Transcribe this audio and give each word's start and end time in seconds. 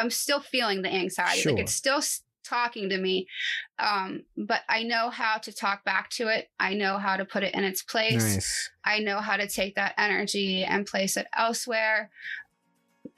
I'm 0.00 0.10
still 0.10 0.40
feeling 0.40 0.82
the 0.82 0.92
anxiety. 0.92 1.40
Sure. 1.40 1.52
Like 1.52 1.62
it's 1.62 1.74
still 1.74 2.02
talking 2.44 2.88
to 2.88 2.98
me. 2.98 3.26
Um, 3.78 4.24
but 4.36 4.62
I 4.68 4.82
know 4.82 5.10
how 5.10 5.38
to 5.38 5.52
talk 5.52 5.84
back 5.84 6.10
to 6.10 6.28
it. 6.28 6.48
I 6.58 6.74
know 6.74 6.98
how 6.98 7.16
to 7.16 7.24
put 7.24 7.42
it 7.42 7.54
in 7.54 7.64
its 7.64 7.82
place. 7.82 8.34
Nice. 8.34 8.70
I 8.84 8.98
know 9.00 9.18
how 9.18 9.36
to 9.36 9.46
take 9.46 9.76
that 9.76 9.94
energy 9.98 10.64
and 10.64 10.86
place 10.86 11.16
it 11.16 11.26
elsewhere. 11.36 12.10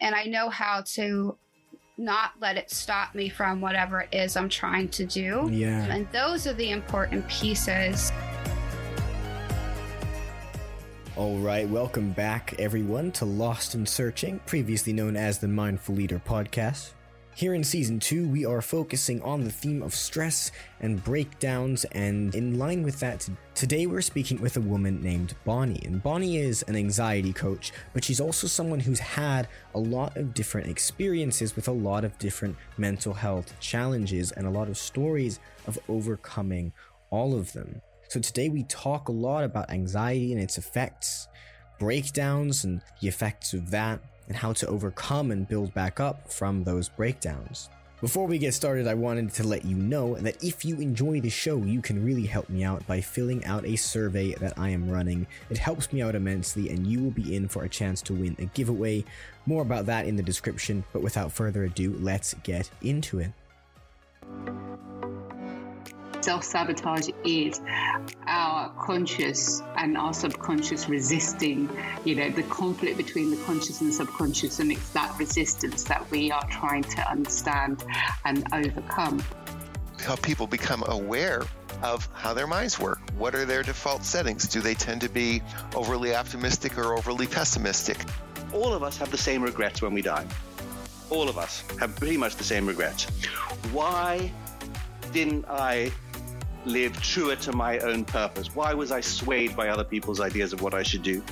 And 0.01 0.15
I 0.15 0.25
know 0.25 0.49
how 0.49 0.83
to 0.95 1.39
not 1.99 2.33
let 2.41 2.57
it 2.57 2.71
stop 2.71 3.15
me 3.15 3.29
from 3.29 3.61
whatever 3.61 4.01
it 4.01 4.09
is 4.13 4.37
I'm 4.37 4.49
trying 4.49 4.89
to 4.91 5.07
do. 5.07 5.49
Yeah. 5.53 5.85
And 5.85 6.11
those 6.11 6.47
are 6.47 6.55
the 6.55 6.71
important 6.71 7.29
pieces. 7.29 8.11
All 11.15 11.37
right, 11.37 11.69
welcome 11.69 12.13
back, 12.13 12.55
everyone, 12.59 13.13
to 13.13 13.27
Lost 13.27 13.75
and 13.75 13.87
Searching, 13.87 14.41
previously 14.47 14.95
known 14.95 15.15
as 15.15 15.39
the 15.39 15.47
Mindful 15.47 15.95
Leader 15.95 16.23
podcast. 16.27 16.93
Here 17.35 17.53
in 17.53 17.63
season 17.63 18.01
two, 18.01 18.27
we 18.27 18.47
are 18.47 18.63
focusing 18.63 19.21
on 19.21 19.45
the 19.45 19.51
theme 19.51 19.83
of 19.83 19.95
stress 19.95 20.51
and 20.81 21.05
breakdowns, 21.05 21.85
and 21.93 22.35
in 22.35 22.59
line 22.59 22.83
with 22.83 22.99
that, 23.01 23.29
today 23.55 23.85
we're 23.85 24.01
speaking 24.01 24.41
with 24.41 24.57
a 24.57 24.63
woman 24.63 25.03
named 25.03 25.35
Bonnie. 25.45 25.83
And 25.85 26.03
Bonnie 26.03 26.39
is 26.39 26.63
an 26.63 26.77
anxiety 26.77 27.35
coach, 27.35 27.73
but 27.93 28.03
she's 28.03 28.21
also 28.21 28.47
someone 28.47 28.81
who's 28.81 29.01
had 29.01 29.49
a 29.75 29.79
lot 29.79 30.17
of 30.17 30.33
different 30.33 30.69
experiences 30.69 31.55
with 31.55 31.69
a 31.69 31.73
lot 31.73 32.05
of 32.05 32.19
different 32.19 32.57
mental 32.79 33.13
health 33.13 33.53
challenges 33.61 34.33
and 34.33 34.47
a 34.47 34.51
lot 34.51 34.69
of 34.69 34.79
stories 34.79 35.41
of 35.67 35.79
overcoming 35.91 36.73
all 37.11 37.35
of 37.35 37.53
them. 37.53 37.83
So 38.13 38.21
today 38.21 38.51
we 38.51 38.65
talk 38.65 39.09
a 39.09 39.13
lot 39.13 39.43
about 39.43 39.71
anxiety 39.71 40.35
and 40.35 40.43
its 40.43 40.59
effects, 40.59 41.29
breakdowns 41.79 42.63
and 42.63 42.83
the 43.01 43.09
effects 43.09 43.55
of 43.55 43.71
that, 43.71 44.01
and 44.29 44.37
how 44.37 44.53
to 44.53 44.67
overcome 44.67 45.31
and 45.31 45.49
build 45.49 45.73
back 45.73 45.99
up 45.99 46.31
from 46.31 46.63
those 46.63 46.91
breakdowns. 46.91 47.71
Before 48.03 48.27
we 48.27 48.37
get 48.37 48.53
started, 48.53 48.87
I 48.87 48.93
wanted 48.93 49.33
to 49.33 49.45
let 49.45 49.65
you 49.65 49.77
know 49.77 50.17
that 50.17 50.45
if 50.45 50.63
you 50.63 50.77
enjoy 50.77 51.23
the 51.23 51.31
show, 51.31 51.57
you 51.57 51.81
can 51.81 52.05
really 52.05 52.27
help 52.27 52.51
me 52.51 52.65
out 52.65 52.87
by 52.87 53.01
filling 53.01 53.43
out 53.47 53.65
a 53.65 53.77
survey 53.77 54.35
that 54.35 54.59
I 54.59 54.69
am 54.69 54.91
running. 54.91 55.27
It 55.49 55.57
helps 55.57 55.91
me 55.91 56.03
out 56.03 56.15
immensely, 56.15 56.69
and 56.69 56.87
you 56.87 57.03
will 57.03 57.13
be 57.13 57.35
in 57.35 57.49
for 57.49 57.65
a 57.65 57.69
chance 57.71 58.03
to 58.03 58.13
win 58.13 58.37
a 58.39 58.45
giveaway. 58.45 59.07
More 59.47 59.63
about 59.63 59.87
that 59.87 60.05
in 60.05 60.17
the 60.17 60.23
description, 60.23 60.85
but 60.93 61.01
without 61.01 61.33
further 61.33 61.65
ado, 61.65 61.97
let's 61.99 62.35
get 62.43 62.69
into 62.83 63.21
it. 63.21 63.33
Self 66.23 66.45
sabotage 66.45 67.09
is 67.25 67.61
our 68.27 68.71
conscious 68.71 69.63
and 69.77 69.97
our 69.99 70.15
subconscious 70.15 70.89
resisting, 70.89 71.69
you 72.05 72.15
know, 72.15 72.31
the 72.31 72.45
conflict 72.45 72.97
between 72.97 73.31
the 73.31 73.37
conscious 73.45 73.81
and 73.81 73.91
the 73.91 73.95
subconscious. 73.95 74.59
And 74.61 74.73
it's 74.73 74.91
that 74.91 75.15
resistance 75.19 75.85
that 75.85 76.11
we 76.11 76.31
are 76.31 76.47
trying 76.49 76.85
to 76.85 77.11
understand 77.11 77.85
and 78.25 78.47
overcome. 78.53 79.23
how 80.01 80.17
people 80.17 80.47
become 80.47 80.83
aware 80.89 81.43
of 81.83 82.09
how 82.15 82.33
their 82.35 82.47
minds 82.47 82.79
work. 82.79 83.01
What 83.19 83.35
are 83.35 83.45
their 83.45 83.63
default 83.63 84.05
settings? 84.05 84.49
Do 84.49 84.61
they 84.61 84.75
tend 84.75 85.01
to 85.03 85.09
be 85.09 85.43
overly 85.75 86.15
optimistic 86.15 86.79
or 86.79 86.97
overly 86.97 87.27
pessimistic? 87.27 87.99
all 88.53 88.73
of 88.73 88.83
us 88.83 88.97
have 88.99 89.11
the 89.11 89.19
same 89.19 89.43
regrets 89.43 89.83
when 89.83 89.95
we 89.95 90.03
die. 90.03 90.27
All 91.11 91.29
of 91.29 91.39
us 91.39 91.65
have 91.79 91.95
pretty 91.97 92.17
much 92.17 92.37
the 92.37 92.45
same 92.45 92.67
regrets. 92.67 93.05
Why 93.73 94.31
didn't 95.13 95.45
I 95.49 95.91
live 96.65 97.01
truer 97.03 97.37
to 97.37 97.53
my 97.53 97.79
own 97.81 98.05
purpose? 98.05 98.55
Why 98.55 98.75
was 98.75 98.93
I 98.93 99.01
swayed 99.01 99.57
by 99.57 99.69
other 99.69 99.85
people's 99.85 100.21
ideas 100.21 100.53
of 100.53 100.63
what 100.63 100.75
I 100.75 100.83
should 100.83 101.03
do? 101.03 101.23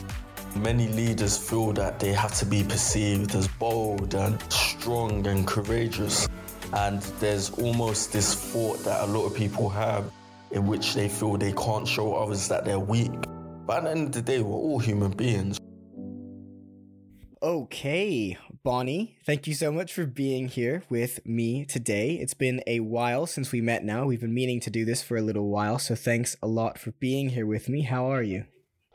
Many 0.56 0.88
leaders 0.88 1.38
feel 1.38 1.72
that 1.74 2.00
they 2.00 2.12
have 2.12 2.34
to 2.38 2.46
be 2.46 2.64
perceived 2.64 3.34
as 3.34 3.46
bold 3.46 4.14
and 4.14 4.40
strong 4.52 5.26
and 5.26 5.46
courageous. 5.46 6.28
And 6.72 7.00
there's 7.20 7.50
almost 7.50 8.12
this 8.12 8.34
thought 8.34 8.78
that 8.84 9.02
a 9.02 9.06
lot 9.06 9.26
of 9.26 9.34
people 9.34 9.68
have 9.68 10.10
in 10.50 10.66
which 10.66 10.94
they 10.94 11.08
feel 11.08 11.36
they 11.36 11.52
can't 11.52 11.86
show 11.86 12.14
others 12.14 12.48
that 12.48 12.64
they're 12.64 12.80
weak. 12.80 13.12
But 13.66 13.78
at 13.78 13.84
the 13.84 13.90
end 13.90 14.06
of 14.06 14.12
the 14.12 14.22
day, 14.22 14.42
we're 14.42 14.56
all 14.56 14.78
human 14.80 15.12
beings. 15.12 15.58
Okay, 17.42 18.36
Bonnie, 18.62 19.16
thank 19.24 19.46
you 19.46 19.54
so 19.54 19.72
much 19.72 19.90
for 19.90 20.04
being 20.04 20.46
here 20.46 20.82
with 20.90 21.24
me 21.24 21.64
today. 21.64 22.16
It's 22.16 22.34
been 22.34 22.62
a 22.66 22.80
while 22.80 23.26
since 23.26 23.52
we 23.52 23.62
met 23.62 23.84
now. 23.84 24.04
We've 24.04 24.20
been 24.20 24.34
meaning 24.34 24.60
to 24.60 24.68
do 24.68 24.84
this 24.84 25.02
for 25.02 25.16
a 25.16 25.22
little 25.22 25.48
while, 25.48 25.78
so 25.78 25.94
thanks 25.94 26.36
a 26.42 26.46
lot 26.46 26.78
for 26.78 26.90
being 26.92 27.30
here 27.30 27.46
with 27.46 27.70
me. 27.70 27.82
How 27.82 28.12
are 28.12 28.22
you? 28.22 28.44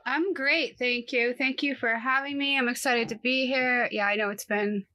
I'm 0.06 0.34
great. 0.34 0.78
Thank 0.78 1.12
you. 1.12 1.34
Thank 1.36 1.64
you 1.64 1.74
for 1.74 1.96
having 1.96 2.38
me. 2.38 2.60
I'm 2.60 2.70
excited 2.70 3.10
to 3.10 3.16
be 3.16 3.48
here. 3.48 3.90
Yeah, 3.92 4.06
I 4.06 4.16
know 4.16 4.30
it's 4.30 4.46
been 4.46 4.86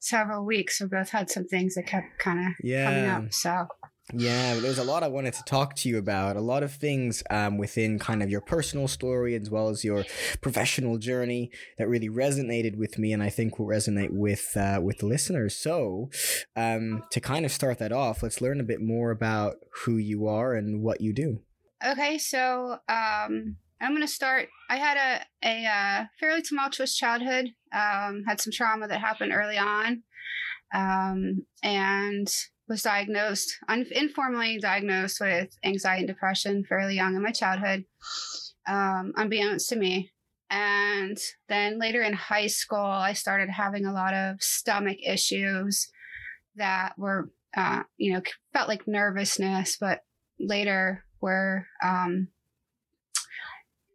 several 0.00 0.44
weeks. 0.44 0.80
We 0.80 0.88
both 0.88 1.10
had 1.10 1.30
some 1.30 1.46
things 1.46 1.76
that 1.76 1.86
kept 1.86 2.18
kind 2.18 2.40
of 2.40 2.54
coming 2.64 3.06
up. 3.06 3.32
So, 3.32 3.68
Yeah, 4.14 4.54
there's 4.54 4.78
a 4.78 4.84
lot 4.84 5.02
I 5.02 5.08
wanted 5.08 5.34
to 5.34 5.42
talk 5.44 5.74
to 5.76 5.88
you 5.88 5.98
about. 5.98 6.36
A 6.36 6.40
lot 6.40 6.62
of 6.62 6.72
things 6.72 7.22
um, 7.30 7.58
within 7.58 7.98
kind 7.98 8.22
of 8.22 8.30
your 8.30 8.40
personal 8.40 8.88
story 8.88 9.34
as 9.34 9.50
well 9.50 9.68
as 9.68 9.84
your 9.84 10.04
professional 10.40 10.96
journey 10.96 11.50
that 11.76 11.88
really 11.88 12.08
resonated 12.08 12.76
with 12.76 12.98
me, 12.98 13.12
and 13.12 13.22
I 13.22 13.28
think 13.28 13.58
will 13.58 13.66
resonate 13.66 14.10
with 14.10 14.56
uh, 14.56 14.80
with 14.82 14.98
the 14.98 15.06
listeners. 15.06 15.54
So, 15.56 16.10
um, 16.56 17.02
to 17.10 17.20
kind 17.20 17.44
of 17.44 17.52
start 17.52 17.78
that 17.80 17.92
off, 17.92 18.22
let's 18.22 18.40
learn 18.40 18.60
a 18.60 18.64
bit 18.64 18.80
more 18.80 19.10
about 19.10 19.56
who 19.84 19.98
you 19.98 20.26
are 20.26 20.54
and 20.54 20.82
what 20.82 21.02
you 21.02 21.12
do. 21.12 21.42
okay. 21.84 22.16
So, 22.16 22.78
um, 22.88 23.56
I'm 23.80 23.90
going 23.90 24.00
to 24.00 24.08
start. 24.08 24.48
I 24.70 24.76
had 24.76 24.96
a, 24.96 25.48
a 25.48 25.66
uh, 25.66 26.04
fairly 26.18 26.42
tumultuous 26.42 26.96
childhood, 26.96 27.50
um, 27.72 28.24
had 28.26 28.40
some 28.40 28.52
trauma 28.52 28.88
that 28.88 29.00
happened 29.00 29.32
early 29.32 29.58
on, 29.58 30.02
um, 30.74 31.44
and 31.62 32.28
was 32.68 32.82
diagnosed, 32.82 33.56
un- 33.68 33.86
informally 33.90 34.58
diagnosed 34.58 35.20
with 35.20 35.56
anxiety 35.64 36.00
and 36.00 36.08
depression 36.08 36.64
fairly 36.64 36.96
young 36.96 37.16
in 37.16 37.22
my 37.22 37.32
childhood, 37.32 37.84
um, 38.66 39.12
unbeknownst 39.16 39.68
to 39.70 39.76
me. 39.76 40.10
And 40.50 41.18
then 41.48 41.78
later 41.78 42.02
in 42.02 42.14
high 42.14 42.46
school, 42.46 42.78
I 42.78 43.12
started 43.12 43.50
having 43.50 43.84
a 43.84 43.92
lot 43.92 44.14
of 44.14 44.42
stomach 44.42 44.98
issues 45.06 45.88
that 46.56 46.94
were, 46.96 47.30
uh, 47.56 47.82
you 47.96 48.12
know, 48.12 48.22
felt 48.52 48.68
like 48.68 48.86
nervousness, 48.88 49.76
but 49.78 50.00
later 50.38 51.04
were, 51.20 51.66
um, 51.82 52.28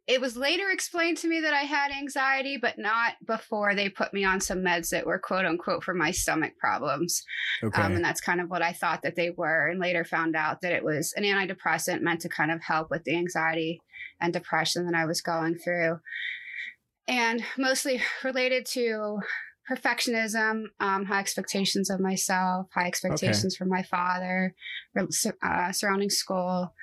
it 0.06 0.20
was 0.20 0.36
later 0.36 0.70
explained 0.70 1.18
to 1.18 1.30
me 1.30 1.40
that 1.42 1.54
I 1.54 1.62
had 1.62 1.92
anxiety, 1.92 2.58
but 2.58 2.78
not 2.78 3.14
before 3.26 3.74
they 3.74 3.88
put 3.88 4.14
me 4.14 4.26
on 4.26 4.42
some 4.42 4.60
meds 4.60 4.90
that 4.90 5.06
were 5.06 5.18
quote 5.18 5.46
unquote 5.46 5.84
for 5.84 5.94
my 5.94 6.12
stomach 6.12 6.58
problems. 6.58 7.24
Okay. 7.64 7.82
Um, 7.82 7.94
and 7.94 8.04
that's 8.04 8.20
kind 8.20 8.42
of 8.42 8.50
what 8.50 8.62
I 8.62 8.74
thought 8.74 9.02
that 9.04 9.16
they 9.16 9.30
were, 9.30 9.68
and 9.68 9.80
later 9.80 10.04
found 10.04 10.36
out 10.36 10.62
that 10.62 10.74
it 10.74 10.84
was 10.84 11.14
an 11.16 11.24
antidepressant 11.24 12.02
meant 12.02 12.22
to 12.22 12.30
kind 12.30 12.52
of 12.52 12.62
help 12.62 12.90
with 12.90 13.06
the 13.06 13.16
anxiety 13.16 13.82
and 14.20 14.34
depression 14.34 14.86
that 14.86 14.96
I 14.96 15.06
was 15.06 15.22
going 15.22 15.56
through. 15.56 16.00
And 17.08 17.44
mostly 17.58 18.02
related 18.24 18.66
to 18.68 19.20
perfectionism, 19.70 20.66
um, 20.82 21.06
high 21.06 21.20
expectations 21.20 21.90
of 21.90 22.02
myself, 22.02 22.68
high 22.74 22.88
expectations 22.88 23.56
from 23.56 23.70
my 23.70 23.84
father, 23.84 24.54
uh, 24.98 25.72
surrounding 25.72 26.10
school, 26.10 26.74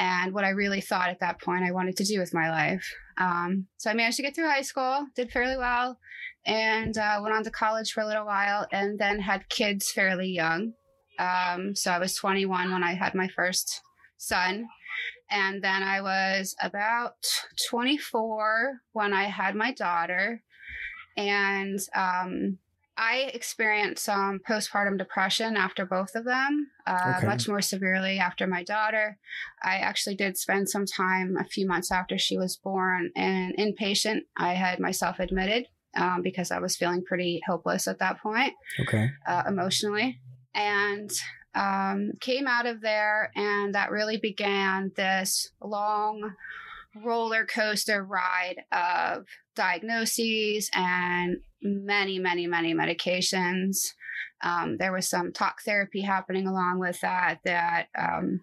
and 0.00 0.32
what 0.32 0.44
I 0.44 0.48
really 0.48 0.80
thought 0.80 1.10
at 1.10 1.20
that 1.20 1.42
point 1.42 1.62
I 1.62 1.72
wanted 1.72 1.96
to 1.98 2.04
do 2.04 2.18
with 2.18 2.32
my 2.32 2.50
life. 2.50 2.90
Um, 3.18 3.66
so 3.76 3.90
I 3.90 3.94
managed 3.94 4.16
to 4.16 4.22
get 4.22 4.34
through 4.34 4.48
high 4.48 4.62
school, 4.62 5.06
did 5.14 5.30
fairly 5.30 5.58
well, 5.58 5.98
and 6.46 6.96
uh, 6.96 7.20
went 7.22 7.34
on 7.34 7.44
to 7.44 7.50
college 7.50 7.92
for 7.92 8.00
a 8.00 8.06
little 8.06 8.24
while, 8.24 8.66
and 8.72 8.98
then 8.98 9.20
had 9.20 9.50
kids 9.50 9.92
fairly 9.92 10.30
young. 10.30 10.72
Um, 11.18 11.76
so 11.76 11.90
I 11.90 11.98
was 11.98 12.14
21 12.14 12.72
when 12.72 12.82
I 12.82 12.94
had 12.94 13.14
my 13.14 13.28
first 13.28 13.82
son. 14.16 14.66
And 15.30 15.62
then 15.62 15.82
I 15.82 16.00
was 16.00 16.56
about 16.62 17.14
24 17.68 18.80
when 18.92 19.12
I 19.12 19.24
had 19.24 19.54
my 19.54 19.72
daughter. 19.72 20.42
And 21.18 21.78
um, 21.94 22.58
I 23.00 23.30
experienced 23.32 24.04
some 24.04 24.40
postpartum 24.46 24.98
depression 24.98 25.56
after 25.56 25.86
both 25.86 26.14
of 26.14 26.26
them, 26.26 26.70
uh, 26.86 27.14
Okay. 27.16 27.26
much 27.26 27.48
more 27.48 27.62
severely 27.62 28.18
after 28.18 28.46
my 28.46 28.62
daughter. 28.62 29.16
I 29.62 29.76
actually 29.76 30.16
did 30.16 30.36
spend 30.36 30.68
some 30.68 30.84
time 30.84 31.38
a 31.40 31.44
few 31.44 31.66
months 31.66 31.90
after 31.90 32.18
she 32.18 32.36
was 32.36 32.56
born 32.56 33.10
and 33.16 33.56
inpatient. 33.56 34.24
I 34.36 34.52
had 34.52 34.80
myself 34.80 35.18
admitted 35.18 35.66
um, 35.96 36.20
because 36.20 36.50
I 36.50 36.58
was 36.58 36.76
feeling 36.76 37.02
pretty 37.02 37.40
hopeless 37.46 37.88
at 37.88 38.00
that 38.00 38.20
point 38.20 38.52
okay. 38.80 39.10
uh, 39.26 39.44
emotionally 39.48 40.20
and 40.54 41.10
um, 41.54 42.12
came 42.20 42.46
out 42.46 42.66
of 42.66 42.82
there 42.82 43.32
and 43.34 43.74
that 43.74 43.90
really 43.90 44.18
began 44.18 44.92
this 44.94 45.50
long 45.62 46.34
roller 46.96 47.46
coaster 47.46 48.02
ride 48.04 48.56
of 48.72 49.26
diagnoses 49.54 50.70
and 50.74 51.38
many 51.62 52.18
many 52.18 52.46
many 52.46 52.74
medications 52.74 53.92
um, 54.42 54.76
there 54.78 54.92
was 54.92 55.08
some 55.08 55.32
talk 55.32 55.62
therapy 55.62 56.02
happening 56.02 56.46
along 56.46 56.78
with 56.78 57.00
that 57.00 57.38
that 57.44 57.88
um, 57.98 58.40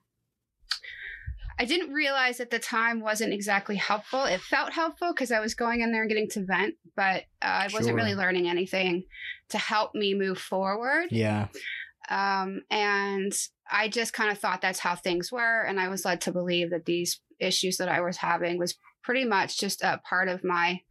I 1.60 1.66
didn't 1.66 1.92
realize 1.92 2.40
at 2.40 2.52
the 2.52 2.60
time 2.60 3.02
wasn't 3.02 3.34
exactly 3.34 3.78
helpful. 3.78 4.26
It 4.26 4.42
felt 4.42 4.74
helpful 4.74 5.12
because 5.12 5.32
I 5.32 5.40
was 5.40 5.56
going 5.56 5.82
in 5.82 5.92
there 5.92 6.02
and 6.02 6.10
getting 6.10 6.30
to 6.30 6.46
vent, 6.46 6.76
but 6.96 7.24
uh, 7.42 7.66
I 7.66 7.70
wasn't 7.74 7.96
really 7.96 8.14
learning 8.14 8.48
anything 8.48 9.06
to 9.50 9.58
help 9.58 9.96
me 9.96 10.14
move 10.14 10.38
forward. 10.38 11.08
Yeah. 11.10 11.48
Um, 12.10 12.62
and 12.70 13.34
I 13.72 13.88
just 13.88 14.14
kind 14.14 14.32
of 14.32 14.38
thought 14.38 14.62
that's 14.62 14.80
how 14.80 14.96
things 14.96 15.32
were. 15.32 15.64
And 15.64 15.80
I 15.80 15.88
was 15.88 16.06
led 16.06 16.22
to 16.22 16.32
believe 16.32 16.70
that 16.70 16.86
these 16.86 17.20
issues 17.40 17.78
that 17.78 17.90
I 17.90 18.02
was 18.02 18.18
having 18.18 18.58
was 18.58 18.78
pretty 19.04 19.26
much 19.26 19.60
just 19.60 19.82
a 19.82 20.02
part 20.08 20.28
of 20.28 20.44
my, 20.44 20.82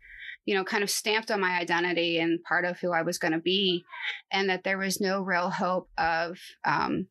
you 0.44 0.54
know, 0.54 0.64
kind 0.64 0.82
of 0.82 0.90
stamped 0.90 1.30
on 1.30 1.40
my 1.40 1.58
identity 1.58 2.18
and 2.18 2.42
part 2.42 2.64
of 2.64 2.78
who 2.78 2.92
I 2.92 3.02
was 3.02 3.18
going 3.18 3.32
to 3.32 3.38
be. 3.38 3.84
And 4.30 4.48
that 4.48 4.64
there 4.64 4.78
was 4.78 5.00
no 5.00 5.22
real 5.22 5.50
hope 5.50 5.88
of 5.98 6.38
um, 6.64 7.08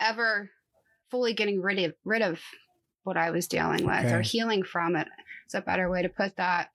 ever 0.00 0.50
fully 1.10 1.34
getting 1.34 1.60
rid 1.60 1.78
of, 1.78 1.94
rid 2.04 2.22
of 2.22 2.40
what 3.04 3.16
I 3.16 3.30
was 3.30 3.48
dealing 3.48 3.86
with 3.86 4.12
or 4.12 4.20
healing 4.20 4.62
from 4.62 4.96
it. 4.96 5.06
it. 5.06 5.12
Is 5.48 5.54
a 5.54 5.62
better 5.62 5.90
way 5.90 6.02
to 6.02 6.10
put 6.10 6.36
that. 6.36 6.68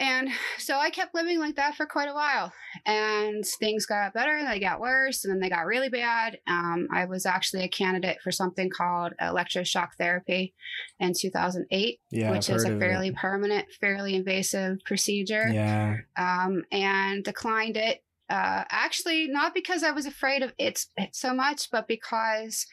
And 0.00 0.28
so 0.58 0.76
I 0.78 0.90
kept 0.90 1.14
living 1.14 1.38
like 1.40 1.56
that 1.56 1.74
for 1.74 1.86
quite 1.86 2.08
a 2.08 2.14
while 2.14 2.52
and 2.86 3.44
things 3.44 3.86
got 3.86 4.14
better 4.14 4.36
and 4.36 4.46
they 4.48 4.60
got 4.60 4.80
worse 4.80 5.24
and 5.24 5.32
then 5.32 5.40
they 5.40 5.48
got 5.48 5.66
really 5.66 5.88
bad 5.88 6.38
um, 6.46 6.86
i 6.92 7.04
was 7.04 7.26
actually 7.26 7.64
a 7.64 7.68
candidate 7.68 8.18
for 8.22 8.30
something 8.30 8.70
called 8.70 9.12
electroshock 9.20 9.88
therapy 9.98 10.54
in 11.00 11.12
2008 11.18 12.00
Yeah. 12.10 12.30
which 12.30 12.50
I've 12.50 12.56
is 12.56 12.64
a 12.64 12.78
fairly 12.78 13.08
it. 13.08 13.16
permanent 13.16 13.66
fairly 13.80 14.14
invasive 14.14 14.78
procedure 14.84 15.48
Yeah. 15.48 15.96
um, 16.16 16.64
and 16.70 17.24
declined 17.24 17.76
it 17.76 18.02
uh, 18.30 18.64
actually 18.68 19.26
not 19.28 19.54
because 19.54 19.82
i 19.82 19.90
was 19.90 20.06
afraid 20.06 20.42
of 20.42 20.52
it, 20.58 20.84
it 20.96 21.14
so 21.14 21.32
much 21.34 21.70
but 21.70 21.88
because 21.88 22.66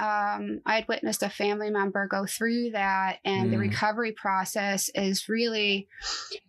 um, 0.00 0.60
I 0.66 0.76
had 0.76 0.88
witnessed 0.88 1.22
a 1.22 1.28
family 1.30 1.70
member 1.70 2.06
go 2.06 2.26
through 2.26 2.70
that, 2.70 3.18
and 3.24 3.52
the 3.52 3.56
Mm. 3.58 3.60
recovery 3.60 4.12
process 4.12 4.88
is 4.94 5.28
really 5.28 5.88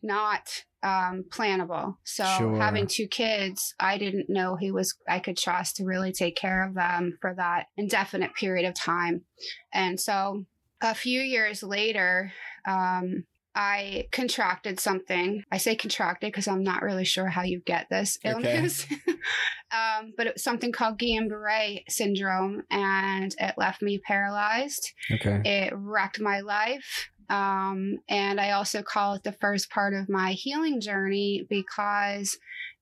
not 0.01 0.63
um, 0.83 1.25
plannable. 1.29 1.97
So, 2.05 2.23
Sure. 2.23 2.57
having 2.59 2.87
two 2.87 3.07
kids, 3.07 3.75
I 3.79 3.97
didn't 3.97 4.29
know 4.29 4.55
who 4.55 4.73
was 4.73 4.95
I 5.07 5.19
could 5.19 5.37
trust 5.37 5.75
to 5.75 5.85
really 5.85 6.11
take 6.11 6.35
care 6.35 6.65
of 6.67 6.73
them 6.73 7.17
for 7.21 7.35
that 7.35 7.67
indefinite 7.77 8.33
period 8.35 8.65
of 8.67 8.73
time. 8.73 9.25
And 9.73 9.99
so, 9.99 10.45
a 10.81 10.95
few 10.95 11.21
years 11.21 11.61
later, 11.61 12.31
um, 12.67 13.25
I 13.53 14.07
contracted 14.11 14.79
something. 14.79 15.43
I 15.51 15.57
say 15.57 15.75
contracted 15.75 16.31
because 16.31 16.47
I'm 16.47 16.63
not 16.63 16.81
really 16.81 17.03
sure 17.03 17.27
how 17.27 17.43
you 17.43 17.61
get 17.65 17.87
this 17.89 18.17
Okay. 18.23 18.31
illness. 18.31 18.85
um, 19.71 20.13
but 20.15 20.27
it 20.27 20.33
was 20.35 20.43
something 20.43 20.71
called 20.71 20.99
Guillain-Barré 20.99 21.83
syndrome, 21.89 22.63
and 22.71 23.35
it 23.37 23.55
left 23.57 23.81
me 23.81 23.99
paralyzed. 23.99 24.91
Okay. 25.11 25.41
It 25.43 25.73
wrecked 25.75 26.19
my 26.19 26.39
life. 26.41 27.09
Um, 27.29 27.97
and 28.09 28.39
I 28.41 28.51
also 28.51 28.81
call 28.81 29.13
it 29.15 29.23
the 29.23 29.31
first 29.31 29.69
part 29.69 29.93
of 29.93 30.09
my 30.09 30.33
healing 30.33 30.81
journey 30.81 31.45
because 31.49 32.37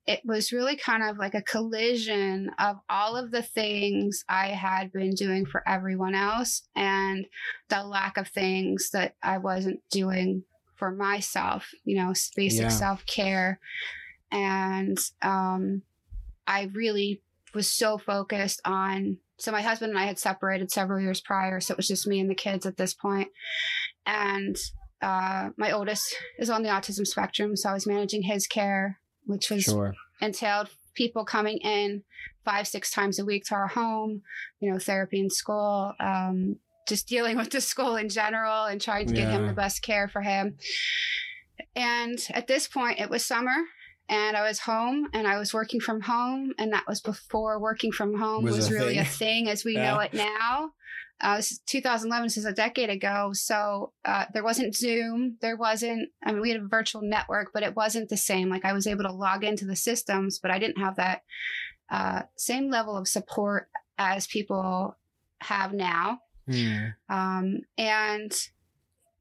it 0.08 0.22
was 0.26 0.52
really 0.52 0.76
kind 0.76 1.04
of 1.04 1.18
like 1.20 1.36
a 1.36 1.44
collision 1.44 2.50
of 2.58 2.78
all 2.90 3.16
of 3.16 3.30
the 3.30 3.44
things 3.44 4.24
I 4.28 4.48
had 4.48 4.92
been 4.92 5.14
doing 5.14 5.46
for 5.46 5.62
everyone 5.68 6.16
else 6.16 6.64
and 6.76 7.28
the 7.70 7.84
lack 7.84 8.18
of 8.18 8.28
things 8.28 8.90
that 8.94 9.14
I 9.22 9.38
wasn't 9.38 9.82
doing 9.92 10.46
for 10.80 10.92
myself, 10.92 11.70
you 11.84 11.98
know, 11.98 12.14
basic 12.36 12.62
Yeah. 12.64 12.70
self 12.70 13.06
care. 13.06 13.60
And 14.32 14.98
um, 15.22 15.84
I 16.48 16.70
really 16.74 17.22
was 17.54 17.70
so 17.70 17.98
focused 17.98 18.62
on. 18.66 19.18
So 19.38 19.52
my 19.52 19.62
husband 19.62 19.92
and 19.92 20.00
I 20.00 20.06
had 20.06 20.20
separated 20.20 20.72
several 20.72 21.00
years 21.00 21.22
prior, 21.22 21.60
so 21.60 21.74
it 21.74 21.78
was 21.78 21.88
just 21.88 22.08
me 22.08 22.20
and 22.20 22.30
the 22.30 22.36
kids 22.36 22.66
at 22.66 22.78
this 22.78 22.94
point. 22.94 23.30
And 24.06 24.56
uh, 25.02 25.50
my 25.58 25.72
oldest 25.72 26.16
is 26.40 26.50
on 26.50 26.64
the 26.64 26.70
autism 26.70 27.06
spectrum, 27.08 27.56
so 27.56 27.70
I 27.70 27.74
was 27.74 27.88
managing 27.88 28.24
his 28.24 28.48
care, 28.48 29.00
which 29.26 29.50
was 29.50 29.64
Sure. 29.64 29.94
entailed 30.22 30.70
people 30.94 31.24
coming 31.24 31.58
in 31.60 32.04
five, 32.44 32.68
six 32.68 32.92
times 32.92 33.18
a 33.20 33.26
week 33.26 33.46
to 33.46 33.56
our 33.56 33.68
home, 33.68 34.22
you 34.60 34.70
know, 34.72 34.78
therapy 34.80 35.20
in 35.22 35.30
school, 35.30 35.94
um, 36.02 36.58
just 36.90 37.08
dealing 37.08 37.38
with 37.38 37.50
the 37.52 37.62
school 37.62 37.96
in 37.96 38.10
general 38.10 38.66
and 38.66 38.82
trying 38.82 39.08
to 39.08 39.14
get 39.14 39.30
him 39.30 39.48
the 39.48 39.54
best 39.54 39.82
care 39.82 40.08
for 40.08 40.22
him. 40.22 40.58
And 41.76 42.20
at 42.34 42.48
this 42.48 42.68
point, 42.68 43.00
it 43.00 43.10
was 43.10 43.26
summer 43.26 43.56
and 44.08 44.36
I 44.36 44.42
was 44.42 44.60
home 44.60 45.08
and 45.14 45.28
I 45.28 45.38
was 45.38 45.54
working 45.54 45.80
from 45.80 46.02
home. 46.02 46.54
And 46.58 46.74
that 46.74 46.88
was 46.88 47.00
before 47.02 47.60
working 47.60 47.92
from 47.92 48.18
home 48.18 48.44
Was 48.44 48.56
was, 48.58 48.72
a 48.72 48.74
really 48.74 48.96
thing. 48.96 49.02
a 49.02 49.06
thing 49.06 49.50
as 49.50 49.64
we 49.64 49.76
Yeah. 49.76 49.92
know 49.94 50.00
it 50.00 50.14
now. 50.14 50.72
Uh, 51.22 51.36
this 51.36 51.52
is 51.52 51.60
2011, 51.68 52.28
this 52.28 52.38
is 52.38 52.46
a 52.46 52.54
decade 52.54 52.90
ago. 52.90 53.32
So 53.34 53.92
uh, 54.06 54.26
there 54.34 54.44
wasn't 54.44 54.74
Zoom. 54.76 55.38
There 55.42 55.58
wasn't, 55.58 56.10
I 56.24 56.32
mean, 56.32 56.42
we 56.42 56.50
had 56.50 56.62
a 56.62 56.68
virtual 56.68 57.02
network, 57.02 57.52
but 57.54 57.62
it 57.62 57.76
wasn't 57.76 58.08
the 58.10 58.16
same. 58.18 58.50
Like 58.50 58.64
I 58.64 58.72
was 58.74 58.88
able 58.88 59.04
to 59.04 59.12
log 59.12 59.44
into 59.44 59.66
the 59.66 59.76
systems, 59.76 60.40
but 60.40 60.50
I 60.50 60.60
didn't 60.60 60.82
have 60.82 60.96
that 60.96 61.24
uh, 61.92 62.22
same 62.38 62.70
level 62.70 62.96
of 62.98 63.08
support 63.08 63.70
as 63.98 64.28
people 64.28 64.98
have 65.42 65.74
now. 65.74 66.20
Mm. 66.50 66.94
Um, 67.10 67.60
and 67.78 68.34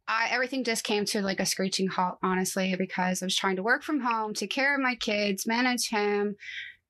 I, 0.06 0.28
everything 0.30 0.64
just 0.64 0.84
came 0.84 1.04
to 1.06 1.20
like 1.20 1.38
a 1.40 1.46
screeching 1.46 1.88
halt, 1.88 2.19
honestly, 2.22 2.75
because 2.76 3.22
I 3.22 3.26
was 3.26 3.36
trying 3.36 3.56
to 3.56 3.62
work 3.62 3.82
from 3.82 4.00
home, 4.00 4.32
take 4.34 4.50
care 4.50 4.75
of 4.75 4.80
my 4.80 4.94
kids, 4.94 5.46
manage 5.46 5.88
him, 5.90 6.36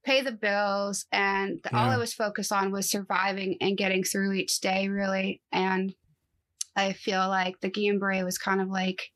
pay 0.05 0.20
the 0.23 0.32
bills, 0.32 1.05
and 1.11 1.61
all 1.73 1.87
Yeah. 1.87 1.94
I 1.94 1.99
was 1.99 2.14
focused 2.14 2.52
on 2.52 2.70
was 2.70 2.88
surviving 2.88 3.56
and 3.61 3.76
getting 3.76 4.05
through 4.05 4.32
each 4.35 4.61
day, 4.61 4.88
really. 4.88 5.43
And 5.50 5.94
I 6.76 6.93
feel 6.93 7.26
like 7.29 7.61
the 7.61 7.70
Guillain-Barré 7.70 8.25
was 8.25 8.38
kind 8.38 8.61
of 8.61 8.69
like 8.69 9.11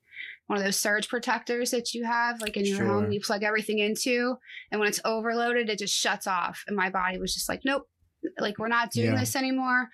one 0.48 0.58
of 0.58 0.64
those 0.64 0.76
surge 0.76 1.08
protectors 1.08 1.70
that 1.70 1.94
you 1.94 2.04
have, 2.04 2.40
like 2.42 2.56
in 2.56 2.64
your 2.66 2.78
Sure. 2.78 2.86
home, 2.86 3.12
you 3.12 3.20
plug 3.20 3.44
everything 3.44 3.78
into, 3.78 4.36
and 4.72 4.80
when 4.80 4.88
it's 4.88 5.00
overloaded, 5.04 5.70
it 5.70 5.78
just 5.78 5.94
shuts 5.96 6.26
off. 6.26 6.64
And 6.66 6.76
my 6.76 6.90
body 6.90 7.18
was 7.18 7.32
just 7.32 7.48
like, 7.48 7.60
nope, 7.64 7.88
like 8.38 8.58
we're 8.58 8.66
not 8.68 8.90
doing 8.90 9.12
Yeah. 9.12 9.20
this 9.20 9.36
anymore. 9.36 9.88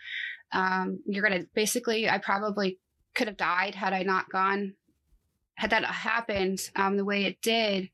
Um, 0.53 1.01
you're 1.07 1.23
gonna 1.23 1.45
basically, 1.55 2.09
I 2.09 2.19
probably 2.19 2.79
could 3.15 3.29
have 3.29 3.37
died 3.37 3.75
had 3.75 3.93
I 3.93 4.03
not 4.03 4.31
gone, 4.31 4.75
had 5.57 5.71
that 5.71 5.85
happened 5.85 6.61
um, 6.77 6.97
the 6.97 7.05
way 7.05 7.25
it 7.25 7.41
did, 7.43 7.91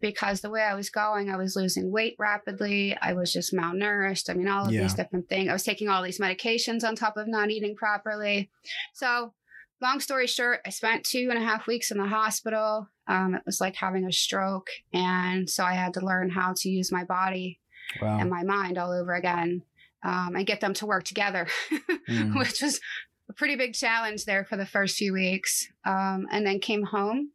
because 0.00 0.40
the 0.40 0.50
way 0.50 0.62
I 0.62 0.74
was 0.74 0.90
going, 0.90 1.30
I 1.30 1.36
was 1.36 1.56
losing 1.56 1.90
weight 1.92 2.16
rapidly. 2.18 2.96
I 3.00 3.12
was 3.12 3.32
just 3.32 3.52
malnourished. 3.52 4.30
I 4.30 4.34
mean, 4.34 4.48
all 4.48 4.66
of 4.66 4.72
Yeah. 4.72 4.82
these 4.82 4.94
different 4.94 5.28
things. 5.28 5.48
I 5.50 5.52
was 5.52 5.62
taking 5.62 5.88
all 5.88 6.02
these 6.02 6.18
medications 6.18 6.84
on 6.84 6.96
top 6.96 7.16
of 7.16 7.28
not 7.28 7.50
eating 7.50 7.76
properly. 7.76 8.50
So, 8.94 9.34
long 9.82 10.00
story 10.00 10.26
short, 10.26 10.60
I 10.66 10.70
spent 10.70 11.04
two 11.04 11.28
and 11.30 11.38
a 11.38 11.44
half 11.44 11.66
weeks 11.66 11.90
in 11.90 11.98
the 11.98 12.06
hospital. 12.06 12.88
Um, 13.06 13.34
it 13.34 13.42
was 13.44 13.60
like 13.60 13.76
having 13.76 14.06
a 14.06 14.12
stroke. 14.12 14.68
And 14.92 15.48
so 15.50 15.64
I 15.64 15.74
had 15.74 15.94
to 15.94 16.04
learn 16.04 16.30
how 16.30 16.54
to 16.56 16.68
use 16.70 16.90
my 16.92 17.04
body 17.04 17.60
Wow. 18.00 18.18
and 18.20 18.30
my 18.30 18.42
mind 18.44 18.78
all 18.78 18.92
over 18.92 19.14
again 19.14 19.62
um, 20.02 20.34
and 20.36 20.46
get 20.46 20.60
them 20.60 20.74
to 20.74 20.86
work 20.86 21.04
together, 21.04 21.46
Mm. 22.08 22.36
which 22.38 22.60
was 22.60 22.80
a 23.28 23.32
pretty 23.32 23.54
big 23.54 23.74
challenge 23.74 24.24
there 24.24 24.44
for 24.44 24.56
the 24.56 24.66
first 24.66 24.96
few 24.96 25.12
weeks. 25.12 25.68
Um, 25.84 26.26
and 26.32 26.44
then 26.44 26.58
came 26.58 26.82
home 26.82 27.30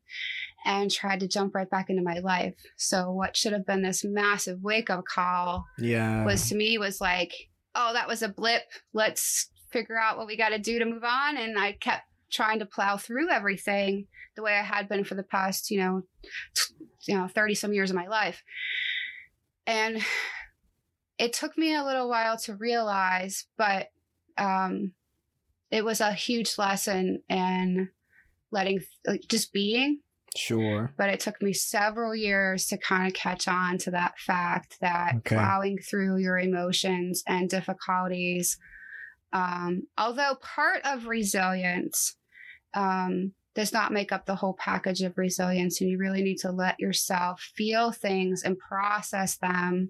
and 0.66 0.92
tried 0.92 1.20
to 1.22 1.28
jump 1.28 1.56
right 1.56 1.70
back 1.70 1.90
into 1.90 2.02
my 2.02 2.20
life. 2.20 2.56
So 2.76 3.12
what 3.12 3.38
should 3.38 3.54
have 3.54 3.66
been 3.66 3.84
this 3.84 4.04
massive 4.04 4.62
wake 4.62 4.90
up 4.90 5.06
call 5.06 5.66
yeah. 5.78 6.26
was 6.26 6.50
to 6.50 6.56
me 6.56 6.78
was 6.78 7.00
like, 7.00 7.32
oh, 7.76 7.94
that 7.94 8.08
was 8.08 8.22
a 8.22 8.30
blip. 8.30 8.64
Let's 8.94 9.50
figure 9.72 9.98
out 9.98 10.18
what 10.18 10.28
we 10.28 10.36
got 10.36 10.50
to 10.50 10.60
do 10.60 10.80
to 10.80 10.86
move 10.86 11.04
on. 11.04 11.38
And 11.38 11.58
I 11.58 11.74
kept 11.74 12.04
trying 12.32 12.60
to 12.60 12.66
plow 12.66 12.98
through 12.98 13.30
everything 13.30 14.08
the 14.36 14.42
way 14.42 14.54
I 14.58 14.64
had 14.64 14.90
been 14.90 15.04
for 15.06 15.16
the 15.16 15.24
past, 15.24 15.72
you 15.72 15.80
know, 15.80 16.02
you 17.08 17.16
know, 17.16 17.28
30 17.28 17.56
some 17.56 17.74
years 17.74 17.92
of 17.92 17.96
my 17.96 18.08
life. 18.08 18.44
And 19.68 20.02
it 21.18 21.34
took 21.34 21.58
me 21.58 21.76
a 21.76 21.84
little 21.84 22.10
while 22.10 22.38
to 22.40 22.56
realize, 22.56 23.46
but 23.58 23.88
um, 24.38 24.92
it 25.72 25.84
was 25.86 26.02
a 26.02 26.12
huge 26.14 26.58
lesson 26.58 27.22
in 27.30 27.90
letting, 28.52 28.82
like, 29.08 29.22
just 29.28 29.52
being 29.54 30.00
sure. 30.36 30.94
but 30.98 31.10
it 31.10 31.20
took 31.22 31.42
me 31.42 31.54
several 31.54 32.14
years 32.14 32.68
to 32.68 32.78
kind 32.78 33.08
of 33.08 33.14
catch 33.14 33.48
on 33.48 33.78
to 33.78 33.92
that 33.92 34.18
fact 34.20 34.78
that 34.82 35.16
Okay. 35.18 35.36
plowing 35.36 35.78
through 35.78 36.18
your 36.18 36.38
emotions 36.38 37.24
and 37.28 37.50
difficulties 37.50 38.58
um, 39.34 39.84
although 39.98 40.36
part 40.42 40.82
of 40.86 41.08
resilience 41.08 42.16
um, 42.74 43.32
does 43.54 43.72
not 43.74 43.92
make 43.94 44.12
up 44.12 44.26
the 44.26 44.36
whole 44.36 44.54
package 44.54 45.02
of 45.02 45.18
resilience 45.18 45.80
and 45.82 45.90
you 45.90 45.98
really 45.98 46.22
need 46.22 46.38
to 46.38 46.52
let 46.52 46.80
yourself 46.80 47.42
feel 47.56 47.92
things 47.92 48.44
and 48.44 48.58
process 48.60 49.38
them 49.38 49.90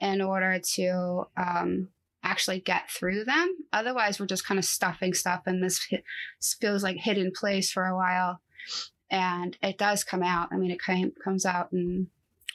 in 0.00 0.20
order 0.20 0.58
to 0.58 1.26
um, 1.36 1.88
actually 2.22 2.60
get 2.60 2.90
through 2.90 3.24
them 3.24 3.56
otherwise 3.72 4.18
we're 4.18 4.26
just 4.26 4.46
kind 4.46 4.58
of 4.58 4.64
stuffing 4.64 5.14
stuff 5.14 5.42
in 5.46 5.60
this 5.60 5.86
hi- 5.90 6.02
feels 6.60 6.82
like 6.82 6.96
hidden 6.96 7.30
place 7.30 7.70
for 7.70 7.84
a 7.86 7.96
while 7.96 8.40
and 9.10 9.56
it 9.62 9.78
does 9.78 10.02
come 10.02 10.22
out. 10.22 10.48
I 10.50 10.56
mean, 10.56 10.70
it 10.72 10.82
came, 10.82 11.12
comes 11.22 11.46
out 11.46 11.72
in 11.72 12.08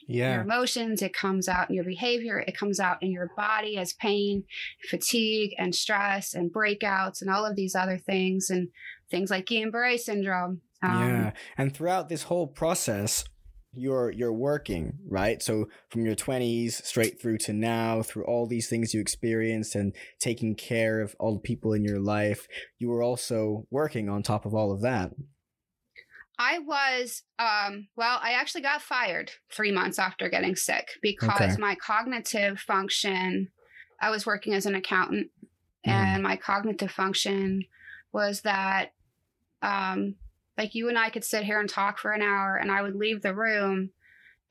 Yeah. 0.06 0.34
your 0.34 0.42
emotions, 0.42 1.02
it 1.02 1.14
comes 1.14 1.48
out 1.48 1.70
in 1.70 1.76
your 1.76 1.86
behavior, 1.86 2.40
it 2.40 2.58
comes 2.58 2.80
out 2.80 3.02
in 3.02 3.12
your 3.12 3.32
body 3.38 3.78
as 3.78 3.94
pain, 3.94 4.44
fatigue, 4.90 5.54
and 5.58 5.74
stress, 5.74 6.34
and 6.34 6.52
breakouts, 6.52 7.22
and 7.22 7.30
all 7.30 7.46
of 7.46 7.56
these 7.56 7.76
other 7.76 7.98
things, 7.98 8.50
and 8.50 8.68
things 9.10 9.32
like 9.32 9.46
Guillain-Barré 9.46 9.98
syndrome. 9.98 10.62
Um, 10.82 11.08
yeah. 11.10 11.32
And 11.58 11.74
throughout 11.74 12.10
this 12.10 12.24
whole 12.24 12.48
process, 12.48 13.24
you're 13.74 14.12
you're 14.12 14.34
working 14.34 15.00
right 15.08 15.42
so 15.42 15.66
from 15.90 16.06
your 16.06 16.16
20s 16.16 16.84
straight 16.86 17.22
through 17.22 17.38
to 17.38 17.54
now 17.54 18.02
through 18.02 18.26
all 18.26 18.46
these 18.46 18.68
things 18.68 18.94
you 18.94 19.00
experienced 19.00 19.76
and 19.76 19.96
taking 20.20 20.56
care 20.56 21.00
of 21.00 21.16
all 21.20 21.34
the 21.36 21.40
people 21.40 21.72
in 21.74 21.84
your 21.84 22.00
life 22.00 22.48
you 22.80 22.90
were 22.90 23.02
also 23.02 23.66
working 23.72 24.10
on 24.10 24.22
top 24.22 24.46
of 24.46 24.54
all 24.54 24.72
of 24.74 24.82
that 24.82 25.12
I 26.40 26.60
was, 26.60 27.24
um, 27.38 27.88
well, 27.96 28.20
I 28.22 28.32
actually 28.34 28.62
got 28.62 28.82
fired 28.82 29.32
three 29.52 29.72
months 29.72 30.00
after 30.00 30.28
getting 30.28 30.56
sick 30.56 30.88
because 31.02 31.58
Okay. 31.58 31.58
my 31.58 31.76
cognitive 31.76 32.60
function, 32.60 33.52
I 34.02 34.10
was 34.10 34.26
working 34.26 34.54
as 34.54 34.66
an 34.66 34.74
accountant, 34.74 35.30
Mhm. 35.86 36.16
and 36.16 36.24
my 36.24 36.38
cognitive 36.38 36.92
function 36.92 37.64
was 38.12 38.42
that, 38.42 38.94
um, 39.62 40.16
like 40.62 40.76
you 40.76 40.90
and 40.90 40.98
I 41.00 41.10
could 41.10 41.24
sit 41.26 41.44
here 41.44 41.60
and 41.60 41.68
talk 41.68 41.98
for 41.98 42.12
an 42.12 42.22
hour, 42.22 42.56
and 42.56 42.72
I 42.72 42.84
would 42.84 42.96
leave 42.96 43.22
the 43.24 43.34
room 43.34 43.90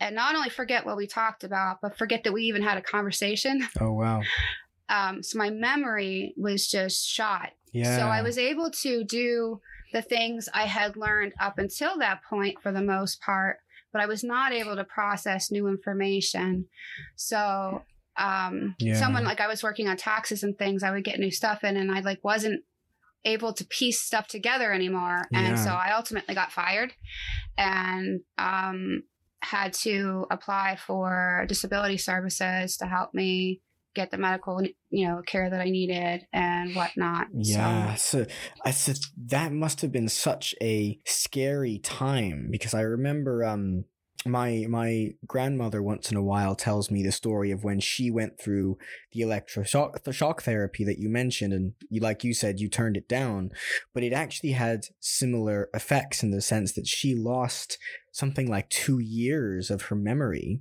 and 0.01 0.15
not 0.17 0.35
only 0.35 0.49
forget 0.49 0.85
what 0.85 0.97
we 0.97 1.07
talked 1.07 1.45
about, 1.45 1.81
but 1.83 1.97
forget 1.97 2.25
that 2.25 2.33
we 2.33 2.43
even 2.45 2.63
had 2.63 2.79
a 2.79 2.83
conversation. 2.83 3.69
oh 3.81 3.93
wow 3.93 4.23
Um, 4.89 5.23
so 5.23 5.39
my 5.39 5.51
memory 5.51 6.35
was 6.37 6.67
just 6.67 7.07
shot. 7.07 7.51
yeah 7.73 7.97
So 7.97 8.03
I 8.03 8.23
was 8.23 8.39
able 8.39 8.71
to 8.83 9.05
do 9.05 9.61
the 9.93 10.03
things 10.03 10.49
I 10.53 10.65
had 10.65 10.97
learned 10.97 11.33
up 11.39 11.59
until 11.59 11.99
that 11.99 12.23
point 12.29 12.61
for 12.63 12.73
the 12.73 12.83
most 12.83 13.21
part, 13.21 13.59
but 13.93 14.01
I 14.03 14.07
was 14.07 14.25
not 14.25 14.53
able 14.53 14.75
to 14.77 14.85
process 14.85 15.51
new 15.51 15.69
information. 15.69 16.67
So 17.15 17.85
um 18.17 18.75
Yeah. 18.81 18.95
someone 18.99 19.25
like 19.25 19.41
I 19.41 19.47
was 19.47 19.63
working 19.63 19.87
on 19.89 19.97
taxes 19.97 20.43
and 20.43 20.59
things, 20.59 20.83
I 20.83 20.91
would 20.91 21.05
get 21.05 21.21
new 21.21 21.31
stuff 21.31 21.63
in 21.63 21.77
and 21.77 21.93
I 21.93 22.01
like 22.01 22.19
wasn't 22.25 22.65
able 23.25 23.53
to 23.55 23.67
piece 23.67 24.01
stuff 24.01 24.27
together 24.27 24.73
anymore. 24.73 25.23
And 25.35 25.47
Yeah. 25.49 25.65
so 25.65 25.71
I 25.71 25.93
ultimately 25.95 26.35
got 26.35 26.53
fired 26.53 26.93
and 27.57 28.21
um 28.39 29.03
had 29.43 29.73
to 29.73 30.27
apply 30.31 30.77
for 30.77 31.45
disability 31.49 31.97
services 31.97 32.77
to 32.77 32.87
help 32.87 33.15
me 33.15 33.63
get 33.95 34.11
the 34.11 34.19
medical 34.19 34.63
you 34.91 35.09
know 35.09 35.23
care 35.27 35.49
that 35.51 35.61
I 35.61 35.71
needed 35.71 36.27
and 36.33 36.75
whatnot. 36.75 37.29
Yeah, 37.35 37.95
So, 37.95 38.23
so 38.23 38.27
I 38.65 38.71
said 38.71 38.99
that 39.27 39.53
must 39.53 39.81
have 39.81 39.93
been 39.93 40.09
such 40.09 40.55
a 40.61 40.99
scary 41.07 41.79
time 41.79 42.49
because 42.51 42.75
I 42.75 42.83
remember 42.83 43.45
um 43.45 43.85
my 44.27 44.67
my 44.69 45.11
grandmother 45.27 45.83
once 45.83 46.11
in 46.11 46.17
a 46.17 46.23
while 46.23 46.55
tells 46.55 46.91
me 46.91 47.03
the 47.03 47.13
story 47.13 47.51
of 47.51 47.65
when 47.65 47.81
she 47.81 48.11
went 48.11 48.39
through 48.39 48.77
the 49.13 49.21
electroshock 49.21 50.03
the 50.03 50.13
shock 50.13 50.43
therapy 50.43 50.85
that 50.85 50.99
you 50.99 51.09
mentioned 51.09 51.53
and 51.53 51.73
you 51.89 52.01
like 52.01 52.23
you 52.23 52.35
said 52.35 52.61
you 52.61 52.69
turned 52.69 52.97
it 52.97 53.09
down 53.09 53.51
but 53.95 54.03
it 54.03 54.13
actually 54.13 54.53
had 54.53 54.85
similar 55.01 55.71
effects 55.73 56.23
in 56.23 56.31
the 56.31 56.43
sense 56.43 56.73
that 56.73 56.87
she 56.87 57.15
lost 57.15 57.79
something 58.13 58.51
like 58.51 58.69
2 58.69 58.99
years 58.99 59.71
of 59.71 59.83
her 59.83 59.97
memory 59.97 60.61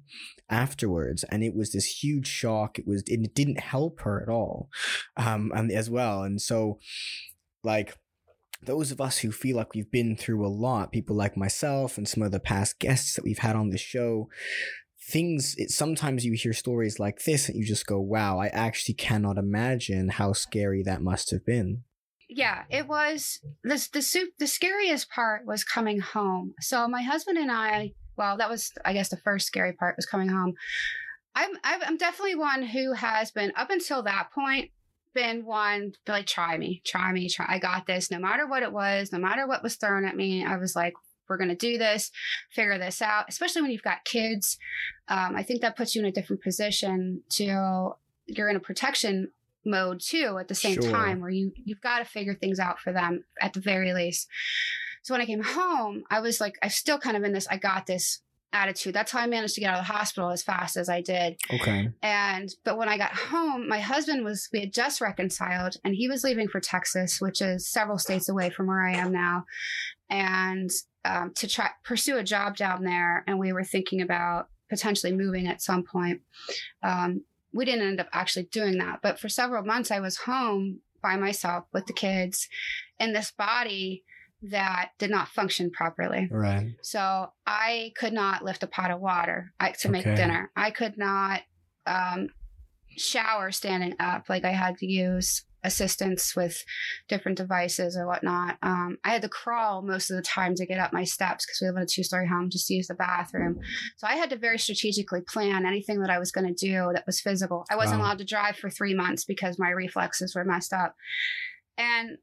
afterwards 0.50 1.24
and 1.26 1.44
it 1.44 1.56
was 1.56 1.72
this 1.72 2.04
huge 2.04 2.28
shock. 2.28 2.80
It 2.80 2.88
was 2.88 3.04
it 3.08 3.34
didn't 3.34 3.60
help 3.60 4.02
her 4.02 4.22
at 4.22 4.30
all 4.30 4.70
um 5.18 5.52
and 5.54 5.72
as 5.72 5.90
well 5.90 6.24
and 6.24 6.42
so 6.42 6.80
like 7.64 7.96
those 8.62 8.92
of 8.92 9.00
us 9.00 9.20
who 9.20 9.32
feel 9.32 9.56
like 9.56 9.74
we've 9.74 9.92
been 9.92 10.16
through 10.16 10.46
a 10.46 10.48
lot 10.48 10.92
people 10.92 11.16
like 11.16 11.38
myself 11.38 11.98
and 11.98 12.08
some 12.08 12.24
of 12.24 12.32
the 12.32 12.40
past 12.40 12.80
guests 12.80 13.16
that 13.16 13.24
we've 13.24 13.40
had 13.40 13.56
on 13.56 13.70
the 13.70 13.78
show 13.78 14.28
things 15.10 15.56
it 15.58 15.72
sometimes 15.72 16.26
you 16.26 16.34
hear 16.34 16.54
stories 16.54 17.00
like 17.00 17.24
this 17.24 17.48
and 17.48 17.58
you 17.58 17.66
just 17.66 17.88
go 17.88 18.00
wow 18.00 18.38
i 18.38 18.48
actually 18.48 18.94
cannot 18.94 19.38
imagine 19.38 20.10
how 20.10 20.34
scary 20.34 20.84
that 20.84 21.02
must 21.02 21.32
have 21.32 21.46
been 21.46 21.84
yeah, 22.30 22.64
it 22.70 22.88
was 22.88 23.40
the 23.64 23.88
the 23.92 24.04
soup. 24.04 24.30
The 24.38 24.46
scariest 24.46 25.10
part 25.10 25.48
was 25.48 25.64
coming 25.64 26.00
home. 26.00 26.54
So 26.62 26.88
my 26.88 27.02
husband 27.02 27.40
and 27.40 27.52
I, 27.52 27.94
well, 28.18 28.38
that 28.38 28.50
was 28.50 28.72
I 28.86 28.94
guess 28.94 29.10
the 29.10 29.18
first 29.18 29.48
scary 29.48 29.74
part 29.74 29.96
was 29.98 30.06
coming 30.06 30.30
home. 30.30 30.54
I'm 31.34 31.50
I'm 31.64 31.82
I'm 31.84 31.98
definitely 31.98 32.36
one 32.36 32.62
who 32.62 32.94
has 32.94 33.32
been 33.32 33.52
up 33.56 33.72
until 33.72 34.04
that 34.04 34.30
point 34.32 34.70
been 35.14 35.46
one 35.46 35.94
like 36.08 36.26
try 36.26 36.58
me, 36.58 36.82
try 36.86 37.12
me, 37.12 37.30
try. 37.30 37.46
I 37.48 37.60
got 37.60 37.86
this. 37.88 38.12
No 38.12 38.20
matter 38.20 38.48
what 38.48 38.64
it 38.64 38.72
was, 38.72 39.12
no 39.12 39.20
matter 39.20 39.48
what 39.48 39.64
was 39.64 39.76
thrown 39.76 40.06
at 40.06 40.16
me, 40.16 40.46
I 40.46 40.58
was 40.58 40.76
like, 40.76 40.94
we're 41.28 41.38
gonna 41.38 41.56
do 41.56 41.78
this, 41.78 42.12
figure 42.52 42.78
this 42.78 43.02
out. 43.02 43.26
Especially 43.30 43.62
when 43.62 43.72
you've 43.72 43.84
got 43.84 44.06
kids, 44.06 44.58
um, 45.08 45.36
I 45.36 45.44
think 45.44 45.62
that 45.62 45.78
puts 45.78 45.96
you 45.96 46.02
in 46.02 46.08
a 46.08 46.12
different 46.12 46.42
position 46.42 47.22
to 47.32 47.96
you're 48.26 48.50
in 48.50 48.56
a 48.56 48.60
protection 48.60 49.32
mode 49.66 50.00
too 50.00 50.38
at 50.40 50.48
the 50.48 50.56
same 50.56 50.82
Sure. 50.82 50.92
time 50.92 51.20
where 51.20 51.30
you 51.30 51.52
you've 51.56 51.82
got 51.82 52.00
to 52.00 52.06
figure 52.06 52.34
things 52.34 52.60
out 52.60 52.80
for 52.80 52.94
them 52.94 53.26
at 53.42 53.54
the 53.54 53.60
very 53.60 53.94
least. 53.94 54.28
So 55.02 55.14
when 55.14 55.22
I 55.22 55.26
came 55.26 55.44
home, 55.44 56.04
I 56.10 56.20
was 56.20 56.40
like, 56.42 56.58
I'm 56.62 56.70
still 56.70 57.00
kind 57.00 57.18
of 57.18 57.24
in 57.24 57.34
this 57.34 57.48
I 57.48 57.58
got 57.58 57.86
this 57.86 58.22
attitude. 58.54 58.94
That's 58.94 59.12
how 59.12 59.20
I 59.20 59.28
managed 59.28 59.56
to 59.56 59.62
get 59.62 59.70
out 59.70 59.80
of 59.80 59.88
the 59.88 59.94
hospital 59.94 60.30
as 60.32 60.44
fast 60.44 60.78
as 60.78 60.90
I 60.90 61.02
did. 61.02 61.38
okay 61.54 61.90
And 62.02 62.50
but 62.64 62.78
when 62.78 62.90
I 62.90 62.98
got 62.98 63.14
home, 63.14 63.68
my 63.68 63.80
husband 63.80 64.24
was 64.24 64.50
we 64.52 64.62
had 64.62 64.74
just 64.74 65.02
reconciled 65.02 65.76
and 65.84 65.96
he 65.96 66.08
was 66.08 66.24
leaving 66.24 66.48
for 66.48 66.60
Texas, 66.60 67.22
which 67.22 67.42
is 67.42 67.68
several 67.68 67.98
states 67.98 68.30
away 68.30 68.50
from 68.50 68.68
where 68.68 68.82
I 68.82 68.94
am 68.94 69.12
now, 69.12 69.46
and 70.10 70.70
um, 71.06 71.34
to 71.36 71.48
try 71.48 71.70
pursue 71.84 72.18
a 72.18 72.24
job 72.24 72.58
down 72.58 72.84
there. 72.84 73.24
And 73.28 73.40
we 73.40 73.54
were 73.54 73.64
thinking 73.64 74.02
about 74.02 74.50
potentially 74.70 75.14
moving 75.14 75.48
at 75.48 75.62
some 75.62 75.84
point. 75.84 76.22
Um, 76.84 77.24
we 77.52 77.66
didn't 77.66 77.88
end 77.88 78.00
up 78.00 78.10
actually 78.14 78.44
doing 78.52 78.78
that, 78.78 79.00
but 79.02 79.20
for 79.20 79.30
several 79.30 79.64
months 79.64 79.92
I 79.92 80.00
was 80.00 80.18
home 80.18 80.82
by 81.02 81.16
myself 81.16 81.66
with 81.74 81.86
the 81.86 81.94
kids 81.94 82.48
in 83.00 83.14
this 83.14 83.32
body 83.32 84.04
that 84.42 84.92
did 84.98 85.10
not 85.12 85.28
function 85.28 85.70
properly. 85.72 86.28
right 86.32 86.68
So 86.82 87.32
I 87.46 87.92
could 87.98 88.14
not 88.14 88.44
lift 88.44 88.64
a 88.64 88.68
pot 88.68 88.92
of 88.92 89.02
water 89.02 89.54
I, 89.60 89.72
to 89.82 89.90
make 89.90 90.06
Okay. 90.06 90.16
dinner. 90.16 90.50
I 90.56 90.72
could 90.72 90.98
not 90.98 91.42
um, 91.86 92.30
shower 92.98 93.52
standing 93.52 93.96
up. 94.00 94.30
Like 94.30 94.46
I 94.46 94.52
had 94.52 94.78
to 94.78 94.86
use 94.86 95.44
assistance 95.62 96.38
with 96.38 96.64
different 97.10 97.38
devices 97.38 97.98
or 97.98 98.08
whatnot. 98.08 98.58
Um, 98.62 98.98
I 99.04 99.10
had 99.10 99.22
to 99.24 99.28
crawl 99.30 99.82
most 99.82 100.10
of 100.10 100.16
the 100.16 100.22
time 100.22 100.56
to 100.56 100.66
get 100.66 100.80
up 100.80 100.94
my 100.94 101.04
steps 101.04 101.46
because 101.46 101.60
we 101.62 101.68
live 101.68 101.76
in 101.76 101.84
a 101.84 101.86
two 101.86 102.02
story 102.04 102.28
home 102.30 102.50
just 102.50 102.68
to 102.68 102.74
use 102.76 102.88
the 102.88 102.94
bathroom. 102.94 103.60
So 103.98 104.08
I 104.08 104.16
had 104.16 104.30
to 104.30 104.38
very 104.38 104.58
strategically 104.58 105.20
plan 105.20 105.66
anything 105.66 106.00
that 106.00 106.10
I 106.10 106.18
was 106.18 106.32
going 106.32 106.48
to 106.48 106.54
do 106.54 106.92
that 106.94 107.06
was 107.06 107.20
physical. 107.20 107.66
I 107.70 107.76
wasn't 107.76 108.00
Wow. 108.00 108.08
allowed 108.08 108.20
to 108.20 108.26
drive 108.26 108.56
for 108.56 108.70
three 108.70 108.94
months 108.94 109.26
because 109.26 109.60
my 109.60 109.70
reflexes 109.72 110.34
were 110.34 110.46
messed 110.46 110.72
up. 110.72 110.96
And 111.78 112.20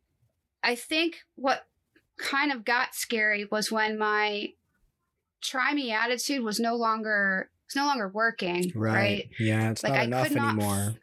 I 0.62 0.74
think 0.74 1.16
what 1.34 1.66
kind 2.18 2.52
of 2.52 2.64
got 2.64 2.94
scary 2.94 3.46
was 3.50 3.70
when 3.70 3.98
my 3.98 4.48
try 5.42 5.72
me 5.74 5.92
attitude 5.92 6.42
was 6.42 6.58
no 6.58 6.74
longer 6.74 7.50
was 7.68 7.76
no 7.76 7.86
longer 7.86 8.08
working 8.08 8.72
right, 8.74 8.92
right, 8.94 9.28
yeah 9.38 9.70
it's 9.70 9.82
Like, 9.82 9.92
not 9.92 9.98
I 10.00 10.04
enough 10.04 10.28
could 10.28 10.36
not 10.36 10.54
anymore. 10.54 10.94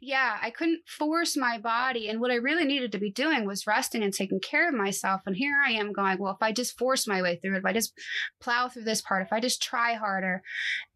yeah 0.00 0.36
i 0.42 0.50
couldn't 0.50 0.80
force 0.86 1.36
my 1.36 1.58
body 1.58 2.08
and 2.08 2.20
what 2.20 2.30
i 2.30 2.34
really 2.34 2.64
needed 2.64 2.92
to 2.92 2.98
be 2.98 3.10
doing 3.10 3.46
was 3.46 3.66
resting 3.66 4.02
and 4.02 4.12
taking 4.12 4.40
care 4.40 4.68
of 4.68 4.74
myself 4.74 5.22
and 5.26 5.36
here 5.36 5.60
i 5.64 5.70
am 5.70 5.92
going 5.92 6.18
well 6.18 6.32
if 6.32 6.42
i 6.42 6.52
just 6.52 6.76
force 6.78 7.06
my 7.06 7.22
way 7.22 7.36
through 7.36 7.54
it 7.54 7.58
if 7.60 7.64
i 7.64 7.72
just 7.72 7.92
plow 8.40 8.68
through 8.68 8.84
this 8.84 9.00
part 9.00 9.22
if 9.22 9.32
i 9.32 9.40
just 9.40 9.62
try 9.62 9.94
harder 9.94 10.42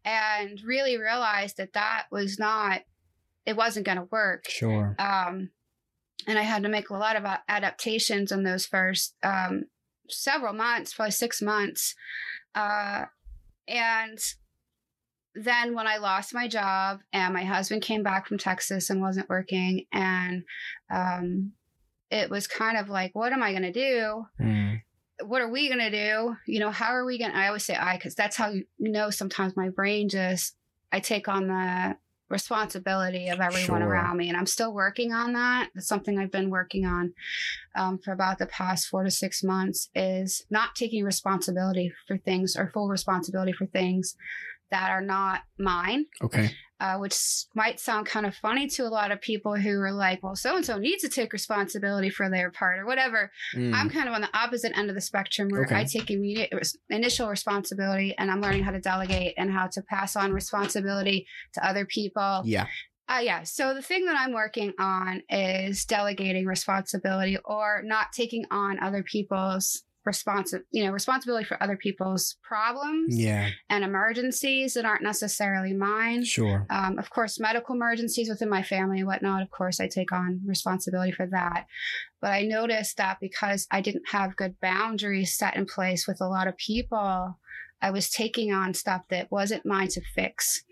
and 0.03 0.61
really 0.65 0.97
realized 0.97 1.57
that 1.57 1.73
that 1.73 2.05
was 2.11 2.37
not 2.37 2.81
it 3.45 3.55
wasn't 3.55 3.85
going 3.85 3.99
to 3.99 4.07
work. 4.09 4.49
Sure. 4.49 4.95
Um, 4.97 5.51
and 6.27 6.39
I 6.39 6.43
had 6.43 6.63
to 6.63 6.69
make 6.69 6.89
a 6.89 6.97
lot 6.97 7.15
of 7.15 7.25
adaptations 7.47 8.31
in 8.31 8.43
those 8.43 8.65
first 8.65 9.15
um, 9.23 9.65
several 10.09 10.53
months, 10.53 10.93
probably 10.93 11.11
six 11.11 11.41
months. 11.41 11.95
Uh, 12.53 13.05
and 13.67 14.19
then 15.35 15.75
when 15.75 15.87
I 15.87 15.97
lost 15.97 16.33
my 16.33 16.47
job 16.47 17.01
and 17.11 17.33
my 17.33 17.43
husband 17.43 17.81
came 17.81 18.03
back 18.03 18.27
from 18.27 18.37
Texas 18.37 18.89
and 18.89 19.01
wasn't 19.01 19.29
working, 19.29 19.85
and 19.91 20.43
um, 20.89 21.51
it 22.09 22.29
was 22.29 22.47
kind 22.47 22.77
of 22.77 22.89
like, 22.89 23.13
what 23.13 23.33
am 23.33 23.43
I 23.43 23.51
going 23.51 23.63
to 23.63 23.71
do? 23.71 24.25
Mm, 24.39 24.81
what 25.23 25.41
are 25.41 25.49
we 25.49 25.67
going 25.67 25.79
to 25.79 25.91
do? 25.91 26.35
You 26.45 26.59
know, 26.59 26.71
how 26.71 26.91
are 26.91 27.05
we 27.05 27.17
going 27.17 27.31
to? 27.31 27.37
I 27.37 27.47
always 27.47 27.65
say 27.65 27.75
I 27.75 27.97
because 27.97 28.15
that's 28.15 28.37
how 28.37 28.49
you 28.49 28.65
know 28.79 29.09
sometimes 29.09 29.57
my 29.57 29.69
brain 29.69 30.09
just, 30.09 30.55
I 30.91 30.99
take 30.99 31.27
on 31.27 31.47
the 31.47 31.97
responsibility 32.29 33.27
of 33.29 33.39
everyone 33.39 33.81
Sure. 33.81 33.89
around 33.89 34.17
me. 34.17 34.29
And 34.29 34.37
I'm 34.37 34.45
still 34.45 34.73
working 34.73 35.13
on 35.13 35.33
that. 35.33 35.69
That's 35.75 35.87
something 35.87 36.17
I've 36.17 36.31
been 36.31 36.49
working 36.49 36.85
on 36.85 37.13
um, 37.75 37.99
for 37.99 38.11
about 38.11 38.39
the 38.39 38.47
past 38.47 38.87
four 38.87 39.03
to 39.03 39.11
six 39.11 39.43
months 39.43 39.89
is 39.93 40.45
not 40.49 40.75
taking 40.75 41.03
responsibility 41.03 41.93
for 42.07 42.17
things 42.17 42.55
or 42.55 42.71
full 42.73 42.87
responsibility 42.87 43.51
for 43.51 43.65
things 43.67 44.15
that 44.71 44.89
are 44.89 45.01
not 45.01 45.41
mine. 45.59 46.05
okay 46.23 46.51
uh, 46.79 46.97
which 46.97 47.15
might 47.55 47.79
sound 47.79 48.05
kind 48.05 48.25
of 48.25 48.35
funny 48.35 48.67
to 48.67 48.83
a 48.83 48.89
lot 48.89 49.11
of 49.11 49.21
people 49.21 49.55
who 49.55 49.79
are 49.79 49.93
like, 49.93 50.21
well, 50.21 50.35
so 50.35 50.55
and 50.57 50.65
so 50.65 50.77
needs 50.77 51.01
to 51.03 51.09
take 51.09 51.31
responsibility 51.31 52.09
for 52.09 52.29
their 52.29 52.51
part 52.51 52.79
or 52.79 52.85
whatever. 52.85 53.31
Mm. 53.55 53.73
I'm 53.73 53.89
kind 53.89 54.07
of 54.09 54.13
on 54.13 54.21
the 54.21 54.29
opposite 54.37 54.77
end 54.77 54.89
of 54.89 54.95
the 54.95 55.01
spectrum 55.01 55.47
where 55.49 55.63
Okay. 55.63 55.75
I 55.75 55.83
take 55.85 56.11
immediate 56.11 56.51
initial 56.89 57.29
responsibility 57.29 58.13
and 58.17 58.29
I'm 58.29 58.41
learning 58.41 58.63
how 58.63 58.71
to 58.71 58.81
delegate 58.81 59.35
and 59.37 59.51
how 59.51 59.67
to 59.67 59.81
pass 59.83 60.15
on 60.17 60.33
responsibility 60.33 61.27
to 61.53 61.65
other 61.67 61.85
people. 61.85 62.41
yeah. 62.45 62.67
Uh, 63.07 63.19
yeah. 63.21 63.43
So 63.43 63.75
the 63.75 63.83
thing 63.83 64.05
that 64.07 64.15
I'm 64.19 64.33
working 64.33 64.73
on 64.79 65.21
is 65.29 65.85
delegating 65.85 66.47
responsibility 66.47 67.37
or 67.45 67.83
not 67.85 68.11
taking 68.11 68.45
on 68.49 68.79
other 68.83 69.03
people's 69.03 69.83
responsi- 70.07 70.63
you 70.71 70.83
know, 70.83 70.91
responsibility 70.91 71.45
for 71.45 71.61
other 71.61 71.75
people's 71.77 72.37
problems 72.43 73.17
Yeah. 73.17 73.49
and 73.69 73.83
emergencies 73.83 74.73
that 74.75 74.85
aren't 74.85 75.03
necessarily 75.03 75.73
mine. 75.73 76.23
Sure. 76.23 76.65
Um, 76.69 76.99
of 76.99 77.09
course, 77.09 77.39
medical 77.39 77.75
emergencies 77.75 78.29
within 78.29 78.49
my 78.49 78.63
family 78.63 78.99
and 78.99 79.07
whatnot, 79.07 79.41
of 79.41 79.49
course, 79.49 79.79
I 79.79 79.87
take 79.87 80.11
on 80.11 80.41
responsibility 80.45 81.11
for 81.11 81.25
that. 81.27 81.65
But 82.21 82.31
I 82.31 82.43
noticed 82.43 82.97
that 82.97 83.19
because 83.19 83.67
I 83.71 83.81
didn't 83.81 84.09
have 84.09 84.35
good 84.35 84.59
boundaries 84.59 85.35
set 85.35 85.55
in 85.55 85.65
place 85.65 86.07
with 86.07 86.21
a 86.21 86.27
lot 86.27 86.47
of 86.47 86.55
people, 86.57 87.39
I 87.81 87.91
was 87.91 88.09
taking 88.09 88.53
on 88.53 88.73
stuff 88.73 89.03
that 89.09 89.31
wasn't 89.31 89.65
mine 89.65 89.89
to 89.89 90.01
fix. 90.15 90.63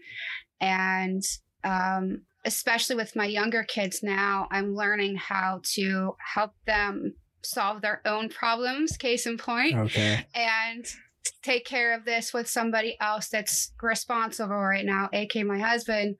And 0.62 1.22
um, 1.64 2.22
especially 2.46 2.96
with 2.96 3.16
my 3.16 3.26
younger 3.26 3.64
kids 3.64 4.02
now, 4.04 4.48
I'm 4.52 4.76
learning 4.76 5.16
how 5.16 5.62
to 5.76 6.16
help 6.34 6.52
them 6.66 7.16
solve 7.46 7.82
their 7.82 8.02
own 8.06 8.30
problems, 8.30 8.98
case 8.98 9.26
in 9.26 9.38
point 9.38 9.76
Okay. 9.78 10.26
and 10.36 10.86
take 11.42 11.66
care 11.66 11.94
of 11.94 12.06
this 12.06 12.34
with 12.34 12.50
somebody 12.50 12.98
else 13.00 13.30
that's 13.30 13.72
responsible 13.82 14.56
right 14.58 14.86
now, 14.86 15.10
aka 15.14 15.44
my 15.44 15.60
husband. 15.60 16.16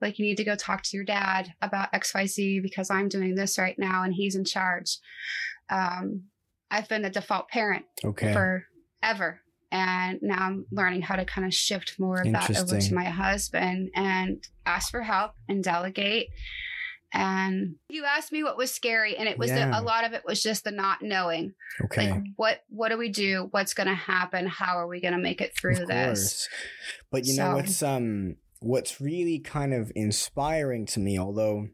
Like, 0.00 0.18
you 0.18 0.24
need 0.24 0.36
to 0.36 0.44
go 0.44 0.54
talk 0.54 0.82
to 0.84 0.96
your 0.96 1.04
dad 1.04 1.52
about 1.60 1.92
XYZ 1.92 2.62
because 2.62 2.88
I'm 2.88 3.08
doing 3.08 3.34
this 3.34 3.58
right 3.58 3.76
now 3.78 4.04
and 4.04 4.14
he's 4.14 4.36
in 4.36 4.44
charge. 4.44 4.98
Um, 5.70 6.24
I've 6.70 6.88
been 6.88 7.02
the 7.02 7.10
default 7.10 7.48
parent 7.48 7.84
Okay. 8.04 8.32
forever. 9.02 9.40
And 9.72 10.18
now 10.22 10.38
I'm 10.46 10.66
learning 10.70 11.02
how 11.02 11.16
to 11.16 11.24
kind 11.24 11.46
of 11.46 11.52
shift 11.52 11.98
more 11.98 12.20
of 12.22 12.32
that 12.32 12.58
over 12.58 12.80
to 12.80 12.94
my 12.94 13.04
husband 13.04 13.90
and 13.94 14.42
ask 14.64 14.90
for 14.90 15.02
help 15.02 15.32
and 15.48 15.62
delegate. 15.62 16.28
And 17.12 17.76
you 17.88 18.04
asked 18.04 18.32
me 18.32 18.42
what 18.42 18.58
was 18.58 18.70
scary, 18.70 19.16
and 19.16 19.28
it 19.28 19.38
was 19.38 19.50
the, 19.50 19.66
a 19.66 19.80
lot 19.80 20.04
of 20.04 20.12
it 20.12 20.22
was 20.26 20.42
just 20.42 20.64
the 20.64 20.70
not 20.70 21.00
knowing 21.00 21.54
okay. 21.86 22.10
like 22.10 22.22
what 22.36 22.62
what 22.68 22.90
do 22.90 22.98
we 22.98 23.08
do 23.08 23.48
what's 23.50 23.72
going 23.72 23.86
to 23.86 23.94
happen 23.94 24.46
how 24.46 24.76
are 24.76 24.86
we 24.86 25.00
going 25.00 25.14
to 25.14 25.18
make 25.18 25.40
it 25.40 25.56
through 25.56 25.80
Of 25.80 25.88
this 25.88 26.18
course. 26.18 26.48
But 27.10 27.24
you 27.24 27.36
know 27.36 27.54
what's 27.54 27.82
um 27.82 28.36
what's 28.60 29.00
really 29.00 29.38
kind 29.38 29.72
of 29.72 29.90
inspiring 29.94 30.86
to 30.86 31.00
me, 31.00 31.18
although 31.18 31.68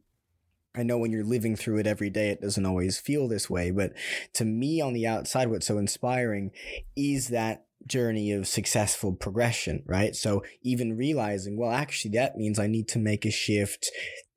I 0.77 0.83
know 0.83 0.99
when 0.99 1.13
you're 1.13 1.25
living 1.25 1.57
through 1.57 1.79
it 1.79 1.87
every 1.87 2.11
day, 2.11 2.31
it 2.31 2.41
doesn't 2.41 2.67
always 2.67 2.99
feel 2.99 3.29
this 3.29 3.49
way. 3.49 3.71
But 3.71 3.93
to 4.35 4.45
me 4.45 4.81
on 4.81 4.93
the 4.93 5.07
outside, 5.07 5.49
what's 5.49 5.67
so 5.67 5.79
inspiring 5.79 6.51
is 6.97 7.29
that 7.29 7.65
journey 7.87 8.33
of 8.33 8.49
successful 8.49 9.13
progression, 9.13 9.83
right? 9.87 10.17
So 10.17 10.43
even 10.63 10.97
realizing, 10.97 11.57
well, 11.57 11.71
actually, 11.71 12.13
that 12.13 12.37
means 12.37 12.59
I 12.59 12.67
need 12.67 12.89
to 12.89 12.99
make 12.99 13.25
a 13.25 13.31
shift, 13.31 13.91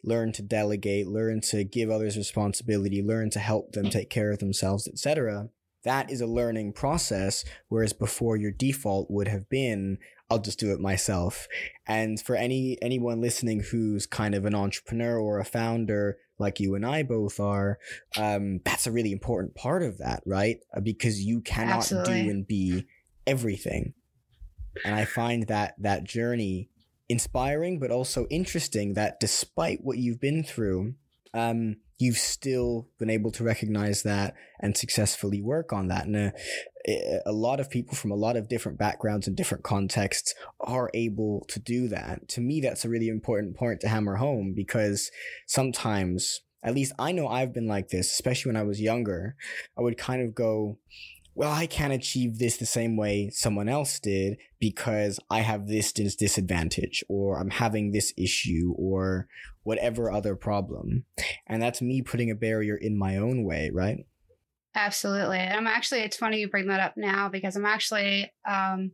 learn 0.07 0.31
to 0.31 0.41
delegate, 0.41 1.07
learn 1.07 1.41
to 1.41 1.63
give 1.63 1.89
others 1.89 2.17
responsibility, 2.17 3.03
learn 3.03 3.29
to 3.31 3.39
help 3.39 3.73
them 3.73 3.89
take 3.89 4.09
care 4.09 4.31
of 4.31 4.39
themselves, 4.39 4.87
etc. 4.87 5.49
That 5.83 6.09
is 6.09 6.21
a 6.21 6.27
learning 6.27 6.73
process, 6.73 7.45
whereas 7.67 7.93
before 7.93 8.35
your 8.37 8.51
default 8.51 9.11
would 9.11 9.27
have 9.27 9.47
been, 9.49 9.99
I'll 10.29 10.39
just 10.39 10.59
do 10.59 10.71
it 10.73 10.79
myself. 10.79 11.47
And 11.87 12.19
for 12.19 12.35
any 12.35 12.77
anyone 12.81 13.21
listening 13.21 13.61
who's 13.71 14.05
kind 14.05 14.33
of 14.33 14.45
an 14.45 14.55
entrepreneur 14.55 15.17
or 15.17 15.39
a 15.39 15.45
founder 15.45 16.17
like 16.39 16.59
you 16.59 16.75
and 16.75 16.85
I 16.85 17.03
both 17.03 17.39
are, 17.39 17.79
um, 18.17 18.59
that's 18.65 18.87
a 18.87 18.91
really 18.91 19.11
important 19.11 19.55
part 19.55 19.83
of 19.83 19.97
that, 19.99 20.23
right? 20.25 20.57
Uh, 20.75 20.81
Because 20.81 21.21
you 21.21 21.41
cannot 21.41 21.77
Absolutely. 21.77 22.23
do 22.23 22.29
and 22.29 22.47
be 22.47 22.85
everything. 23.25 23.93
And 24.85 24.95
I 24.95 25.05
find 25.05 25.47
that 25.47 25.75
that 25.79 26.03
journey 26.03 26.69
inspiring, 27.09 27.79
but 27.79 27.91
also 27.91 28.27
interesting 28.29 28.93
that 28.93 29.19
despite 29.19 29.79
what 29.83 29.97
you've 29.97 30.19
been 30.19 30.43
through, 30.43 30.95
um, 31.33 31.77
you've 31.97 32.17
still 32.17 32.87
been 32.99 33.09
able 33.09 33.31
to 33.31 33.43
recognize 33.43 34.03
that 34.03 34.35
and 34.59 34.77
successfully 34.77 35.41
work 35.41 35.73
on 35.73 35.87
that. 35.87 36.05
And 36.05 36.15
uh, 36.15 36.31
a, 36.87 37.19
a 37.27 37.31
lot 37.31 37.59
of 37.59 37.69
people 37.69 37.95
from 37.95 38.11
a 38.11 38.15
lot 38.15 38.37
of 38.37 38.49
different 38.49 38.77
backgrounds 38.77 39.27
and 39.27 39.35
different 39.35 39.63
contexts 39.63 40.33
are 40.59 40.91
able 40.93 41.45
to 41.49 41.59
do 41.59 41.87
that. 41.89 42.27
To 42.29 42.41
me, 42.41 42.61
that's 42.61 42.85
a 42.85 42.89
really 42.89 43.07
important 43.07 43.55
point 43.55 43.81
to 43.81 43.87
hammer 43.87 44.15
home 44.15 44.53
because 44.55 45.11
sometimes, 45.47 46.41
at 46.63 46.75
least 46.75 46.93
I 46.99 47.11
know 47.11 47.27
I've 47.27 47.53
been 47.53 47.67
like 47.67 47.89
this, 47.89 48.11
especially 48.11 48.49
when 48.49 48.61
I 48.61 48.63
was 48.63 48.81
younger, 48.81 49.35
I 49.77 49.81
would 49.81 49.97
kind 49.97 50.21
of 50.21 50.35
go, 50.35 50.77
well, 51.37 51.51
I 51.51 51.67
can't 51.67 51.93
achieve 51.93 52.39
this 52.39 52.57
the 52.57 52.65
same 52.65 52.97
way 52.97 53.29
someone 53.31 53.69
else 53.69 53.99
did 53.99 54.37
because 54.59 55.19
I 55.29 55.41
have 55.41 55.67
this 55.67 55.93
dis- 55.93 56.15
disadvantage 56.15 57.03
or 57.07 57.39
I'm 57.39 57.51
having 57.51 57.91
this 57.91 58.11
issue 58.17 58.73
or 58.75 59.27
whatever 59.61 60.11
other 60.11 60.35
problem. 60.35 61.05
And 61.45 61.61
that's 61.61 61.79
me 61.79 62.01
putting 62.01 62.31
a 62.31 62.35
barrier 62.35 62.75
in 62.75 62.97
my 62.97 63.17
own 63.17 63.43
way, 63.43 63.69
right? 63.71 64.07
absolutely 64.75 65.39
and 65.39 65.55
i'm 65.55 65.65
actually 65.65 66.01
it's 66.01 66.17
funny 66.17 66.39
you 66.39 66.47
bring 66.47 66.67
that 66.67 66.79
up 66.79 66.93
now 66.95 67.27
because 67.27 67.55
i'm 67.55 67.65
actually 67.65 68.31
um, 68.47 68.91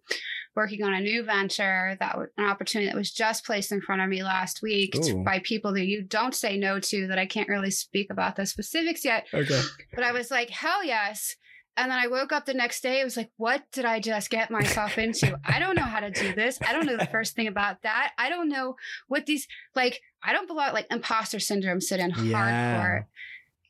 working 0.56 0.82
on 0.82 0.94
a 0.94 1.02
new 1.02 1.24
venture 1.24 1.98
that 2.00 2.18
was 2.18 2.30
an 2.38 2.46
opportunity 2.46 2.90
that 2.90 2.96
was 2.96 3.12
just 3.12 3.46
placed 3.46 3.70
in 3.70 3.82
front 3.82 4.02
of 4.02 4.08
me 4.08 4.24
last 4.24 4.62
week 4.62 4.96
Ooh. 4.96 5.24
by 5.26 5.40
people 5.40 5.74
that 5.74 5.86
you 5.86 6.02
don't 6.02 6.36
say 6.36 6.58
no 6.58 6.80
to 6.80 7.08
that 7.08 7.20
i 7.20 7.26
can't 7.26 7.50
really 7.50 7.72
speak 7.72 8.10
about 8.10 8.38
the 8.38 8.46
specifics 8.46 9.04
yet 9.04 9.26
Okay. 9.34 9.62
but 9.94 10.06
i 10.06 10.14
was 10.14 10.32
like 10.32 10.50
hell 10.50 10.86
yes 10.86 11.36
and 11.76 11.90
then 11.92 11.98
I 11.98 12.08
woke 12.08 12.32
up 12.32 12.46
the 12.46 12.54
next 12.54 12.82
day. 12.82 13.02
It 13.02 13.04
was 13.04 13.18
like, 13.18 13.32
what 13.38 13.64
did 13.72 13.86
I 13.86 14.00
just 14.00 14.30
get 14.30 14.52
myself 14.52 14.98
into? 14.98 15.38
I 15.44 15.60
don't 15.60 15.76
know 15.76 15.82
how 15.84 16.00
to 16.00 16.12
do 16.12 16.34
this. 16.34 16.60
I 16.68 16.72
don't 16.74 16.86
know 16.86 16.98
the 16.98 17.08
first 17.08 17.36
thing 17.36 17.48
about 17.48 17.82
that. 17.82 18.12
I 18.18 18.30
don't 18.30 18.50
know 18.50 18.76
what 19.08 19.26
these, 19.26 19.48
like, 19.76 20.02
I 20.22 20.34
don't 20.34 20.48
belong, 20.48 20.74
like, 20.74 20.88
imposter 20.92 21.40
syndrome 21.40 21.82
sit 21.82 22.00
in 22.00 22.12
Yeah. 22.12 22.36
hardcore. 22.36 23.06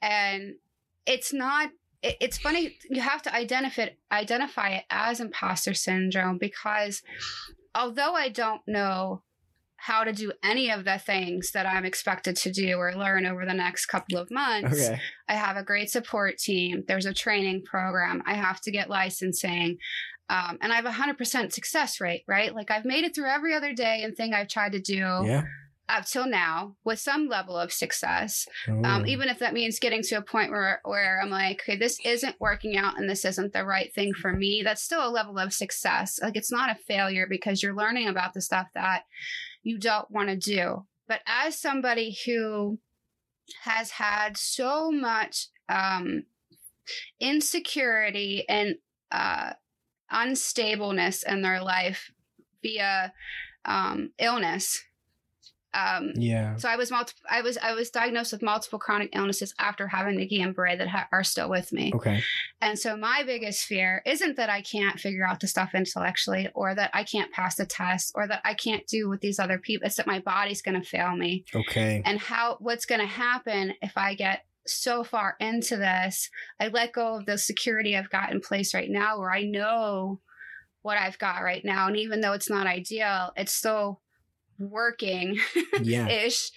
And 0.01 0.55
it's 1.05 1.31
not, 1.33 1.69
it, 2.01 2.17
it's 2.19 2.37
funny. 2.37 2.77
You 2.89 3.01
have 3.01 3.21
to 3.23 3.33
identify 3.33 3.83
it, 3.83 3.99
identify 4.11 4.69
it 4.69 4.83
as 4.89 5.19
imposter 5.21 5.73
syndrome 5.73 6.37
because 6.37 7.01
although 7.73 8.13
I 8.13 8.29
don't 8.29 8.61
know 8.67 9.23
how 9.85 10.05
to 10.05 10.13
do 10.13 10.31
any 10.43 10.71
of 10.71 10.85
the 10.85 10.97
things 10.97 11.51
that 11.51 11.65
I'm 11.65 11.83
expected 11.83 12.37
to 12.37 12.51
do 12.51 12.75
or 12.77 12.93
learn 12.95 13.25
over 13.25 13.45
the 13.45 13.53
next 13.53 13.87
couple 13.87 14.17
of 14.17 14.31
months, 14.31 14.87
Okay. 14.87 14.97
I 15.27 15.33
have 15.33 15.57
a 15.57 15.63
great 15.63 15.89
support 15.89 16.37
team. 16.37 16.83
There's 16.87 17.05
a 17.05 17.13
training 17.13 17.63
program. 17.65 18.23
I 18.25 18.35
have 18.35 18.61
to 18.61 18.71
get 18.71 18.89
licensing. 18.89 19.77
Um, 20.29 20.57
and 20.61 20.71
I 20.71 20.77
have 20.77 20.85
a 20.85 20.89
100% 20.91 21.51
success 21.51 21.99
rate, 21.99 22.23
right? 22.29 22.55
Like 22.55 22.71
I've 22.71 22.85
made 22.85 23.03
it 23.03 23.13
through 23.13 23.29
every 23.29 23.53
other 23.53 23.73
day 23.73 24.03
and 24.03 24.15
thing 24.15 24.33
I've 24.33 24.47
tried 24.47 24.71
to 24.71 24.79
do 24.79 24.95
Yeah. 25.25 25.43
up 25.89 26.05
till 26.05 26.27
now 26.27 26.77
with 26.85 26.97
some 26.99 27.27
level 27.27 27.57
of 27.57 27.73
success. 27.73 28.47
Um, 28.69 28.85
Oh. 28.85 29.05
even 29.05 29.27
if 29.27 29.39
that 29.39 29.53
means 29.53 29.79
getting 29.79 30.01
to 30.03 30.15
a 30.15 30.21
point 30.21 30.49
where, 30.51 30.79
where 30.85 31.19
I'm 31.21 31.29
like, 31.29 31.59
okay, 31.63 31.75
this 31.75 31.99
isn't 32.05 32.39
working 32.39 32.77
out 32.77 32.97
and 32.97 33.09
this 33.09 33.25
isn't 33.25 33.51
the 33.51 33.65
right 33.65 33.93
thing 33.93 34.13
for 34.13 34.31
me, 34.31 34.61
that's 34.63 34.81
still 34.81 35.05
a 35.05 35.11
level 35.11 35.37
of 35.37 35.51
success. 35.53 36.21
Like 36.23 36.37
it's 36.37 36.53
not 36.53 36.69
a 36.71 36.75
failure 36.87 37.27
because 37.29 37.61
you're 37.61 37.75
learning 37.75 38.07
about 38.07 38.33
the 38.33 38.39
stuff 38.41 38.67
that 38.75 39.03
you 39.63 39.79
don't 39.79 40.09
want 40.11 40.29
to 40.29 40.35
do. 40.35 40.85
But 41.07 41.21
as 41.25 41.59
somebody 41.59 42.17
who 42.25 42.79
has 43.63 43.91
had 43.91 44.37
so 44.37 44.91
much 44.91 45.47
um, 45.67 46.23
insecurity 47.19 48.45
and 48.47 48.75
uh, 49.11 49.53
unstableness 50.11 51.23
in 51.23 51.41
their 51.41 51.61
life 51.61 52.11
via 52.61 53.13
um, 53.65 54.11
illness, 54.19 54.83
um, 55.73 56.11
yeah. 56.15 56.55
so 56.57 56.69
I 56.69 56.75
was 56.75 56.91
multi- 56.91 57.13
I 57.29 57.41
was 57.41 57.57
I 57.57 57.73
was 57.73 57.89
diagnosed 57.89 58.31
with 58.31 58.41
multiple 58.41 58.79
chronic 58.79 59.09
illnesses 59.13 59.53
after 59.59 59.87
having 59.87 60.17
the 60.17 60.27
Guillain-Barré 60.27 60.77
that 60.77 60.87
ha- 60.87 61.07
are 61.11 61.23
still 61.23 61.49
with 61.49 61.71
me. 61.71 61.91
Okay. 61.95 62.21
And 62.61 62.77
so 62.77 62.95
my 62.95 63.23
biggest 63.25 63.65
fear 63.65 64.01
isn't 64.05 64.37
that 64.37 64.49
I 64.49 64.61
can't 64.61 64.99
figure 64.99 65.25
out 65.25 65.39
the 65.39 65.47
stuff 65.47 65.71
intellectually 65.73 66.49
or 66.53 66.75
that 66.75 66.91
I 66.93 67.03
can't 67.03 67.31
pass 67.31 67.55
the 67.55 67.65
test 67.65 68.11
or 68.15 68.27
that 68.27 68.41
I 68.43 68.53
can't 68.53 68.85
do 68.87 69.09
with 69.09 69.21
these 69.21 69.39
other 69.39 69.57
people. 69.57 69.87
It's 69.87 69.95
that 69.95 70.07
my 70.07 70.19
body's 70.19 70.61
going 70.61 70.79
to 70.79 70.87
fail 70.87 71.15
me. 71.15 71.45
Okay. 71.55 72.01
And 72.05 72.19
how 72.19 72.57
what's 72.59 72.85
going 72.85 73.01
to 73.01 73.07
happen 73.07 73.73
if 73.81 73.97
I 73.97 74.13
get 74.13 74.45
so 74.65 75.03
far 75.03 75.35
into 75.39 75.75
this, 75.75 76.29
I 76.59 76.67
let 76.67 76.93
go 76.93 77.15
of 77.15 77.25
the 77.25 77.37
security 77.37 77.97
I've 77.97 78.09
got 78.09 78.31
in 78.31 78.39
place 78.41 78.73
right 78.73 78.89
now 78.89 79.19
where 79.19 79.31
I 79.31 79.43
know 79.43 80.21
what 80.83 80.97
I've 80.97 81.17
got 81.17 81.41
right 81.41 81.63
now 81.65 81.87
and 81.87 81.97
even 81.97 82.21
though 82.21 82.33
it's 82.33 82.49
not 82.49 82.67
ideal, 82.67 83.31
it's 83.35 83.53
still 83.53 84.01
working 84.59 85.37
Yeah. 85.81 86.07
ish. 86.25 86.51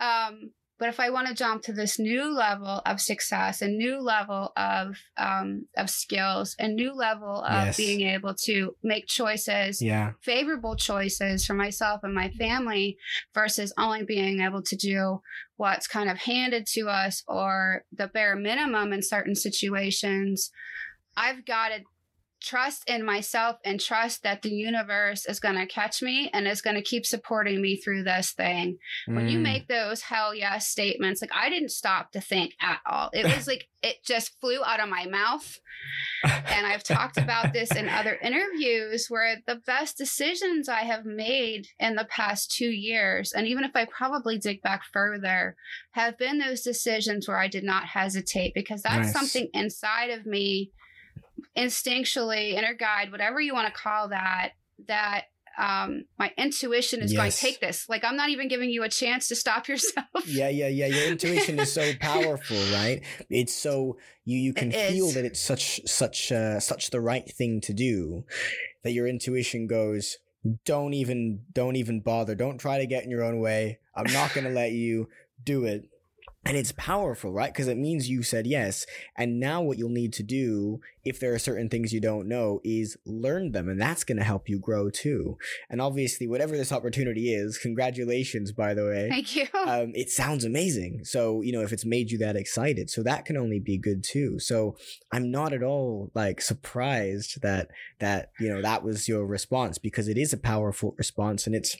Um, 0.00 0.52
But 0.78 0.90
if 0.90 1.00
I 1.00 1.08
want 1.08 1.26
to 1.28 1.34
jump 1.34 1.62
to 1.62 1.72
this 1.72 1.98
new 1.98 2.24
level 2.30 2.82
of 2.84 3.00
success, 3.00 3.62
a 3.62 3.66
new 3.68 3.98
level 3.98 4.52
of 4.58 4.98
um, 5.16 5.66
of 5.74 5.88
skills, 5.88 6.54
a 6.58 6.68
new 6.68 6.92
level 6.92 7.40
of 7.42 7.64
Yes. 7.68 7.76
being 7.78 8.02
able 8.02 8.34
to 8.44 8.76
make 8.82 9.06
choices, 9.06 9.80
Yeah. 9.80 10.12
favorable 10.20 10.76
choices 10.76 11.46
for 11.46 11.54
myself 11.54 12.00
and 12.02 12.14
my 12.14 12.28
family, 12.28 12.98
versus 13.32 13.72
only 13.78 14.04
being 14.04 14.40
able 14.42 14.62
to 14.64 14.76
do 14.76 15.22
what's 15.56 15.86
kind 15.88 16.10
of 16.10 16.18
handed 16.18 16.66
to 16.74 16.88
us 16.90 17.22
or 17.26 17.84
the 17.90 18.08
bare 18.08 18.36
minimum 18.36 18.92
in 18.92 19.02
certain 19.02 19.34
situations, 19.34 20.50
I've 21.16 21.46
got 21.46 21.68
to 21.70 21.80
trust 22.46 22.84
in 22.88 23.04
myself 23.04 23.56
and 23.64 23.80
trust 23.80 24.22
that 24.22 24.40
the 24.42 24.50
universe 24.50 25.26
is 25.26 25.40
going 25.40 25.56
to 25.56 25.66
catch 25.66 26.00
me 26.00 26.30
and 26.32 26.46
is 26.46 26.62
going 26.62 26.76
to 26.76 26.82
keep 26.82 27.04
supporting 27.04 27.60
me 27.60 27.74
through 27.76 28.04
this 28.04 28.30
thing 28.30 28.78
when 29.06 29.28
you 29.28 29.38
Mm. 29.38 29.42
make 29.42 29.68
those 29.68 30.00
hell 30.02 30.32
yes 30.34 30.68
statements 30.68 31.20
like 31.20 31.32
i 31.34 31.50
didn't 31.50 31.70
stop 31.70 32.12
to 32.12 32.20
think 32.20 32.52
at 32.62 32.78
all 32.86 33.10
it 33.12 33.24
was 33.24 33.46
like 33.48 33.66
it 33.82 33.96
just 34.06 34.38
flew 34.40 34.62
out 34.64 34.80
of 34.80 34.88
my 34.88 35.06
mouth 35.06 35.58
and 36.24 36.66
i've 36.66 36.82
talked 36.84 37.18
about 37.18 37.52
this 37.52 37.70
in 37.74 37.88
other 37.88 38.16
interviews 38.22 39.06
where 39.08 39.36
the 39.46 39.60
best 39.66 39.98
decisions 39.98 40.68
i 40.68 40.80
have 40.80 41.04
made 41.04 41.66
in 41.80 41.96
the 41.96 42.04
past 42.06 42.50
two 42.50 42.70
years 42.70 43.32
and 43.32 43.46
even 43.48 43.64
if 43.64 43.72
i 43.74 43.84
probably 43.86 44.38
dig 44.38 44.62
back 44.62 44.82
further 44.92 45.56
have 45.92 46.16
been 46.16 46.38
those 46.38 46.62
decisions 46.62 47.26
where 47.26 47.38
i 47.38 47.48
did 47.48 47.64
not 47.64 47.84
hesitate 47.86 48.52
because 48.54 48.82
that's 48.82 49.06
Nice. 49.08 49.12
something 49.12 49.48
inside 49.52 50.10
of 50.10 50.24
me 50.26 50.70
instinctually 51.56 52.52
inner 52.52 52.74
guide 52.74 53.10
whatever 53.12 53.40
you 53.40 53.54
want 53.54 53.66
to 53.66 53.72
call 53.72 54.08
that 54.08 54.52
that 54.88 55.24
um 55.58 56.04
my 56.18 56.30
intuition 56.36 57.00
is 57.00 57.12
going 57.14 57.30
to 57.30 57.36
take 57.36 57.60
this. 57.60 57.88
Like 57.88 58.04
i'm 58.04 58.16
not 58.16 58.28
even 58.28 58.48
giving 58.48 58.68
you 58.70 58.82
a 58.82 58.88
chance 58.88 59.28
to 59.28 59.34
stop 59.34 59.68
yourself. 59.72 60.06
Yeah 60.26 60.48
yeah 60.48 60.68
yeah. 60.68 60.86
Your 60.86 61.08
intuition 61.08 61.58
is 61.58 61.72
so 61.72 61.92
powerful 62.00 62.58
right? 62.72 63.02
It's 63.30 63.54
so 63.54 63.96
you 64.24 64.38
you 64.38 64.52
can 64.52 64.70
It 64.70 64.90
feel 64.90 65.06
is. 65.06 65.14
that 65.14 65.24
it's 65.24 65.40
such 65.40 65.80
such 65.86 66.30
uh, 66.30 66.60
such 66.60 66.90
the 66.90 67.00
right 67.00 67.30
thing 67.30 67.60
to 67.62 67.72
do 67.72 68.24
that 68.84 68.92
your 68.92 69.06
intuition 69.06 69.66
goes 69.66 70.18
don't 70.64 70.94
even 70.94 71.40
don't 71.52 71.76
even 71.76 72.00
bother. 72.00 72.34
Don't 72.34 72.58
try 72.58 72.78
to 72.78 72.86
get 72.86 73.02
in 73.02 73.10
your 73.10 73.24
own 73.24 73.40
way. 73.40 73.78
I'm 73.96 74.12
not 74.12 74.32
going 74.34 74.46
to 74.46 74.52
let 74.52 74.72
you 74.72 75.08
do 75.42 75.64
it 75.64 75.88
and 76.46 76.56
it's 76.56 76.72
powerful 76.72 77.32
right? 77.32 77.52
Because 77.52 77.68
it 77.68 77.76
means 77.76 78.08
you 78.08 78.22
said 78.22 78.46
yes. 78.46 78.86
And 79.16 79.40
now 79.40 79.60
what 79.62 79.78
you'll 79.78 79.88
need 79.90 80.12
to 80.14 80.22
do 80.22 80.80
if 81.04 81.20
there 81.20 81.34
are 81.34 81.38
certain 81.38 81.68
things 81.68 81.92
you 81.92 82.00
don't 82.00 82.28
know 82.28 82.60
is 82.64 82.96
learn 83.04 83.52
them 83.52 83.68
and 83.68 83.80
that's 83.80 84.04
going 84.04 84.18
to 84.18 84.24
help 84.24 84.48
you 84.48 84.58
grow 84.58 84.88
too. 84.90 85.38
And 85.68 85.80
obviously 85.80 86.26
whatever 86.26 86.56
this 86.56 86.72
opportunity 86.72 87.32
is 87.34 87.58
congratulations 87.58 88.52
by 88.52 88.74
the 88.74 88.84
way. 88.84 89.08
Thank 89.08 89.36
you. 89.36 89.46
Um, 89.66 89.90
it 89.96 90.10
sounds 90.10 90.44
amazing. 90.44 91.04
So, 91.04 91.42
you 91.42 91.50
know, 91.50 91.62
if 91.62 91.72
it's 91.72 91.84
made 91.84 92.12
you 92.12 92.18
that 92.18 92.36
excited, 92.36 92.88
so 92.88 93.02
that 93.02 93.24
can 93.24 93.36
only 93.36 93.58
be 93.58 93.76
good 93.76 94.04
too. 94.04 94.38
So 94.38 94.76
I'm 95.10 95.32
not 95.32 95.52
at 95.52 95.64
all 95.64 96.12
like 96.14 96.40
surprised 96.40 97.42
that, 97.42 97.70
that, 97.98 98.30
you 98.38 98.48
know, 98.48 98.62
that 98.62 98.84
was 98.84 99.08
your 99.08 99.26
response 99.26 99.78
because 99.78 100.06
it 100.06 100.16
is 100.16 100.32
a 100.32 100.36
powerful 100.36 100.94
response 100.96 101.48
and 101.48 101.56
it's 101.56 101.76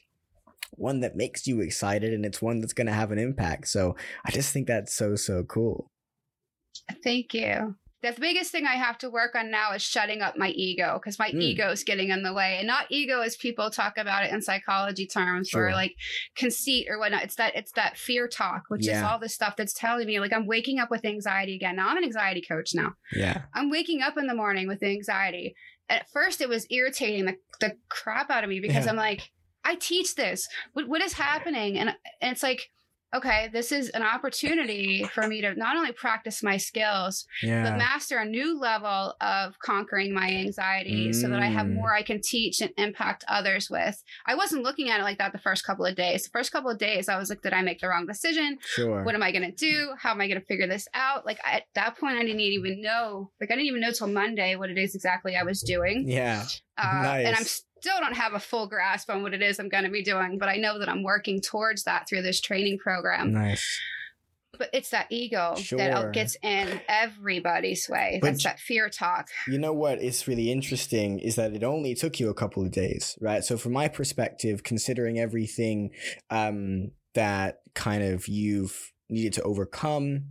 one 0.73 1.01
that 1.01 1.17
makes 1.17 1.47
you 1.47 1.61
excited 1.61 2.13
and 2.13 2.25
it's 2.25 2.43
one 2.43 2.61
that's 2.61 2.73
going 2.73 2.87
to 2.87 2.93
have 2.93 3.11
an 3.13 3.19
impact. 3.19 3.69
So 3.69 3.97
I 4.25 4.31
just 4.31 4.53
think 4.53 4.67
that's 4.67 4.95
so, 4.95 5.17
so 5.17 5.45
cool. 5.45 5.91
Thank 7.03 7.35
you. 7.35 7.77
The 8.03 8.15
biggest 8.21 8.53
thing 8.53 8.67
I 8.67 8.75
have 8.75 8.99
to 8.99 9.11
work 9.11 9.35
on 9.35 9.51
now 9.51 9.73
is 9.73 9.83
shutting 9.83 10.21
up 10.21 10.37
my 10.37 10.51
ego 10.51 11.01
because 11.01 11.19
my 11.19 11.31
Mm. 11.31 11.41
ego 11.43 11.71
is 11.71 11.83
getting 11.83 12.11
in 12.11 12.23
the 12.23 12.33
way. 12.35 12.57
And 12.59 12.67
not 12.67 12.87
ego 12.91 13.21
as 13.23 13.37
people 13.37 13.71
talk 13.71 13.97
about 13.97 14.23
it 14.25 14.33
in 14.33 14.43
psychology 14.43 15.07
terms 15.07 15.49
Sure. 15.49 15.69
or 15.69 15.73
like 15.73 15.95
conceit 16.37 16.87
or 16.91 16.99
whatnot. 16.99 17.25
It's 17.25 17.35
that 17.37 17.57
it's 17.57 17.73
that 17.73 17.97
fear 17.97 18.29
talk, 18.29 18.65
which 18.69 18.87
is 18.87 19.03
all 19.03 19.19
the 19.19 19.31
stuff 19.31 19.57
that's 19.57 19.73
telling 19.73 20.07
me 20.07 20.21
like 20.21 20.33
I'm 20.33 20.47
waking 20.47 20.79
up 20.79 20.91
with 20.91 21.05
anxiety 21.05 21.57
again. 21.57 21.77
Now 21.77 21.89
I'm 21.89 21.97
an 21.97 22.05
anxiety 22.05 22.43
coach 22.47 22.75
now. 22.75 22.93
Yeah. 23.13 23.43
I'm 23.55 23.71
waking 23.71 24.03
up 24.03 24.17
in 24.19 24.27
the 24.27 24.35
morning 24.35 24.69
with 24.69 24.83
anxiety. 24.83 25.55
At 25.89 26.09
first, 26.11 26.41
it 26.41 26.49
was 26.49 26.67
irritating 26.71 27.25
the, 27.25 27.37
the 27.61 27.77
crap 27.89 28.31
out 28.31 28.45
of 28.45 28.51
me 28.51 28.61
because 28.61 28.85
Yeah. 28.85 28.91
I'm 28.91 28.97
like, 28.97 29.31
I 29.67 29.75
teach 29.75 30.15
this. 30.15 30.49
What, 30.75 30.89
what 30.89 31.03
is 31.03 31.13
happening? 31.15 31.79
And, 31.79 31.91
and 32.21 32.33
it's 32.33 32.43
like, 32.43 32.71
okay, 33.15 33.49
this 33.53 33.71
is 33.73 33.89
an 33.91 34.03
opportunity 34.03 35.05
for 35.15 35.27
me 35.27 35.41
to 35.41 35.55
not 35.55 35.77
only 35.77 35.93
practice 35.93 36.43
my 36.43 36.57
skills, 36.57 37.25
yeah. 37.43 37.63
but 37.63 37.79
master 37.79 38.19
a 38.19 38.25
new 38.27 38.59
level 38.59 39.15
of 39.21 39.59
conquering 39.61 40.13
my 40.13 40.29
anxiety 40.29 41.13
so 41.13 41.29
that 41.29 41.41
I 41.41 41.47
have 41.47 41.67
Mm. 41.67 41.75
more 41.75 41.95
I 41.95 42.03
can 42.03 42.21
teach 42.21 42.61
and 42.61 42.73
impact 42.77 43.25
others 43.29 43.71
with. 43.71 44.03
I 44.27 44.35
wasn't 44.35 44.65
looking 44.65 44.91
at 44.91 45.01
it 45.01 45.05
like 45.05 45.19
that 45.19 45.33
the 45.33 45.39
first 45.39 45.65
couple 45.65 45.87
of 45.87 45.95
days. 45.95 46.25
The 46.25 46.31
first 46.31 46.53
couple 46.53 46.71
of 46.71 46.79
days, 46.79 47.09
I 47.09 47.17
was 47.17 47.31
like, 47.31 47.43
did 47.43 47.53
I 47.55 47.63
make 47.63 47.81
the 47.81 47.89
wrong 47.89 48.07
decision? 48.07 48.59
Sure. 48.61 49.03
what 49.05 49.15
am 49.15 49.23
I 49.23 49.33
going 49.33 49.45
to 49.51 49.53
do? 49.57 49.93
How 49.99 50.11
am 50.11 50.21
I 50.21 50.27
going 50.29 50.41
to 50.41 50.47
figure 50.47 50.67
this 50.67 50.87
out? 50.93 51.25
Like 51.25 51.39
I, 51.45 51.53
at 51.59 51.63
that 51.75 51.97
point, 51.99 52.19
I 52.19 52.23
didn't 52.23 52.41
even 52.41 52.83
know. 52.83 53.31
Like 53.41 53.51
I 53.51 53.55
didn't 53.55 53.69
even 53.69 53.81
know 53.81 53.93
till 53.93 54.09
Monday 54.09 54.57
what 54.57 54.69
it 54.69 54.79
is 54.79 54.95
exactly 54.95 55.37
I 55.37 55.45
was 55.45 55.63
doing. 55.63 56.05
yeah. 56.09 56.45
Uh, 56.77 57.03
And 57.05 57.29
I'm 57.29 57.33
nice. 57.35 57.63
Still 57.81 57.99
don't 58.01 58.15
have 58.17 58.35
a 58.35 58.41
full 58.41 58.67
grasp 58.67 59.11
on 59.11 59.23
what 59.23 59.35
it 59.35 59.43
is 59.43 59.59
I'm 59.59 59.69
going 59.69 59.85
to 59.85 59.91
be 59.91 60.03
doing, 60.03 60.39
but 60.39 60.49
I 60.49 60.57
know 60.57 60.79
that 60.79 60.89
I'm 60.89 61.03
working 61.03 61.41
towards 61.41 61.85
that 61.85 62.09
through 62.09 62.23
this 62.23 62.41
training 62.41 62.79
program. 62.79 63.33
Nice. 63.33 63.81
But 64.59 64.71
it's 64.73 64.89
that 64.91 65.07
ego 65.11 65.55
Sure. 65.59 65.77
that 65.79 66.13
gets 66.15 66.37
in 66.43 66.81
everybody's 66.89 67.89
way. 67.91 68.19
But- 68.23 68.29
That's 68.31 68.45
that 68.45 68.59
fear 68.59 68.89
talk. 68.89 69.29
You 69.47 69.59
know 69.59 69.75
what 69.75 70.01
is 70.01 70.27
really 70.27 70.51
interesting 70.51 71.19
is 71.19 71.37
that 71.37 71.53
it 71.53 71.63
only 71.63 71.95
took 71.95 72.19
you 72.19 72.31
a 72.31 72.35
couple 72.35 72.63
of 72.65 72.71
days, 72.71 73.19
right? 73.21 73.45
So 73.45 73.59
from 73.59 73.73
my 73.73 73.89
perspective, 73.89 74.63
considering 74.63 75.19
everything 75.19 75.91
um, 76.31 76.93
that 77.15 77.61
kind 77.75 78.03
of 78.03 78.29
you've 78.29 78.93
needed 79.11 79.35
to 79.35 79.43
overcome 79.43 80.25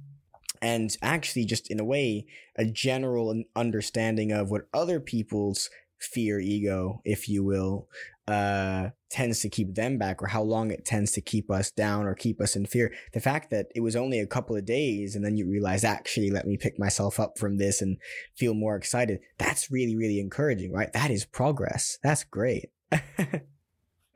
and 0.62 0.98
actually 1.02 1.46
just 1.46 1.70
in 1.70 1.80
a 1.80 1.86
way 1.86 2.26
a 2.58 2.66
general 2.66 3.44
understanding 3.56 4.32
of 4.32 4.50
what 4.50 4.64
other 4.74 5.00
people's 5.00 5.70
fear 6.06 6.40
ego 6.40 7.02
if 7.04 7.28
you 7.28 7.44
will 7.44 7.88
uh 8.28 8.90
tends 9.10 9.40
to 9.40 9.50
keep 9.50 9.76
them 9.76 9.98
back 9.98 10.22
or 10.22 10.28
how 10.28 10.42
long 10.42 10.72
it 10.72 10.84
tends 10.84 11.12
to 11.12 11.22
keep 11.22 11.50
us 11.52 11.72
down 11.72 12.06
or 12.06 12.16
keep 12.16 12.42
us 12.42 12.56
in 12.56 12.66
fear. 12.66 12.92
The 13.14 13.20
fact 13.20 13.50
that 13.52 13.68
it 13.76 13.82
was 13.82 13.96
only 13.96 14.20
a 14.20 14.28
couple 14.28 14.56
of 14.56 14.66
days 14.66 15.16
and 15.16 15.24
then 15.24 15.38
you 15.38 15.48
realize 15.48 15.84
actually 15.84 16.32
let 16.32 16.48
me 16.48 16.58
pick 16.58 16.78
myself 16.78 17.20
up 17.20 17.38
from 17.38 17.58
this 17.58 17.82
and 17.82 17.98
feel 18.36 18.54
more 18.54 18.76
excited 18.76 19.20
that's 19.38 19.72
really 19.72 19.96
really 19.96 20.20
encouraging 20.20 20.74
right? 20.74 20.92
That 20.94 21.12
is 21.12 21.26
progress. 21.26 21.98
That's 22.04 22.24
great 22.24 22.72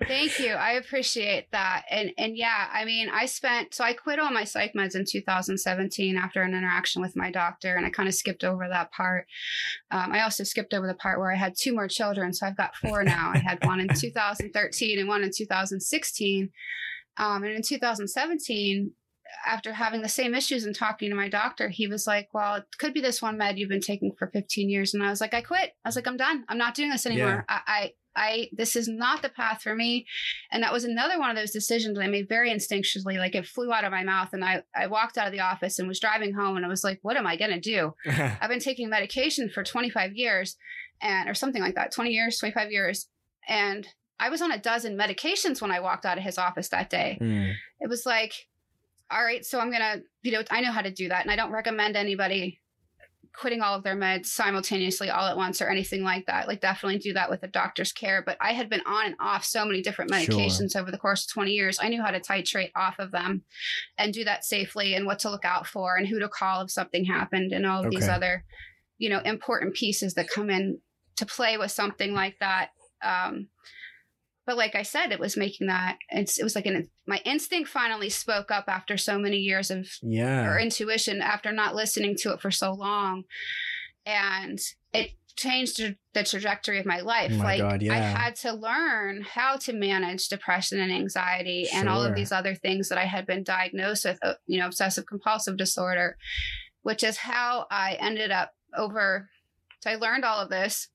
Thank 0.07 0.39
you. 0.39 0.53
I 0.53 0.73
appreciate 0.73 1.51
that. 1.51 1.83
And 1.89 2.11
and 2.17 2.37
yeah, 2.37 2.69
I 2.71 2.85
mean, 2.85 3.09
I 3.09 3.25
spent 3.25 3.73
so 3.73 3.83
I 3.83 3.93
quit 3.93 4.19
all 4.19 4.31
my 4.31 4.45
psych 4.45 4.73
meds 4.73 4.95
in 4.95 5.03
2017 5.05 6.15
after 6.15 6.41
an 6.41 6.53
interaction 6.53 7.01
with 7.01 7.15
my 7.15 7.29
doctor, 7.31 7.75
and 7.75 7.85
I 7.85 7.89
kind 7.89 8.07
of 8.07 8.15
skipped 8.15 8.43
over 8.43 8.67
that 8.69 8.91
part. 8.91 9.27
Um, 9.91 10.11
I 10.13 10.21
also 10.21 10.43
skipped 10.43 10.73
over 10.73 10.87
the 10.87 10.93
part 10.93 11.19
where 11.19 11.31
I 11.31 11.35
had 11.35 11.53
two 11.57 11.73
more 11.73 11.87
children, 11.87 12.33
so 12.33 12.47
I've 12.47 12.57
got 12.57 12.75
four 12.75 13.03
now. 13.03 13.31
I 13.33 13.39
had 13.39 13.65
one 13.65 13.81
in 13.81 13.89
2013 13.89 14.99
and 14.99 15.07
one 15.07 15.23
in 15.23 15.31
2016. 15.35 16.49
Um, 17.17 17.43
and 17.43 17.51
in 17.51 17.61
2017, 17.61 18.91
after 19.45 19.73
having 19.73 20.01
the 20.01 20.09
same 20.09 20.35
issues 20.35 20.65
and 20.65 20.75
talking 20.75 21.09
to 21.09 21.15
my 21.15 21.29
doctor, 21.29 21.69
he 21.69 21.87
was 21.87 22.07
like, 22.07 22.29
"Well, 22.33 22.55
it 22.55 22.65
could 22.77 22.93
be 22.93 23.01
this 23.01 23.21
one 23.21 23.37
med 23.37 23.57
you've 23.57 23.69
been 23.69 23.81
taking 23.81 24.13
for 24.17 24.27
15 24.27 24.69
years." 24.69 24.93
And 24.93 25.03
I 25.03 25.09
was 25.09 25.21
like, 25.21 25.33
"I 25.33 25.41
quit." 25.41 25.73
I 25.83 25.87
was 25.87 25.95
like, 25.95 26.07
"I'm 26.07 26.17
done. 26.17 26.45
I'm 26.49 26.57
not 26.57 26.75
doing 26.75 26.89
this 26.89 27.05
anymore. 27.05 27.45
I, 27.49 27.61
I, 27.67 27.93
I, 28.15 28.49
this 28.51 28.75
is 28.75 28.87
not 28.87 29.21
the 29.21 29.29
path 29.29 29.61
for 29.61 29.75
me." 29.75 30.05
And 30.51 30.63
that 30.63 30.73
was 30.73 30.83
another 30.83 31.19
one 31.19 31.29
of 31.29 31.35
those 31.35 31.51
decisions 31.51 31.97
I 31.97 32.07
made 32.07 32.29
very 32.29 32.51
instinctually. 32.51 33.17
Like 33.17 33.35
it 33.35 33.47
flew 33.47 33.71
out 33.71 33.85
of 33.85 33.91
my 33.91 34.03
mouth, 34.03 34.29
and 34.33 34.43
I, 34.43 34.63
I 34.75 34.87
walked 34.87 35.17
out 35.17 35.27
of 35.27 35.33
the 35.33 35.41
office 35.41 35.79
and 35.79 35.87
was 35.87 35.99
driving 35.99 36.33
home, 36.33 36.57
and 36.57 36.65
I 36.65 36.69
was 36.69 36.83
like, 36.83 36.99
"What 37.01 37.17
am 37.17 37.27
I 37.27 37.35
gonna 37.35 37.59
do?" 37.59 37.93
I've 38.05 38.49
been 38.49 38.59
taking 38.59 38.89
medication 38.89 39.49
for 39.49 39.63
25 39.63 40.13
years, 40.13 40.55
and 41.01 41.29
or 41.29 41.33
something 41.33 41.61
like 41.61 41.75
that, 41.75 41.91
20 41.91 42.11
years, 42.11 42.37
25 42.39 42.71
years, 42.71 43.07
and 43.47 43.87
I 44.19 44.29
was 44.29 44.41
on 44.41 44.51
a 44.51 44.59
dozen 44.59 44.97
medications 44.97 45.61
when 45.61 45.71
I 45.71 45.79
walked 45.79 46.05
out 46.05 46.17
of 46.17 46.23
his 46.23 46.37
office 46.37 46.69
that 46.69 46.89
day 46.89 47.17
Mm, 47.21 47.53
it 47.79 47.89
was 47.89 48.05
like 48.05 48.33
all 49.11 49.23
right 49.23 49.45
so 49.45 49.59
i'm 49.59 49.71
gonna 49.71 50.01
you 50.21 50.31
know 50.31 50.41
i 50.51 50.61
know 50.61 50.71
how 50.71 50.81
to 50.81 50.91
do 50.91 51.09
that 51.09 51.23
and 51.23 51.31
i 51.31 51.35
don't 51.35 51.51
recommend 51.51 51.95
anybody 51.95 52.59
quitting 53.31 53.61
all 53.61 53.75
of 53.75 53.83
their 53.83 53.95
meds 53.95 54.25
simultaneously 54.25 55.09
all 55.09 55.27
at 55.27 55.37
once 55.37 55.61
or 55.61 55.69
anything 55.69 56.03
like 56.03 56.25
that. 56.25 56.47
Like 56.47 56.61
definitely 56.61 56.97
do 56.97 57.13
that 57.13 57.29
with 57.29 57.43
a 57.43 57.47
doctor's 57.47 57.91
care 57.93 58.23
but 58.25 58.35
i 58.41 58.53
had 58.53 58.69
been 58.69 58.81
on 58.87 59.05
and 59.05 59.15
off 59.19 59.45
so 59.45 59.63
many 59.63 59.81
different 59.83 60.11
Sure. 60.11 60.19
medications 60.19 60.75
over 60.75 60.89
the 60.89 60.97
course 60.97 61.25
of 61.25 61.31
20 61.33 61.51
years. 61.51 61.79
I 61.81 61.89
knew 61.89 62.01
how 62.01 62.09
to 62.09 62.19
titrate 62.19 62.71
off 62.75 62.97
of 62.97 63.11
them 63.11 63.43
and 63.99 64.13
do 64.13 64.23
that 64.25 64.43
safely 64.43 64.95
and 64.95 65.05
what 65.05 65.19
to 65.19 65.29
look 65.29 65.45
out 65.45 65.67
for 65.67 65.95
and 65.95 66.07
who 66.07 66.19
to 66.19 66.27
call 66.27 66.61
if 66.63 66.71
something 66.71 67.05
happened 67.05 67.53
and 67.53 67.67
all 67.67 67.85
of 67.85 67.91
these 67.91 68.07
other 68.09 68.43
you 68.97 69.09
know 69.09 69.19
important 69.19 69.75
pieces 69.75 70.15
that 70.15 70.27
come 70.29 70.49
in 70.49 70.79
to 71.17 71.25
play 71.25 71.57
with 71.57 71.71
something 71.71 72.13
like 72.13 72.35
that. 72.39 72.69
Um 73.03 73.47
but 74.49 74.57
like 74.57 74.73
I 74.73 74.81
said, 74.81 75.11
it 75.11 75.19
was 75.19 75.37
making 75.37 75.67
that 75.67 75.99
it's, 76.09 76.39
it 76.39 76.43
was 76.43 76.55
like 76.55 76.65
an 76.65 76.89
my 77.05 77.21
instinct 77.23 77.69
finally 77.69 78.09
spoke 78.09 78.49
up 78.49 78.63
after 78.67 78.97
so 78.97 79.19
many 79.19 79.37
years 79.37 79.69
of 79.69 79.87
yeah 80.01 80.43
or 80.47 80.57
intuition 80.57 81.21
after 81.21 81.51
not 81.51 81.75
listening 81.75 82.15
to 82.21 82.33
it 82.33 82.41
for 82.41 82.49
so 82.49 82.73
long, 82.73 83.25
and 84.07 84.57
it 84.91 85.11
changed 85.35 85.95
the 86.15 86.23
trajectory 86.23 86.79
of 86.79 86.87
my 86.87 87.01
life. 87.01 87.29
Oh 87.31 87.37
my 87.37 87.43
like 87.43 87.59
God, 87.59 87.87
I 87.89 87.97
had 87.97 88.35
to 88.37 88.53
learn 88.53 89.21
how 89.21 89.57
to 89.57 89.71
manage 89.71 90.29
depression 90.29 90.79
and 90.79 90.91
anxiety 90.91 91.67
and 91.71 91.87
all 91.87 92.03
of 92.03 92.15
these 92.15 92.31
other 92.31 92.55
things 92.55 92.89
that 92.89 92.97
I 92.97 93.05
had 93.05 93.27
been 93.27 93.43
diagnosed 93.43 94.05
with, 94.05 94.17
uh, 94.23 94.33
you 94.47 94.59
know, 94.59 94.65
obsessive 94.65 95.05
compulsive 95.05 95.57
disorder, 95.57 96.17
which 96.81 97.03
is 97.03 97.17
how 97.17 97.67
I 97.69 97.97
ended 97.99 98.31
up 98.31 98.53
over. 98.75 99.29
So 99.81 99.91
I 99.91 99.95
learned 99.97 100.25
all 100.25 100.39
of 100.39 100.49
this, 100.49 100.87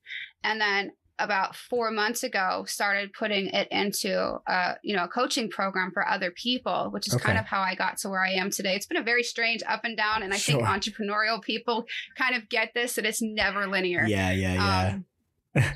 and 0.43 0.59
then 0.59 0.91
about 1.17 1.55
four 1.55 1.91
months 1.91 2.23
ago 2.23 2.65
started 2.67 3.13
putting 3.13 3.47
it 3.47 3.67
into 3.71 4.37
a 4.47 4.75
you 4.83 4.95
know 4.95 5.05
a 5.05 5.07
coaching 5.07 5.49
program 5.49 5.89
for 5.93 6.05
other 6.07 6.29
people 6.31 6.89
which 6.91 7.07
is 7.07 7.15
kind 7.15 7.37
of 7.37 7.45
how 7.45 7.61
i 7.61 7.73
got 7.73 7.97
to 7.97 8.09
where 8.09 8.21
i 8.23 8.31
am 8.31 8.49
today 8.49 8.75
it's 8.75 8.85
been 8.85 8.97
a 8.97 9.03
very 9.03 9.23
strange 9.23 9.61
up 9.67 9.85
and 9.85 9.95
down 9.95 10.23
and 10.23 10.33
i 10.33 10.37
think 10.37 10.61
entrepreneurial 10.63 11.41
people 11.41 11.85
kind 12.17 12.35
of 12.35 12.49
get 12.49 12.73
this 12.73 12.95
that 12.95 13.05
it's 13.05 13.21
never 13.21 13.65
linear 13.65 14.05
Yeah, 14.05 14.31
yeah, 14.31 14.53
yeah. 14.55 14.93
um, 14.95 15.05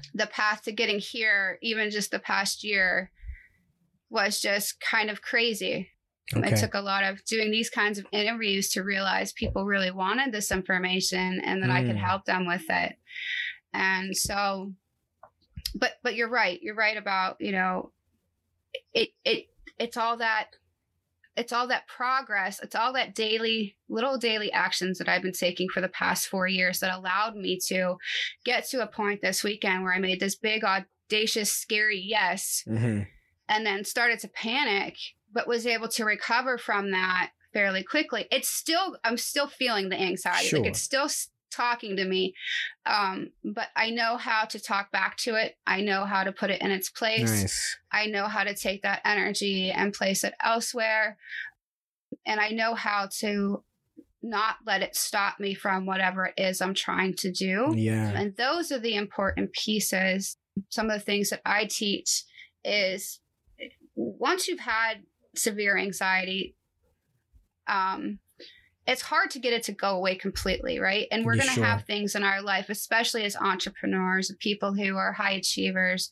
the 0.13 0.27
path 0.27 0.63
to 0.63 0.73
getting 0.73 0.99
here, 0.99 1.57
even 1.61 1.89
just 1.89 2.11
the 2.11 2.19
past 2.19 2.65
year, 2.65 3.11
was 4.09 4.41
just 4.41 4.81
kind 4.81 5.09
of 5.09 5.21
crazy. 5.21 5.89
okay. 6.35 6.51
It 6.51 6.57
took 6.59 6.73
a 6.73 6.81
lot 6.81 7.05
of 7.05 7.23
doing 7.23 7.49
these 7.49 7.69
kinds 7.69 7.97
of 7.97 8.05
interviews 8.11 8.69
to 8.71 8.83
realize 8.83 9.31
people 9.31 9.63
really 9.65 9.91
wanted 9.91 10.33
this 10.33 10.51
information 10.51 11.39
and 11.45 11.63
that 11.63 11.69
I 11.69 11.83
could 11.83 11.95
Mm. 11.95 12.03
help 12.03 12.25
them 12.25 12.45
with 12.45 12.65
it. 12.69 12.97
And 13.73 14.17
so, 14.17 14.73
but 15.75 15.93
but 16.03 16.15
you're 16.15 16.29
right. 16.29 16.61
You're 16.61 16.75
right 16.75 16.97
about 16.97 17.37
you 17.39 17.51
know, 17.51 17.91
it 18.93 19.09
it 19.25 19.45
it's 19.77 19.97
all 19.97 20.17
that 20.17 20.49
it's 21.37 21.53
all 21.53 21.67
that 21.67 21.87
progress 21.87 22.59
it's 22.61 22.75
all 22.75 22.91
that 22.91 23.15
daily 23.15 23.75
little 23.87 24.17
daily 24.17 24.51
actions 24.51 24.97
that 24.97 25.07
i've 25.07 25.21
been 25.21 25.31
taking 25.31 25.69
for 25.69 25.79
the 25.79 25.87
past 25.87 26.27
four 26.27 26.47
years 26.47 26.79
that 26.79 26.93
allowed 26.93 27.35
me 27.35 27.57
to 27.57 27.95
get 28.43 28.67
to 28.67 28.81
a 28.83 28.87
point 28.87 29.21
this 29.21 29.43
weekend 29.43 29.83
where 29.83 29.93
i 29.93 29.99
made 29.99 30.19
this 30.19 30.35
big 30.35 30.63
audacious 30.65 31.51
scary 31.53 31.99
yes 31.99 32.63
Mhm. 32.67 33.07
and 33.47 33.65
then 33.65 33.85
started 33.85 34.19
to 34.19 34.27
panic 34.27 34.97
but 35.31 35.47
was 35.47 35.65
able 35.65 35.87
to 35.89 36.03
recover 36.03 36.57
from 36.57 36.91
that 36.91 37.31
fairly 37.53 37.83
quickly 37.83 38.27
it's 38.31 38.49
still 38.49 38.97
i'm 39.05 39.15
still 39.17 39.47
feeling 39.47 39.87
the 39.89 40.01
anxiety 40.01 40.47
Sure. 40.47 40.59
like 40.59 40.69
it's 40.69 40.81
still 40.81 41.07
talking 41.49 41.95
to 41.95 42.05
me 42.05 42.33
um 42.85 43.29
but 43.43 43.67
i 43.75 43.89
know 43.89 44.17
how 44.17 44.45
to 44.45 44.59
talk 44.59 44.91
back 44.91 45.17
to 45.17 45.35
it 45.35 45.57
i 45.67 45.81
know 45.81 46.05
how 46.05 46.23
to 46.23 46.31
put 46.31 46.49
it 46.49 46.61
in 46.61 46.71
its 46.71 46.89
place 46.89 47.41
Nice. 47.41 47.77
I 47.91 48.05
know 48.05 48.27
how 48.27 48.43
to 48.43 48.53
take 48.53 48.83
that 48.83 49.01
energy 49.05 49.71
and 49.71 49.93
place 49.93 50.23
it 50.23 50.33
elsewhere. 50.43 51.17
And 52.25 52.39
I 52.39 52.49
know 52.49 52.75
how 52.75 53.09
to 53.19 53.63
not 54.21 54.57
let 54.65 54.81
it 54.81 54.95
stop 54.95 55.39
me 55.39 55.53
from 55.53 55.85
whatever 55.85 56.25
it 56.25 56.33
is 56.37 56.61
I'm 56.61 56.73
trying 56.73 57.15
to 57.15 57.31
do. 57.31 57.73
Yeah. 57.75 58.11
And 58.15 58.35
those 58.35 58.71
are 58.71 58.79
the 58.79 58.95
important 58.95 59.53
pieces. 59.53 60.37
Some 60.69 60.89
of 60.89 60.99
the 60.99 61.05
things 61.05 61.29
that 61.29 61.41
I 61.45 61.65
teach 61.65 62.23
is 62.63 63.19
once 63.95 64.47
you've 64.47 64.59
had 64.59 65.03
severe 65.35 65.77
anxiety, 65.77 66.55
um, 67.67 68.19
it's 68.89 69.01
hard 69.03 69.29
to 69.31 69.39
get 69.39 69.53
it 69.53 69.63
to 69.63 69.71
go 69.71 69.95
away 69.95 70.15
completely, 70.15 70.79
right? 70.79 71.07
And 71.11 71.23
we're 71.23 71.35
going 71.35 71.47
to 71.47 71.53
sure. 71.53 71.63
have 71.63 71.83
things 71.85 72.15
in 72.15 72.23
our 72.23 72.41
life, 72.41 72.69
especially 72.69 73.23
as 73.23 73.35
entrepreneurs, 73.35 74.33
people 74.39 74.73
who 74.73 74.97
are 74.97 75.13
high 75.13 75.33
achievers, 75.33 76.11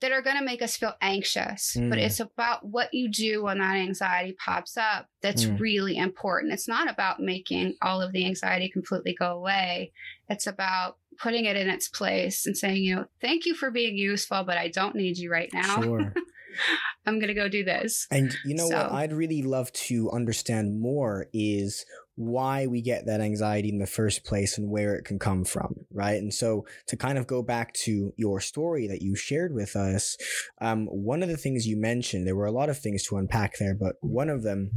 that 0.00 0.12
are 0.12 0.22
going 0.22 0.36
to 0.36 0.44
make 0.44 0.60
us 0.60 0.76
feel 0.76 0.94
anxious. 1.00 1.74
But 1.74 1.98
Mm. 1.98 2.04
it's 2.04 2.20
about 2.20 2.66
what 2.66 2.92
you 2.92 3.08
do 3.08 3.44
when 3.44 3.58
that 3.58 3.76
anxiety 3.76 4.32
pops 4.32 4.76
up 4.76 5.08
that's 5.22 5.44
Mm. 5.46 5.60
really 5.60 5.96
important. 5.96 6.52
It's 6.52 6.68
not 6.68 6.90
about 6.90 7.20
making 7.20 7.76
all 7.80 8.02
of 8.02 8.12
the 8.12 8.26
anxiety 8.26 8.68
completely 8.68 9.14
go 9.14 9.32
away. 9.38 9.92
It's 10.28 10.46
about 10.46 10.98
putting 11.18 11.44
it 11.44 11.56
in 11.56 11.70
its 11.70 11.88
place 11.88 12.44
and 12.44 12.56
saying, 12.56 12.82
you 12.82 12.96
know, 12.96 13.06
thank 13.20 13.46
you 13.46 13.54
for 13.54 13.70
being 13.70 13.96
useful, 13.96 14.42
but 14.44 14.58
I 14.58 14.68
don't 14.68 14.96
need 14.96 15.16
you 15.16 15.30
right 15.30 15.50
now. 15.52 15.80
Sure. 15.80 16.12
I'm 17.06 17.18
going 17.18 17.28
to 17.28 17.34
go 17.34 17.48
do 17.48 17.64
this. 17.64 18.06
And 18.10 18.34
you 18.44 18.54
know 18.54 18.68
what 18.68 18.92
I'd 18.92 19.12
really 19.12 19.42
love 19.42 19.72
to 19.72 20.10
understand 20.10 20.80
more 20.80 21.26
is 21.32 21.84
why 22.16 22.66
we 22.66 22.80
get 22.80 23.06
that 23.06 23.20
anxiety 23.20 23.68
in 23.68 23.78
the 23.78 23.86
first 23.86 24.24
place 24.24 24.56
and 24.56 24.70
where 24.70 24.94
it 24.94 25.04
can 25.04 25.18
come 25.18 25.44
from, 25.44 25.74
right? 25.92 26.14
And 26.14 26.32
so 26.32 26.64
to 26.86 26.96
kind 26.96 27.18
of 27.18 27.26
go 27.26 27.42
back 27.42 27.74
to 27.84 28.12
your 28.16 28.40
story 28.40 28.86
that 28.86 29.02
you 29.02 29.16
shared 29.16 29.52
with 29.52 29.74
us, 29.74 30.16
um, 30.60 30.86
one 30.86 31.22
of 31.22 31.28
the 31.28 31.36
things 31.36 31.66
you 31.66 31.76
mentioned, 31.76 32.26
there 32.26 32.36
were 32.36 32.46
a 32.46 32.52
lot 32.52 32.68
of 32.68 32.78
things 32.78 33.04
to 33.04 33.16
unpack 33.16 33.58
there, 33.58 33.74
but 33.74 33.96
one 34.00 34.28
of 34.28 34.42
them 34.42 34.70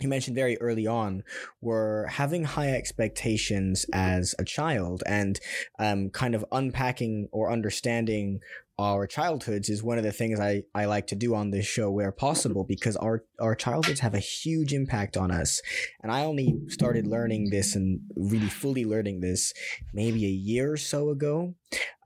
you 0.00 0.08
mentioned 0.08 0.34
very 0.34 0.60
early 0.60 0.86
on 0.86 1.22
were 1.60 2.08
having 2.10 2.42
high 2.42 2.72
expectations 2.72 3.86
as 3.92 4.34
a 4.38 4.44
child 4.44 5.02
and 5.06 5.38
um, 5.78 6.10
kind 6.10 6.34
of 6.34 6.44
unpacking 6.50 7.28
or 7.30 7.52
understanding 7.52 8.40
our 8.82 9.06
childhoods 9.06 9.68
is 9.68 9.82
one 9.82 9.98
of 9.98 10.04
the 10.04 10.12
things 10.12 10.40
I, 10.40 10.62
I 10.74 10.86
like 10.86 11.06
to 11.08 11.14
do 11.14 11.34
on 11.34 11.50
this 11.50 11.66
show 11.66 11.90
where 11.90 12.12
possible 12.12 12.64
because 12.64 12.96
our, 12.96 13.24
our 13.40 13.54
childhoods 13.54 14.00
have 14.00 14.14
a 14.14 14.18
huge 14.18 14.72
impact 14.72 15.16
on 15.16 15.30
us. 15.30 15.60
And 16.02 16.10
I 16.10 16.24
only 16.24 16.60
started 16.68 17.06
learning 17.06 17.50
this 17.50 17.74
and 17.74 18.00
really 18.16 18.48
fully 18.48 18.84
learning 18.84 19.20
this 19.20 19.52
maybe 19.92 20.24
a 20.24 20.28
year 20.28 20.72
or 20.72 20.76
so 20.76 21.10
ago. 21.10 21.54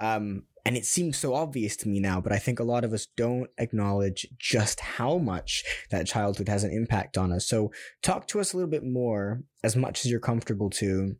Um, 0.01 0.45
and 0.67 0.77
it 0.77 0.85
seems 0.85 1.17
so 1.17 1.33
obvious 1.33 1.77
to 1.77 1.89
me 1.89 2.01
now, 2.01 2.21
but 2.21 2.33
I 2.33 2.39
think 2.39 2.59
a 2.59 2.65
lot 2.65 2.85
of 2.85 2.93
us 2.93 3.07
don't 3.17 3.49
acknowledge 3.57 4.27
just 4.37 4.81
how 4.81 5.17
much 5.17 5.62
that 5.93 6.09
childhood 6.09 6.49
has 6.49 6.65
an 6.65 6.73
impact 6.73 7.17
on 7.17 7.33
us. 7.33 7.47
So 7.47 7.71
talk 8.03 8.27
to 8.29 8.41
us 8.41 8.53
a 8.53 8.57
little 8.57 8.71
bit 8.71 8.83
more, 8.83 9.43
as 9.62 9.77
much 9.77 10.05
as 10.05 10.11
you're 10.11 10.19
comfortable 10.19 10.69
to, 10.71 11.15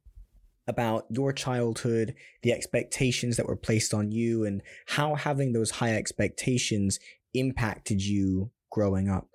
about 0.69 1.07
your 1.11 1.33
childhood, 1.33 2.15
the 2.43 2.53
expectations 2.53 3.37
that 3.37 3.47
were 3.47 3.57
placed 3.57 3.95
on 3.95 4.11
you, 4.11 4.45
and 4.45 4.63
how 4.87 5.15
having 5.15 5.53
those 5.53 5.71
high 5.73 5.95
expectations 5.95 6.99
impacted 7.35 8.03
you 8.03 8.51
growing 8.71 9.09
up. 9.09 9.29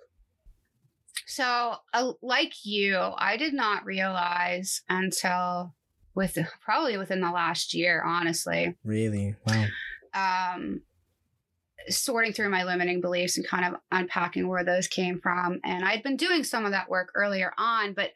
So, 1.26 1.76
uh, 1.94 2.12
like 2.20 2.64
you, 2.64 2.98
I 2.98 3.36
did 3.36 3.54
not 3.54 3.84
realize 3.84 4.82
until 4.88 5.74
with 6.14 6.36
probably 6.60 6.96
within 6.98 7.20
the 7.20 7.30
last 7.30 7.72
year, 7.74 8.02
honestly, 8.04 8.76
Really? 8.84 9.34
Wow. 9.46 9.66
um, 10.14 10.82
sorting 11.88 12.32
through 12.32 12.50
my 12.50 12.64
limiting 12.64 13.00
beliefs 13.00 13.38
and 13.38 13.46
kind 13.46 13.64
of 13.74 13.80
unpacking 13.90 14.46
where 14.46 14.64
those 14.64 14.88
came 14.88 15.20
from. 15.20 15.60
And 15.64 15.84
I'd 15.84 16.02
been 16.02 16.16
doing 16.16 16.44
some 16.44 16.64
of 16.66 16.72
that 16.72 16.90
work 16.90 17.12
earlier 17.14 17.52
on, 17.56 17.94
but 17.94 18.10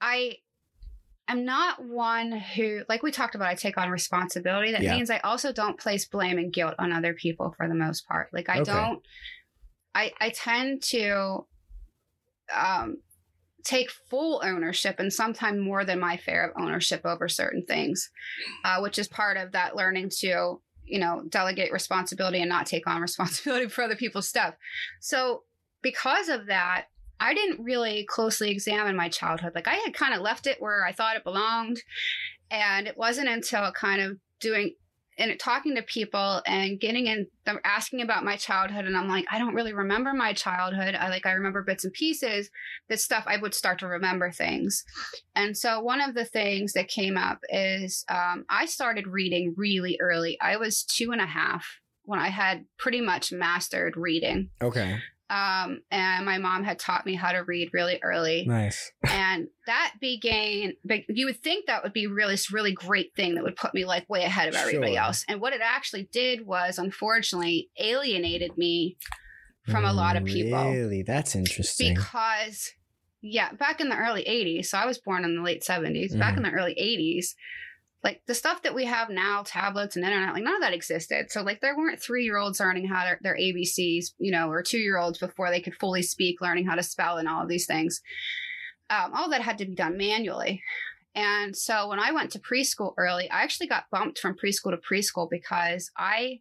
I 0.00 0.36
am 1.28 1.44
not 1.44 1.84
one 1.84 2.32
who, 2.32 2.82
like 2.88 3.02
we 3.02 3.10
talked 3.10 3.34
about, 3.34 3.48
I 3.48 3.54
take 3.54 3.78
on 3.78 3.90
responsibility. 3.90 4.72
That 4.72 4.82
Yeah. 4.82 4.96
means 4.96 5.10
I 5.10 5.18
also 5.18 5.52
don't 5.52 5.78
place 5.78 6.06
blame 6.06 6.38
and 6.38 6.52
guilt 6.52 6.74
on 6.78 6.92
other 6.92 7.14
people 7.14 7.54
for 7.56 7.68
the 7.68 7.74
most 7.74 8.06
part. 8.06 8.28
Like 8.32 8.48
I 8.48 8.60
Okay. 8.60 8.64
don't, 8.72 9.02
I, 9.94 10.12
I 10.20 10.30
tend 10.30 10.82
to 10.84 11.46
um, 12.54 12.98
take 13.64 13.90
full 13.90 14.40
ownership 14.44 15.00
and 15.00 15.12
sometimes 15.12 15.60
more 15.60 15.84
than 15.84 15.98
my 15.98 16.16
fair 16.16 16.48
of 16.48 16.62
ownership 16.62 17.00
over 17.04 17.28
certain 17.28 17.64
things, 17.66 18.10
uh, 18.64 18.78
which 18.80 18.98
is 18.98 19.08
part 19.08 19.36
of 19.36 19.52
that 19.52 19.74
learning 19.74 20.10
to, 20.20 20.60
you 20.84 20.98
know, 21.00 21.24
delegate 21.28 21.72
responsibility 21.72 22.40
and 22.40 22.48
not 22.48 22.66
take 22.66 22.86
on 22.86 23.02
responsibility 23.02 23.68
for 23.68 23.82
other 23.82 23.96
people's 23.96 24.28
stuff. 24.28 24.54
So, 25.00 25.42
because 25.82 26.28
of 26.28 26.46
that, 26.46 26.86
I 27.20 27.34
didn't 27.34 27.64
really 27.64 28.04
closely 28.08 28.50
examine 28.50 28.96
my 28.96 29.08
childhood. 29.08 29.52
Like, 29.54 29.68
I 29.68 29.74
had 29.74 29.94
kind 29.94 30.14
of 30.14 30.20
left 30.20 30.46
it 30.46 30.60
where 30.60 30.84
I 30.84 30.92
thought 30.92 31.16
it 31.16 31.24
belonged. 31.24 31.82
And 32.50 32.86
it 32.86 32.96
wasn't 32.96 33.28
until 33.28 33.72
kind 33.72 34.00
of 34.00 34.18
doing 34.40 34.74
and 35.18 35.38
talking 35.38 35.74
to 35.74 35.82
people 35.82 36.42
and 36.46 36.78
getting 36.78 37.06
in 37.06 37.26
them 37.44 37.58
asking 37.64 38.02
about 38.02 38.24
my 38.24 38.36
childhood 38.36 38.84
and 38.84 38.96
i'm 38.96 39.08
like 39.08 39.24
i 39.30 39.38
don't 39.38 39.54
really 39.54 39.72
remember 39.72 40.12
my 40.12 40.32
childhood 40.32 40.94
i 40.94 41.08
like 41.08 41.26
i 41.26 41.32
remember 41.32 41.62
bits 41.62 41.84
and 41.84 41.92
pieces 41.92 42.50
that 42.88 43.00
stuff 43.00 43.24
i 43.26 43.36
would 43.36 43.54
start 43.54 43.78
to 43.78 43.86
remember 43.86 44.30
things 44.30 44.84
and 45.34 45.56
so 45.56 45.80
one 45.80 46.00
of 46.00 46.14
the 46.14 46.24
things 46.24 46.72
that 46.72 46.88
came 46.88 47.16
up 47.16 47.38
is 47.48 48.04
um, 48.08 48.44
i 48.48 48.66
started 48.66 49.06
reading 49.06 49.54
really 49.56 49.96
early 50.00 50.38
i 50.40 50.56
was 50.56 50.82
two 50.82 51.12
and 51.12 51.20
a 51.20 51.26
half 51.26 51.66
when 52.04 52.18
i 52.18 52.28
had 52.28 52.64
pretty 52.78 53.00
much 53.00 53.32
mastered 53.32 53.96
reading 53.96 54.50
Okay. 54.60 54.98
Um, 55.28 55.80
and 55.90 56.24
my 56.24 56.38
mom 56.38 56.62
had 56.62 56.78
taught 56.78 57.04
me 57.04 57.14
how 57.14 57.32
to 57.32 57.38
read 57.38 57.70
really 57.72 57.98
early 58.02 58.44
Nice. 58.46 58.92
and 59.10 59.48
that 59.66 59.94
began 60.00 60.74
but 60.84 61.00
you 61.08 61.26
would 61.26 61.42
think 61.42 61.66
that 61.66 61.82
would 61.82 61.92
be 61.92 62.06
really 62.06 62.34
this 62.34 62.52
really 62.52 62.72
great 62.72 63.14
thing 63.16 63.34
that 63.34 63.42
would 63.44 63.56
put 63.56 63.74
me 63.74 63.84
like 63.84 64.08
way 64.08 64.22
ahead 64.22 64.48
of 64.48 64.54
everybody 64.54 64.92
Sure. 64.92 65.02
else 65.02 65.24
and 65.28 65.40
what 65.40 65.52
it 65.52 65.60
actually 65.62 66.08
did 66.12 66.46
was 66.46 66.78
unfortunately 66.78 67.70
alienated 67.78 68.56
me 68.56 68.96
from 69.66 69.84
a 69.84 69.92
lot 69.92 70.16
of 70.16 70.24
people 70.24 70.70
Really? 70.72 71.02
That's 71.02 71.34
interesting. 71.34 71.94
because 71.94 72.72
yeah 73.20 73.52
back 73.54 73.80
in 73.80 73.88
the 73.88 73.96
early 73.96 74.22
80s 74.22 74.66
so 74.66 74.78
i 74.78 74.86
was 74.86 74.98
born 74.98 75.24
in 75.24 75.34
the 75.36 75.42
late 75.42 75.62
70s 75.62 76.16
back 76.18 76.36
in 76.36 76.42
Mm-hmm. 76.44 76.54
the 76.54 76.60
early 76.60 76.74
80s 76.80 77.34
like 78.06 78.22
the 78.26 78.34
stuff 78.34 78.62
that 78.62 78.74
we 78.74 78.84
have 78.84 79.10
now 79.10 79.42
tablets 79.44 79.96
and 79.96 80.04
internet 80.04 80.32
like 80.32 80.44
none 80.44 80.54
of 80.54 80.60
that 80.60 80.72
existed 80.72 81.30
so 81.30 81.42
like 81.42 81.60
there 81.60 81.76
weren't 81.76 82.00
three 82.00 82.24
year 82.24 82.36
olds 82.36 82.60
learning 82.60 82.86
how 82.86 83.04
their, 83.04 83.18
their 83.20 83.36
abcs 83.36 84.12
you 84.18 84.30
know 84.30 84.48
or 84.48 84.62
two 84.62 84.78
year 84.78 84.96
olds 84.96 85.18
before 85.18 85.50
they 85.50 85.60
could 85.60 85.74
fully 85.74 86.02
speak 86.02 86.40
learning 86.40 86.64
how 86.64 86.76
to 86.76 86.82
spell 86.82 87.18
and 87.18 87.28
all 87.28 87.42
of 87.42 87.48
these 87.48 87.66
things 87.66 88.00
um, 88.90 89.12
all 89.12 89.28
that 89.28 89.40
had 89.42 89.58
to 89.58 89.66
be 89.66 89.74
done 89.74 89.96
manually 89.96 90.62
And 91.16 91.56
so 91.56 91.88
when 91.88 91.98
I 91.98 92.12
went 92.12 92.30
to 92.32 92.38
preschool 92.38 92.92
early, 92.98 93.28
I 93.30 93.42
actually 93.42 93.68
got 93.68 93.90
bumped 93.90 94.18
from 94.18 94.36
preschool 94.36 94.70
to 94.70 94.76
preschool 94.76 95.28
because 95.28 95.90
I 95.96 96.40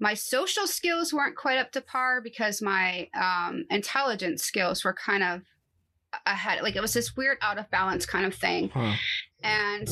my 0.00 0.14
social 0.14 0.66
skills 0.66 1.12
weren't 1.12 1.36
quite 1.36 1.58
up 1.58 1.72
to 1.72 1.80
par 1.80 2.20
because 2.20 2.60
my 2.60 3.08
um, 3.14 3.64
intelligence 3.70 4.42
skills 4.42 4.84
were 4.84 4.94
kind 4.94 5.22
of 5.22 5.42
ahead. 6.26 6.62
Like 6.62 6.76
it 6.76 6.82
was 6.82 6.92
this 6.92 7.16
weird 7.16 7.38
out 7.40 7.58
of 7.58 7.70
balance 7.70 8.04
kind 8.04 8.26
of 8.26 8.34
thing. 8.34 8.68
Huh. 8.68 8.94
And 9.42 9.88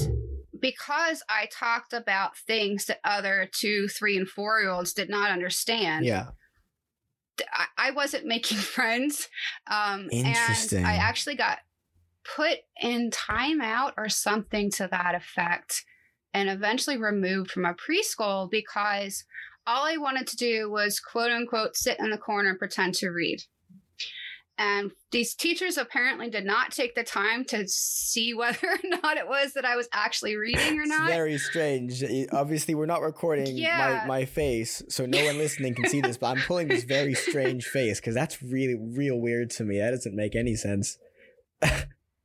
because 0.66 1.22
I 1.28 1.46
talked 1.52 1.92
about 1.92 2.36
things 2.36 2.86
that 2.86 2.98
other 3.04 3.48
two, 3.52 3.86
three, 3.86 4.16
and 4.16 4.28
four 4.28 4.60
year 4.60 4.70
olds 4.70 4.92
did 4.92 5.08
not 5.08 5.30
understand, 5.30 6.04
Yeah. 6.04 6.30
I, 7.52 7.66
I 7.78 7.90
wasn't 7.92 8.26
making 8.26 8.58
friends. 8.74 9.28
Um, 9.70 10.08
Interesting. 10.10 10.78
And 10.78 10.86
I 10.88 10.94
actually 10.94 11.36
got 11.36 11.58
put 12.34 12.58
in 12.80 13.10
timeout 13.10 13.92
or 13.96 14.08
something 14.08 14.72
to 14.72 14.88
that 14.90 15.14
effect 15.14 15.84
and 16.34 16.48
eventually 16.48 16.96
removed 16.96 17.52
from 17.52 17.64
a 17.64 17.74
preschool 17.74 18.50
because 18.50 19.24
all 19.68 19.84
I 19.84 19.98
wanted 19.98 20.26
to 20.28 20.36
do 20.36 20.68
was 20.68 20.98
quote 20.98 21.30
unquote 21.30 21.76
sit 21.76 22.00
in 22.00 22.10
the 22.10 22.18
corner 22.18 22.50
and 22.50 22.58
pretend 22.58 22.94
to 22.94 23.10
read. 23.10 23.38
And 24.58 24.90
these 25.12 25.34
teachers 25.34 25.76
apparently 25.76 26.30
did 26.30 26.46
not 26.46 26.70
take 26.72 26.94
the 26.94 27.02
time 27.04 27.44
to 27.46 27.68
see 27.68 28.32
whether 28.34 28.66
or 28.66 28.78
not 29.02 29.16
it 29.18 29.28
was 29.28 29.52
that 29.52 29.64
I 29.66 29.76
was 29.76 29.86
actually 29.92 30.36
reading 30.36 30.78
or 30.78 30.82
It's 30.82 30.88
not. 30.90 31.08
very 31.08 31.36
strange. 31.38 32.02
Obviously, 32.32 32.74
we're 32.74 32.86
not 32.86 33.02
recording 33.02 33.56
Yeah. 33.56 34.00
my, 34.02 34.20
my 34.20 34.24
face, 34.24 34.82
so 34.88 35.04
no 35.04 35.22
one 35.26 35.36
listening 35.38 35.74
can 35.74 35.86
see 35.88 36.00
this, 36.00 36.16
but 36.16 36.28
I'm 36.28 36.42
pulling 36.42 36.68
this 36.68 36.84
very 36.84 37.12
strange 37.14 37.64
face 37.76 38.00
because 38.00 38.14
that's 38.14 38.42
really, 38.42 38.76
real 38.80 39.20
weird 39.20 39.50
to 39.50 39.64
me. 39.64 39.78
That 39.78 39.90
doesn't 39.90 40.16
make 40.16 40.34
any 40.34 40.54
sense. 40.56 40.96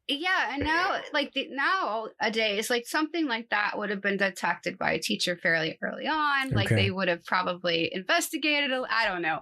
yeah 0.07 0.53
and 0.53 0.63
now 0.63 0.99
like 1.13 1.31
the, 1.33 1.47
nowadays 1.51 2.69
like 2.69 2.85
something 2.85 3.27
like 3.27 3.49
that 3.49 3.77
would 3.77 3.89
have 3.89 4.01
been 4.01 4.17
detected 4.17 4.77
by 4.77 4.91
a 4.93 4.99
teacher 4.99 5.37
fairly 5.37 5.77
early 5.81 6.05
on 6.07 6.49
like 6.49 6.65
Okay. 6.65 6.75
they 6.75 6.91
would 6.91 7.07
have 7.07 7.23
probably 7.25 7.89
investigated 7.93 8.71
i 8.89 9.07
don't 9.07 9.21
know 9.21 9.39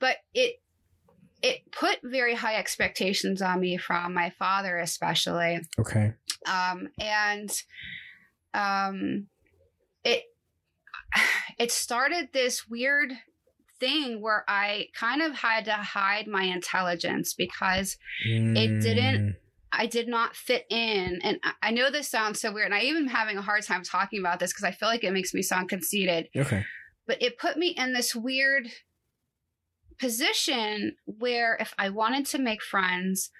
but 0.00 0.16
it 0.32 0.56
it 1.48 1.60
put 1.72 1.98
very 2.02 2.34
high 2.34 2.56
expectations 2.56 3.42
on 3.42 3.60
me 3.60 3.76
from 3.76 4.14
my 4.14 4.30
father 4.38 4.78
especially 4.78 5.60
Okay. 5.78 6.12
um 6.46 6.88
and 7.00 7.50
um 8.54 9.26
it 10.04 10.22
it 11.58 11.70
started 11.70 12.28
this 12.32 12.66
weird 12.68 13.12
thing 13.80 14.20
where 14.22 14.44
i 14.48 14.86
kind 14.98 15.20
of 15.22 15.32
had 15.34 15.64
to 15.66 15.72
hide 15.72 16.26
my 16.26 16.44
intelligence 16.44 17.34
because 17.34 17.96
It 18.24 18.80
didn't- 18.80 19.36
I 19.76 19.86
did 19.86 20.06
not 20.06 20.36
fit 20.36 20.66
in. 20.70 21.18
And 21.24 21.40
I- 21.60 21.72
know 21.72 21.90
this 21.90 22.08
sounds 22.08 22.40
so 22.40 22.52
weird. 22.52 22.66
And 22.66 22.74
I 22.76 22.82
even 22.82 23.08
having 23.08 23.36
a 23.38 23.42
hard 23.42 23.64
time 23.64 23.82
talking 23.82 24.20
about 24.20 24.38
this 24.38 24.52
because 24.52 24.62
I 24.62 24.70
feel 24.70 24.88
like 24.88 25.02
it 25.02 25.10
makes 25.12 25.34
me 25.34 25.42
sound 25.42 25.68
conceited. 25.68 26.28
Mm, 26.32 26.42
Okay. 26.42 26.64
But 27.08 27.20
it 27.20 27.38
put 27.38 27.56
me 27.56 27.70
in 27.76 27.92
this 27.92 28.14
weird 28.14 28.68
position 29.98 30.96
where 31.04 31.56
if 31.60 31.74
I 31.78 31.90
wanted 31.90 32.26
to 32.26 32.38
make 32.38 32.62
friends, 32.62 33.30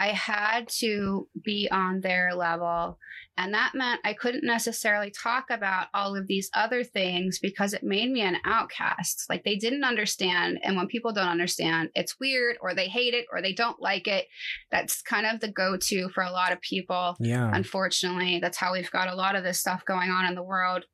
I 0.00 0.08
had 0.08 0.68
to 0.78 1.28
be 1.42 1.68
on 1.70 2.00
their 2.00 2.34
level. 2.34 2.98
And 3.36 3.54
that 3.54 3.72
meant 3.74 4.00
I 4.04 4.14
couldn't 4.14 4.44
necessarily 4.44 5.10
talk 5.10 5.46
about 5.50 5.86
all 5.94 6.16
of 6.16 6.26
these 6.26 6.50
other 6.54 6.82
things 6.82 7.38
because 7.38 7.72
it 7.72 7.82
made 7.82 8.10
me 8.10 8.20
an 8.20 8.38
outcast. 8.44 9.26
Like 9.28 9.44
they 9.44 9.56
didn't 9.56 9.84
understand. 9.84 10.58
And 10.62 10.76
when 10.76 10.88
people 10.88 11.12
don't 11.12 11.28
understand, 11.28 11.90
it's 11.94 12.18
weird 12.18 12.56
or 12.60 12.74
they 12.74 12.88
hate 12.88 13.14
it 13.14 13.26
or 13.32 13.40
they 13.40 13.52
don't 13.52 13.80
like 13.80 14.08
it. 14.08 14.26
That's 14.70 15.02
kind 15.02 15.24
of 15.24 15.40
the 15.40 15.50
go 15.50 15.76
to 15.76 16.08
for 16.10 16.24
a 16.24 16.32
lot 16.32 16.52
of 16.52 16.60
people. 16.60 17.16
Yeah. 17.20 17.50
Unfortunately, 17.52 18.38
that's 18.40 18.58
how 18.58 18.72
we've 18.72 18.90
got 18.90 19.08
a 19.08 19.16
lot 19.16 19.36
of 19.36 19.44
this 19.44 19.60
stuff 19.60 19.84
going 19.84 20.10
on 20.10 20.26
in 20.26 20.34
the 20.34 20.42
world. 20.42 20.84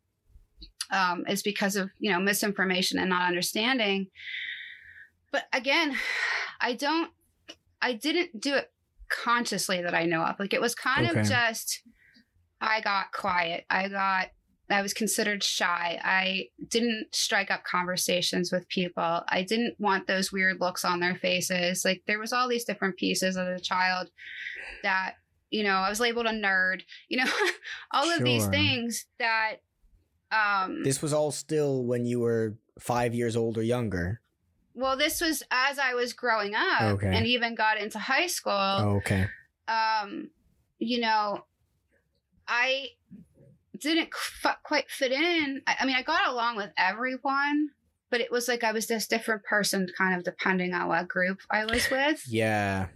Um, 0.91 1.25
is 1.27 1.43
because 1.43 1.77
of 1.77 1.89
you 1.99 2.13
know 2.13 2.21
misinformation 2.21 2.99
and 2.99 3.09
not 3.09 3.27
understanding. 3.27 4.09
But 5.35 5.49
again, 5.53 5.97
I 6.61 6.75
don't. 6.75 7.11
I 7.83 7.95
didn't 7.95 8.41
do 8.41 8.55
it 8.55 8.71
consciously 9.11 9.83
that 9.83 9.93
I 9.93 10.05
know 10.05 10.23
of. 10.23 10.39
Like 10.39 10.55
it 10.55 10.61
was 10.61 10.77
kind 10.77 11.09
Okay. 11.09 11.19
of 11.23 11.27
just. 11.27 11.83
I 12.61 12.81
got 12.81 13.11
quiet. 13.11 13.65
I 13.69 13.89
got. 13.89 14.29
I 14.71 14.81
was 14.81 14.95
considered 14.95 15.43
shy. 15.43 16.01
I 16.05 16.51
didn't 16.69 17.09
strike 17.13 17.51
up 17.51 17.65
conversations 17.65 18.53
with 18.53 18.69
people. 18.69 19.25
I 19.27 19.43
didn't 19.43 19.75
want 19.81 20.07
those 20.07 20.31
weird 20.31 20.61
looks 20.61 20.85
on 20.85 21.01
their 21.01 21.17
faces. 21.17 21.85
Like 21.85 22.05
there 22.07 22.21
was 22.21 22.33
all 22.33 22.49
these 22.49 22.65
different 22.65 22.97
pieces 22.97 23.37
as 23.37 23.61
a 23.61 23.63
child 23.63 24.11
that 24.85 25.17
you 25.51 25.65
know, 25.65 25.79
I 25.79 25.91
was 25.91 25.99
labeled 25.99 26.27
a 26.27 26.31
nerd, 26.31 26.83
you 27.09 27.17
know, 27.17 27.31
all 27.91 28.09
of 28.09 28.23
these 28.23 28.47
things 28.47 29.07
that 29.19 29.57
um 30.31 30.85
This 30.85 31.03
was 31.03 31.13
all 31.13 31.33
still 31.33 31.83
when 31.83 32.07
you 32.07 32.21
were 32.21 32.57
five 32.79 33.17
years 33.17 33.35
old 33.37 33.59
or 33.59 33.63
younger. 33.63 34.21
Well 34.75 34.97
this 34.97 35.21
was 35.21 35.43
as 35.51 35.79
I 35.79 35.95
was 35.95 36.13
growing 36.13 36.55
up 36.55 36.83
Okay. 36.83 37.15
and 37.15 37.27
even 37.27 37.55
got 37.55 37.79
into 37.81 37.99
high 37.99 38.27
school. 38.27 38.53
Oh, 38.53 38.97
okay. 38.97 39.27
Um 39.69 40.31
you 40.79 41.01
know, 41.01 41.45
I 42.47 42.89
didn't 43.79 44.11
f- 44.45 44.57
quite 44.63 44.91
fit 44.91 45.13
in. 45.13 45.63
I, 45.67 45.77
I 45.81 45.87
mean, 45.87 45.97
I 45.97 46.03
got 46.03 46.29
along 46.29 46.57
with 46.57 46.71
everyone, 46.77 47.71
but 48.11 48.21
it 48.21 48.31
was 48.31 48.49
like 48.49 48.65
I 48.65 48.73
was 48.73 48.87
this 48.87 49.07
different 49.07 49.45
person 49.45 49.89
kind 49.97 50.17
of 50.17 50.25
depending 50.25 50.75
on 50.75 50.89
what 50.89 51.09
group 51.09 51.39
I 51.51 51.65
was 51.65 51.89
with 51.91 52.23
Yeah. 52.29 52.87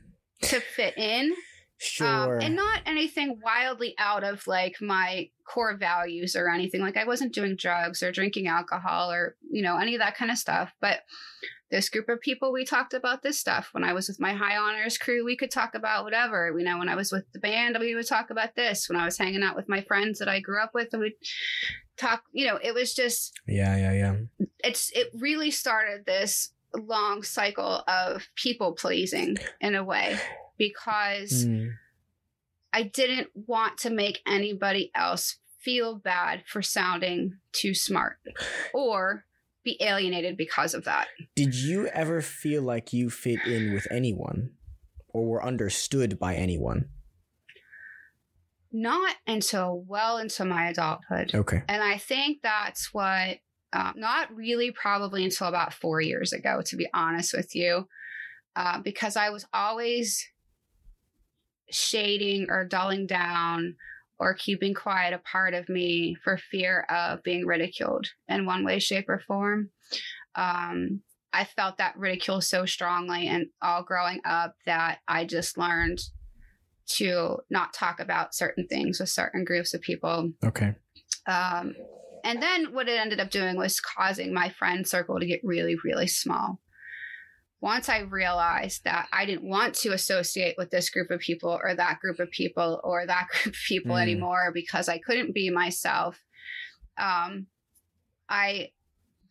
to 0.42 0.60
fit 0.60 0.96
in. 0.98 1.34
Sure. 1.80 2.36
Um, 2.36 2.40
and 2.42 2.56
not 2.56 2.80
anything 2.86 3.38
wildly 3.42 3.94
out 3.98 4.24
of 4.24 4.44
like 4.48 4.76
my 4.80 5.30
core 5.46 5.76
values 5.76 6.34
or 6.34 6.50
anything. 6.50 6.80
Like 6.80 6.96
I 6.96 7.04
wasn't 7.04 7.32
doing 7.34 7.54
drugs 7.56 8.02
or 8.02 8.10
drinking 8.10 8.48
alcohol 8.48 9.12
or, 9.12 9.36
you 9.50 9.62
know, 9.62 9.78
any 9.78 9.94
of 9.94 10.00
that 10.00 10.16
kind 10.16 10.30
of 10.30 10.38
stuff. 10.38 10.72
But 10.80 11.00
this 11.70 11.88
group 11.88 12.08
of 12.08 12.20
people, 12.20 12.52
we 12.52 12.64
talked 12.64 12.94
about 12.94 13.22
this 13.22 13.38
stuff. 13.38 13.68
When 13.72 13.84
I 13.84 13.92
was 13.92 14.08
with 14.08 14.20
my 14.20 14.32
high 14.32 14.56
honors 14.56 14.96
crew, 14.96 15.24
we 15.24 15.36
could 15.36 15.50
talk 15.50 15.74
about 15.74 16.04
whatever. 16.04 16.54
You 16.56 16.64
know, 16.64 16.78
when 16.78 16.88
I 16.88 16.94
was 16.94 17.12
with 17.12 17.24
the 17.32 17.38
band, 17.38 17.76
we 17.78 17.94
would 17.94 18.06
talk 18.06 18.30
about 18.30 18.54
this. 18.56 18.88
When 18.88 18.98
I 18.98 19.04
was 19.04 19.18
hanging 19.18 19.42
out 19.42 19.56
with 19.56 19.68
my 19.68 19.82
friends 19.82 20.18
that 20.18 20.28
I 20.28 20.40
grew 20.40 20.62
up 20.62 20.72
with, 20.74 20.88
and 20.92 21.02
we'd 21.02 21.14
talk, 21.96 22.22
you 22.32 22.46
know, 22.46 22.58
it 22.62 22.74
was 22.74 22.94
just 22.94 23.32
yeah, 23.46 23.76
yeah, 23.76 23.92
yeah. 23.92 24.46
it's 24.64 24.90
it 24.94 25.10
really 25.14 25.50
started 25.50 26.06
this 26.06 26.52
long 26.74 27.22
cycle 27.22 27.82
of 27.88 28.26
people 28.34 28.72
pleasing 28.72 29.36
in 29.60 29.74
a 29.74 29.84
way 29.84 30.18
because 30.58 31.46
Mm. 31.46 31.72
I 32.72 32.82
didn't 32.82 33.28
want 33.34 33.78
to 33.78 33.90
make 33.90 34.20
anybody 34.26 34.90
else 34.94 35.38
feel 35.60 35.96
bad 35.96 36.42
for 36.46 36.62
sounding 36.62 37.38
too 37.52 37.74
smart 37.74 38.18
or 38.74 39.24
be 39.68 39.82
alienated 39.82 40.36
because 40.36 40.74
of 40.74 40.84
that. 40.84 41.08
Did 41.36 41.54
you 41.54 41.86
ever 41.88 42.22
feel 42.22 42.62
like 42.62 42.92
you 42.92 43.10
fit 43.10 43.40
in 43.46 43.74
with 43.74 43.86
anyone 43.90 44.50
or 45.08 45.26
were 45.26 45.44
understood 45.44 46.18
by 46.18 46.34
anyone? 46.34 46.88
Not 48.72 49.16
until 49.26 49.84
well 49.86 50.18
into 50.18 50.44
my 50.44 50.68
adulthood. 50.68 51.34
Okay. 51.34 51.62
And 51.68 51.82
I 51.82 51.98
think 51.98 52.38
that's 52.42 52.92
what, 52.94 53.38
um, 53.72 53.94
not 53.96 54.34
really 54.34 54.70
probably 54.72 55.24
until 55.24 55.48
about 55.48 55.74
four 55.74 56.00
years 56.00 56.32
ago, 56.32 56.62
to 56.66 56.76
be 56.76 56.88
honest 56.94 57.34
with 57.34 57.54
you, 57.54 57.88
uh, 58.56 58.80
because 58.80 59.16
I 59.16 59.30
was 59.30 59.46
always 59.52 60.26
shading 61.70 62.46
or 62.48 62.64
dulling 62.64 63.06
down 63.06 63.76
or 64.18 64.34
keeping 64.34 64.74
quiet 64.74 65.14
a 65.14 65.18
part 65.18 65.54
of 65.54 65.68
me 65.68 66.16
for 66.22 66.38
fear 66.38 66.80
of 66.90 67.22
being 67.22 67.46
ridiculed 67.46 68.06
in 68.28 68.46
one 68.46 68.64
way, 68.64 68.78
shape, 68.78 69.08
or 69.08 69.20
form. 69.26 69.70
Um, 70.34 71.02
I 71.32 71.44
felt 71.44 71.78
that 71.78 71.96
ridicule 71.96 72.40
so 72.40 72.64
strongly 72.66 73.28
and 73.28 73.46
all 73.62 73.82
growing 73.82 74.20
up 74.24 74.54
that 74.66 74.98
I 75.06 75.24
just 75.24 75.58
learned 75.58 76.00
to 76.86 77.38
not 77.50 77.74
talk 77.74 78.00
about 78.00 78.34
certain 78.34 78.66
things 78.66 78.98
with 78.98 79.10
certain 79.10 79.44
groups 79.44 79.74
of 79.74 79.82
people 79.82 80.30
Okay. 80.42 80.74
um, 81.26 81.74
and 82.24 82.42
then 82.42 82.72
what 82.72 82.88
it 82.88 82.98
ended 82.98 83.20
up 83.20 83.30
doing 83.30 83.56
was 83.56 83.80
causing 83.80 84.32
my 84.32 84.48
friend 84.50 84.86
circle 84.86 85.20
to 85.20 85.26
get 85.26 85.40
really, 85.44 85.76
really 85.84 86.06
small. 86.06 86.60
Once 87.60 87.88
I 87.88 88.00
realized 88.00 88.84
that 88.84 89.08
I 89.12 89.24
didn't 89.26 89.48
want 89.48 89.74
to 89.76 89.92
associate 89.92 90.54
with 90.56 90.70
this 90.70 90.90
group 90.90 91.10
of 91.10 91.20
people 91.20 91.58
or 91.62 91.74
that 91.74 91.98
group 92.00 92.20
of 92.20 92.30
people 92.30 92.80
or 92.84 93.04
that 93.04 93.26
group 93.32 93.54
of 93.54 93.60
people 93.66 93.96
Mm. 93.96 94.02
anymore 94.02 94.50
because 94.54 94.88
I 94.88 94.98
couldn't 94.98 95.34
be 95.34 95.50
myself, 95.50 96.22
um, 96.96 97.46
I 98.28 98.70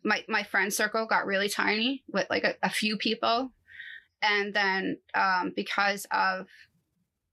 my 0.03 0.23
my 0.27 0.43
friend 0.43 0.73
circle 0.73 1.05
got 1.05 1.25
really 1.25 1.49
tiny 1.49 2.03
with 2.11 2.27
like 2.29 2.43
a, 2.43 2.55
a 2.63 2.69
few 2.69 2.97
people, 2.97 3.51
and 4.21 4.53
then 4.53 4.97
um, 5.13 5.53
because 5.55 6.05
of 6.11 6.47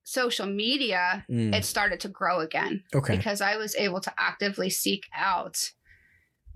social 0.05 0.47
media, 0.47 1.25
Mm. 1.31 1.55
it 1.55 1.65
started 1.65 1.99
to 2.01 2.09
grow 2.09 2.41
again 2.41 2.85
Okay. 2.95 3.17
because 3.17 3.41
I 3.41 3.57
was 3.57 3.75
able 3.77 4.01
to 4.01 4.13
actively 4.19 4.71
seek 4.71 5.05
out. 5.15 5.73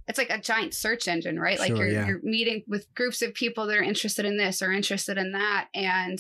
It's 0.09 0.19
like 0.19 0.31
a 0.31 0.41
giant 0.41 0.75
search 0.75 1.07
engine, 1.07 1.39
right? 1.39 1.59
like 1.59 1.69
Sure, 1.69 1.77
you're 1.77 1.89
yeah. 1.89 2.07
you're 2.07 2.21
meeting 2.23 2.65
with 2.67 2.93
groups 2.95 3.21
of 3.23 3.35
people 3.35 3.67
that 3.67 3.77
are 3.77 3.83
interested 3.83 4.25
in 4.25 4.37
this 4.39 4.63
or 4.63 4.73
interested 4.73 5.19
in 5.19 5.33
that, 5.33 5.69
and 5.75 6.19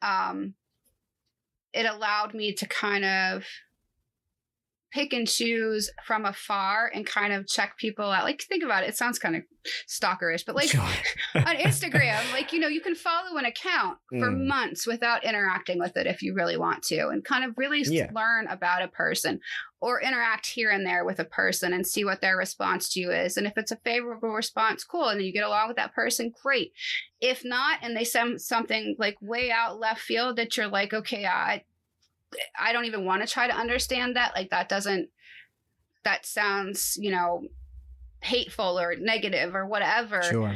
um, 0.00 0.54
it 1.72 1.84
allowed 1.84 2.34
me 2.34 2.54
to 2.54 2.66
kind 2.66 3.04
of 3.04 3.44
pick 4.92 5.12
and 5.12 5.28
choose 5.28 5.90
from 6.06 6.24
afar 6.24 6.90
and 6.94 7.06
kind 7.06 7.32
of 7.32 7.46
check 7.46 7.76
people 7.76 8.10
out. 8.10 8.24
Like, 8.24 8.42
think 8.42 8.64
about 8.64 8.84
it. 8.84 8.88
It 8.90 8.96
sounds 8.96 9.18
kind 9.18 9.36
of 9.36 9.42
stalkerish, 9.88 10.44
but 10.46 10.54
like 10.54 10.74
on 11.34 11.44
Instagram, 11.56 12.32
like, 12.32 12.52
you 12.52 12.58
know, 12.58 12.68
you 12.68 12.80
can 12.80 12.94
follow 12.94 13.36
an 13.36 13.44
account 13.44 13.98
for 14.10 14.30
Mm. 14.30 14.46
months 14.46 14.86
without 14.86 15.24
interacting 15.24 15.78
with 15.78 15.96
it 15.96 16.06
if 16.06 16.22
you 16.22 16.34
really 16.34 16.56
want 16.56 16.82
to 16.84 17.08
and 17.08 17.24
kind 17.24 17.44
of 17.44 17.52
really 17.56 17.82
Yeah. 17.84 18.10
learn 18.14 18.46
about 18.48 18.82
a 18.82 18.88
person 18.88 19.40
or 19.80 20.00
interact 20.00 20.46
here 20.46 20.70
and 20.70 20.84
there 20.84 21.04
with 21.04 21.20
a 21.20 21.24
person 21.24 21.72
and 21.72 21.86
see 21.86 22.04
what 22.04 22.20
their 22.20 22.36
response 22.36 22.88
to 22.90 23.00
you 23.00 23.12
is. 23.12 23.36
And 23.36 23.46
if 23.46 23.52
it's 23.56 23.70
a 23.70 23.76
favorable 23.84 24.30
response, 24.30 24.82
cool. 24.84 25.08
And 25.08 25.22
you 25.22 25.32
get 25.32 25.44
along 25.44 25.68
with 25.68 25.76
that 25.76 25.94
person, 25.94 26.32
great. 26.42 26.72
If 27.20 27.44
not, 27.44 27.78
and 27.82 27.96
they 27.96 28.04
send 28.04 28.40
something 28.40 28.96
like 28.98 29.16
way 29.20 29.50
out 29.52 29.78
left 29.78 30.00
field 30.00 30.36
that 30.36 30.56
you're 30.56 30.66
like, 30.68 30.92
okay, 30.94 31.26
I, 31.26 31.62
I 32.58 32.72
don't 32.72 32.84
even 32.84 33.04
want 33.04 33.26
to 33.26 33.32
try 33.32 33.46
to 33.46 33.54
understand 33.54 34.16
that. 34.16 34.34
Like 34.34 34.50
that 34.50 34.68
doesn't, 34.68 35.08
that 36.04 36.26
sounds, 36.26 36.96
you 36.98 37.10
know, 37.10 37.42
hateful 38.22 38.78
or 38.78 38.96
negative 38.96 39.54
or 39.54 39.66
whatever. 39.66 40.22
Sure. 40.22 40.54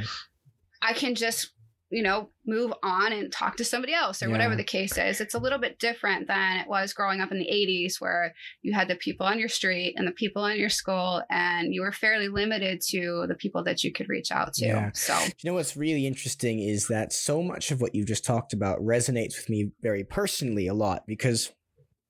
I 0.80 0.92
can 0.92 1.14
just, 1.14 1.52
you 1.90 2.02
know, 2.02 2.30
move 2.46 2.72
on 2.82 3.12
and 3.12 3.30
talk 3.30 3.56
to 3.58 3.64
somebody 3.64 3.92
else 3.92 4.22
or 4.22 4.30
whatever 4.30 4.56
the 4.56 4.64
case 4.64 4.96
is. 4.96 5.20
It's 5.20 5.34
a 5.34 5.38
little 5.38 5.58
bit 5.58 5.78
different 5.78 6.26
than 6.26 6.56
it 6.56 6.66
was 6.66 6.94
growing 6.94 7.20
up 7.20 7.30
in 7.30 7.38
the 7.38 7.44
80s 7.44 8.00
where 8.00 8.34
you 8.62 8.72
had 8.72 8.88
the 8.88 8.96
people 8.96 9.26
on 9.26 9.38
your 9.38 9.50
street 9.50 9.94
and 9.96 10.08
the 10.08 10.12
people 10.12 10.46
in 10.46 10.58
your 10.58 10.70
school 10.70 11.22
and 11.28 11.74
you 11.74 11.82
were 11.82 11.92
fairly 11.92 12.28
limited 12.28 12.80
to 12.88 13.26
the 13.28 13.34
people 13.34 13.62
that 13.64 13.84
you 13.84 13.92
could 13.92 14.08
reach 14.08 14.32
out 14.32 14.54
to. 14.54 14.66
Yeah. 14.66 14.90
So, 14.94 15.16
you 15.22 15.50
know 15.50 15.54
what's 15.54 15.76
really 15.76 16.06
interesting 16.06 16.60
is 16.60 16.88
that 16.88 17.12
so 17.12 17.42
much 17.42 17.70
of 17.70 17.82
what 17.82 17.94
you 17.94 18.06
just 18.06 18.24
talked 18.24 18.54
about 18.54 18.80
resonates 18.80 19.36
with 19.36 19.50
me 19.50 19.70
very 19.82 20.02
personally 20.02 20.68
a 20.68 20.74
lot 20.74 21.04
because 21.06 21.52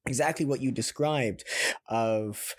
exactly 0.06 0.46
what 0.46 0.60
you 0.60 0.70
described 0.70 1.44
of 1.88 2.54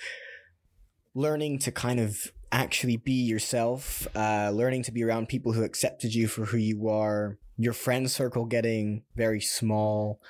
learning 1.15 1.59
to 1.59 1.71
kind 1.71 1.99
of 1.99 2.31
actually 2.51 2.97
be 2.97 3.13
yourself, 3.13 4.07
uh, 4.15 4.51
learning 4.53 4.83
to 4.83 4.91
be 4.91 5.03
around 5.03 5.27
people 5.27 5.53
who 5.53 5.63
accepted 5.63 6.13
you 6.13 6.27
for 6.27 6.45
who 6.45 6.57
you 6.57 6.87
are, 6.87 7.37
your 7.57 7.73
friend 7.73 8.09
circle 8.09 8.45
getting 8.45 9.03
very 9.15 9.41
small, 9.41 10.21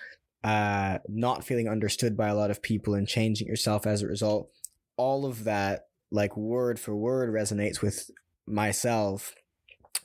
uh, 0.43 0.99
not 1.07 1.43
feeling 1.43 1.68
understood 1.68 2.18
by 2.18 2.28
a 2.28 2.36
lot 2.36 2.51
of 2.51 2.61
people 2.61 2.93
and 2.93 3.07
changing 3.07 3.47
yourself 3.47 3.86
as 3.86 4.01
a 4.01 4.07
result. 4.07 4.49
All 4.97 5.26
of 5.26 5.43
that, 5.43 5.88
like 6.11 6.36
word 6.38 6.80
for 6.80 6.95
word, 6.95 7.34
resonates 7.34 7.82
with 7.82 8.09
myself. 8.45 9.36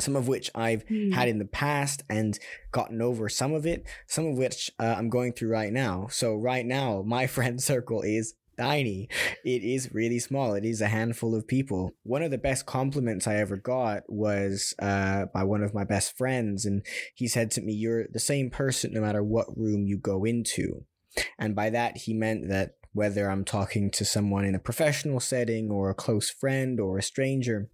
Some 0.01 0.15
of 0.15 0.29
which 0.29 0.51
I've 0.55 0.85
had 1.13 1.29
in 1.29 1.39
the 1.39 1.45
past 1.45 2.03
and 2.09 2.39
gotten 2.71 3.03
over 3.03 3.29
some 3.29 3.53
of 3.53 3.67
it, 3.67 3.85
some 4.07 4.27
of 4.27 4.37
which 4.37 4.71
uh, 4.79 4.95
I'm 4.97 5.11
going 5.11 5.33
through 5.33 5.51
right 5.51 5.73
now. 5.73 6.07
So, 6.11 6.37
right 6.37 6.65
now, 6.65 7.03
my 7.05 7.27
friend 7.39 7.61
circle 7.61 8.03
is 8.03 8.35
tiny. 8.59 9.09
It 9.45 9.63
is 9.63 9.95
really 9.95 10.19
small. 10.19 10.55
It 10.55 10.65
is 10.65 10.81
a 10.81 10.89
handful 10.89 11.35
of 11.35 11.47
people. 11.47 11.93
One 12.03 12.23
of 12.23 12.31
the 12.31 12.39
best 12.39 12.67
compliments 12.67 13.27
I 13.27 13.37
ever 13.37 13.57
got 13.57 14.03
was 14.09 14.75
uh, 14.79 15.27
by 15.27 15.45
one 15.45 15.63
of 15.63 15.75
my 15.75 15.85
best 15.85 16.17
friends, 16.19 16.67
and 16.67 16.85
he 17.15 17.29
said 17.29 17.51
to 17.53 17.63
me, 17.63 17.73
You're 17.73 18.07
the 18.09 18.21
same 18.21 18.51
person 18.51 18.93
no 18.93 19.01
matter 19.01 19.23
what 19.23 19.57
room 19.57 19.87
you 19.87 19.99
go 19.99 20.25
into. 20.25 20.85
And 21.39 21.57
by 21.57 21.71
that, 21.71 21.99
he 21.99 22.13
meant 22.13 22.49
that 22.49 22.75
whether 22.93 23.31
I'm 23.31 23.45
talking 23.45 23.91
to 23.93 24.05
someone 24.05 24.45
in 24.45 24.55
a 24.55 24.61
professional 24.61 25.21
setting 25.21 25.71
or 25.71 25.91
a 25.91 25.95
close 25.95 26.31
friend 26.31 26.81
or 26.81 26.99
a 26.99 27.03
stranger, 27.03 27.69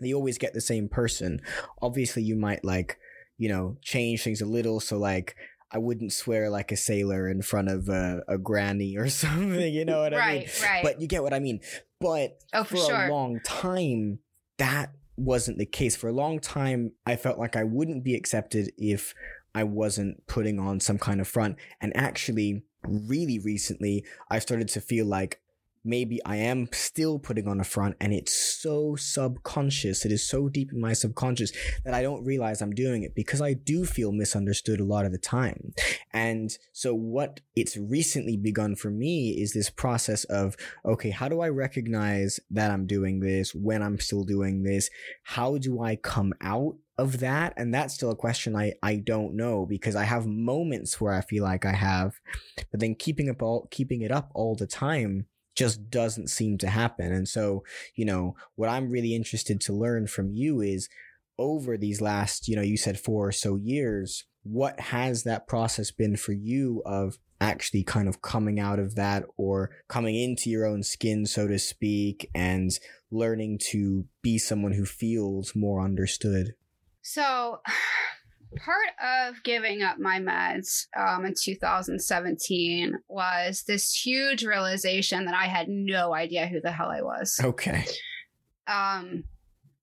they 0.00 0.12
always 0.12 0.38
get 0.38 0.54
the 0.54 0.60
same 0.60 0.88
person. 0.88 1.40
Obviously, 1.82 2.22
you 2.22 2.36
might 2.36 2.64
like, 2.64 2.98
you 3.36 3.48
know, 3.48 3.76
change 3.82 4.22
things 4.22 4.40
a 4.40 4.46
little. 4.46 4.80
So, 4.80 4.98
like, 4.98 5.36
I 5.70 5.78
wouldn't 5.78 6.12
swear 6.12 6.48
like 6.48 6.72
a 6.72 6.76
sailor 6.76 7.28
in 7.28 7.42
front 7.42 7.68
of 7.68 7.88
a, 7.88 8.22
a 8.26 8.38
granny 8.38 8.96
or 8.96 9.08
something. 9.08 9.72
You 9.72 9.84
know 9.84 10.00
what 10.00 10.14
I 10.14 10.16
mean? 10.16 10.40
right, 10.40 10.62
right. 10.62 10.82
But 10.82 11.00
you 11.00 11.08
get 11.08 11.22
what 11.22 11.34
I 11.34 11.38
mean. 11.38 11.60
But 12.00 12.38
oh, 12.52 12.64
for 12.64 12.76
for, 12.76 12.82
sure. 12.82 13.06
a 13.06 13.12
long 13.12 13.40
time, 13.44 14.20
that 14.58 14.92
wasn't 15.16 15.58
the 15.58 15.66
case. 15.66 15.96
For 15.96 16.08
a 16.08 16.12
long 16.12 16.40
time, 16.40 16.92
I 17.04 17.16
felt 17.16 17.38
like 17.38 17.56
I 17.56 17.64
wouldn't 17.64 18.04
be 18.04 18.14
accepted 18.14 18.72
if 18.78 19.14
I 19.54 19.64
wasn't 19.64 20.26
putting 20.26 20.58
on 20.58 20.80
some 20.80 20.98
kind 20.98 21.20
of 21.20 21.28
front. 21.28 21.56
And 21.80 21.96
actually, 21.96 22.62
really 22.86 23.38
recently, 23.38 24.04
I 24.30 24.38
started 24.38 24.68
to 24.68 24.80
feel 24.80 25.06
like 25.06 25.40
maybe 25.84 26.20
I 26.24 26.36
am 26.36 26.68
still 26.72 27.18
putting 27.18 27.48
on 27.48 27.60
a 27.60 27.64
front 27.64 27.96
and 28.00 28.12
it's 28.12 28.34
so 28.34 28.96
subconscious. 28.96 30.04
It 30.04 30.12
is 30.12 30.28
so 30.28 30.48
deep 30.48 30.72
in 30.72 30.80
my 30.80 30.92
subconscious 30.92 31.52
that 31.84 31.94
I 31.94 32.02
don't 32.02 32.24
realize 32.24 32.60
I'm 32.60 32.74
doing 32.74 33.02
it 33.02 33.14
because 33.14 33.40
I 33.40 33.54
do 33.54 33.84
feel 33.84 34.12
misunderstood 34.12 34.80
a 34.80 34.84
lot 34.84 35.06
of 35.06 35.12
the 35.12 35.18
time. 35.18 35.72
And 36.12 36.56
so 36.72 36.94
what 36.94 37.40
it's 37.56 37.76
recently 37.76 38.36
begun 38.36 38.76
for 38.76 38.90
me 38.90 39.30
is 39.30 39.52
this 39.52 39.70
process 39.70 40.24
of, 40.24 40.56
okay, 40.84 41.10
how 41.10 41.28
do 41.28 41.40
I 41.40 41.48
recognize 41.48 42.40
that 42.50 42.70
I'm 42.70 42.86
doing 42.86 43.20
this 43.20 43.54
when 43.54 43.82
I'm 43.82 43.98
still 43.98 44.24
doing 44.24 44.62
this? 44.62 44.90
How 45.22 45.58
do 45.58 45.82
I 45.82 45.96
come 45.96 46.32
out 46.40 46.76
of 46.98 47.20
that? 47.20 47.54
And 47.56 47.72
that's 47.72 47.94
still 47.94 48.10
a 48.10 48.16
question 48.16 48.56
I, 48.56 48.74
I 48.82 48.96
don't 48.96 49.34
know 49.34 49.64
because 49.64 49.96
I 49.96 50.04
have 50.04 50.26
moments 50.26 51.00
where 51.00 51.12
I 51.12 51.20
feel 51.20 51.44
like 51.44 51.64
I 51.64 51.72
have, 51.72 52.20
but 52.70 52.80
then 52.80 52.94
keeping 52.94 53.30
up 53.30 53.42
all, 53.42 53.68
keeping 53.70 54.02
it 54.02 54.10
up 54.10 54.30
all 54.34 54.54
the 54.54 54.66
time 54.66 55.26
just 55.58 55.90
doesn't 55.90 56.30
seem 56.30 56.56
to 56.56 56.68
happen. 56.68 57.12
And 57.12 57.28
so, 57.28 57.64
you 57.96 58.04
know, 58.04 58.36
what 58.54 58.68
I'm 58.68 58.90
really 58.90 59.16
interested 59.16 59.60
to 59.62 59.72
learn 59.72 60.06
from 60.06 60.30
you 60.30 60.60
is 60.60 60.88
over 61.36 61.76
these 61.76 62.00
last, 62.00 62.46
you 62.46 62.54
know, 62.54 62.62
you 62.62 62.76
said 62.76 63.00
four 63.00 63.26
or 63.26 63.32
so 63.32 63.56
years, 63.56 64.24
what 64.44 64.78
has 64.78 65.24
that 65.24 65.48
process 65.48 65.90
been 65.90 66.16
for 66.16 66.30
you 66.30 66.80
of 66.86 67.18
actually 67.40 67.82
kind 67.82 68.08
of 68.08 68.22
coming 68.22 68.60
out 68.60 68.78
of 68.78 68.94
that 68.94 69.24
or 69.36 69.70
coming 69.88 70.14
into 70.14 70.48
your 70.48 70.64
own 70.64 70.84
skin, 70.84 71.26
so 71.26 71.48
to 71.48 71.58
speak, 71.58 72.30
and 72.36 72.78
learning 73.10 73.58
to 73.70 74.04
be 74.22 74.38
someone 74.38 74.72
who 74.72 74.84
feels 74.84 75.56
more 75.56 75.80
understood? 75.80 76.54
So, 77.02 77.62
part 78.56 78.88
of 79.02 79.42
giving 79.42 79.82
up 79.82 79.98
my 79.98 80.18
meds 80.18 80.86
um, 80.96 81.24
in 81.24 81.34
2017 81.40 82.98
was 83.08 83.64
this 83.66 83.92
huge 83.92 84.44
realization 84.44 85.24
that 85.26 85.34
I 85.34 85.46
had 85.46 85.68
no 85.68 86.14
idea 86.14 86.46
who 86.46 86.60
the 86.60 86.72
hell 86.72 86.90
I 86.90 87.02
was. 87.02 87.38
Okay. 87.42 87.84
Um, 88.66 89.24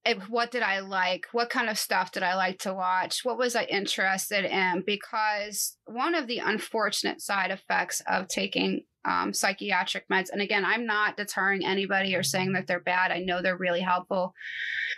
it, 0.06 0.22
what 0.30 0.52
did 0.52 0.62
I 0.62 0.80
like? 0.80 1.26
What 1.32 1.50
kind 1.50 1.70
of 1.70 1.80
stuff 1.80 2.12
did 2.12 2.24
I 2.24 2.36
like 2.36 2.60
to 2.60 2.74
watch? 2.74 3.26
What 3.26 3.38
was 3.38 3.56
I 3.56 3.64
interested 3.64 4.46
in? 4.46 4.84
Because 4.86 5.78
one 5.86 6.14
of 6.14 6.28
the 6.28 6.40
unfortunate 6.40 7.22
side 7.22 7.52
effects 7.52 8.02
of 8.08 8.28
taking 8.28 8.84
um, 9.04 9.34
psychiatric 9.34 10.08
meds, 10.10 10.30
and 10.32 10.42
again, 10.42 10.64
I'm 10.64 10.86
not 10.86 11.18
deterring 11.18 11.66
anybody 11.66 12.16
or 12.16 12.24
saying 12.24 12.54
that 12.54 12.68
they're 12.68 12.80
bad. 12.80 13.12
I 13.12 13.20
know 13.20 13.42
they're 13.42 13.58
really 13.58 13.82
helpful 13.82 14.34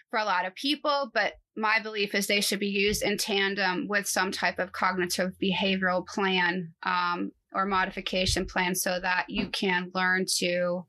for 0.10 0.20
a 0.20 0.26
lot 0.26 0.46
of 0.46 0.56
people, 0.56 1.10
but 1.14 1.34
my 1.58 1.80
belief 1.80 2.14
is 2.14 2.28
they 2.28 2.40
should 2.40 2.60
be 2.60 2.68
used 2.68 3.02
in 3.02 3.18
tandem 3.18 3.88
with 3.88 4.08
some 4.08 4.32
type 4.32 4.60
of 4.60 4.72
cognitive 4.72 5.34
behavioral 5.42 6.06
plan 6.06 6.72
um, 6.84 7.32
or 7.54 7.66
modification 7.66 8.46
plan 8.46 8.76
so 8.76 9.00
that 9.00 9.26
you 9.28 9.48
can 9.50 9.92
learn 9.96 10.26
to 10.38 10.86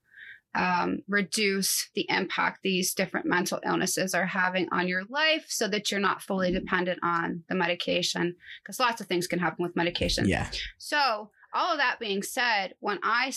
um, 0.55 0.99
reduce 1.09 1.89
the 1.95 2.07
impact 2.09 2.61
these 2.62 2.93
different 2.93 3.27
mental 3.27 3.61
illnesses 3.64 4.14
are 4.14 4.27
having 4.27 4.69
on 4.71 4.89
your 4.89 5.05
life 5.09 5.47
so 5.49 5.69
that 5.69 5.91
you're 5.91 6.01
not 6.01 6.23
fully 6.23 6.53
dependent 6.53 6.99
on 7.03 7.45
the 7.49 7.55
medication 7.55 8.35
because 8.62 8.81
lots 8.81 9.01
of 9.01 9.07
things 9.07 9.27
can 9.27 9.39
happen 9.39 9.62
with 9.62 9.77
medication. 9.77 10.29
Yeah. 10.29 10.51
So, 10.77 11.31
all 11.55 11.73
of 11.73 11.79
that 11.79 11.99
being 11.99 12.23
said, 12.23 12.75
when 12.81 12.99
I 13.03 13.33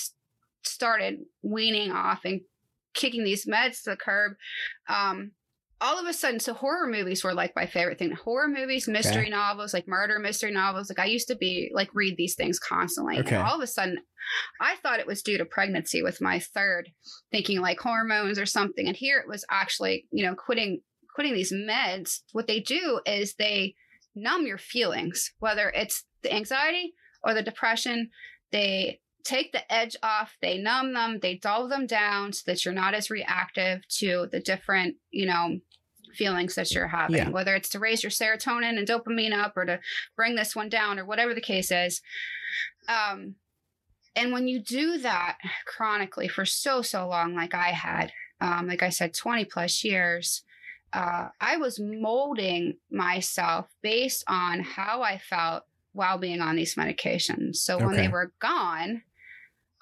started 0.63 1.19
weaning 1.41 1.91
off 1.91 2.25
and 2.25 2.41
kicking 2.93 3.23
these 3.23 3.45
meds 3.45 3.83
to 3.83 3.91
the 3.91 3.95
curb, 3.95 4.33
um, 4.89 5.31
all 5.81 5.99
of 5.99 6.05
a 6.05 6.13
sudden, 6.13 6.39
so 6.39 6.53
horror 6.53 6.87
movies 6.87 7.23
were 7.23 7.33
like 7.33 7.55
my 7.55 7.65
favorite 7.65 7.97
thing. 7.97 8.11
Horror 8.11 8.47
movies, 8.47 8.87
mystery 8.87 9.23
Okay. 9.23 9.29
novels, 9.29 9.73
like 9.73 9.87
murder 9.87 10.19
mystery 10.19 10.51
novels. 10.51 10.89
Like 10.89 10.99
I 10.99 11.05
used 11.05 11.27
to 11.29 11.35
be 11.35 11.71
like 11.73 11.89
read 11.93 12.17
these 12.17 12.35
things 12.35 12.59
constantly. 12.59 13.19
Okay. 13.19 13.35
And 13.35 13.43
all 13.43 13.55
of 13.55 13.61
a 13.61 13.67
sudden, 13.67 13.97
I 14.61 14.75
thought 14.75 14.99
it 14.99 15.07
was 15.07 15.23
due 15.23 15.39
to 15.39 15.45
pregnancy 15.45 16.03
with 16.03 16.21
my 16.21 16.39
third, 16.39 16.89
thinking 17.31 17.61
like 17.61 17.79
hormones 17.79 18.37
or 18.37 18.45
something. 18.45 18.87
And 18.87 18.95
here 18.95 19.19
it 19.19 19.27
was 19.27 19.43
actually, 19.49 20.07
you 20.11 20.23
know, 20.23 20.35
quitting 20.35 20.81
quitting 21.15 21.33
these 21.33 21.51
meds. 21.51 22.19
What 22.31 22.47
they 22.47 22.59
do 22.59 23.01
is 23.05 23.33
they 23.33 23.75
numb 24.15 24.45
your 24.45 24.59
feelings, 24.59 25.33
whether 25.39 25.69
it's 25.71 26.05
the 26.21 26.33
anxiety 26.33 26.93
or 27.23 27.33
the 27.33 27.41
depression. 27.41 28.11
They 28.51 28.99
take 29.23 29.51
the 29.51 29.71
edge 29.71 29.95
off, 30.01 30.35
they 30.41 30.57
numb 30.57 30.93
them, 30.93 31.19
they 31.21 31.35
dull 31.35 31.67
them 31.67 31.85
down 31.85 32.33
so 32.33 32.43
that 32.47 32.63
you're 32.65 32.73
not 32.73 32.93
as 32.93 33.09
reactive 33.09 33.87
to 33.99 34.27
the 34.31 34.39
different, 34.39 34.95
you 35.11 35.25
know, 35.25 35.59
feelings 36.15 36.55
that 36.55 36.71
you're 36.71 36.87
having, 36.87 37.15
Yeah. 37.17 37.29
whether 37.29 37.55
it's 37.55 37.69
to 37.69 37.79
raise 37.79 38.03
your 38.03 38.09
serotonin 38.11 38.77
and 38.77 38.87
dopamine 38.87 39.33
up 39.33 39.53
or 39.55 39.65
to 39.65 39.79
bring 40.15 40.35
this 40.35 40.55
one 40.55 40.69
down 40.69 40.99
or 40.99 41.05
whatever 41.05 41.33
the 41.33 41.41
case 41.41 41.71
is. 41.71 42.01
Um, 42.87 43.35
and 44.15 44.31
when 44.33 44.47
you 44.47 44.59
do 44.59 44.97
that 44.99 45.37
chronically 45.65 46.27
for 46.27 46.45
so, 46.45 46.81
so 46.81 47.07
long, 47.07 47.33
like 47.35 47.53
I 47.55 47.69
had, 47.69 48.11
um, 48.41 48.67
like 48.67 48.83
I 48.83 48.89
said, 48.89 49.13
20 49.13 49.45
plus 49.45 49.83
years, 49.83 50.43
uh, 50.93 51.29
I 51.39 51.55
was 51.57 51.79
molding 51.79 52.75
myself 52.91 53.67
based 53.81 54.25
on 54.27 54.59
how 54.59 55.01
I 55.01 55.17
felt 55.17 55.63
while 55.93 56.17
being 56.17 56.41
on 56.41 56.55
these 56.57 56.75
medications. 56.75 57.57
So 57.57 57.77
when 57.77 57.95
they 57.95 58.07
were 58.09 58.33
gone, 58.39 59.03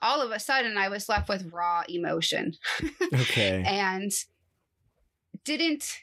all 0.02 0.22
of 0.22 0.32
a 0.32 0.40
sudden 0.40 0.78
I 0.78 0.90
was 0.90 1.10
left 1.10 1.28
with 1.28 1.52
raw 1.52 1.84
emotion 1.90 2.54
Okay. 3.14 3.64
and 3.66 4.12
didn't 5.44 5.98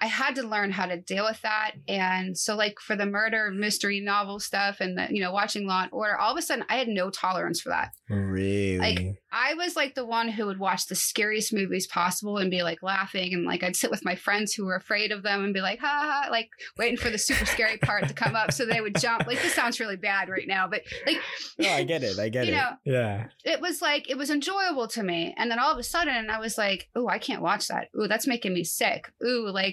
I 0.00 0.06
had 0.06 0.34
to 0.36 0.42
learn 0.42 0.70
how 0.70 0.86
to 0.86 0.96
deal 0.96 1.24
with 1.24 1.40
that. 1.42 1.72
And 1.88 2.36
so 2.36 2.56
like 2.56 2.78
for 2.80 2.96
the 2.96 3.06
murder 3.06 3.50
mystery 3.50 4.00
novel 4.00 4.40
stuff 4.40 4.80
and 4.80 4.96
the, 4.96 5.08
you 5.10 5.20
know, 5.20 5.32
watching 5.32 5.66
Law 5.66 5.82
and 5.82 5.92
Order, 5.92 6.16
all 6.16 6.32
of 6.32 6.38
a 6.38 6.42
sudden 6.42 6.64
I 6.68 6.76
had 6.76 6.88
no 6.88 7.10
tolerance 7.10 7.60
for 7.60 7.70
that. 7.70 7.92
really? 8.08 8.78
Like 8.78 9.16
I 9.32 9.54
was 9.54 9.76
like 9.76 9.94
the 9.94 10.04
one 10.06 10.28
who 10.28 10.46
would 10.46 10.58
watch 10.58 10.86
the 10.86 10.94
scariest 10.94 11.52
movies 11.52 11.86
possible 11.86 12.38
and 12.38 12.50
be 12.50 12.62
like 12.62 12.82
laughing 12.82 13.34
and 13.34 13.44
like 13.44 13.62
I'd 13.62 13.76
sit 13.76 13.90
with 13.90 14.04
my 14.04 14.14
friends 14.14 14.54
who 14.54 14.64
were 14.64 14.76
afraid 14.76 15.12
of 15.12 15.22
them 15.22 15.44
and 15.44 15.52
be 15.52 15.60
like, 15.60 15.78
ha 15.78 16.22
ha, 16.24 16.30
like 16.30 16.48
waiting 16.78 16.96
for 16.96 17.10
the 17.10 17.18
super 17.18 17.44
scary 17.44 17.76
part 17.78 18.08
to 18.08 18.14
come 18.14 18.34
up 18.34 18.52
so 18.52 18.64
they 18.64 18.80
would 18.80 18.98
jump. 18.98 19.26
Like 19.26 19.42
this 19.42 19.54
sounds 19.54 19.80
really 19.80 19.96
bad 19.96 20.28
right 20.28 20.46
now, 20.46 20.68
but 20.68 20.82
like 21.06 21.20
no, 21.58 21.70
I 21.70 21.84
get 21.84 22.02
it. 22.02 22.18
I 22.18 22.28
get 22.30 22.46
you 22.46 22.52
it. 22.52 22.56
know, 22.56 22.70
yeah. 22.84 23.26
it 23.44 23.60
was 23.60 23.82
like 23.82 24.08
it 24.08 24.16
was 24.16 24.30
enjoyable 24.30 24.88
to 24.88 25.02
me. 25.02 25.34
And 25.36 25.50
then 25.50 25.58
all 25.58 25.72
of 25.72 25.78
a 25.78 25.82
sudden 25.82 26.30
I 26.30 26.38
was 26.38 26.56
like, 26.56 26.88
oh, 26.94 27.08
I 27.08 27.18
can't 27.18 27.42
watch 27.42 27.68
that. 27.68 27.88
Ooh, 28.00 28.08
that's 28.08 28.26
making 28.26 28.54
me 28.54 28.64
sick. 28.64 29.12
Ooh, 29.24 29.48
like 29.48 29.65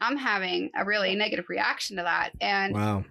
I'm 0.00 0.16
having 0.16 0.70
a 0.76 0.84
really 0.84 1.14
negative 1.14 1.46
reaction 1.48 1.96
to 1.96 2.02
that. 2.02 2.32
And 2.40 2.74
Wow. 2.74 3.04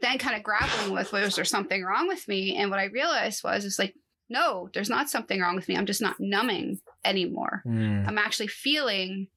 then 0.00 0.18
kind 0.18 0.36
of 0.36 0.42
grappling 0.42 0.92
with 0.92 1.12
was 1.12 1.36
there 1.36 1.44
something 1.44 1.82
wrong 1.84 2.08
with 2.08 2.26
me? 2.28 2.56
And 2.56 2.70
what 2.70 2.80
I 2.80 2.84
realized 2.84 3.44
was 3.44 3.64
it's 3.64 3.78
like, 3.78 3.94
no, 4.30 4.68
there's 4.72 4.90
not 4.90 5.10
something 5.10 5.40
wrong 5.40 5.56
with 5.56 5.68
me. 5.68 5.76
I'm 5.76 5.86
just 5.86 6.02
not 6.02 6.16
numbing 6.18 6.80
anymore. 7.04 7.62
Mm. 7.66 8.06
I'm 8.06 8.18
actually 8.18 8.48
feeling 8.48 9.28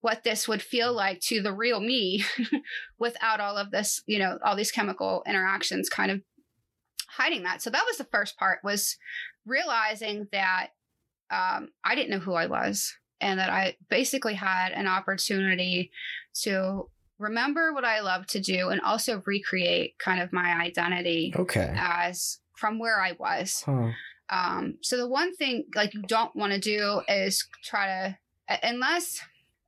what 0.00 0.22
this 0.22 0.46
would 0.46 0.62
feel 0.62 0.92
like 0.92 1.20
to 1.20 1.42
the 1.42 1.52
real 1.52 1.80
me 1.80 2.24
without 2.98 3.40
all 3.40 3.56
of 3.56 3.70
this, 3.70 4.02
you 4.06 4.18
know, 4.18 4.38
all 4.44 4.54
these 4.56 4.70
chemical 4.70 5.22
interactions 5.26 5.88
kind 5.88 6.10
of 6.10 6.20
hiding 7.08 7.42
that. 7.44 7.62
So 7.62 7.70
that 7.70 7.84
was 7.86 7.98
the 7.98 8.04
first 8.04 8.36
part 8.36 8.60
was 8.62 8.96
realizing 9.44 10.28
that 10.32 10.68
um, 11.30 11.70
I 11.84 11.94
didn't 11.94 12.10
know 12.10 12.18
who 12.18 12.34
I 12.34 12.46
was 12.46 12.94
and 13.20 13.38
that 13.38 13.50
I 13.50 13.76
basically 13.88 14.34
had 14.34 14.72
an 14.72 14.86
opportunity 14.86 15.90
to 16.42 16.88
remember 17.18 17.72
what 17.72 17.84
I 17.84 18.00
love 18.00 18.26
to 18.28 18.40
do 18.40 18.68
and 18.68 18.80
also 18.80 19.22
recreate 19.26 19.98
kind 19.98 20.20
of 20.20 20.32
my 20.32 20.54
identity 20.60 21.32
Okay. 21.34 21.72
as 21.76 22.38
from 22.56 22.78
where 22.78 23.00
I 23.00 23.12
was. 23.12 23.62
Huh. 23.64 23.90
Um, 24.28 24.78
so 24.82 24.96
the 24.96 25.08
one 25.08 25.34
thing 25.36 25.64
like 25.74 25.94
you 25.94 26.02
don't 26.02 26.34
want 26.36 26.52
to 26.52 26.58
do 26.58 27.00
is 27.08 27.46
try 27.64 27.86
to 28.48 28.58
unless 28.62 29.20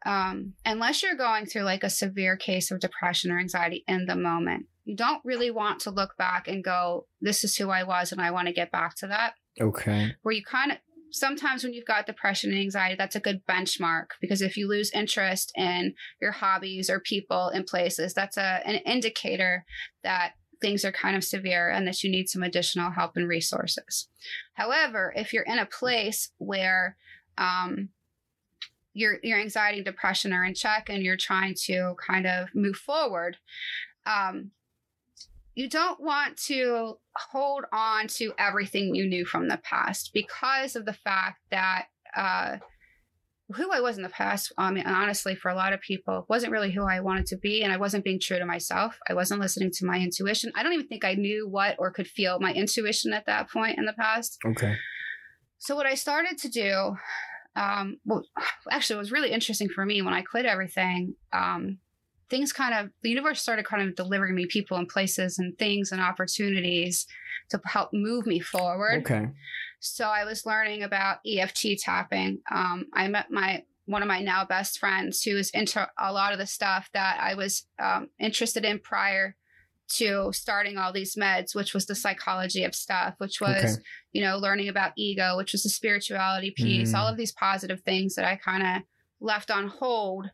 um 0.06 0.54
unless 0.64 1.02
you're 1.02 1.14
going 1.16 1.46
through 1.46 1.62
like 1.62 1.82
a 1.84 1.90
severe 1.90 2.36
case 2.36 2.70
of 2.70 2.80
depression 2.80 3.30
or 3.30 3.38
anxiety 3.38 3.84
in 3.88 4.06
the 4.06 4.16
moment, 4.16 4.66
you 4.84 4.96
don't 4.96 5.24
really 5.24 5.50
want 5.50 5.80
to 5.80 5.90
look 5.90 6.16
back 6.16 6.48
and 6.48 6.62
go, 6.64 7.06
This 7.20 7.44
is 7.44 7.56
who 7.56 7.70
I 7.70 7.82
was 7.84 8.12
and 8.12 8.20
I 8.20 8.30
want 8.30 8.48
to 8.48 8.52
get 8.54 8.70
back 8.72 8.94
to 8.96 9.06
that. 9.08 9.34
Okay. 9.60 10.14
Where 10.22 10.34
you 10.34 10.42
kind 10.44 10.72
of 10.72 10.78
sometimes 11.10 11.64
when 11.64 11.72
you've 11.72 11.84
got 11.84 12.06
depression 12.06 12.50
and 12.50 12.60
anxiety, 12.60 12.94
that's 12.96 13.16
a 13.16 13.20
good 13.20 13.44
benchmark 13.46 14.08
because 14.20 14.42
if 14.42 14.56
you 14.56 14.68
lose 14.68 14.90
interest 14.92 15.52
in 15.56 15.94
your 16.20 16.32
hobbies 16.32 16.90
or 16.90 17.00
people 17.00 17.48
and 17.48 17.66
places, 17.66 18.14
that's 18.14 18.36
a 18.36 18.60
an 18.66 18.76
indicator 18.86 19.64
that 20.02 20.32
things 20.60 20.84
are 20.84 20.92
kind 20.92 21.16
of 21.16 21.24
severe 21.24 21.70
and 21.70 21.86
that 21.86 22.02
you 22.02 22.10
need 22.10 22.28
some 22.28 22.42
additional 22.42 22.90
help 22.90 23.16
and 23.16 23.28
resources. 23.28 24.08
However, 24.54 25.12
if 25.16 25.32
you're 25.32 25.44
in 25.44 25.58
a 25.58 25.66
place 25.66 26.30
where 26.38 26.96
um, 27.36 27.90
your 28.92 29.18
your 29.22 29.38
anxiety 29.38 29.78
and 29.78 29.86
depression 29.86 30.32
are 30.32 30.44
in 30.44 30.54
check 30.54 30.88
and 30.88 31.02
you're 31.02 31.16
trying 31.16 31.54
to 31.66 31.94
kind 32.04 32.26
of 32.26 32.48
move 32.54 32.76
forward, 32.76 33.36
um, 34.06 34.50
you 35.58 35.68
don't 35.68 36.00
want 36.00 36.36
to 36.36 36.94
hold 37.16 37.64
on 37.72 38.06
to 38.06 38.32
everything 38.38 38.94
you 38.94 39.08
knew 39.08 39.24
from 39.24 39.48
the 39.48 39.58
past 39.64 40.12
because 40.14 40.76
of 40.76 40.84
the 40.84 40.92
fact 40.92 41.40
that 41.50 41.86
uh, 42.16 42.58
who 43.56 43.68
I 43.72 43.80
was 43.80 43.96
in 43.96 44.04
the 44.04 44.08
past, 44.08 44.52
I 44.56 44.70
mean, 44.70 44.86
honestly, 44.86 45.34
for 45.34 45.48
a 45.48 45.56
lot 45.56 45.72
of 45.72 45.80
people, 45.80 46.26
wasn't 46.28 46.52
really 46.52 46.70
who 46.70 46.84
I 46.84 47.00
wanted 47.00 47.26
to 47.26 47.38
be. 47.38 47.64
And 47.64 47.72
I 47.72 47.76
wasn't 47.76 48.04
being 48.04 48.20
true 48.20 48.38
to 48.38 48.46
myself. 48.46 48.96
I 49.08 49.14
wasn't 49.14 49.40
listening 49.40 49.72
to 49.72 49.84
my 49.84 49.98
intuition. 49.98 50.52
I 50.54 50.62
don't 50.62 50.74
even 50.74 50.86
think 50.86 51.04
I 51.04 51.14
knew 51.14 51.48
what 51.48 51.74
or 51.80 51.90
could 51.90 52.06
feel 52.06 52.38
my 52.38 52.52
intuition 52.52 53.12
at 53.12 53.26
that 53.26 53.50
point 53.50 53.78
in 53.78 53.84
the 53.84 53.94
past. 53.94 54.38
Okay. 54.46 54.76
So, 55.58 55.74
what 55.74 55.86
I 55.86 55.94
started 55.94 56.38
to 56.38 56.48
do, 56.48 56.94
um, 57.56 57.96
well, 58.04 58.22
actually, 58.70 58.94
it 58.94 59.00
was 59.00 59.10
really 59.10 59.32
interesting 59.32 59.68
for 59.68 59.84
me 59.84 60.02
when 60.02 60.14
I 60.14 60.22
quit 60.22 60.46
everything. 60.46 61.16
Um, 61.32 61.78
things 62.30 62.52
kind 62.52 62.74
of, 62.74 62.90
the 63.02 63.08
universe 63.10 63.40
started 63.40 63.64
kind 63.64 63.88
of 63.88 63.94
delivering 63.96 64.34
me 64.34 64.46
people 64.46 64.76
and 64.76 64.88
places 64.88 65.38
and 65.38 65.56
things 65.58 65.92
and 65.92 66.00
opportunities 66.00 67.06
to 67.50 67.60
help 67.64 67.90
move 67.92 68.26
me 68.26 68.38
forward. 68.40 69.00
Okay. 69.02 69.28
So 69.80 70.04
I 70.06 70.24
was 70.24 70.44
learning 70.44 70.82
about 70.82 71.18
EFT 71.26 71.78
tapping. 71.78 72.40
Um, 72.50 72.86
I 72.92 73.08
met 73.08 73.30
my 73.30 73.64
one 73.86 74.02
of 74.02 74.08
my 74.08 74.20
now 74.20 74.44
best 74.44 74.78
friends 74.78 75.22
who 75.22 75.36
is 75.38 75.48
into 75.50 75.88
a 75.98 76.12
lot 76.12 76.34
of 76.34 76.38
the 76.38 76.46
stuff 76.46 76.90
that 76.92 77.18
I 77.22 77.34
was 77.34 77.64
um, 77.78 78.10
interested 78.20 78.64
in 78.66 78.78
prior 78.80 79.34
to 79.94 80.30
starting 80.34 80.76
all 80.76 80.92
these 80.92 81.14
meds, 81.16 81.54
which 81.54 81.72
was 81.72 81.86
the 81.86 81.94
psychology 81.94 82.64
of 82.64 82.74
stuff, 82.74 83.14
which 83.16 83.40
was 83.40 83.64
Okay. 83.78 83.82
you 84.12 84.20
know 84.20 84.36
learning 84.36 84.68
about 84.68 84.92
ego, 84.98 85.38
which 85.38 85.52
was 85.52 85.62
the 85.62 85.70
spirituality 85.70 86.50
piece, 86.50 86.92
Mm. 86.92 86.98
all 86.98 87.06
of 87.08 87.16
these 87.16 87.32
positive 87.32 87.80
things 87.80 88.14
that 88.16 88.26
I 88.26 88.36
kind 88.36 88.62
of 88.62 88.82
left 89.20 89.50
on 89.50 89.68
hold 89.68 90.30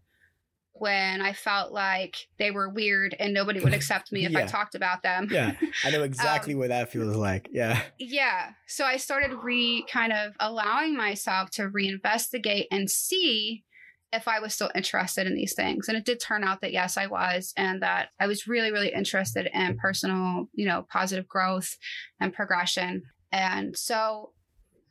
when 0.74 1.22
I 1.22 1.32
felt 1.32 1.72
like 1.72 2.16
they 2.38 2.50
were 2.50 2.68
weird 2.68 3.14
and 3.18 3.32
nobody 3.32 3.60
would 3.60 3.74
accept 3.74 4.10
me 4.12 4.24
if 4.26 4.34
I 4.34 4.44
talked 4.44 4.74
about 4.74 5.02
them. 5.02 5.28
Yeah. 5.30 5.54
I 5.84 5.90
know 5.90 5.98
um, 6.00 6.04
exactly 6.04 6.54
what 6.54 6.68
that 6.68 6.90
feels 6.90 7.16
like. 7.16 7.48
Yeah. 7.52 7.80
yeah 7.98 8.50
so 8.66 8.84
i 8.84 8.96
started 8.96 9.32
re 9.42 9.84
kind 9.90 10.12
of 10.12 10.34
allowing 10.40 10.96
myself 10.96 11.50
to 11.50 11.68
reinvestigate 11.68 12.66
and 12.70 12.90
see 12.90 13.64
if 14.12 14.26
i 14.26 14.40
was 14.40 14.54
still 14.54 14.70
interested 14.74 15.26
in 15.26 15.34
these 15.34 15.54
things 15.54 15.88
and 15.88 15.96
it 15.96 16.04
did 16.04 16.20
turn 16.20 16.44
out 16.44 16.60
that 16.60 16.72
yes 16.72 16.96
i 16.96 17.06
was 17.06 17.52
and 17.56 17.82
that 17.82 18.08
i 18.20 18.26
was 18.26 18.46
really 18.46 18.72
really 18.72 18.92
interested 18.92 19.48
in 19.52 19.76
personal 19.76 20.48
you 20.52 20.66
know 20.66 20.86
positive 20.90 21.28
growth 21.28 21.76
and 22.20 22.32
progression 22.32 23.02
and 23.32 23.76
so 23.76 24.32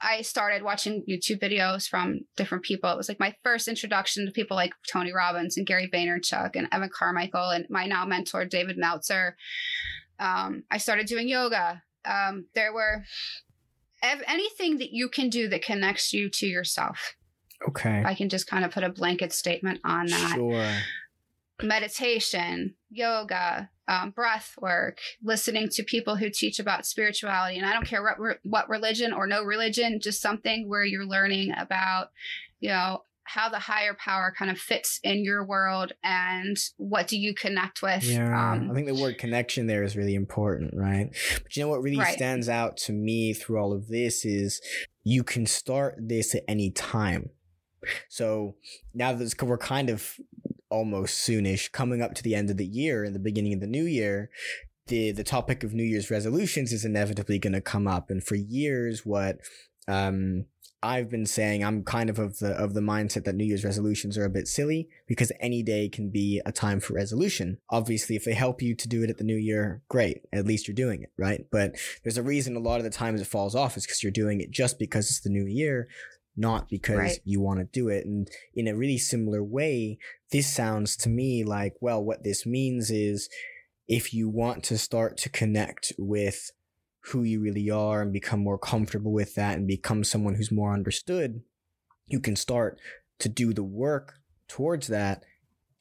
I 0.03 0.21
started 0.21 0.63
watching 0.63 1.03
YouTube 1.09 1.39
videos 1.39 1.87
from 1.87 2.21
different 2.35 2.63
people. 2.63 2.91
It 2.91 2.97
was 2.97 3.07
like 3.07 3.19
my 3.19 3.35
first 3.41 3.67
introduction 3.67 4.25
to 4.25 4.31
people 4.31 4.55
like 4.55 4.73
Tony 4.85 5.13
Robbins 5.13 5.57
and 5.57 5.65
Gary 5.65 5.89
Vaynerchuk 5.91 6.51
and 6.55 6.67
Evan 6.71 6.89
Carmichael 6.93 7.51
and 7.51 7.65
my 7.69 7.85
now 7.85 8.05
mentor 8.05 8.45
David 8.45 8.77
Meltzer. 8.77 9.37
Um, 10.19 10.63
I 10.69 10.77
started 10.77 11.07
doing 11.07 11.29
yoga. 11.29 11.81
Um, 12.05 12.47
there 12.53 12.73
were 12.73 13.05
ev- 14.01 14.23
anything 14.27 14.77
that 14.79 14.91
you 14.91 15.07
can 15.07 15.29
do 15.29 15.47
that 15.47 15.63
connects 15.63 16.11
you 16.11 16.29
to 16.29 16.47
yourself. 16.47 17.15
Okay. 17.69 18.03
I 18.05 18.13
can 18.13 18.27
just 18.27 18.45
kind 18.45 18.65
of 18.65 18.71
put 18.71 18.83
a 18.83 18.89
blanket 18.89 19.31
statement 19.31 19.79
on 19.85 20.07
that. 20.07 20.33
Sure. 20.35 20.73
Meditation, 21.61 22.75
yoga, 22.89 23.69
um, 23.87 24.11
breath 24.11 24.55
work, 24.61 24.99
listening 25.23 25.69
to 25.69 25.83
people 25.83 26.15
who 26.15 26.29
teach 26.29 26.59
about 26.59 26.85
spirituality. 26.85 27.57
And 27.57 27.65
I 27.65 27.73
don't 27.73 27.87
care 27.87 28.03
what, 28.03 28.19
re- 28.19 28.35
what 28.43 28.69
religion 28.69 29.13
or 29.13 29.27
no 29.27 29.43
religion, 29.43 29.99
just 30.01 30.21
something 30.21 30.69
where 30.69 30.85
you're 30.85 31.05
learning 31.05 31.53
about, 31.57 32.09
you 32.59 32.69
know, 32.69 33.03
how 33.25 33.47
the 33.47 33.59
higher 33.59 33.93
power 33.93 34.33
kind 34.37 34.51
of 34.51 34.57
fits 34.59 34.99
in 35.01 35.23
your 35.23 35.45
world 35.45 35.93
and 36.03 36.57
what 36.75 37.07
do 37.07 37.17
you 37.17 37.33
connect 37.33 37.81
with. 37.81 38.03
Yeah, 38.03 38.27
I 38.27 38.57
Um, 38.57 38.73
think 38.75 38.87
the 38.87 38.93
word 38.93 39.17
connection 39.17 39.67
there 39.67 39.83
is 39.83 39.95
really 39.95 40.15
important, 40.15 40.73
right? 40.75 41.09
But 41.41 41.55
you 41.55 41.63
know 41.63 41.69
what 41.69 41.81
really 41.81 41.99
Right. 41.99 42.13
stands 42.13 42.49
out 42.49 42.75
to 42.77 42.91
me 42.91 43.33
through 43.33 43.59
all 43.59 43.71
of 43.71 43.87
this 43.87 44.25
is 44.25 44.61
you 45.05 45.23
can 45.23 45.45
start 45.45 45.95
this 45.99 46.35
at 46.35 46.43
any 46.49 46.69
time. 46.71 47.29
So 48.09 48.55
now 48.93 49.13
that 49.13 49.41
we're 49.41 49.57
kind 49.57 49.89
of 49.89 50.17
almost 50.73 51.25
soonish 51.27 51.71
coming 51.71 52.01
up 52.01 52.15
to 52.15 52.23
the 52.23 52.33
end 52.33 52.49
of 52.49 52.57
the 52.57 52.65
year 52.65 53.03
and 53.03 53.13
the 53.13 53.19
beginning 53.19 53.53
of 53.53 53.59
the 53.59 53.67
new 53.67 53.85
year, 53.85 54.31
the 54.87 55.11
the 55.11 55.23
topic 55.23 55.63
of 55.63 55.73
New 55.73 55.83
Year's 55.83 56.09
resolutions 56.09 56.73
is 56.73 56.83
inevitably 56.83 57.37
going 57.39 57.53
to 57.53 57.61
come 57.61 57.87
up. 57.87 58.09
And 58.09 58.23
for 58.23 58.35
years, 58.35 59.05
what 59.05 59.37
um, 59.87 60.45
I've 60.81 61.09
been 61.09 61.25
saying, 61.25 61.63
I'm 61.63 61.83
kind 61.83 62.09
of 62.09 62.19
of 62.19 62.39
the 62.39 62.51
of 62.51 62.73
the 62.73 62.81
mindset 62.81 63.23
that 63.23 63.35
New 63.35 63.45
Year's 63.45 63.63
resolutions 63.63 64.17
are 64.17 64.25
a 64.25 64.29
bit 64.29 64.47
silly 64.47 64.89
because 65.07 65.31
any 65.39 65.63
day 65.63 65.87
can 65.87 66.09
be 66.09 66.41
a 66.45 66.51
time 66.51 66.79
for 66.81 66.95
resolution. 66.95 67.59
Obviously, 67.69 68.15
if 68.17 68.25
they 68.25 68.33
help 68.33 68.61
you 68.61 68.75
to 68.75 68.87
do 68.87 69.03
it 69.03 69.09
at 69.09 69.17
the 69.17 69.23
new 69.23 69.37
year, 69.37 69.83
great. 69.87 70.23
At 70.33 70.45
least 70.45 70.67
you're 70.67 70.75
doing 70.75 71.03
it, 71.03 71.11
right? 71.17 71.45
But 71.51 71.75
there's 72.03 72.17
a 72.17 72.23
reason 72.23 72.55
a 72.55 72.59
lot 72.59 72.79
of 72.79 72.83
the 72.83 72.89
times 72.89 73.21
it 73.21 73.27
falls 73.27 73.55
off 73.55 73.77
is 73.77 73.85
because 73.85 74.03
you're 74.03 74.11
doing 74.11 74.41
it 74.41 74.51
just 74.51 74.77
because 74.79 75.09
it's 75.09 75.21
the 75.21 75.29
new 75.29 75.45
year, 75.45 75.87
not 76.35 76.69
because 76.69 76.97
Right. 76.97 77.19
you 77.23 77.39
want 77.41 77.59
to 77.59 77.65
do 77.65 77.89
it. 77.89 78.05
And 78.05 78.29
in 78.53 78.67
a 78.67 78.75
really 78.75 78.97
similar 78.97 79.43
way, 79.43 79.99
this 80.31 80.47
sounds 80.47 80.97
to 80.97 81.09
me 81.09 81.43
like, 81.43 81.73
well, 81.81 82.03
what 82.03 82.23
this 82.23 82.45
means 82.45 82.89
is 82.89 83.29
if 83.87 84.13
you 84.13 84.29
want 84.29 84.63
to 84.65 84.77
start 84.77 85.17
to 85.17 85.29
connect 85.29 85.93
with 85.97 86.51
who 87.07 87.23
you 87.23 87.41
really 87.41 87.69
are 87.69 88.01
and 88.01 88.13
become 88.13 88.39
more 88.39 88.57
comfortable 88.57 89.11
with 89.11 89.35
that 89.35 89.57
and 89.57 89.67
become 89.67 90.03
someone 90.03 90.35
who's 90.35 90.51
more 90.51 90.73
understood, 90.73 91.41
you 92.07 92.19
can 92.19 92.35
start 92.35 92.79
to 93.19 93.29
do 93.29 93.53
the 93.53 93.63
work 93.63 94.15
towards 94.47 94.87
that 94.87 95.23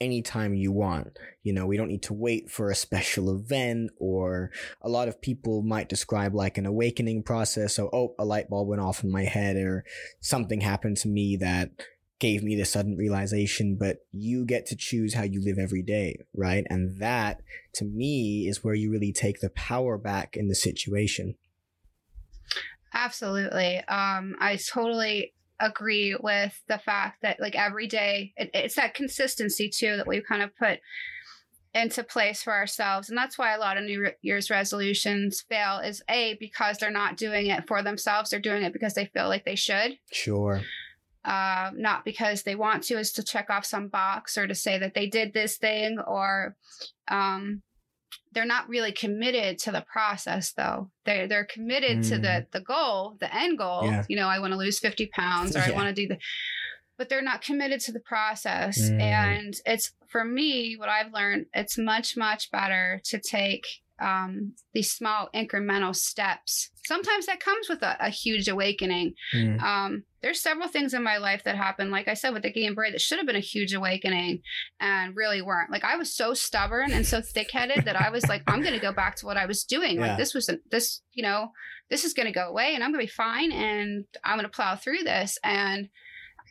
anytime 0.03 0.55
you 0.55 0.73
want. 0.73 1.19
You 1.43 1.53
know, 1.53 1.67
we 1.67 1.77
don't 1.77 1.89
need 1.89 2.03
to 2.05 2.15
wait 2.15 2.51
for 2.51 2.71
a 2.71 2.75
special 2.75 3.31
event 3.31 3.91
or 3.99 4.51
a 4.83 4.89
lot 4.89 5.09
of 5.09 5.23
people 5.23 5.63
might 5.63 5.89
describe 5.89 6.35
like 6.35 6.59
an 6.59 6.67
awakening 6.67 7.23
process. 7.23 7.75
So, 7.77 7.89
oh, 7.93 8.15
a 8.19 8.25
light 8.25 8.51
bulb 8.51 8.69
went 8.69 8.83
off 8.83 9.05
in 9.05 9.11
my 9.11 9.25
head 9.25 9.57
or 9.57 9.85
something 10.21 10.61
happened 10.61 10.97
to 10.99 11.09
me 11.09 11.37
that 11.37 11.71
gave 12.19 12.43
me 12.43 12.55
the 12.55 12.65
sudden 12.65 12.97
realization, 12.97 13.77
but 13.77 13.99
you 14.13 14.45
get 14.45 14.67
to 14.67 14.77
choose 14.77 15.15
how 15.15 15.25
you 15.25 15.43
live 15.43 15.59
every 15.59 15.83
day, 15.83 16.25
right? 16.35 16.65
And 16.71 16.99
that 16.99 17.43
to 17.75 17.85
me 17.85 18.47
is 18.49 18.63
where 18.63 18.75
you 18.75 18.91
really 18.93 19.13
take 19.13 19.41
the 19.41 19.51
power 19.51 19.99
back 19.99 20.37
in 20.37 20.49
the 20.49 20.55
situation. 20.55 21.35
Absolutely. 22.95 23.79
Um, 23.89 24.37
I 24.39 24.57
totally 24.73 25.33
agree 25.63 26.17
with 26.21 26.61
the 26.69 26.79
fact 26.79 27.23
that 27.23 27.41
like 27.41 27.55
every 27.55 27.87
day 27.87 28.33
it, 28.37 28.51
it's 28.53 28.75
that 28.75 28.95
consistency 28.95 29.69
too 29.69 29.97
that 29.97 30.07
we've 30.07 30.27
kind 30.27 30.43
of 30.43 30.55
put 30.57 30.81
into 31.75 32.05
place 32.05 32.43
for 32.43 32.53
ourselves. 32.53 33.09
And 33.09 33.17
that's 33.17 33.39
why 33.39 33.55
a 33.55 33.59
lot 33.59 33.79
of 33.79 33.85
new 33.85 34.11
year's 34.21 34.51
resolutions 34.51 35.41
fail 35.49 35.79
is 35.79 36.03
a 36.11 36.37
because 36.39 36.77
they're 36.77 36.91
not 36.91 37.17
doing 37.17 37.47
it 37.47 37.67
for 37.67 37.83
themselves. 37.83 38.31
They're 38.31 38.41
doing 38.41 38.63
it 38.63 38.73
because 38.73 38.95
they 38.95 39.07
feel 39.07 39.29
like 39.29 39.45
they 39.45 39.55
should. 39.55 39.97
Sure. 40.11 40.61
Uh, 41.25 41.71
not 41.75 42.05
because 42.05 42.43
they 42.43 42.57
want 42.57 42.83
to 42.83 42.99
is 42.99 43.13
to 43.13 43.23
check 43.23 43.49
off 43.49 43.65
some 43.65 43.89
box 43.89 44.37
or 44.37 44.47
to 44.47 44.55
say 44.55 44.77
that 44.79 44.95
they 44.95 45.07
did 45.07 45.33
this 45.33 45.57
thing 45.57 45.99
or 46.01 46.57
um, 47.09 47.63
they're 48.33 48.45
not 48.45 48.69
really 48.69 48.93
committed 48.93 49.59
to 49.59 49.71
the 49.71 49.85
process 49.93 50.53
though 50.53 50.91
they're 51.05 51.27
they're 51.27 51.45
committed 51.47 51.99
mm. 51.99 52.09
to 52.09 52.19
the 52.19 52.29
mm. 52.29 52.51
the 52.53 52.61
goal 52.61 53.17
the 53.21 53.35
end 53.35 53.59
goal 53.59 53.85
yeah. 53.85 54.05
you 54.09 54.17
know 54.17 54.29
i 54.29 54.39
want 54.39 54.53
to 54.53 54.59
lose 54.59 54.79
50 54.79 55.07
pounds 55.09 55.57
or 55.57 55.59
yeah. 55.67 55.69
i 55.69 55.73
want 55.73 55.89
to 55.89 55.95
do 55.95 56.09
the 56.09 56.19
but 56.99 57.09
they're 57.09 57.23
not 57.23 57.43
committed 57.43 57.81
to 57.81 57.93
the 57.93 58.01
process 58.01 58.79
mm. 58.81 59.01
and 59.01 59.55
it's 59.67 59.93
for 60.09 60.25
me 60.25 60.75
what 60.77 60.89
i've 60.89 61.13
learned 61.13 61.47
it's 61.55 61.79
much 61.79 62.17
much 62.17 62.51
better 62.51 63.01
to 63.05 63.19
take 63.19 63.67
um, 64.01 64.55
these 64.75 64.91
small 64.91 65.29
incremental 65.35 65.95
steps. 65.95 66.71
Sometimes 66.85 67.27
that 67.27 67.41
comes 67.41 67.69
with 67.69 67.83
a, 67.83 67.97
a 68.01 68.11
huge 68.11 68.49
awakening. 68.49 69.15
Mm. 69.35 69.63
Um, 69.63 70.05
there's 70.23 70.41
several 70.41 70.69
things 70.69 70.95
in 70.95 71.03
my 71.03 71.19
life 71.19 71.45
that 71.45 71.57
happened, 71.57 71.91
like 71.91 72.09
I 72.09 72.15
said, 72.15 72.33
with 72.33 72.43
the 72.43 72.53
Guillain-Barré 72.53 72.93
that 72.93 73.01
should 73.01 73.19
have 73.19 73.27
been 73.27 73.37
a 73.37 73.41
huge 73.41 73.75
awakening 73.75 74.43
and 74.81 75.17
really 75.17 75.43
weren't. 75.43 75.71
Like 75.71 75.85
I 75.85 75.97
was 75.97 76.15
so 76.15 76.33
stubborn 76.33 76.93
and 76.93 77.07
so 77.07 77.21
thick-headed 77.21 77.85
that 77.85 78.01
I 78.01 78.11
was 78.11 78.29
like, 78.29 78.43
I'm 78.47 78.63
going 78.63 78.75
to 78.75 78.81
go 78.81 78.93
back 78.93 79.17
to 79.17 79.27
what 79.27 79.37
I 79.37 79.47
was 79.47 79.65
doing. 79.65 79.97
Yeah. 79.97 80.09
Like 80.09 80.19
this 80.19 80.33
was 80.33 80.49
this, 80.71 81.03
you 81.13 81.23
know, 81.23 81.51
this 81.91 82.05
is 82.05 82.15
going 82.15 82.27
to 82.27 82.33
go 82.33 82.49
away 82.49 82.75
and 82.75 82.83
I'm 82.83 82.93
going 82.93 83.05
to 83.05 83.07
be 83.07 83.13
fine 83.13 83.53
and 83.53 84.05
I'm 84.25 84.39
going 84.39 84.49
to 84.49 84.57
plow 84.57 84.77
through 84.77 85.03
this. 85.05 85.39
And 85.43 85.89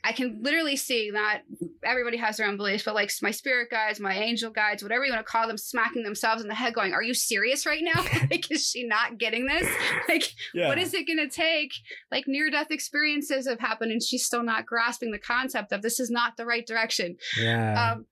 I 0.03 0.13
can 0.13 0.39
literally 0.41 0.75
see 0.75 1.11
that 1.11 1.43
everybody 1.83 2.17
has 2.17 2.37
their 2.37 2.47
own 2.47 2.57
beliefs, 2.57 2.83
but 2.83 2.95
like 2.95 3.11
my 3.21 3.29
spirit 3.29 3.69
guides, 3.69 3.99
my 3.99 4.17
angel 4.17 4.49
guides, 4.49 4.81
whatever 4.81 5.05
you 5.05 5.11
want 5.11 5.23
to 5.25 5.31
call 5.31 5.47
them, 5.47 5.57
smacking 5.57 6.03
themselves 6.03 6.41
in 6.41 6.47
the 6.47 6.55
head, 6.55 6.73
going, 6.73 6.93
Are 6.93 7.03
you 7.03 7.13
serious 7.13 7.65
right 7.67 7.83
now? 7.83 8.03
like, 8.31 8.49
is 8.49 8.67
she 8.67 8.85
not 8.85 9.19
getting 9.19 9.45
this? 9.45 9.67
Like, 10.09 10.23
yeah. 10.53 10.67
what 10.67 10.79
is 10.79 10.93
it 10.93 11.05
going 11.05 11.19
to 11.19 11.29
take? 11.29 11.71
Like, 12.11 12.27
near 12.27 12.49
death 12.49 12.71
experiences 12.71 13.47
have 13.47 13.59
happened, 13.59 13.91
and 13.91 14.01
she's 14.01 14.25
still 14.25 14.43
not 14.43 14.65
grasping 14.65 15.11
the 15.11 15.19
concept 15.19 15.71
of 15.71 15.81
this 15.81 15.99
is 15.99 16.09
not 16.09 16.35
the 16.35 16.45
right 16.45 16.65
direction. 16.65 17.17
Yeah. 17.39 17.93
Um, 17.93 18.05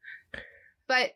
but 0.88 1.12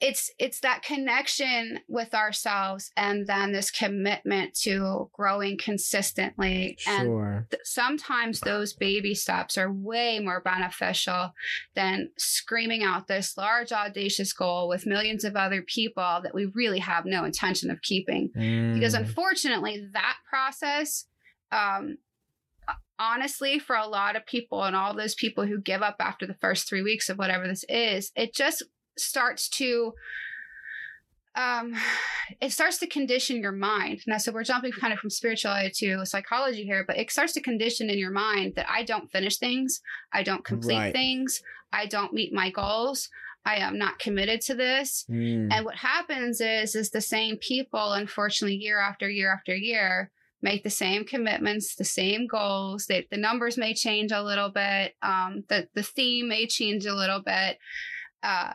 it's 0.00 0.30
it's 0.38 0.60
that 0.60 0.82
connection 0.82 1.80
with 1.88 2.14
ourselves 2.14 2.90
and 2.96 3.26
then 3.26 3.52
this 3.52 3.70
commitment 3.70 4.54
to 4.54 5.10
growing 5.12 5.58
consistently 5.58 6.76
sure. 6.78 7.36
and 7.36 7.50
th- 7.50 7.60
sometimes 7.64 8.40
those 8.40 8.72
baby 8.72 9.14
steps 9.14 9.58
are 9.58 9.70
way 9.70 10.18
more 10.18 10.40
beneficial 10.40 11.32
than 11.74 12.10
screaming 12.16 12.82
out 12.82 13.08
this 13.08 13.36
large 13.36 13.72
audacious 13.72 14.32
goal 14.32 14.68
with 14.68 14.86
millions 14.86 15.24
of 15.24 15.36
other 15.36 15.62
people 15.62 16.20
that 16.22 16.34
we 16.34 16.46
really 16.54 16.78
have 16.78 17.04
no 17.04 17.24
intention 17.24 17.70
of 17.70 17.82
keeping 17.82 18.30
mm. 18.36 18.74
because 18.74 18.94
unfortunately 18.94 19.86
that 19.92 20.16
process 20.28 21.06
um, 21.52 21.98
honestly, 23.00 23.58
for 23.58 23.74
a 23.74 23.88
lot 23.88 24.14
of 24.14 24.26
people 24.26 24.62
and 24.62 24.76
all 24.76 24.94
those 24.94 25.14
people 25.14 25.46
who 25.46 25.58
give 25.58 25.82
up 25.82 25.96
after 25.98 26.26
the 26.26 26.34
first 26.34 26.68
three 26.68 26.82
weeks 26.82 27.08
of 27.08 27.18
whatever 27.18 27.48
this 27.48 27.64
is, 27.68 28.12
it 28.14 28.34
just 28.34 28.62
starts 29.00 29.48
to 29.48 29.94
um 31.36 31.74
it 32.40 32.50
starts 32.50 32.78
to 32.78 32.86
condition 32.86 33.40
your 33.40 33.52
mind 33.52 34.00
now 34.06 34.18
so 34.18 34.32
we're 34.32 34.42
jumping 34.42 34.72
kind 34.72 34.92
of 34.92 34.98
from 34.98 35.10
spirituality 35.10 35.70
to 35.70 36.04
psychology 36.04 36.64
here 36.64 36.84
but 36.86 36.96
it 36.96 37.10
starts 37.10 37.32
to 37.32 37.40
condition 37.40 37.88
in 37.88 37.98
your 37.98 38.10
mind 38.10 38.52
that 38.56 38.66
i 38.68 38.82
don't 38.82 39.10
finish 39.10 39.36
things 39.36 39.80
i 40.12 40.22
don't 40.22 40.44
complete 40.44 40.76
right. 40.76 40.92
things 40.92 41.40
i 41.72 41.86
don't 41.86 42.12
meet 42.12 42.32
my 42.32 42.50
goals 42.50 43.08
i 43.44 43.56
am 43.56 43.78
not 43.78 43.98
committed 44.00 44.40
to 44.40 44.54
this 44.54 45.06
mm. 45.08 45.48
and 45.52 45.64
what 45.64 45.76
happens 45.76 46.40
is 46.40 46.74
is 46.74 46.90
the 46.90 47.00
same 47.00 47.36
people 47.36 47.92
unfortunately 47.92 48.56
year 48.56 48.80
after 48.80 49.08
year 49.08 49.32
after 49.32 49.54
year 49.54 50.10
make 50.42 50.64
the 50.64 50.70
same 50.70 51.04
commitments 51.04 51.76
the 51.76 51.84
same 51.84 52.26
goals 52.26 52.86
they, 52.86 53.06
the 53.10 53.16
numbers 53.16 53.56
may 53.56 53.72
change 53.72 54.10
a 54.10 54.22
little 54.22 54.48
bit 54.48 54.96
um, 55.02 55.44
the, 55.48 55.68
the 55.74 55.82
theme 55.82 56.28
may 56.28 56.46
change 56.46 56.86
a 56.86 56.94
little 56.94 57.20
bit 57.20 57.58
uh, 58.22 58.52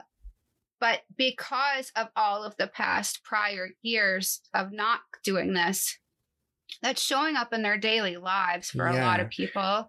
but 0.79 1.01
because 1.17 1.91
of 1.95 2.07
all 2.15 2.43
of 2.43 2.55
the 2.57 2.67
past 2.67 3.23
prior 3.23 3.69
years 3.81 4.41
of 4.53 4.71
not 4.71 5.01
doing 5.23 5.53
this, 5.53 5.97
that's 6.81 7.01
showing 7.01 7.35
up 7.35 7.53
in 7.53 7.61
their 7.61 7.77
daily 7.77 8.17
lives 8.17 8.69
for 8.71 8.89
yeah. 8.89 9.01
a 9.01 9.05
lot 9.05 9.19
of 9.19 9.29
people. 9.29 9.87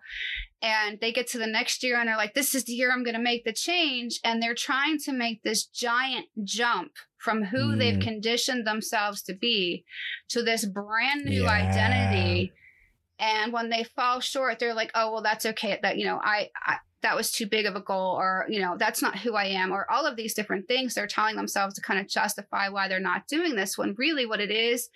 And 0.62 0.99
they 1.01 1.12
get 1.12 1.26
to 1.28 1.39
the 1.39 1.47
next 1.47 1.82
year 1.82 1.99
and 1.99 2.09
they're 2.09 2.16
like, 2.16 2.34
this 2.34 2.55
is 2.55 2.64
the 2.64 2.72
year 2.72 2.91
I'm 2.91 3.05
going 3.05 3.16
to 3.16 3.22
make 3.22 3.45
the 3.45 3.53
change. 3.53 4.20
And 4.24 4.43
they're 4.43 4.55
trying 4.55 4.99
to 5.01 5.12
make 5.12 5.43
this 5.43 5.66
giant 5.66 6.26
jump 6.45 6.93
from 7.18 7.45
who 7.45 7.74
mm. 7.74 7.78
they've 7.78 8.01
conditioned 8.01 8.66
themselves 8.66 9.22
to 9.22 9.34
be 9.34 9.84
to 10.28 10.43
this 10.43 10.64
brand 10.64 11.24
new 11.24 11.45
yeah. 11.45 11.51
identity. 11.51 12.53
And 13.18 13.53
when 13.53 13.70
they 13.70 13.84
fall 13.84 14.20
short, 14.20 14.59
they're 14.59 14.74
like, 14.74 14.91
oh, 14.95 15.12
well, 15.12 15.22
that's 15.22 15.47
okay. 15.47 15.78
That, 15.82 15.99
you 15.99 16.05
know, 16.05 16.20
I, 16.22 16.51
I 16.64 16.76
that 17.07 17.14
was 17.14 17.30
too 17.30 17.46
big 17.46 17.66
of 17.66 17.76
a 17.76 17.80
goal 17.80 18.16
or 18.18 18.44
you 18.48 18.61
know 18.61 18.76
that's 18.76 19.00
not 19.00 19.16
who 19.16 19.34
i 19.34 19.44
am 19.44 19.70
or 19.70 19.88
all 19.88 20.04
of 20.07 20.16
these 20.16 20.34
different 20.34 20.66
things 20.66 20.92
they're 20.92 21.07
telling 21.07 21.36
themselves 21.36 21.72
to 21.72 21.80
kind 21.80 22.00
of 22.00 22.09
justify 22.09 22.68
why 22.68 22.88
they're 22.88 22.98
not 22.98 23.28
doing 23.28 23.54
this 23.54 23.78
when 23.78 23.94
really 23.96 24.26
what 24.26 24.40
it 24.40 24.50
is 24.50 24.88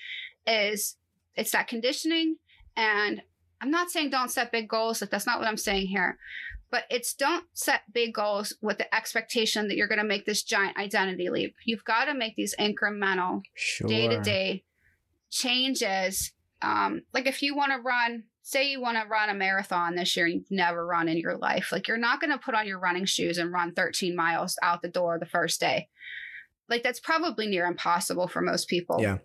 is 0.44 0.96
it's 1.36 1.52
that 1.52 1.68
conditioning. 1.68 2.36
And 2.76 3.22
i'm 3.60 3.70
not 3.70 3.90
saying 3.90 4.10
don't 4.10 4.30
set 4.30 4.50
big 4.50 4.68
goals 4.68 5.00
like 5.00 5.10
that's 5.10 5.26
not 5.26 5.38
what 5.38 5.46
i'm 5.46 5.56
saying 5.56 5.86
here 5.86 6.18
but 6.68 6.82
it's 6.90 7.14
don't 7.14 7.44
set 7.52 7.82
big 7.92 8.12
goals 8.12 8.54
with 8.60 8.78
the 8.78 8.92
expectation 8.92 9.68
that 9.68 9.76
you're 9.76 9.88
going 9.88 9.98
to 9.98 10.04
make 10.04 10.24
this 10.24 10.44
giant 10.44 10.76
identity 10.78 11.28
leap. 11.28 11.56
You've 11.64 11.84
got 11.84 12.04
to 12.04 12.14
make 12.14 12.36
these 12.36 12.54
incremental 12.60 13.42
day 13.88 14.06
to 14.06 14.20
day 14.20 14.62
changes. 15.30 16.32
Um, 16.62 17.02
like 17.12 17.26
if 17.26 17.42
you 17.42 17.56
want 17.56 17.72
to 17.72 17.78
run 17.78 18.22
say 18.50 18.68
you 18.68 18.80
want 18.80 18.98
to 19.00 19.08
run 19.08 19.30
a 19.30 19.34
marathon 19.34 19.94
this 19.94 20.16
year 20.16 20.26
and 20.26 20.34
you've 20.34 20.50
never 20.50 20.84
run 20.84 21.08
in 21.08 21.18
your 21.18 21.36
life, 21.36 21.70
like 21.70 21.86
you're 21.86 21.96
not 21.96 22.20
going 22.20 22.32
to 22.32 22.38
put 22.38 22.54
on 22.54 22.66
your 22.66 22.80
running 22.80 23.04
shoes 23.04 23.38
and 23.38 23.52
run 23.52 23.72
13 23.72 24.16
miles 24.16 24.58
out 24.62 24.82
the 24.82 24.88
door 24.88 25.18
the 25.18 25.26
first 25.26 25.60
day. 25.60 25.88
Like 26.68 26.82
that's 26.82 27.00
probably 27.00 27.46
near 27.46 27.66
impossible 27.66 28.26
for 28.26 28.40
most 28.40 28.68
people. 28.68 28.98
Yeah. 29.00 29.18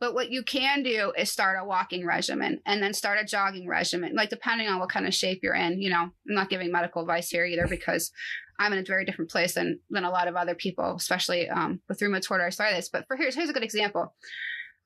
But 0.00 0.14
what 0.14 0.30
you 0.30 0.42
can 0.42 0.82
do 0.82 1.12
is 1.16 1.30
start 1.30 1.58
a 1.60 1.64
walking 1.64 2.06
regimen 2.06 2.60
and 2.66 2.82
then 2.82 2.94
start 2.94 3.18
a 3.20 3.24
jogging 3.24 3.68
regimen, 3.68 4.14
like 4.14 4.30
depending 4.30 4.68
on 4.68 4.78
what 4.78 4.90
kind 4.90 5.06
of 5.06 5.14
shape 5.14 5.40
you're 5.42 5.54
in. 5.54 5.80
You 5.80 5.90
know, 5.90 6.02
I'm 6.02 6.12
not 6.24 6.50
giving 6.50 6.70
medical 6.70 7.02
advice 7.02 7.30
here 7.30 7.44
either 7.44 7.66
because 7.68 8.12
I'm 8.60 8.72
in 8.72 8.78
a 8.78 8.84
very 8.84 9.04
different 9.04 9.30
place 9.30 9.54
than 9.54 9.80
than 9.90 10.04
a 10.04 10.10
lot 10.10 10.28
of 10.28 10.36
other 10.36 10.54
people, 10.54 10.94
especially 10.94 11.48
um, 11.48 11.80
with 11.88 11.98
rheumatoid 11.98 12.40
arthritis. 12.40 12.88
But 12.88 13.06
for 13.08 13.16
here's 13.16 13.34
here's 13.34 13.50
a 13.50 13.52
good 13.52 13.64
example. 13.64 14.14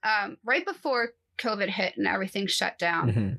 Um, 0.02 0.38
right 0.44 0.64
before 0.64 1.10
COVID 1.38 1.68
hit 1.68 1.98
and 1.98 2.06
everything 2.06 2.46
shut 2.46 2.78
down, 2.78 3.10
mm-hmm 3.10 3.34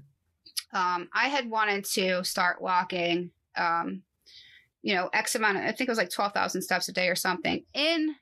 um, 0.74 1.10
I 1.14 1.28
had 1.28 1.50
wanted 1.50 1.86
to 1.86 2.24
start 2.24 2.62
walking, 2.62 3.32
um, 3.56 4.02
you 4.82 4.96
know, 4.96 5.10
X 5.14 5.36
amount 5.36 5.58
of, 5.58 5.64
I 5.64 5.68
think 5.68 5.88
it 5.88 5.90
was 5.90 5.98
like 5.98 6.10
12,000 6.10 6.62
steps 6.62 6.90
a 6.90 6.94
day 6.94 7.08
or 7.08 7.16
something. 7.16 7.64
In 7.74 8.16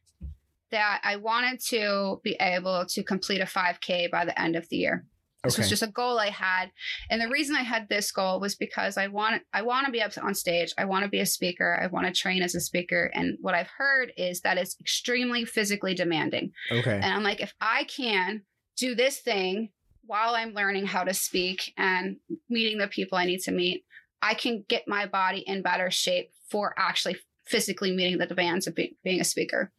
that, 0.72 1.02
I 1.04 1.16
wanted 1.16 1.60
to 1.68 2.20
be 2.24 2.36
able 2.40 2.86
to 2.86 3.04
complete 3.04 3.42
a 3.42 3.46
5K 3.46 4.12
by 4.12 4.26
the 4.26 4.40
end 4.40 4.56
of 4.56 4.68
the 4.70 4.78
year. 4.78 5.06
This 5.44 5.56
okay. 5.56 5.62
was 5.64 5.70
just 5.70 5.82
a 5.82 5.88
goal 5.88 6.20
I 6.20 6.30
had, 6.30 6.70
and 7.10 7.20
the 7.20 7.28
reason 7.28 7.56
I 7.56 7.64
had 7.64 7.90
this 7.90 8.12
goal 8.12 8.40
was 8.40 8.54
because 8.54 8.96
I 8.96 9.08
want 9.08 9.42
I 9.52 9.64
want 9.64 9.88
to 9.88 9.92
be 9.92 10.00
up 10.00 10.12
on 10.22 10.36
stage. 10.36 10.72
I 10.78 10.86
want 10.86 11.04
to 11.04 11.10
be 11.10 11.20
a 11.20 11.26
speaker. 11.26 11.80
I 11.82 11.88
want 11.88 12.06
to 12.06 12.14
train 12.14 12.44
as 12.44 12.54
a 12.54 12.60
speaker. 12.60 13.10
And 13.16 13.40
what 13.42 13.56
I've 13.56 13.72
heard 13.76 14.14
is 14.18 14.42
that 14.42 14.60
it's 14.60 14.80
extremely 14.80 15.44
physically 15.46 15.96
demanding. 15.96 16.52
Okay. 16.72 16.94
And 16.94 17.06
I'm 17.06 17.24
like, 17.24 17.42
if 17.42 17.56
I 17.60 17.86
can 17.86 18.44
do 18.78 18.94
this 18.94 19.18
thing 19.18 19.70
while 20.06 20.36
I'm 20.36 20.54
learning 20.54 20.88
how 20.88 21.04
to 21.04 21.14
speak 21.14 21.74
and 21.78 22.18
meeting 22.50 22.78
the 22.78 22.88
people 22.88 23.18
I 23.18 23.26
need 23.26 23.42
to 23.42 23.52
meet, 23.52 23.86
I 24.22 24.34
can 24.34 24.66
get 24.68 24.88
my 24.88 25.06
body 25.06 25.40
in 25.40 25.62
better 25.62 25.90
shape 25.90 26.32
for 26.50 26.74
actually 26.78 27.18
physically 27.46 27.92
meeting 27.96 28.18
the 28.18 28.26
demands 28.26 28.68
of 28.68 28.76
be- 28.76 28.98
being 29.04 29.20
a 29.20 29.26
speaker. 29.26 29.72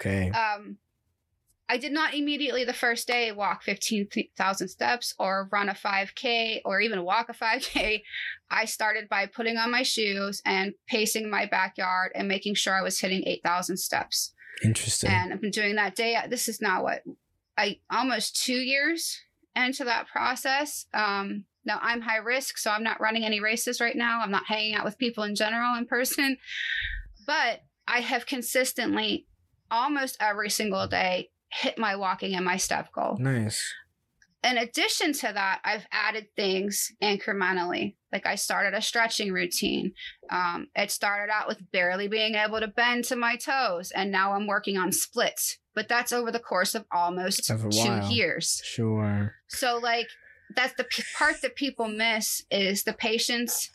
Okay. 0.00 0.30
Um, 0.30 0.78
I 1.70 1.76
did 1.76 1.92
not 1.92 2.14
immediately 2.14 2.64
the 2.64 2.72
first 2.72 3.06
day 3.06 3.30
walk 3.30 3.62
15,000 3.62 4.68
steps 4.68 5.14
or 5.18 5.48
run 5.52 5.68
a 5.68 5.74
5K 5.74 6.62
or 6.64 6.80
even 6.80 7.04
walk 7.04 7.28
a 7.28 7.34
5K. 7.34 8.02
I 8.50 8.64
started 8.64 9.08
by 9.08 9.26
putting 9.26 9.58
on 9.58 9.70
my 9.70 9.82
shoes 9.82 10.40
and 10.46 10.72
pacing 10.86 11.28
my 11.28 11.44
backyard 11.44 12.12
and 12.14 12.26
making 12.26 12.54
sure 12.54 12.74
I 12.74 12.82
was 12.82 12.98
hitting 12.98 13.22
8,000 13.26 13.76
steps. 13.76 14.32
Interesting. 14.64 15.10
And 15.10 15.32
I've 15.32 15.42
been 15.42 15.50
doing 15.50 15.76
that 15.76 15.94
day. 15.94 16.16
This 16.30 16.48
is 16.48 16.60
now 16.62 16.82
what 16.82 17.02
I 17.58 17.80
almost 17.90 18.42
two 18.42 18.56
years 18.56 19.20
into 19.66 19.84
that 19.84 20.08
process. 20.08 20.86
Um, 20.94 21.44
now 21.64 21.78
I'm 21.82 22.00
high 22.00 22.18
risk, 22.18 22.58
so 22.58 22.70
I'm 22.70 22.82
not 22.82 23.00
running 23.00 23.24
any 23.24 23.40
races 23.40 23.80
right 23.80 23.96
now. 23.96 24.20
I'm 24.20 24.30
not 24.30 24.46
hanging 24.46 24.74
out 24.74 24.84
with 24.84 24.98
people 24.98 25.24
in 25.24 25.34
general 25.34 25.76
in 25.76 25.86
person, 25.86 26.38
but 27.26 27.62
I 27.86 28.00
have 28.00 28.26
consistently 28.26 29.26
almost 29.70 30.16
every 30.20 30.50
single 30.50 30.86
day 30.86 31.30
hit 31.50 31.78
my 31.78 31.96
walking 31.96 32.34
and 32.34 32.44
my 32.44 32.56
step 32.56 32.92
goal. 32.92 33.16
nice. 33.18 33.72
In 34.48 34.56
addition 34.58 35.12
to 35.12 35.30
that, 35.34 35.60
I've 35.64 35.86
added 35.92 36.28
things 36.34 36.92
incrementally. 37.02 37.96
Like 38.12 38.24
I 38.26 38.36
started 38.36 38.74
a 38.76 38.80
stretching 38.80 39.32
routine. 39.32 39.92
Um, 40.30 40.68
it 40.74 40.90
started 40.90 41.30
out 41.32 41.48
with 41.48 41.70
barely 41.70 42.08
being 42.08 42.34
able 42.34 42.60
to 42.60 42.68
bend 42.68 43.04
to 43.06 43.16
my 43.16 43.36
toes, 43.36 43.90
and 43.94 44.10
now 44.10 44.32
I'm 44.32 44.46
working 44.46 44.78
on 44.78 44.92
splits. 44.92 45.58
But 45.74 45.88
that's 45.88 46.12
over 46.12 46.32
the 46.32 46.38
course 46.40 46.74
of 46.74 46.86
almost 46.90 47.46
two 47.46 47.56
while. 47.56 48.10
years. 48.10 48.62
Sure. 48.64 49.34
So, 49.48 49.76
like, 49.78 50.08
that's 50.56 50.74
the 50.74 50.84
p- 50.84 51.02
part 51.18 51.42
that 51.42 51.54
people 51.54 51.88
miss 51.88 52.42
is 52.50 52.84
the 52.84 52.94
patience 52.94 53.70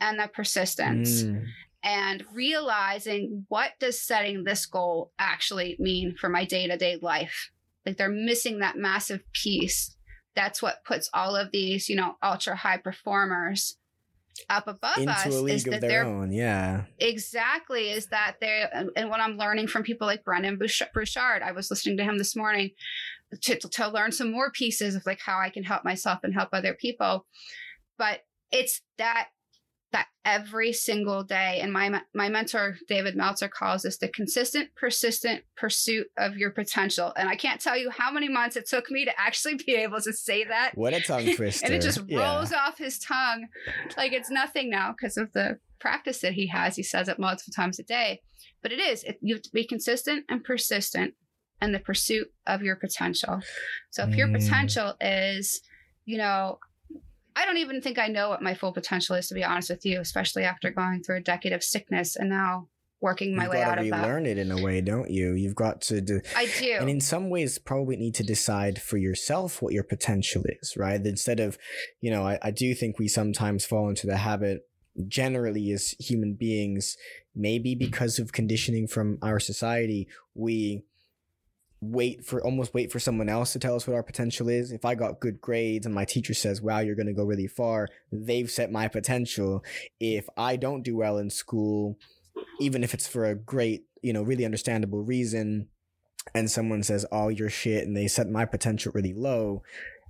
and 0.00 0.18
the 0.18 0.28
persistence 0.28 1.22
Mm. 1.22 1.46
and 1.84 2.24
realizing 2.34 3.46
what 3.48 3.72
does 3.78 4.02
setting 4.02 4.44
this 4.44 4.66
goal 4.66 5.12
actually 5.18 5.76
mean 5.78 6.16
for 6.20 6.28
my 6.28 6.44
day-to-day 6.44 6.98
life 7.00 7.50
like 7.86 7.96
they're 7.96 8.10
missing 8.10 8.58
that 8.58 8.76
massive 8.76 9.22
piece 9.32 9.95
that's 10.36 10.62
what 10.62 10.84
puts 10.84 11.10
all 11.12 11.34
of 11.34 11.50
these 11.50 11.88
you 11.88 11.96
know 11.96 12.16
ultra 12.22 12.54
high 12.54 12.76
performers 12.76 13.76
up 14.50 14.68
above 14.68 14.98
us 14.98 15.24
Into 15.24 15.38
a 15.38 15.44
is 15.46 15.64
that 15.64 15.80
their 15.80 16.04
they're 16.04 16.04
own. 16.04 16.30
Yeah. 16.30 16.84
exactly 16.98 17.90
is 17.90 18.08
that 18.08 18.36
they 18.40 18.64
and, 18.72 18.90
and 18.94 19.08
what 19.08 19.20
i'm 19.20 19.38
learning 19.38 19.66
from 19.66 19.82
people 19.82 20.06
like 20.06 20.24
Brendon 20.24 20.58
Burchard 20.58 21.42
i 21.42 21.52
was 21.52 21.70
listening 21.70 21.96
to 21.96 22.04
him 22.04 22.18
this 22.18 22.36
morning 22.36 22.70
to, 23.42 23.58
to 23.58 23.88
learn 23.88 24.12
some 24.12 24.30
more 24.30 24.50
pieces 24.50 24.94
of 24.94 25.06
like 25.06 25.20
how 25.20 25.40
i 25.40 25.48
can 25.50 25.64
help 25.64 25.84
myself 25.84 26.20
and 26.22 26.34
help 26.34 26.50
other 26.52 26.74
people 26.74 27.26
but 27.98 28.20
it's 28.52 28.82
that 28.98 29.28
that 29.92 30.06
every 30.24 30.72
single 30.72 31.22
day 31.22 31.60
and 31.62 31.72
my 31.72 32.00
my 32.14 32.28
mentor 32.28 32.76
david 32.88 33.14
meltzer 33.16 33.48
calls 33.48 33.82
this 33.82 33.98
the 33.98 34.08
consistent 34.08 34.68
persistent 34.74 35.42
pursuit 35.56 36.08
of 36.18 36.36
your 36.36 36.50
potential 36.50 37.12
and 37.16 37.28
i 37.28 37.36
can't 37.36 37.60
tell 37.60 37.76
you 37.76 37.88
how 37.90 38.10
many 38.10 38.28
months 38.28 38.56
it 38.56 38.68
took 38.68 38.90
me 38.90 39.04
to 39.04 39.12
actually 39.20 39.54
be 39.54 39.74
able 39.76 40.00
to 40.00 40.12
say 40.12 40.42
that 40.44 40.72
What 40.74 40.92
a 40.94 41.00
tongue 41.00 41.28
twister. 41.34 41.64
and 41.66 41.74
it 41.74 41.82
just 41.82 42.00
Yeah. 42.08 42.18
rolls 42.18 42.52
off 42.52 42.78
his 42.78 42.98
tongue 42.98 43.46
like 43.96 44.12
it's 44.12 44.30
nothing 44.30 44.68
now 44.70 44.92
because 44.92 45.16
of 45.16 45.32
the 45.32 45.58
practice 45.78 46.20
that 46.20 46.32
he 46.32 46.46
has. 46.48 46.74
He 46.74 46.82
says 46.82 47.06
it 47.08 47.18
multiple 47.18 47.52
times 47.54 47.78
a 47.78 47.82
day, 47.84 48.22
but 48.62 48.72
it 48.72 48.80
is. 48.80 49.04
It, 49.04 49.18
you 49.20 49.34
have 49.34 49.42
to 49.42 49.50
be 49.52 49.64
consistent 49.66 50.24
and 50.28 50.42
persistent 50.42 51.14
in 51.60 51.72
the 51.72 51.78
pursuit 51.78 52.28
of 52.46 52.62
your 52.62 52.76
potential. 52.76 53.40
So 53.90 54.02
if 54.04 54.16
your 54.16 54.26
Mm. 54.28 54.32
potential 54.40 54.94
is, 55.00 55.60
you 56.06 56.16
know, 56.18 56.58
I 57.36 57.44
don't 57.44 57.58
even 57.58 57.80
think 57.80 57.98
I 57.98 58.08
know 58.08 58.30
what 58.30 58.42
my 58.42 58.54
full 58.54 58.72
potential 58.72 59.14
is 59.14 59.28
to 59.28 59.34
be 59.34 59.44
honest 59.44 59.70
with 59.70 59.84
you, 59.84 60.00
especially 60.00 60.44
after 60.44 60.70
going 60.70 61.02
through 61.02 61.18
a 61.18 61.20
decade 61.20 61.52
of 61.52 61.62
sickness 61.62 62.16
and 62.16 62.30
now 62.30 62.68
working 63.00 63.36
my 63.36 63.44
You've 63.44 63.52
way 63.52 63.62
out 63.62 63.78
of 63.78 63.84
that. 63.84 63.96
You 63.96 64.02
relearn 64.02 64.26
it 64.26 64.38
in 64.38 64.50
a 64.50 64.62
way, 64.62 64.80
don't 64.80 65.10
you? 65.10 65.34
You've 65.34 65.54
got 65.54 65.82
to 65.82 66.00
do. 66.00 66.20
I 66.34 66.46
do. 66.58 66.72
And 66.80 66.88
in 66.88 67.00
some 67.00 67.28
ways, 67.28 67.58
probably 67.58 67.96
need 67.96 68.14
to 68.14 68.22
decide 68.22 68.80
for 68.80 68.96
yourself 68.96 69.60
what 69.60 69.74
your 69.74 69.84
potential 69.84 70.42
is, 70.46 70.76
right? 70.76 71.00
Instead 71.04 71.38
of, 71.38 71.58
you 72.00 72.10
know, 72.10 72.26
I, 72.26 72.38
I 72.42 72.50
do 72.50 72.74
think 72.74 72.98
we 72.98 73.08
sometimes 73.08 73.66
fall 73.66 73.88
into 73.90 74.06
the 74.06 74.16
habit, 74.16 74.66
generally 75.06 75.70
as 75.72 75.90
human 76.00 76.34
beings, 76.34 76.96
maybe 77.34 77.74
because 77.74 78.18
of 78.18 78.32
conditioning 78.32 78.88
from 78.88 79.18
our 79.20 79.38
society, 79.38 80.08
we 80.34 80.84
wait 81.80 82.24
for 82.24 82.42
almost 82.44 82.72
wait 82.74 82.90
for 82.90 82.98
someone 82.98 83.28
else 83.28 83.52
to 83.52 83.58
tell 83.58 83.76
us 83.76 83.86
what 83.86 83.94
our 83.94 84.02
potential 84.02 84.48
is. 84.48 84.72
If 84.72 84.84
I 84.84 84.94
got 84.94 85.20
good 85.20 85.40
grades 85.40 85.84
and 85.86 85.94
my 85.94 86.04
teacher 86.04 86.34
says, 86.34 86.62
wow, 86.62 86.78
you're 86.80 86.94
going 86.96 87.06
to 87.06 87.12
go 87.12 87.24
really 87.24 87.46
far, 87.48 87.88
they've 88.10 88.50
set 88.50 88.72
my 88.72 88.88
potential. 88.88 89.62
If 90.00 90.28
I 90.36 90.56
don't 90.56 90.82
do 90.82 90.96
well 90.96 91.18
in 91.18 91.30
school, 91.30 91.98
even 92.60 92.82
if 92.82 92.94
it's 92.94 93.06
for 93.06 93.26
a 93.26 93.34
great, 93.34 93.84
you 94.02 94.12
know, 94.12 94.22
really 94.22 94.44
understandable 94.44 95.02
reason, 95.02 95.68
and 96.34 96.50
someone 96.50 96.82
says, 96.82 97.06
"Oh, 97.12 97.28
you're 97.28 97.50
shit," 97.50 97.86
and 97.86 97.96
they 97.96 98.08
set 98.08 98.28
my 98.28 98.44
potential 98.44 98.90
really 98.94 99.12
low, 99.14 99.62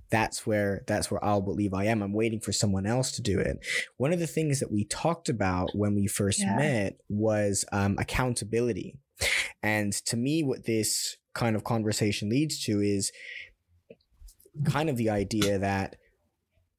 that's 0.09 0.47
where 0.47 0.83
that's 0.87 1.11
where 1.11 1.23
I'll 1.23 1.41
believe 1.41 1.73
I 1.73 1.85
am. 1.85 2.01
I'm 2.01 2.13
waiting 2.13 2.39
for 2.39 2.51
someone 2.51 2.85
else 2.85 3.11
to 3.13 3.21
do 3.21 3.39
it. 3.39 3.57
One 3.97 4.13
of 4.13 4.19
the 4.19 4.27
things 4.27 4.59
that 4.59 4.71
we 4.71 4.83
talked 4.85 5.29
about 5.29 5.75
when 5.75 5.95
we 5.95 6.07
first 6.07 6.39
Yeah. 6.39 6.55
met 6.55 6.97
was 7.09 7.65
um, 7.71 7.97
accountability, 7.99 8.95
and 9.63 9.93
to 9.93 10.17
me, 10.17 10.43
what 10.43 10.65
this 10.65 11.17
kind 11.33 11.55
of 11.55 11.63
conversation 11.63 12.29
leads 12.29 12.63
to 12.65 12.81
is 12.81 13.11
kind 14.65 14.89
of 14.89 14.97
the 14.97 15.09
idea 15.09 15.59
that 15.59 15.95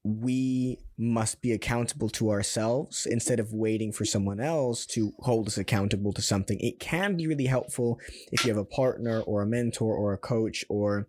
we 0.05 0.79
must 0.97 1.43
be 1.43 1.53
accountable 1.53 2.09
to 2.09 2.31
ourselves 2.31 3.07
instead 3.07 3.39
of 3.39 3.53
waiting 3.53 3.93
for 3.93 4.05
someone 4.05 4.41
else 4.41 4.87
to 4.87 5.13
hold 5.21 5.47
us 5.47 5.59
accountable 5.59 6.13
to 6.13 6.23
something. 6.23 6.59
It 6.61 6.81
can 6.81 7.17
be 7.17 7.27
really 7.27 7.47
helpful 7.47 8.01
if 8.33 8.45
you 8.45 8.51
have 8.51 8.59
a 8.59 8.65
partner 8.65 9.21
or 9.21 9.43
a 9.43 9.47
mentor 9.47 9.95
or 9.95 10.13
a 10.13 10.19
coach 10.19 10.65
or 10.69 11.09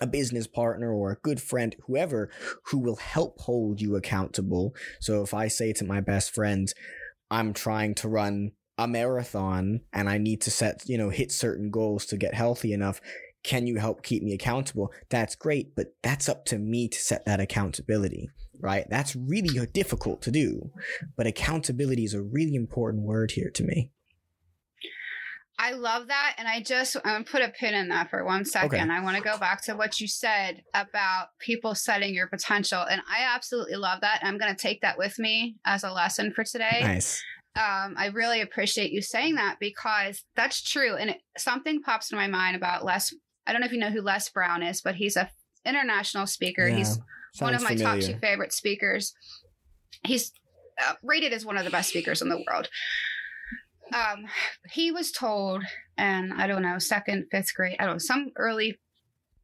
a 0.00 0.06
business 0.06 0.46
partner 0.46 0.92
or 0.92 1.12
a 1.12 1.16
good 1.16 1.40
friend, 1.40 1.76
whoever, 1.86 2.30
who 2.66 2.78
will 2.78 2.96
help 2.96 3.40
hold 3.40 3.80
you 3.80 3.94
accountable. 3.94 4.74
So 5.00 5.22
if 5.22 5.34
I 5.34 5.48
say 5.48 5.72
to 5.74 5.84
my 5.84 6.00
best 6.00 6.34
friend, 6.34 6.72
I'm 7.30 7.52
trying 7.52 7.94
to 7.96 8.08
run 8.08 8.52
a 8.78 8.88
marathon 8.88 9.80
and 9.92 10.08
I 10.08 10.18
need 10.18 10.40
to 10.42 10.50
set, 10.50 10.88
you 10.88 10.98
know, 10.98 11.10
hit 11.10 11.30
certain 11.32 11.70
goals 11.70 12.06
to 12.06 12.16
get 12.16 12.34
healthy 12.34 12.72
enough. 12.72 13.00
Can 13.42 13.66
you 13.66 13.76
help 13.76 14.02
keep 14.02 14.22
me 14.22 14.32
accountable? 14.32 14.92
That's 15.10 15.36
great, 15.36 15.76
but 15.76 15.94
that's 16.02 16.28
up 16.28 16.44
to 16.46 16.58
me 16.58 16.88
to 16.88 16.98
set 16.98 17.26
that 17.26 17.40
accountability, 17.40 18.30
right? 18.58 18.86
That's 18.88 19.14
really 19.14 19.66
difficult 19.66 20.22
to 20.22 20.30
do, 20.30 20.70
but 21.16 21.26
accountability 21.26 22.04
is 22.04 22.14
a 22.14 22.22
really 22.22 22.54
important 22.54 23.04
word 23.04 23.32
here 23.32 23.50
to 23.50 23.64
me. 23.64 23.90
I 25.58 25.72
love 25.72 26.08
that. 26.08 26.34
And 26.38 26.48
I 26.48 26.60
just 26.60 26.96
I'm 26.96 27.02
gonna 27.04 27.24
put 27.24 27.42
a 27.42 27.48
pin 27.48 27.74
in 27.74 27.88
that 27.88 28.10
for 28.10 28.24
one 28.24 28.44
second. 28.44 28.90
I 28.90 29.00
want 29.02 29.16
to 29.16 29.22
go 29.22 29.38
back 29.38 29.62
to 29.64 29.74
what 29.74 30.00
you 30.00 30.08
said 30.08 30.62
about 30.74 31.28
people 31.38 31.74
setting 31.74 32.12
your 32.12 32.26
potential. 32.26 32.80
And 32.82 33.00
I 33.08 33.34
absolutely 33.34 33.76
love 33.76 34.00
that. 34.00 34.20
I'm 34.22 34.36
gonna 34.36 34.56
take 34.56 34.80
that 34.80 34.98
with 34.98 35.18
me 35.18 35.56
as 35.64 35.84
a 35.84 35.92
lesson 35.92 36.32
for 36.34 36.44
today. 36.44 36.80
Nice. 36.82 37.22
Um, 37.56 37.94
I 37.96 38.10
really 38.12 38.40
appreciate 38.40 38.90
you 38.90 39.00
saying 39.00 39.36
that 39.36 39.58
because 39.60 40.24
that's 40.34 40.62
true. 40.62 40.96
And 40.96 41.10
it, 41.10 41.18
something 41.38 41.82
pops 41.82 42.10
in 42.10 42.18
my 42.18 42.26
mind 42.26 42.56
about 42.56 42.84
Les. 42.84 43.14
I 43.46 43.52
don't 43.52 43.60
know 43.60 43.66
if 43.66 43.72
you 43.72 43.78
know 43.78 43.90
who 43.90 44.00
Les 44.02 44.28
Brown 44.28 44.62
is, 44.62 44.80
but 44.80 44.96
he's 44.96 45.16
a 45.16 45.30
international 45.64 46.26
speaker. 46.26 46.66
Yeah, 46.66 46.76
He's 46.78 46.98
one 47.38 47.54
of 47.54 47.62
my 47.62 47.74
top 47.74 48.00
two 48.00 48.16
favorite 48.18 48.52
speakers. 48.52 49.14
He's 50.04 50.32
uh, 50.84 50.94
rated 51.02 51.32
as 51.32 51.44
one 51.44 51.56
of 51.56 51.64
the 51.64 51.70
best 51.70 51.88
speakers 51.88 52.22
in 52.22 52.28
the 52.28 52.42
world. 52.48 52.68
Um, 53.92 54.24
he 54.70 54.90
was 54.90 55.12
told, 55.12 55.62
and 55.96 56.32
I 56.34 56.46
don't 56.46 56.62
know, 56.62 56.78
second, 56.78 57.26
fifth 57.30 57.54
grade, 57.54 57.76
I 57.78 57.84
don't 57.84 57.94
know, 57.94 57.98
some 57.98 58.30
early 58.36 58.78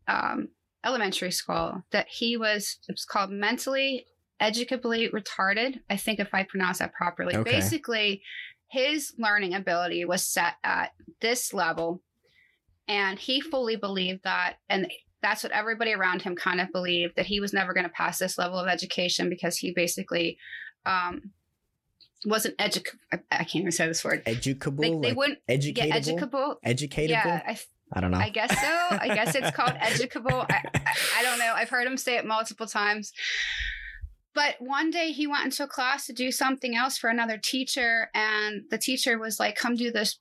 um, 0.08 0.48
elementary 0.84 1.30
school, 1.30 1.84
that 1.92 2.08
he 2.08 2.36
was, 2.36 2.78
it 2.88 2.92
was 2.92 3.04
called 3.04 3.30
mentally 3.30 4.06
educably 4.40 5.10
retarded. 5.12 5.80
I 5.88 5.96
think 5.96 6.20
if 6.20 6.32
I 6.34 6.42
pronounce 6.44 6.78
that 6.78 6.92
properly. 6.94 7.36
Okay. 7.36 7.50
Basically, 7.50 8.22
his 8.68 9.12
learning 9.18 9.54
ability 9.54 10.04
was 10.04 10.24
set 10.24 10.54
at 10.64 10.92
this 11.20 11.52
level, 11.52 12.02
and 12.88 13.18
he 13.18 13.40
fully 13.40 13.76
believed 13.76 14.24
that, 14.24 14.56
and 14.68 14.90
that's 15.22 15.42
what 15.42 15.52
everybody 15.52 15.92
around 15.92 16.22
him 16.22 16.34
kind 16.34 16.60
of 16.60 16.72
believed 16.72 17.16
that 17.16 17.26
he 17.26 17.40
was 17.40 17.52
never 17.52 17.74
going 17.74 17.84
to 17.84 17.90
pass 17.90 18.18
this 18.18 18.38
level 18.38 18.58
of 18.58 18.68
education 18.68 19.28
because 19.28 19.58
he 19.58 19.72
basically 19.72 20.38
um, 20.86 21.32
wasn't 22.24 22.56
educ. 22.56 22.86
I, 23.12 23.18
I 23.30 23.36
can't 23.38 23.56
even 23.56 23.72
say 23.72 23.86
this 23.86 24.04
word. 24.04 24.22
Educable, 24.24 24.82
Like 24.82 25.02
they 25.02 25.08
like 25.08 25.16
wouldn't 25.16 25.38
educatable, 25.48 25.74
get 25.74 25.90
educable. 25.94 26.56
educatable. 26.64 27.08
Yeah, 27.08 27.42
I, 27.46 27.58
I 27.92 28.00
don't 28.00 28.12
know. 28.12 28.18
I 28.18 28.30
guess 28.30 28.50
so. 28.50 28.96
I 28.98 29.08
guess 29.14 29.34
it's 29.34 29.50
called 29.50 29.74
educable. 29.80 30.46
I, 30.48 30.62
I, 30.74 30.94
I 31.18 31.22
don't 31.22 31.38
know. 31.38 31.52
I've 31.54 31.68
heard 31.68 31.86
him 31.86 31.96
say 31.96 32.16
it 32.16 32.24
multiple 32.24 32.66
times. 32.66 33.12
But 34.34 34.56
one 34.60 34.90
day 34.90 35.12
he 35.12 35.26
went 35.26 35.44
into 35.44 35.64
a 35.64 35.68
class 35.68 36.06
to 36.06 36.12
do 36.12 36.30
something 36.30 36.76
else 36.76 36.96
for 36.96 37.10
another 37.10 37.38
teacher, 37.38 38.10
and 38.14 38.62
the 38.70 38.78
teacher 38.78 39.18
was 39.18 39.40
like, 39.40 39.56
"Come 39.56 39.74
do 39.74 39.90
this 39.90 40.18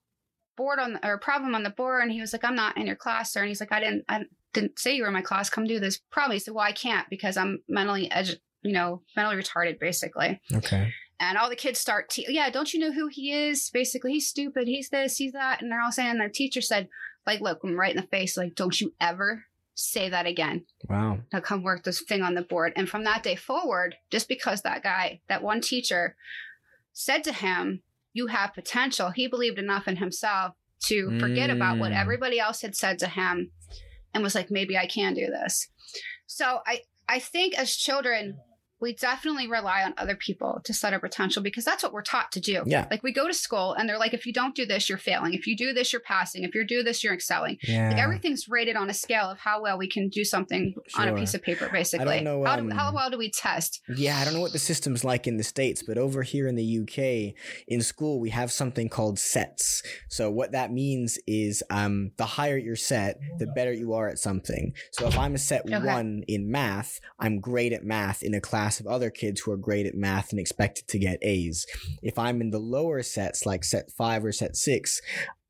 board 0.57 0.80
on 0.80 0.99
or 1.03 1.18
problem 1.20 1.55
on 1.55 1.64
the 1.64 1.70
board," 1.70 2.01
and 2.01 2.12
he 2.12 2.22
was 2.22 2.34
like, 2.34 2.43
"I'm 2.43 2.55
not 2.55 2.78
in 2.78 2.88
your 2.88 2.95
class, 2.95 3.32
sir." 3.32 3.41
And 3.41 3.49
he's 3.49 3.60
like, 3.60 3.72
"I 3.72 3.80
didn't, 3.80 4.05
I 4.10 4.24
didn't 4.53 4.80
say 4.80 4.95
you 4.95 5.03
were 5.03 5.10
in 5.10 5.14
my 5.14 5.22
class. 5.22 5.49
Come 5.49 5.66
do 5.66 5.80
this." 5.80 5.99
problem." 6.12 6.36
he 6.36 6.39
said, 6.39 6.53
"Well, 6.53 6.66
I 6.66 6.72
can't 6.72 7.10
because 7.10 7.38
I'm 7.38 7.60
mentally 7.68 8.10
edu- 8.10 8.39
you 8.64 8.74
know, 8.74 9.03
mentally 9.16 9.41
retarded, 9.41 9.80
basically." 9.80 10.41
okay. 10.53 10.93
And 11.22 11.38
all 11.38 11.49
the 11.49 11.55
kids 11.55 11.80
start, 11.80 12.10
te- 12.10 12.26
yeah, 12.30 12.49
don't 12.49 12.74
you 12.74 12.80
know 12.80 12.93
who 12.93 13.07
he 13.07 13.34
is? 13.34 13.70
Basically, 13.72 14.14
he's 14.14 14.30
stupid. 14.30 14.70
He's 14.70 14.89
this, 14.89 15.18
he's 15.18 15.34
that. 15.34 15.62
And 15.62 15.70
they're 15.70 15.82
all 15.82 15.91
saying, 15.91 16.18
the 16.18 16.30
teacher 16.30 16.62
said, 16.62 16.88
like 17.28 17.41
look 17.41 17.62
him 17.62 17.78
right 17.78 17.93
in 17.93 18.01
the 18.01 18.07
face, 18.07 18.38
like, 18.38 18.55
don't 18.55 18.80
you 18.80 18.93
ever 19.01 19.43
say 19.80 20.09
that 20.09 20.25
again. 20.25 20.65
Wow. 20.89 21.19
Now 21.32 21.39
come 21.39 21.63
work 21.63 21.84
this 21.84 22.01
thing 22.01 22.21
on 22.21 22.36
the 22.36 22.41
board. 22.41 22.73
And 22.75 22.88
from 22.89 23.03
that 23.05 23.23
day 23.23 23.36
forward, 23.36 23.95
just 24.11 24.27
because 24.27 24.61
that 24.61 24.84
guy, 24.84 25.21
that 25.30 25.41
one 25.43 25.61
teacher 25.61 26.15
said 26.93 27.23
to 27.25 27.34
him, 27.34 27.82
You 28.13 28.27
have 28.27 28.53
potential, 28.53 29.11
he 29.11 29.27
believed 29.27 29.59
enough 29.59 29.88
in 29.88 29.97
himself 29.97 30.55
to 30.86 31.19
forget 31.19 31.49
about 31.49 31.77
what 31.77 31.91
Mm. 31.91 31.99
everybody 32.01 32.39
else 32.39 32.61
had 32.61 32.75
said 32.75 32.99
to 32.99 33.07
him 33.07 33.51
and 34.13 34.23
was 34.23 34.34
like, 34.36 34.49
maybe 34.49 34.77
I 34.77 34.86
can 34.88 35.13
do 35.13 35.27
this. 35.27 35.67
So 36.25 36.61
I, 36.65 36.82
I 37.07 37.19
think 37.19 37.57
as 37.57 37.75
children, 37.75 38.38
we 38.82 38.93
definitely 38.93 39.47
rely 39.47 39.84
on 39.84 39.93
other 39.97 40.15
people 40.15 40.61
to 40.63 40.73
set 40.73 40.93
our 40.93 40.99
potential 40.99 41.43
because 41.43 41.65
that's 41.65 41.84
what 41.84 41.91
we're 41.93 42.01
taught 42.01 42.32
to 42.34 42.39
do. 42.39 42.63
Yeah. 42.65 42.88
Like 42.89 43.03
we 43.03 43.11
go 43.11 43.27
to 43.27 43.34
school 43.34 43.73
and 43.73 43.88
they're 43.89 43.97
like, 43.97 44.13
if 44.13 44.25
you 44.25 44.34
don't 44.34 44.55
do 44.55 44.65
this, 44.65 44.88
you're 44.89 44.97
failing. 44.97 45.34
If 45.34 45.47
you 45.47 45.55
do 45.55 45.73
this, 45.73 45.91
you're 45.91 46.01
passing. 46.01 46.43
If 46.43 46.55
you 46.55 46.65
do 46.65 46.84
this, 46.84 47.03
you're 47.03 47.13
excelling. 47.13 47.57
Yeah. 47.63 47.89
Like 47.89 47.97
everything's 47.97 48.47
rated 48.47 48.75
on 48.75 48.89
a 48.89 48.93
scale 48.93 49.30
of 49.30 49.38
how 49.39 49.61
well 49.61 49.77
we 49.77 49.88
can 49.89 50.09
do 50.09 50.23
something 50.23 50.75
on 50.95 51.07
a 51.07 51.15
piece 51.15 51.34
of 51.34 51.41
paper, 51.41 51.69
basically. 51.71 52.07
I 52.07 52.15
don't 52.15 52.23
know, 52.23 52.43
how, 52.45 52.55
do, 52.55 52.61
um, 52.63 52.71
how 52.71 52.93
well 52.93 53.09
do 53.09 53.17
we 53.17 53.30
test? 53.32 53.82
Yeah, 53.95 54.17
I 54.17 54.25
don't 54.25 54.34
know 54.34 54.41
what 54.41 54.53
the 54.53 54.59
system's 54.59 55.03
like 55.03 55.27
in 55.27 55.38
the 55.38 55.43
States, 55.43 55.84
but 55.86 55.97
over 55.97 56.23
here 56.23 56.47
in 56.47 56.55
the 56.55 56.80
UK, 56.80 57.36
in 57.67 57.82
school, 57.82 58.19
we 58.19 58.30
have 58.30 58.51
something 58.51 58.88
called 58.89 59.19
sets. 59.19 59.84
So 60.07 60.30
what 60.30 60.51
that 60.53 60.71
means 60.71 61.19
is 61.27 61.63
um, 61.69 62.11
the 62.17 62.25
higher 62.25 62.57
your 62.57 62.75
set, 62.75 63.19
the 63.39 63.47
better 63.47 63.73
you 63.73 63.93
are 63.93 64.07
at 64.07 64.19
something. 64.19 64.73
So 64.91 65.07
if 65.07 65.17
I'm 65.17 65.36
a 65.36 65.38
set 65.38 65.59
Okay. 65.65 65.86
one 65.86 66.23
in 66.27 66.49
math, 66.49 66.99
I'm 67.19 67.39
great 67.39 67.73
at 67.73 67.84
math 67.84 68.23
in 68.23 68.34
a 68.34 68.41
class 68.41 68.68
of 68.78 68.88
other 68.88 69.09
kids 69.09 69.41
who 69.41 69.51
are 69.51 69.57
great 69.57 69.86
at 69.86 69.95
math 69.95 70.32
and 70.32 70.39
expected 70.39 70.88
to 70.89 70.99
get 70.99 71.24
A's. 71.24 71.65
If 72.03 72.20
I'm 72.20 72.41
in 72.41 72.51
the 72.51 72.59
lower 72.59 73.01
sets, 73.01 73.45
like 73.45 73.63
set 73.63 73.89
five 73.89 74.26
or 74.26 74.34
set 74.34 74.57
six, 74.57 75.01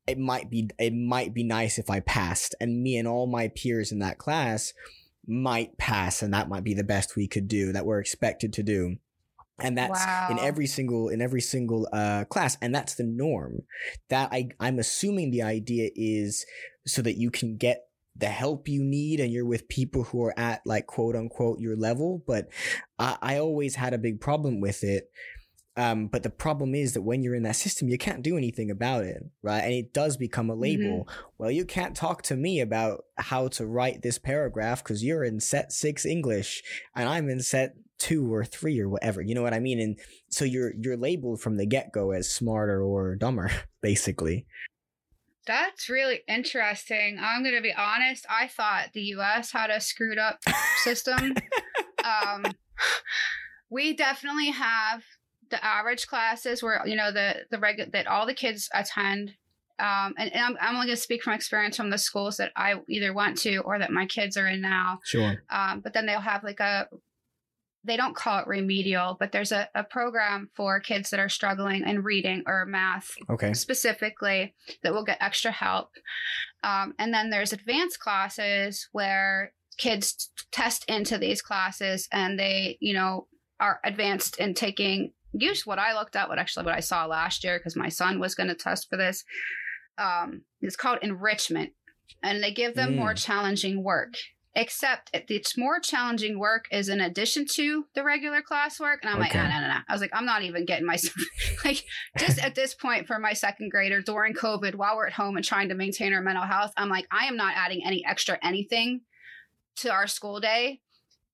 it 0.06 0.18
might 0.18 0.48
be 0.48 0.68
it 0.78 0.94
might 0.94 1.34
be 1.34 1.44
nice 1.44 1.78
if 1.78 1.90
I 1.90 2.00
passed, 2.00 2.54
and 2.60 2.82
me 2.82 2.96
and 2.96 3.06
all 3.06 3.26
my 3.26 3.48
peers 3.48 3.92
in 3.92 3.98
that 3.98 4.18
class 4.18 4.72
might 5.26 5.76
pass, 5.78 6.22
and 6.22 6.32
that 6.32 6.48
might 6.48 6.64
be 6.64 6.74
the 6.74 6.84
best 6.84 7.16
we 7.16 7.28
could 7.28 7.48
do 7.48 7.72
that 7.72 7.86
we're 7.86 8.00
expected 8.00 8.52
to 8.54 8.62
do. 8.62 8.96
And 9.62 9.76
that's 9.76 10.02
in 10.30 10.38
every 10.38 10.66
single 10.66 11.10
in 11.10 11.20
every 11.20 11.42
single 11.42 11.86
uh, 11.92 12.24
class, 12.24 12.56
and 12.62 12.74
that's 12.74 12.94
the 12.94 13.04
norm. 13.04 13.62
That 14.08 14.30
I 14.32 14.48
I'm 14.58 14.78
assuming 14.78 15.30
the 15.30 15.42
idea 15.42 15.90
is 15.94 16.46
so 16.86 17.02
that 17.02 17.18
you 17.18 17.30
can 17.30 17.56
get 17.56 17.89
the 18.16 18.26
help 18.26 18.68
you 18.68 18.82
need 18.82 19.20
and 19.20 19.32
you're 19.32 19.46
with 19.46 19.68
people 19.68 20.04
who 20.04 20.22
are 20.24 20.38
at 20.38 20.60
like 20.66 20.86
quote 20.86 21.16
unquote 21.16 21.60
your 21.60 21.76
level. 21.76 22.22
But 22.26 22.48
I, 22.98 23.16
I 23.20 23.38
always 23.38 23.76
had 23.76 23.94
a 23.94 23.98
big 23.98 24.20
problem 24.20 24.60
with 24.60 24.82
it. 24.84 25.10
Um, 25.76 26.08
but 26.08 26.22
the 26.22 26.30
problem 26.30 26.74
is 26.74 26.92
that 26.92 27.02
when 27.02 27.22
you're 27.22 27.34
in 27.34 27.44
that 27.44 27.56
system, 27.56 27.88
you 27.88 27.96
can't 27.96 28.22
do 28.22 28.36
anything 28.36 28.70
about 28.70 29.04
it, 29.04 29.22
right? 29.42 29.60
And 29.60 29.72
it 29.72 29.94
does 29.94 30.16
become 30.16 30.50
a 30.50 30.54
label. 30.54 31.08
Well, 31.38 31.50
you 31.50 31.64
can't 31.64 31.96
talk 31.96 32.22
to 32.24 32.36
me 32.36 32.60
about 32.60 33.04
how 33.16 33.48
to 33.48 33.66
write 33.66 34.02
this 34.02 34.18
paragraph 34.18 34.82
because 34.82 35.02
you're 35.02 35.24
in 35.24 35.40
set 35.40 35.72
six 35.72 36.04
English 36.04 36.62
and 36.94 37.08
I'm 37.08 37.30
in 37.30 37.40
set 37.40 37.76
two 38.00 38.34
or 38.34 38.44
three 38.44 38.80
or 38.80 38.88
whatever. 38.88 39.22
You 39.22 39.34
know 39.34 39.42
what 39.42 39.54
I 39.54 39.60
mean? 39.60 39.78
And 39.78 39.98
so 40.28 40.44
you're 40.44 40.72
you're 40.80 40.96
labeled 40.96 41.40
from 41.40 41.56
the 41.56 41.66
get 41.66 41.92
go 41.92 42.10
as 42.10 42.28
smarter 42.28 42.82
or 42.82 43.14
dumber, 43.14 43.50
basically. 43.82 44.46
That's 45.46 45.88
really 45.88 46.20
interesting. 46.28 47.18
I'm 47.20 47.42
going 47.42 47.54
to 47.54 47.62
be 47.62 47.72
honest. 47.72 48.26
I 48.28 48.46
thought 48.48 48.90
the 48.92 49.02
US 49.14 49.52
had 49.52 49.70
a 49.70 49.80
screwed 49.80 50.18
up 50.18 50.40
system. 50.84 51.34
um, 52.04 52.44
we 53.70 53.94
definitely 53.94 54.50
have 54.50 55.02
the 55.50 55.64
average 55.64 56.06
classes 56.06 56.62
where, 56.62 56.86
you 56.86 56.96
know, 56.96 57.10
the, 57.10 57.46
the 57.50 57.56
regu- 57.56 57.90
that 57.92 58.06
all 58.06 58.26
the 58.26 58.34
kids 58.34 58.68
attend. 58.74 59.34
Um, 59.78 60.14
and, 60.18 60.32
and 60.32 60.44
I'm, 60.44 60.56
I'm 60.60 60.74
only 60.74 60.88
going 60.88 60.96
to 60.96 61.02
speak 61.02 61.22
from 61.22 61.32
experience 61.32 61.76
from 61.76 61.90
the 61.90 61.98
schools 61.98 62.36
that 62.36 62.52
I 62.54 62.74
either 62.88 63.14
went 63.14 63.38
to 63.38 63.58
or 63.58 63.78
that 63.78 63.90
my 63.90 64.04
kids 64.06 64.36
are 64.36 64.46
in 64.46 64.60
now. 64.60 65.00
Sure. 65.04 65.42
Um, 65.48 65.80
but 65.80 65.94
then 65.94 66.04
they'll 66.04 66.20
have 66.20 66.44
like 66.44 66.60
a, 66.60 66.86
they 67.84 67.96
don't 67.96 68.14
call 68.14 68.38
it 68.40 68.46
remedial, 68.46 69.16
but 69.18 69.32
there's 69.32 69.52
a, 69.52 69.68
a 69.74 69.82
program 69.82 70.50
for 70.54 70.80
kids 70.80 71.10
that 71.10 71.20
are 71.20 71.28
struggling 71.30 71.82
in 71.88 72.02
reading 72.02 72.42
or 72.46 72.66
math 72.66 73.12
Okay. 73.30 73.54
specifically 73.54 74.54
that 74.82 74.92
will 74.92 75.04
get 75.04 75.16
extra 75.20 75.50
help. 75.50 75.90
Um, 76.62 76.94
and 76.98 77.12
then 77.14 77.30
there's 77.30 77.52
advanced 77.54 77.98
classes 77.98 78.88
where 78.92 79.52
kids 79.78 80.30
test 80.52 80.84
into 80.88 81.16
these 81.16 81.40
classes 81.40 82.06
and 82.12 82.38
they, 82.38 82.76
you 82.80 82.92
know, 82.92 83.26
are 83.58 83.80
advanced 83.84 84.38
in 84.38 84.52
taking 84.54 85.12
use 85.32 85.64
what 85.64 85.78
I 85.78 85.94
looked 85.94 86.16
at, 86.16 86.28
what 86.28 86.38
actually 86.38 86.66
what 86.66 86.74
I 86.74 86.80
saw 86.80 87.06
last 87.06 87.44
year 87.44 87.58
because 87.58 87.76
my 87.76 87.88
son 87.88 88.18
was 88.20 88.34
going 88.34 88.48
to 88.48 88.54
test 88.54 88.90
for 88.90 88.96
this. 88.98 89.24
Um, 89.96 90.42
it's 90.60 90.76
called 90.76 90.98
enrichment, 91.02 91.72
and 92.22 92.42
they 92.42 92.52
give 92.52 92.74
them 92.74 92.92
Mm. 92.92 92.96
more 92.96 93.14
challenging 93.14 93.82
work. 93.82 94.14
Except 94.54 95.10
it's 95.12 95.56
more 95.56 95.78
challenging 95.78 96.38
work 96.38 96.64
is 96.72 96.88
in 96.88 97.00
addition 97.00 97.46
to 97.54 97.84
the 97.94 98.02
regular 98.02 98.42
classwork, 98.42 98.96
and 99.02 99.10
I'm 99.10 99.20
like, 99.20 99.32
no, 99.32 99.44
no, 99.44 99.60
no, 99.60 99.68
no. 99.68 99.78
I 99.88 99.92
was 99.92 100.00
like, 100.00 100.10
I'm 100.12 100.24
not 100.26 100.42
even 100.42 100.64
getting 100.64 100.86
myself 100.86 101.14
like 101.64 101.84
just 102.18 102.40
at 102.40 102.56
this 102.56 102.74
point 102.74 103.06
for 103.06 103.20
my 103.20 103.32
second 103.32 103.70
grader 103.70 104.02
during 104.02 104.34
COVID, 104.34 104.74
while 104.74 104.96
we're 104.96 105.06
at 105.06 105.12
home 105.12 105.36
and 105.36 105.44
trying 105.44 105.68
to 105.68 105.76
maintain 105.76 106.12
our 106.12 106.20
mental 106.20 106.44
health, 106.44 106.72
I'm 106.76 106.88
like, 106.88 107.06
I 107.12 107.26
am 107.26 107.36
not 107.36 107.54
adding 107.56 107.82
any 107.86 108.04
extra 108.04 108.38
anything 108.42 109.02
to 109.76 109.92
our 109.92 110.08
school 110.08 110.40
day 110.40 110.80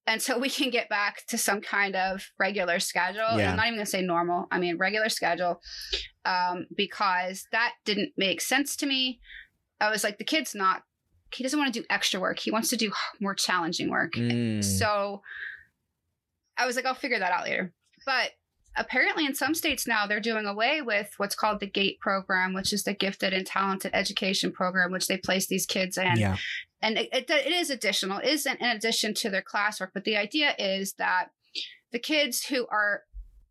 until 0.07 0.41
we 0.41 0.49
can 0.49 0.71
get 0.71 0.89
back 0.89 1.27
to 1.29 1.39
some 1.39 1.61
kind 1.61 1.97
of 1.97 2.31
regular 2.39 2.79
schedule. 2.79 3.39
Yeah. 3.39 3.51
I'm 3.51 3.57
not 3.57 3.67
even 3.67 3.79
gonna 3.79 3.87
say 3.87 4.03
normal. 4.03 4.47
I 4.51 4.59
mean 4.59 4.77
regular 4.79 5.09
schedule, 5.09 5.61
um, 6.25 6.67
because 6.77 7.47
that 7.53 7.73
didn't 7.85 8.13
make 8.17 8.41
sense 8.41 8.77
to 8.77 8.87
me. 8.87 9.21
I 9.81 9.91
was 9.91 10.05
like, 10.05 10.19
the 10.19 10.25
kid's 10.25 10.55
not. 10.55 10.83
He 11.37 11.43
doesn't 11.43 11.59
want 11.59 11.73
to 11.73 11.81
do 11.81 11.87
extra 11.91 12.19
work. 12.19 12.39
He 12.39 12.51
wants 12.51 12.71
to 12.71 12.77
do 12.77 12.93
more 13.21 13.35
challenging 13.35 13.91
work. 13.91 14.15
Mm. 14.15 14.65
So 14.65 15.23
I 16.57 16.67
was 16.67 16.77
like, 16.77 16.87
I'll 16.87 16.95
figure 16.95 17.19
that 17.19 17.33
out 17.33 17.45
later. 17.45 17.73
But 18.05 18.33
apparently, 18.77 19.27
in 19.27 19.35
some 19.35 19.55
states 19.55 19.87
now, 19.87 20.07
they're 20.07 20.21
doing 20.21 20.47
away 20.47 20.83
with 20.83 21.13
what's 21.19 21.35
called 21.35 21.61
the 21.61 21.67
GATE 21.67 22.01
program, 22.01 22.55
which 22.55 22.73
is 22.73 22.85
the 22.85 22.95
Gifted 22.95 23.33
and 23.33 23.47
Talented 23.47 23.91
Education 23.95 24.53
Program, 24.53 24.93
which 24.93 25.09
they 25.09 25.19
place 25.19 25.47
these 25.47 25.67
kids 25.67 25.99
in. 25.99 26.17
yeah. 26.17 26.37
And 26.83 26.99
it, 26.99 27.09
it, 27.13 27.31
it 27.31 27.53
is 27.53 27.71
additional, 27.71 28.19
it 28.19 28.29
isn't 28.29 28.61
in 28.61 28.69
addition 28.69 29.15
to 29.15 29.31
their 29.31 29.43
classwork. 29.43 29.91
But 29.95 30.05
the 30.05 30.17
idea 30.17 30.55
is 30.59 30.93
that 30.95 31.29
the 31.91 31.99
kids 31.99 32.47
who 32.47 32.67
are 32.71 33.03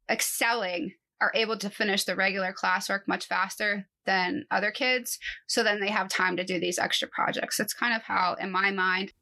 excelling 0.09 0.93
are 1.19 1.31
able 1.33 1.57
to 1.57 1.69
finish 1.69 2.03
the 2.03 2.15
regular 2.15 2.53
classwork 2.53 3.01
much 3.07 3.25
faster 3.25 3.87
than 4.05 4.45
other 4.51 4.71
kids. 4.71 5.19
So 5.47 5.63
then 5.63 5.79
they 5.79 5.89
have 5.89 6.09
time 6.09 6.37
to 6.37 6.43
do 6.43 6.59
these 6.59 6.79
extra 6.79 7.07
projects. 7.07 7.59
It's 7.59 7.73
kind 7.73 7.95
of 7.95 8.03
how, 8.03 8.35
in 8.39 8.51
my 8.51 8.71
mind, 8.71 9.13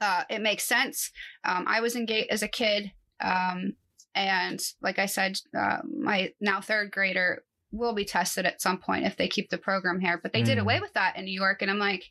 uh, 0.00 0.24
it 0.30 0.40
makes 0.40 0.64
sense. 0.64 1.10
Um, 1.44 1.64
I 1.68 1.80
was 1.80 1.94
in 1.96 2.06
GATE 2.06 2.30
as 2.30 2.42
a 2.42 2.48
kid. 2.48 2.92
Um, 3.22 3.74
and 4.14 4.60
like 4.80 4.98
I 4.98 5.06
said, 5.06 5.38
uh, 5.56 5.78
my 5.84 6.32
now 6.40 6.60
third 6.60 6.90
grader 6.90 7.44
will 7.72 7.92
be 7.92 8.04
tested 8.04 8.46
at 8.46 8.60
some 8.60 8.78
point 8.78 9.06
if 9.06 9.16
they 9.16 9.28
keep 9.28 9.48
the 9.50 9.58
program 9.58 10.00
here. 10.00 10.18
But 10.20 10.32
they 10.32 10.42
did 10.42 10.58
Mm. 10.58 10.62
away 10.62 10.80
with 10.80 10.92
that 10.94 11.16
in 11.16 11.24
New 11.24 11.38
York. 11.38 11.62
And 11.62 11.70
I'm 11.70 11.78
like, 11.78 12.04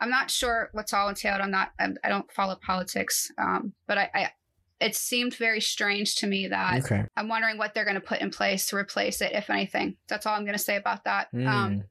I'm 0.00 0.10
not 0.10 0.30
sure 0.30 0.70
what's 0.72 0.92
all 0.92 1.08
entailed. 1.08 1.40
I'm 1.40 1.50
not, 1.52 1.72
I'm, 1.78 1.96
I 2.02 2.08
don't 2.08 2.30
follow 2.32 2.56
politics. 2.56 3.30
Um, 3.38 3.72
but 3.86 3.98
I, 3.98 4.10
I, 4.14 4.30
it 4.80 4.94
seemed 4.94 5.34
very 5.34 5.60
strange 5.60 6.16
to 6.16 6.26
me 6.26 6.48
that 6.48 6.84
Okay. 6.84 7.04
I'm 7.16 7.28
wondering 7.28 7.56
what 7.58 7.72
they're 7.74 7.84
going 7.84 7.94
to 7.94 8.00
put 8.00 8.20
in 8.20 8.30
place 8.30 8.66
to 8.68 8.76
replace 8.76 9.20
it, 9.22 9.32
if 9.32 9.48
anything. 9.50 9.96
That's 10.08 10.26
all 10.26 10.34
I'm 10.34 10.44
going 10.44 10.52
to 10.58 10.62
say 10.62 10.76
about 10.76 11.04
that. 11.04 11.28
Um, 11.32 11.40
Mm. 11.46 11.82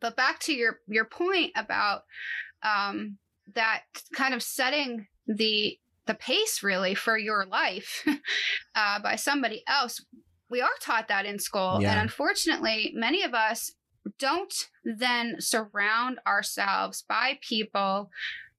but 0.00 0.16
back 0.16 0.38
to 0.40 0.52
your 0.54 0.80
your 0.88 1.04
point 1.04 1.52
about 1.56 2.04
um, 2.62 3.18
that 3.54 3.82
kind 4.14 4.34
of 4.34 4.42
setting 4.42 5.06
the 5.26 5.78
the 6.06 6.14
pace 6.14 6.62
really 6.62 6.94
for 6.94 7.18
your 7.18 7.44
life 7.46 8.06
uh, 8.74 9.00
by 9.00 9.16
somebody 9.16 9.62
else. 9.66 10.04
We 10.48 10.60
are 10.62 10.70
taught 10.80 11.08
that 11.08 11.26
in 11.26 11.38
school, 11.40 11.78
Yeah. 11.82 11.90
and 11.92 12.00
unfortunately, 12.00 12.92
many 12.94 13.24
of 13.24 13.34
us 13.34 13.72
don't 14.20 14.54
then 14.84 15.36
surround 15.40 16.20
ourselves 16.26 17.02
by 17.08 17.38
people 17.42 18.10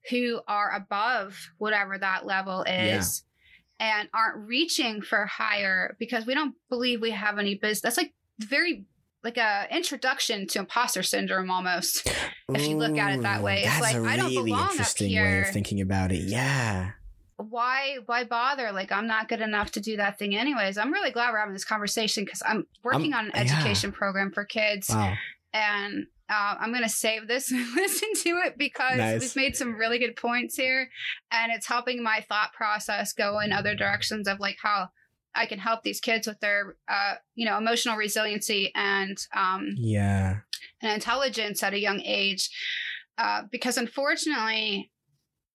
who 0.10 0.42
are 0.48 0.76
above 0.76 1.50
whatever 1.58 1.98
that 1.98 2.26
level 2.26 2.64
is 2.64 3.24
and 3.80 4.10
aren't 4.14 4.48
reaching 4.48 5.02
for 5.02 5.26
higher 5.26 5.96
because 6.00 6.26
we 6.26 6.34
don't 6.34 6.56
believe 6.70 7.02
we 7.02 7.12
have 7.12 7.38
any 7.38 7.56
business. 7.56 7.82
That's 7.82 7.98
like 7.98 8.14
very 8.40 8.86
like 9.24 9.38
a 9.38 9.68
introduction 9.72 10.48
to 10.48 10.60
imposter 10.60 11.04
syndrome 11.04 11.52
almost. 11.52 12.08
If 12.50 12.68
you 12.68 12.78
look 12.78 12.98
at 12.98 13.14
it 13.14 13.22
that 13.24 13.42
Ooh, 13.42 13.44
way, 13.44 13.64
it's 13.66 13.82
like, 13.82 13.96
I 13.96 14.16
don't 14.16 14.30
really 14.30 14.52
belong 14.52 14.66
up 14.66 14.72
interesting 14.72 15.08
way 15.08 15.14
here. 15.14 15.42
of 15.42 15.50
thinking 15.50 15.82
about 15.82 16.12
it. 16.12 16.22
Yeah. 16.30 16.92
Why 17.38 17.98
why 18.06 18.24
bother? 18.24 18.72
Like 18.72 18.92
I'm 18.92 19.06
not 19.06 19.28
good 19.28 19.42
enough 19.42 19.72
to 19.74 19.80
do 19.80 19.98
that 19.98 20.18
thing 20.18 20.36
anyways. 20.36 20.78
I'm 20.78 20.92
really 20.92 21.12
glad 21.12 21.32
we're 21.32 21.40
having 21.40 21.54
this 21.54 21.66
conversation 21.66 22.24
because 22.26 22.42
I'm 22.48 22.66
working 22.84 23.14
on 23.14 23.26
an 23.26 23.32
yeah. 23.36 23.42
education 23.42 23.92
program 23.92 24.32
for 24.32 24.46
kids 24.46 24.90
Wow. 24.90 25.14
and 25.54 26.08
uh, 26.30 26.56
I'm 26.60 26.74
gonna 26.74 26.90
save 26.90 27.28
this 27.28 27.52
and 27.52 27.66
listen 27.76 28.10
to 28.24 28.30
it 28.46 28.58
because 28.58 28.98
Nice. 28.98 29.22
we've 29.22 29.36
made 29.36 29.56
some 29.56 29.76
really 29.76 30.00
good 30.00 30.16
points 30.16 30.56
here, 30.56 30.90
and 31.32 31.52
it's 31.52 31.68
helping 31.68 32.02
my 32.04 32.26
thought 32.28 32.54
process 32.54 33.14
go 33.14 33.40
in 33.40 33.52
other 33.54 33.76
directions 33.76 34.28
of 34.28 34.40
like 34.40 34.58
how 34.62 34.90
I 35.36 35.46
can 35.46 35.60
help 35.60 35.84
these 35.84 36.00
kids 36.00 36.26
with 36.26 36.40
their, 36.40 36.76
uh, 36.90 37.16
you 37.36 37.46
know, 37.46 37.58
emotional 37.58 37.96
resiliency 37.96 38.72
and 38.74 39.18
um, 39.36 39.76
Yeah. 39.78 40.38
and 40.82 40.92
intelligence 40.92 41.62
at 41.64 41.74
a 41.74 41.80
young 41.80 42.02
age. 42.02 42.50
uh, 43.20 43.44
because 43.52 43.78
unfortunately, 43.78 44.92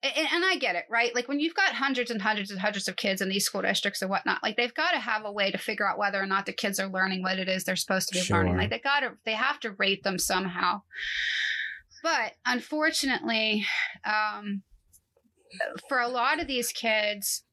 and, 0.02 0.28
and, 0.32 0.44
I 0.44 0.56
get 0.56 0.74
it, 0.74 0.84
right? 0.90 1.14
Like 1.14 1.28
when 1.28 1.38
you've 1.38 1.54
got 1.54 1.74
hundreds 1.74 2.10
and 2.10 2.20
hundreds 2.20 2.50
and 2.50 2.60
hundreds 2.60 2.88
of 2.88 2.96
kids 2.96 3.20
in 3.20 3.28
these 3.28 3.44
school 3.44 3.62
districts 3.62 4.02
and 4.02 4.10
whatnot, 4.10 4.42
like 4.42 4.56
they've 4.56 4.74
got 4.74 4.92
to 4.92 4.98
have 4.98 5.24
a 5.24 5.32
way 5.32 5.50
to 5.50 5.58
figure 5.58 5.88
out 5.88 5.98
whether 5.98 6.20
or 6.20 6.26
not 6.26 6.46
the 6.46 6.52
kids 6.52 6.80
are 6.80 6.88
learning 6.88 7.22
what 7.22 7.38
it 7.38 7.48
is 7.48 7.64
they're 7.64 7.76
supposed 7.76 8.08
to 8.08 8.14
be 8.14 8.20
sure. 8.20 8.38
learning. 8.38 8.56
Like 8.56 8.70
they 8.70 8.78
got 8.80 9.00
to, 9.00 9.12
they 9.24 9.34
have 9.34 9.60
to 9.60 9.72
rate 9.72 10.02
them 10.02 10.18
somehow. 10.18 10.82
But 12.02 12.32
unfortunately, 12.44 13.64
um, 14.04 14.62
for 15.88 16.00
a 16.00 16.08
lot 16.08 16.40
of 16.40 16.48
these 16.48 16.72
kids, 16.72 17.44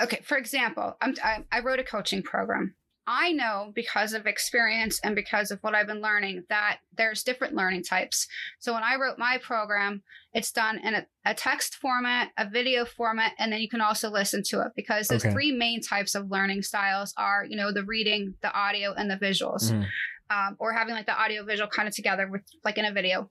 okay, 0.00 0.20
for 0.24 0.36
example, 0.36 0.96
I'm, 1.00 1.14
I, 1.24 1.44
I 1.50 1.60
wrote 1.60 1.78
a 1.78 1.84
coaching 1.84 2.22
program 2.22 2.74
I 3.10 3.32
know 3.32 3.72
because 3.74 4.12
of 4.12 4.26
experience 4.26 5.00
and 5.02 5.16
because 5.16 5.50
of 5.50 5.58
what 5.62 5.74
I've 5.74 5.86
been 5.86 6.02
learning 6.02 6.44
that 6.50 6.80
there's 6.94 7.22
different 7.22 7.54
learning 7.54 7.84
types. 7.84 8.28
So 8.58 8.74
when 8.74 8.82
I 8.82 8.96
wrote 8.96 9.18
my 9.18 9.38
program, 9.42 10.02
it's 10.34 10.52
done 10.52 10.78
in 10.84 10.94
a, 10.94 11.06
a 11.24 11.32
text 11.32 11.76
format, 11.76 12.32
a 12.36 12.46
video 12.46 12.84
format, 12.84 13.32
and 13.38 13.50
then 13.50 13.62
you 13.62 13.68
can 13.68 13.80
also 13.80 14.10
listen 14.10 14.42
to 14.48 14.60
it 14.60 14.72
because 14.76 15.08
there's 15.08 15.24
okay. 15.24 15.32
three 15.32 15.52
main 15.52 15.80
types 15.80 16.14
of 16.14 16.30
learning 16.30 16.60
styles 16.60 17.14
are, 17.16 17.46
you 17.48 17.56
know, 17.56 17.72
the 17.72 17.82
reading, 17.84 18.34
the 18.42 18.52
audio, 18.52 18.92
and 18.92 19.10
the 19.10 19.16
visuals. 19.16 19.72
Mm. 19.72 19.86
Um, 20.30 20.56
or 20.58 20.74
having 20.74 20.94
like 20.94 21.06
the 21.06 21.18
audio 21.18 21.42
visual 21.42 21.70
kind 21.70 21.88
of 21.88 21.94
together 21.94 22.28
with 22.30 22.42
like 22.62 22.76
in 22.76 22.84
a 22.84 22.92
video. 22.92 23.30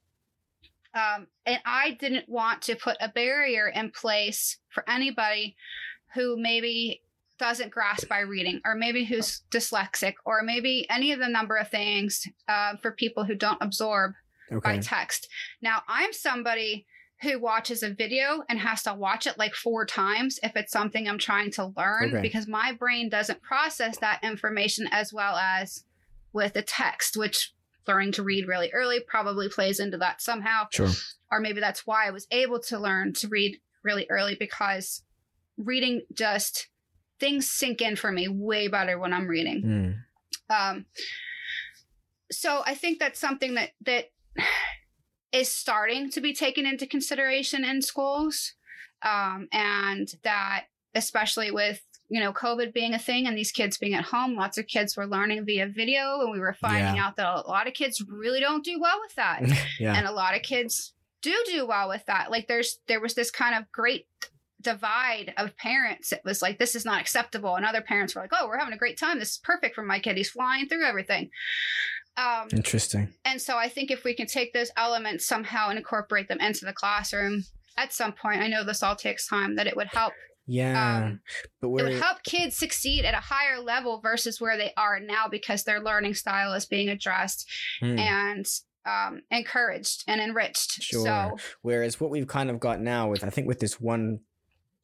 Um, 0.95 1.28
and 1.45 1.59
I 1.63 1.91
didn't 1.91 2.28
want 2.28 2.63
to 2.63 2.75
put 2.75 2.97
a 2.99 3.09
barrier 3.09 3.67
in 3.67 3.91
place 3.91 4.57
for 4.69 4.84
anybody 4.89 5.55
who 6.15 6.36
maybe 6.36 7.03
doesn't 7.38 7.71
grasp 7.71 8.07
by 8.07 8.19
reading, 8.19 8.61
or 8.65 8.75
maybe 8.75 9.05
who's 9.05 9.41
dyslexic, 9.51 10.13
or 10.25 10.41
maybe 10.43 10.88
any 10.89 11.11
of 11.11 11.19
the 11.19 11.27
number 11.27 11.55
of 11.55 11.69
things 11.69 12.27
uh, 12.47 12.75
for 12.77 12.91
people 12.91 13.23
who 13.23 13.35
don't 13.35 13.61
absorb 13.61 14.13
okay. 14.51 14.59
by 14.63 14.77
text. 14.79 15.27
Now, 15.61 15.81
I'm 15.88 16.13
somebody 16.13 16.85
who 17.21 17.39
watches 17.39 17.81
a 17.81 17.89
video 17.89 18.43
and 18.47 18.59
has 18.59 18.83
to 18.83 18.93
watch 18.93 19.25
it 19.25 19.39
like 19.39 19.55
four 19.55 19.85
times 19.85 20.39
if 20.43 20.55
it's 20.55 20.71
something 20.71 21.07
I'm 21.07 21.17
trying 21.17 21.51
to 21.51 21.73
learn 21.75 22.09
okay. 22.09 22.21
because 22.21 22.47
my 22.47 22.73
brain 22.73 23.09
doesn't 23.09 23.41
process 23.41 23.97
that 23.99 24.19
information 24.23 24.88
as 24.91 25.11
well 25.11 25.35
as 25.35 25.83
with 26.31 26.53
the 26.53 26.61
text, 26.61 27.17
which 27.17 27.53
learning 27.88 28.11
to 28.11 28.23
read 28.23 28.47
really 28.47 28.71
early 28.71 28.99
probably 28.99 29.49
plays 29.49 29.79
into 29.79 29.97
that 29.97 30.21
somehow. 30.21 30.65
Sure. 30.71 30.89
Or 31.31 31.39
maybe 31.39 31.59
that's 31.59 31.88
why 31.88 32.07
I 32.07 32.11
was 32.11 32.27
able 32.29 32.59
to 32.61 32.79
learn 32.79 33.13
to 33.13 33.27
read 33.27 33.59
really 33.83 34.05
early 34.09 34.35
because 34.39 35.03
reading 35.57 36.01
just 36.13 36.67
things 37.20 37.49
sink 37.49 37.82
in 37.82 37.95
for 37.95 38.11
me 38.11 38.28
way 38.28 38.68
better 38.68 38.99
when 38.99 39.13
I'm 39.13 39.28
reading. 39.28 39.63
Mm. 39.63 39.95
Um, 40.49 40.86
so 42.32 42.61
I 42.65 42.76
think 42.76 42.99
that's 42.99 43.20
something 43.20 43.55
that 43.55 43.72
that 43.86 44.11
is 45.32 45.51
starting 45.51 46.09
to 46.11 46.22
be 46.22 46.34
taken 46.34 46.65
into 46.65 46.88
consideration 46.88 47.65
in 47.65 47.82
schools, 47.82 48.53
um, 49.03 49.47
and 49.51 50.07
that 50.24 50.65
especially 50.95 51.51
with 51.51 51.82
you 52.09 52.20
know 52.20 52.32
COVID 52.32 52.74
being 52.74 52.93
a 52.93 52.99
thing 52.99 53.28
and 53.28 53.38
these 53.38 53.51
kids 53.51 53.78
being 53.78 53.93
at 53.93 54.05
home, 54.05 54.36
lots 54.36 54.57
of 54.57 54.68
kids 54.68 54.95
were 54.95 55.07
learning 55.07 55.45
via 55.45 55.68
video, 55.68 56.22
and 56.22 56.32
we 56.32 56.39
were 56.39 56.53
finding 56.53 56.95
yeah. 56.95 57.05
out 57.05 57.15
that 57.18 57.28
a 57.45 57.47
lot 57.47 57.68
of 57.68 57.74
kids 57.74 58.03
really 58.07 58.39
don't 58.39 58.63
do 58.63 58.80
well 58.80 58.99
with 59.01 59.15
that, 59.15 59.41
yeah. 59.80 59.95
and 59.95 60.07
a 60.07 60.11
lot 60.11 60.36
of 60.36 60.41
kids 60.41 60.93
do 61.22 61.36
do 61.47 61.68
well 61.68 61.89
with 61.89 62.05
that. 62.05 62.32
Like 62.32 62.47
there's 62.47 62.80
there 62.88 63.01
was 63.01 63.13
this 63.13 63.32
kind 63.32 63.55
of 63.55 63.72
great 63.72 64.07
divide 64.61 65.33
of 65.37 65.55
parents. 65.57 66.11
It 66.11 66.21
was 66.25 66.41
like, 66.41 66.57
this 66.57 66.75
is 66.75 66.85
not 66.85 67.01
acceptable. 67.01 67.55
And 67.55 67.65
other 67.65 67.81
parents 67.81 68.15
were 68.15 68.21
like, 68.21 68.31
oh, 68.33 68.47
we're 68.47 68.57
having 68.57 68.73
a 68.73 68.77
great 68.77 68.97
time. 68.97 69.19
This 69.19 69.31
is 69.31 69.37
perfect 69.37 69.75
for 69.75 69.83
my 69.83 69.99
kid. 69.99 70.17
He's 70.17 70.29
flying 70.29 70.67
through 70.67 70.85
everything. 70.85 71.29
Um, 72.17 72.47
Interesting. 72.51 73.13
And 73.25 73.39
so 73.39 73.57
I 73.57 73.69
think 73.69 73.91
if 73.91 74.03
we 74.03 74.15
can 74.15 74.25
take 74.25 74.53
those 74.53 74.71
elements 74.75 75.25
somehow 75.25 75.69
and 75.69 75.77
incorporate 75.77 76.27
them 76.27 76.39
into 76.39 76.65
the 76.65 76.73
classroom 76.73 77.43
at 77.77 77.93
some 77.93 78.11
point, 78.11 78.41
I 78.41 78.47
know 78.47 78.63
this 78.63 78.81
all 78.81 78.95
takes 78.95 79.27
time, 79.27 79.55
that 79.55 79.67
it 79.67 79.75
would 79.75 79.87
help. 79.87 80.13
Yeah. 80.47 81.03
Um, 81.03 81.19
but 81.61 81.67
it 81.67 81.83
would 81.83 82.01
help 82.01 82.23
kids 82.23 82.57
succeed 82.57 83.05
at 83.05 83.13
a 83.13 83.17
higher 83.17 83.59
level 83.59 83.99
versus 83.99 84.41
where 84.41 84.57
they 84.57 84.71
are 84.77 84.99
now 84.99 85.27
because 85.27 85.63
their 85.63 85.81
learning 85.81 86.15
style 86.15 86.53
is 86.53 86.65
being 86.65 86.89
addressed 86.89 87.47
mm. 87.81 87.99
and 87.99 88.47
um, 88.87 89.21
encouraged 89.29 90.05
and 90.07 90.21
enriched. 90.21 90.81
Sure. 90.81 91.03
So, 91.03 91.37
Whereas 91.61 91.99
what 91.99 92.09
we've 92.09 92.27
kind 92.27 92.49
of 92.49 92.59
got 92.59 92.79
now 92.79 93.09
with, 93.09 93.23
I 93.23 93.29
think, 93.29 93.47
with 93.47 93.59
this 93.59 93.79
one 93.79 94.21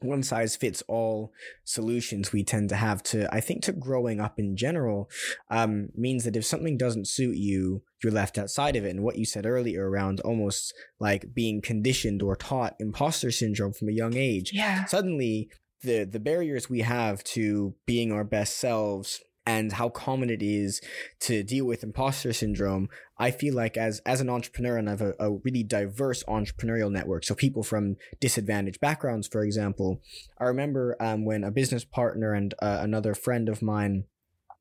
one 0.04 0.24
size 0.24 0.56
fits 0.56 0.84
all 0.88 1.32
solutions 1.64 2.32
we 2.32 2.44
tend 2.44 2.70
to 2.70 2.76
have 2.76 3.02
to, 3.04 3.34
I 3.34 3.40
think, 3.40 3.64
to 3.64 3.72
growing 3.72 4.20
up 4.20 4.40
in 4.40 4.56
general, 4.56 5.10
um, 5.50 5.90
means 5.96 6.24
that 6.26 6.36
if 6.36 6.46
something 6.46 6.78
doesn't 6.78 7.08
suit 7.08 7.38
you, 7.38 7.84
you're 8.04 8.12
left 8.12 8.38
outside 8.38 8.76
of 8.76 8.86
it. 8.86 8.90
And 8.90 9.04
what 9.04 9.18
you 9.18 9.26
said 9.26 9.46
earlier 9.46 9.90
around 9.90 10.20
almost 10.22 10.74
like 11.00 11.34
being 11.34 11.62
conditioned 11.62 12.22
or 12.22 12.36
taught 12.36 12.76
imposter 12.80 13.32
syndrome 13.32 13.74
from 13.74 13.90
a 13.90 13.94
young 13.94 14.16
age. 14.16 14.52
Yeah. 14.54 14.86
Suddenly, 14.86 15.50
the 15.84 16.06
the 16.06 16.20
barriers 16.20 16.70
we 16.70 16.80
have 16.80 17.24
to 17.24 17.76
being 17.86 18.12
our 18.12 18.24
best 18.24 18.58
selves 18.58 19.22
and 19.46 19.74
how 19.74 19.90
common 19.90 20.30
it 20.30 20.42
is 20.42 20.82
to 21.20 21.44
deal 21.44 21.66
with 21.66 21.84
imposter 21.84 22.32
syndrome 22.32 22.88
i 23.18 23.30
feel 23.30 23.54
like 23.54 23.76
as 23.78 24.00
as 24.06 24.22
an 24.22 24.30
entrepreneur 24.30 24.78
and 24.78 24.88
i 24.88 24.92
have 24.92 25.02
a, 25.02 25.14
a 25.20 25.32
really 25.44 25.64
diverse 25.64 26.24
entrepreneurial 26.26 26.92
network 26.92 27.24
so 27.24 27.36
people 27.36 27.64
from 27.64 27.96
disadvantaged 28.20 28.80
backgrounds 28.80 29.28
for 29.28 29.44
example 29.44 30.02
i 30.40 30.46
remember 30.46 30.96
um, 31.00 31.26
when 31.26 31.44
a 31.44 31.52
business 31.52 31.84
partner 31.84 32.34
and 32.34 32.54
uh, 32.62 32.80
another 32.82 33.14
friend 33.14 33.50
of 33.50 33.62
mine 33.62 34.06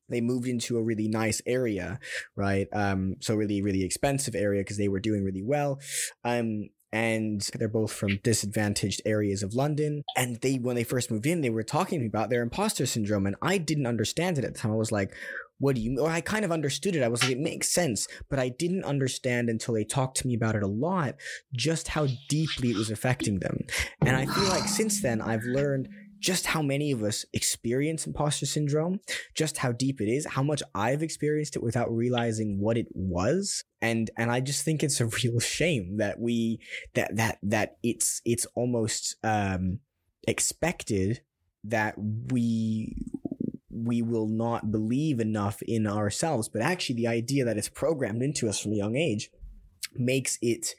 they 0.08 0.20
moved 0.20 0.46
into 0.46 0.76
a 0.76 0.82
really 0.82 1.08
nice 1.08 1.40
area, 1.46 1.98
right? 2.36 2.68
Um, 2.72 3.16
so 3.20 3.34
really, 3.34 3.62
really 3.62 3.82
expensive 3.82 4.34
area 4.34 4.60
because 4.60 4.76
they 4.76 4.88
were 4.88 5.00
doing 5.00 5.24
really 5.24 5.42
well. 5.42 5.80
Um, 6.22 6.68
and 6.92 7.40
they're 7.54 7.68
both 7.68 7.92
from 7.92 8.20
disadvantaged 8.22 9.00
areas 9.04 9.42
of 9.42 9.54
London. 9.54 10.02
And 10.16 10.36
they, 10.40 10.56
when 10.56 10.76
they 10.76 10.84
first 10.84 11.10
moved 11.10 11.26
in, 11.26 11.40
they 11.40 11.50
were 11.50 11.62
talking 11.62 11.98
to 11.98 12.02
me 12.02 12.08
about 12.08 12.30
their 12.30 12.42
imposter 12.42 12.86
syndrome, 12.86 13.26
and 13.26 13.36
I 13.40 13.58
didn't 13.58 13.86
understand 13.86 14.38
it 14.38 14.44
at 14.44 14.54
the 14.54 14.58
time. 14.58 14.72
I 14.72 14.76
was 14.76 14.92
like, 14.92 15.14
"What 15.58 15.76
do 15.76 15.80
you?" 15.80 15.98
Or 16.00 16.10
I 16.10 16.20
kind 16.20 16.44
of 16.44 16.52
understood 16.52 16.94
it. 16.94 17.02
I 17.02 17.08
was 17.08 17.22
like, 17.22 17.32
"It 17.32 17.38
makes 17.38 17.68
sense," 17.68 18.06
but 18.28 18.38
I 18.38 18.50
didn't 18.50 18.84
understand 18.84 19.48
until 19.48 19.74
they 19.74 19.84
talked 19.84 20.18
to 20.18 20.26
me 20.26 20.34
about 20.34 20.56
it 20.56 20.62
a 20.62 20.68
lot, 20.68 21.16
just 21.54 21.88
how 21.88 22.08
deeply 22.28 22.70
it 22.70 22.76
was 22.76 22.90
affecting 22.90 23.38
them. 23.38 23.64
And 24.00 24.16
I 24.16 24.26
feel 24.26 24.48
like 24.48 24.68
since 24.68 25.00
then, 25.00 25.20
I've 25.20 25.44
learned 25.44 25.88
just 26.22 26.46
how 26.46 26.62
many 26.62 26.92
of 26.92 27.02
us 27.02 27.26
experience 27.32 28.06
imposter 28.06 28.46
syndrome, 28.46 29.00
just 29.34 29.58
how 29.58 29.72
deep 29.72 30.00
it 30.00 30.08
is, 30.08 30.24
how 30.24 30.42
much 30.42 30.62
I've 30.74 31.02
experienced 31.02 31.56
it 31.56 31.62
without 31.62 31.92
realizing 31.92 32.60
what 32.60 32.78
it 32.78 32.86
was. 32.92 33.64
And, 33.82 34.08
and 34.16 34.30
I 34.30 34.40
just 34.40 34.64
think 34.64 34.82
it's 34.82 35.00
a 35.00 35.06
real 35.22 35.40
shame 35.40 35.96
that 35.98 36.20
we, 36.20 36.60
that, 36.94 37.16
that, 37.16 37.38
that 37.42 37.76
it's, 37.82 38.22
it's 38.24 38.46
almost, 38.54 39.16
um, 39.24 39.80
expected 40.28 41.20
that 41.64 41.96
we, 41.98 42.96
we 43.68 44.00
will 44.00 44.28
not 44.28 44.70
believe 44.70 45.18
enough 45.18 45.60
in 45.62 45.88
ourselves. 45.88 46.48
But 46.48 46.62
actually 46.62 46.96
the 46.96 47.08
idea 47.08 47.44
that 47.44 47.56
it's 47.56 47.68
programmed 47.68 48.22
into 48.22 48.48
us 48.48 48.60
from 48.60 48.72
a 48.72 48.76
young 48.76 48.94
age 48.94 49.30
makes 49.96 50.38
it 50.40 50.76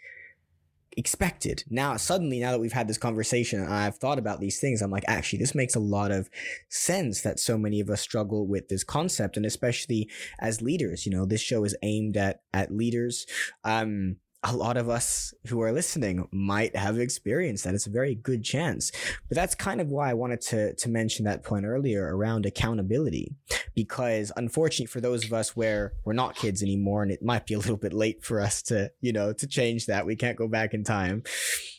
expected. 0.98 1.64
Now, 1.70 1.98
suddenly, 1.98 2.40
now 2.40 2.52
that 2.52 2.60
we've 2.60 2.74
had 2.74 2.88
this 2.88 2.98
conversation 2.98 3.66
I've 3.66 3.98
thought 3.98 4.20
about 4.20 4.40
these 4.40 4.60
things, 4.60 4.82
I'm 4.82 4.92
like, 4.92 5.06
actually, 5.08 5.40
this 5.40 5.56
makes 5.56 5.76
a 5.76 5.80
lot 5.80 6.12
of 6.12 6.30
sense 6.70 7.22
that 7.22 7.40
so 7.40 7.58
many 7.58 7.80
of 7.80 7.90
us 7.90 8.02
struggle 8.02 8.48
with 8.48 8.70
this 8.70 8.84
concept. 8.84 9.38
And 9.38 9.46
especially 9.46 10.10
as 10.40 10.62
leaders, 10.62 11.06
you 11.06 11.12
know, 11.12 11.26
this 11.26 11.42
show 11.42 11.64
is 11.64 11.76
aimed 11.84 12.18
at, 12.18 12.42
at 12.54 12.72
leaders. 12.72 13.26
Um, 13.64 14.18
a 14.44 14.56
lot 14.56 14.78
of 14.78 14.90
us 14.90 15.34
who 15.48 15.62
are 15.62 15.72
listening 15.72 16.28
might 16.32 16.76
have 16.76 17.00
experienced 17.00 17.64
that. 17.64 17.74
It's 17.74 17.88
a 17.88 17.92
very 17.92 18.16
good 18.16 18.44
chance. 18.44 18.92
But 19.30 19.36
that's 19.36 19.56
kind 19.56 19.80
of 19.80 19.90
why 19.90 20.10
I 20.10 20.14
wanted 20.14 20.42
to, 20.42 20.76
to 20.76 20.90
mention 20.90 21.26
that 21.26 21.44
point 21.44 21.66
earlier 21.66 22.16
around 22.16 22.46
accountability. 22.46 23.36
Because 23.74 24.32
unfortunately 24.36 24.88
for 24.88 25.02
those 25.02 25.26
of 25.26 25.34
us 25.34 25.56
where 25.56 25.94
we're 26.04 26.14
not 26.14 26.36
kids 26.36 26.62
anymore 26.62 27.04
and 27.04 27.12
it 27.12 27.24
might 27.24 27.46
be 27.46 27.54
a 27.54 27.60
little 27.60 27.78
bit 27.78 27.94
late 27.94 28.24
for 28.24 28.42
us 28.42 28.62
to, 28.64 28.92
you 29.02 29.14
know, 29.14 29.34
to 29.34 29.48
change 29.48 29.86
that, 29.86 30.06
we 30.06 30.16
can't 30.16 30.38
go 30.38 30.48
back 30.48 30.74
in 30.74 30.84
time. 30.84 31.24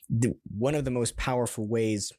The, 0.08 0.34
one 0.56 0.74
of 0.74 0.84
the 0.84 0.90
most 0.90 1.16
powerful 1.16 1.66
ways 1.68 2.12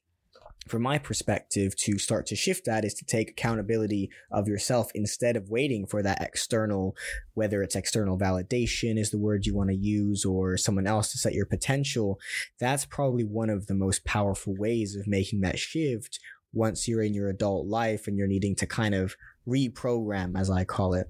from 0.67 0.81
my 0.81 0.97
perspective, 0.97 1.75
to 1.77 1.97
start 1.99 2.25
to 2.27 2.35
shift 2.35 2.65
that 2.65 2.83
is 2.83 2.93
to 2.95 3.05
take 3.05 3.29
accountability 3.29 4.09
of 4.31 4.47
yourself 4.47 4.89
instead 4.95 5.35
of 5.35 5.49
waiting 5.49 5.85
for 5.85 6.01
that 6.01 6.21
external, 6.21 6.95
whether 7.35 7.61
it's 7.61 7.75
external 7.75 8.17
validation 8.17 8.97
is 8.97 9.11
the 9.11 9.19
word 9.19 9.45
you 9.45 9.55
want 9.55 9.69
to 9.69 9.75
use 9.75 10.25
or 10.25 10.57
someone 10.57 10.87
else 10.87 11.11
to 11.11 11.17
set 11.17 11.33
your 11.33 11.45
potential. 11.45 12.19
That's 12.59 12.85
probably 12.85 13.23
one 13.23 13.49
of 13.49 13.67
the 13.67 13.75
most 13.75 14.05
powerful 14.05 14.55
ways 14.57 14.95
of 14.95 15.07
making 15.07 15.41
that 15.41 15.59
shift 15.59 16.19
once 16.51 16.87
you're 16.87 17.03
in 17.03 17.13
your 17.13 17.29
adult 17.29 17.67
life 17.67 18.07
and 18.07 18.17
you're 18.17 18.27
needing 18.27 18.55
to 18.55 18.65
kind 18.65 18.95
of 18.95 19.15
reprogram, 19.47 20.39
as 20.39 20.49
I 20.49 20.63
call 20.63 20.95
it. 20.95 21.07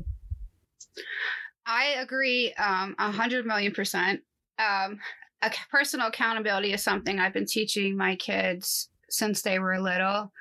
I 1.65 1.95
agree 1.97 2.53
um, 2.53 2.95
a 2.99 3.11
hundred 3.11 3.45
million 3.45 3.71
percent. 3.71 4.21
Um, 4.59 4.99
personal 5.69 6.07
accountability 6.07 6.73
is 6.73 6.83
something 6.83 7.19
I've 7.19 7.33
been 7.33 7.45
teaching 7.45 7.95
my 7.95 8.15
kids 8.15 8.89
since 9.15 9.41
they 9.41 9.59
were 9.59 9.79
little. 9.79 10.31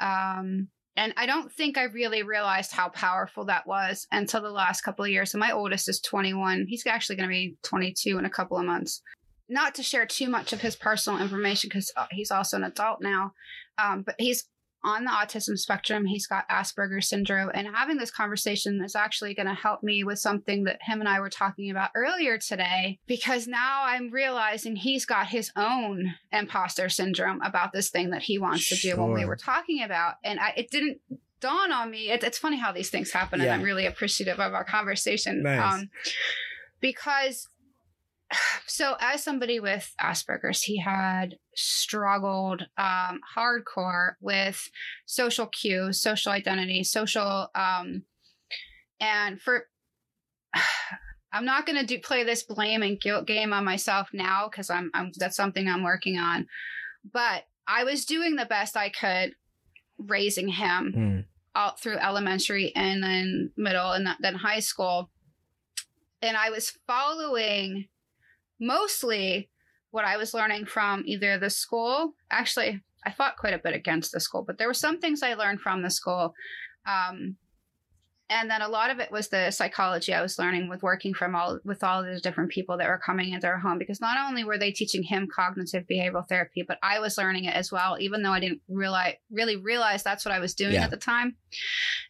Um, 0.00 0.68
and 0.96 1.12
I 1.16 1.26
don't 1.26 1.52
think 1.52 1.76
I 1.76 1.84
really 1.84 2.22
realized 2.22 2.72
how 2.72 2.88
powerful 2.88 3.44
that 3.46 3.66
was 3.66 4.06
until 4.12 4.40
the 4.40 4.50
last 4.50 4.80
couple 4.80 5.04
of 5.04 5.10
years. 5.10 5.30
So 5.30 5.38
my 5.38 5.52
oldest 5.52 5.88
is 5.88 6.00
21. 6.00 6.66
He's 6.68 6.86
actually 6.86 7.16
going 7.16 7.28
to 7.28 7.32
be 7.32 7.56
22 7.62 8.18
in 8.18 8.24
a 8.24 8.30
couple 8.30 8.56
of 8.58 8.64
months. 8.64 9.02
not 9.48 9.76
to 9.76 9.82
share 9.82 10.06
too 10.06 10.28
much 10.28 10.52
of 10.52 10.60
his 10.60 10.74
personal 10.74 11.20
information 11.20 11.68
because 11.68 11.92
he's 12.10 12.32
also 12.32 12.56
an 12.56 12.64
adult 12.64 13.00
now, 13.00 13.32
um, 13.78 14.02
but 14.02 14.16
he's 14.18 14.48
on 14.86 15.04
the 15.04 15.10
autism 15.10 15.58
spectrum. 15.58 16.06
He's 16.06 16.28
got 16.28 16.48
Asperger's 16.48 17.08
syndrome. 17.08 17.50
And 17.52 17.66
having 17.66 17.96
this 17.96 18.12
conversation 18.12 18.80
is 18.84 18.94
actually 18.94 19.34
going 19.34 19.48
to 19.48 19.54
help 19.54 19.82
me 19.82 20.04
with 20.04 20.20
something 20.20 20.62
that 20.64 20.78
him 20.80 21.00
and 21.00 21.08
I 21.08 21.18
were 21.18 21.28
talking 21.28 21.70
about 21.70 21.90
earlier 21.96 22.38
today, 22.38 23.00
because 23.06 23.48
now 23.48 23.82
I'm 23.84 24.10
realizing 24.10 24.76
he's 24.76 25.04
got 25.04 25.26
his 25.26 25.50
own 25.56 26.14
imposter 26.32 26.88
syndrome 26.88 27.42
about 27.42 27.72
this 27.72 27.90
thing 27.90 28.10
that 28.10 28.22
he 28.22 28.38
wants 28.38 28.68
to 28.68 28.76
do 28.76 28.96
when 28.96 29.12
we 29.12 29.24
were 29.24 29.36
talking 29.36 29.82
about. 29.82 30.14
And 30.22 30.38
I, 30.38 30.54
it 30.56 30.70
didn't 30.70 31.00
dawn 31.40 31.72
on 31.72 31.90
me. 31.90 32.10
It, 32.10 32.22
it's 32.22 32.38
funny 32.38 32.58
how 32.58 32.70
these 32.70 32.88
things 32.88 33.10
happen. 33.10 33.40
Yeah. 33.40 33.46
And 33.46 33.54
I'm 33.54 33.62
really 33.62 33.86
appreciative 33.86 34.38
of 34.38 34.54
our 34.54 34.64
conversation. 34.64 35.42
Nice. 35.42 35.74
Um, 35.74 35.90
because 36.80 37.48
so 38.66 38.96
as 39.00 39.22
somebody 39.22 39.60
with 39.60 39.92
asperger's 40.00 40.62
he 40.62 40.78
had 40.78 41.36
struggled 41.54 42.66
um, 42.76 43.20
hardcore 43.36 44.12
with 44.20 44.70
social 45.04 45.46
cues 45.46 46.00
social 46.00 46.32
identity 46.32 46.82
social 46.82 47.48
um, 47.54 48.02
and 49.00 49.40
for 49.40 49.66
i'm 51.32 51.44
not 51.44 51.66
going 51.66 51.78
to 51.78 51.86
do 51.86 52.00
play 52.00 52.24
this 52.24 52.42
blame 52.42 52.82
and 52.82 53.00
guilt 53.00 53.26
game 53.26 53.52
on 53.52 53.64
myself 53.64 54.08
now 54.12 54.48
because 54.50 54.70
I'm, 54.70 54.90
I'm 54.94 55.12
that's 55.16 55.36
something 55.36 55.68
i'm 55.68 55.82
working 55.82 56.18
on 56.18 56.46
but 57.12 57.44
i 57.66 57.84
was 57.84 58.04
doing 58.04 58.36
the 58.36 58.46
best 58.46 58.76
i 58.76 58.88
could 58.88 59.34
raising 59.98 60.48
him 60.48 60.94
mm. 60.96 61.24
out 61.54 61.80
through 61.80 61.98
elementary 61.98 62.74
and 62.74 63.02
then 63.02 63.50
middle 63.56 63.92
and 63.92 64.08
then 64.20 64.34
high 64.34 64.60
school 64.60 65.10
and 66.22 66.36
i 66.36 66.50
was 66.50 66.76
following 66.86 67.86
mostly 68.60 69.50
what 69.90 70.04
I 70.04 70.16
was 70.16 70.34
learning 70.34 70.66
from 70.66 71.02
either 71.06 71.38
the 71.38 71.50
school. 71.50 72.12
Actually, 72.30 72.82
I 73.04 73.12
fought 73.12 73.36
quite 73.36 73.54
a 73.54 73.58
bit 73.58 73.74
against 73.74 74.12
the 74.12 74.20
school, 74.20 74.44
but 74.46 74.58
there 74.58 74.68
were 74.68 74.74
some 74.74 75.00
things 75.00 75.22
I 75.22 75.34
learned 75.34 75.60
from 75.60 75.82
the 75.82 75.90
school. 75.90 76.34
Um, 76.86 77.36
and 78.28 78.50
then 78.50 78.60
a 78.60 78.68
lot 78.68 78.90
of 78.90 78.98
it 78.98 79.12
was 79.12 79.28
the 79.28 79.50
psychology 79.52 80.12
I 80.12 80.20
was 80.20 80.38
learning 80.38 80.68
with 80.68 80.82
working 80.82 81.14
from 81.14 81.36
all 81.36 81.60
with 81.64 81.84
all 81.84 82.02
the 82.02 82.18
different 82.18 82.50
people 82.50 82.76
that 82.78 82.88
were 82.88 82.98
coming 82.98 83.32
into 83.32 83.46
our 83.46 83.58
home 83.58 83.78
because 83.78 84.00
not 84.00 84.18
only 84.18 84.42
were 84.42 84.58
they 84.58 84.72
teaching 84.72 85.04
him 85.04 85.28
cognitive 85.32 85.84
behavioral 85.88 86.28
therapy, 86.28 86.64
but 86.66 86.78
I 86.82 86.98
was 86.98 87.18
learning 87.18 87.44
it 87.44 87.54
as 87.54 87.70
well, 87.70 87.96
even 88.00 88.22
though 88.22 88.32
I 88.32 88.40
didn't 88.40 88.62
realize 88.68 89.14
really 89.30 89.56
realize 89.56 90.02
that's 90.02 90.24
what 90.24 90.34
I 90.34 90.40
was 90.40 90.54
doing 90.54 90.74
yeah. 90.74 90.84
at 90.84 90.90
the 90.90 90.96
time. 90.96 91.36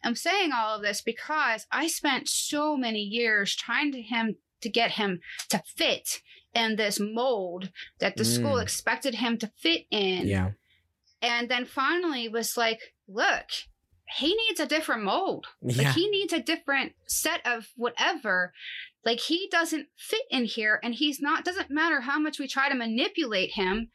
I'm 0.03 0.15
saying 0.15 0.51
all 0.51 0.75
of 0.75 0.81
this 0.81 1.01
because 1.01 1.67
I 1.71 1.87
spent 1.87 2.27
so 2.27 2.75
many 2.75 3.01
years 3.01 3.55
trying 3.55 3.91
to 3.91 4.01
him 4.01 4.37
to 4.61 4.69
get 4.69 4.91
him 4.91 5.19
to 5.49 5.61
fit 5.75 6.21
in 6.53 6.75
this 6.75 6.99
mold 6.99 7.71
that 7.99 8.17
the 8.17 8.23
mm. 8.23 8.35
school 8.35 8.57
expected 8.57 9.15
him 9.15 9.37
to 9.37 9.51
fit 9.57 9.85
in. 9.91 10.27
Yeah. 10.27 10.51
And 11.21 11.49
then 11.49 11.65
finally 11.65 12.29
was 12.29 12.57
like, 12.57 12.79
look, 13.07 13.45
he 14.09 14.35
needs 14.35 14.59
a 14.59 14.65
different 14.65 15.03
mold. 15.03 15.47
Yeah. 15.61 15.83
Like 15.83 15.95
he 15.95 16.09
needs 16.09 16.33
a 16.33 16.41
different 16.41 16.93
set 17.07 17.45
of 17.45 17.67
whatever. 17.75 18.53
Like 19.05 19.19
he 19.19 19.47
doesn't 19.51 19.87
fit 19.97 20.23
in 20.29 20.45
here 20.45 20.79
and 20.83 20.95
he's 20.95 21.21
not 21.21 21.43
doesn't 21.43 21.69
matter 21.69 22.01
how 22.01 22.19
much 22.19 22.39
we 22.39 22.47
try 22.47 22.69
to 22.69 22.75
manipulate 22.75 23.51
him. 23.51 23.89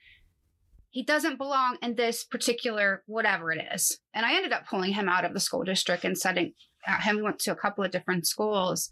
He 0.91 1.03
doesn't 1.03 1.39
belong 1.39 1.79
in 1.81 1.95
this 1.95 2.25
particular 2.25 3.03
whatever 3.07 3.53
it 3.53 3.65
is. 3.75 3.99
And 4.13 4.27
I 4.27 4.35
ended 4.35 4.53
up 4.53 4.67
pulling 4.69 4.93
him 4.93 5.09
out 5.09 5.25
of 5.25 5.33
the 5.33 5.41
school 5.41 5.65
district 5.65 6.05
and 6.05 6.19
setting 6.19 6.53
uh, 6.87 7.01
him 7.01 7.17
we 7.17 7.23
went 7.23 7.39
to 7.41 7.53
a 7.53 7.57
couple 7.57 7.83
of 7.85 7.91
different 7.91 8.27
schools. 8.27 8.91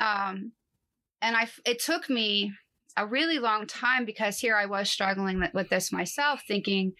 Um 0.00 0.52
and 1.22 1.36
I 1.36 1.48
it 1.64 1.80
took 1.80 2.10
me 2.10 2.52
a 2.96 3.06
really 3.06 3.38
long 3.38 3.66
time 3.66 4.04
because 4.04 4.38
here 4.38 4.56
I 4.56 4.66
was 4.66 4.90
struggling 4.90 5.42
with 5.54 5.68
this 5.68 5.92
myself, 5.92 6.42
thinking 6.46 6.92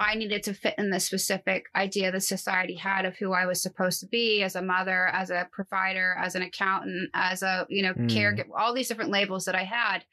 I 0.00 0.14
needed 0.14 0.44
to 0.44 0.54
fit 0.54 0.74
in 0.78 0.90
the 0.90 1.00
specific 1.00 1.64
idea 1.74 2.12
the 2.12 2.20
society 2.20 2.76
had 2.76 3.04
of 3.04 3.16
who 3.16 3.32
I 3.32 3.46
was 3.46 3.60
supposed 3.60 4.00
to 4.00 4.06
be 4.06 4.42
as 4.42 4.54
a 4.54 4.62
mother, 4.62 5.08
as 5.08 5.30
a 5.30 5.48
provider, 5.50 6.16
as 6.22 6.36
an 6.36 6.42
accountant, 6.42 7.10
as 7.14 7.42
a 7.42 7.66
you 7.68 7.82
know 7.82 7.94
mm. 7.94 8.08
caregiver, 8.08 8.50
all 8.56 8.74
these 8.74 8.88
different 8.88 9.10
labels 9.10 9.44
that 9.46 9.56
I 9.56 9.64
had. 9.64 10.04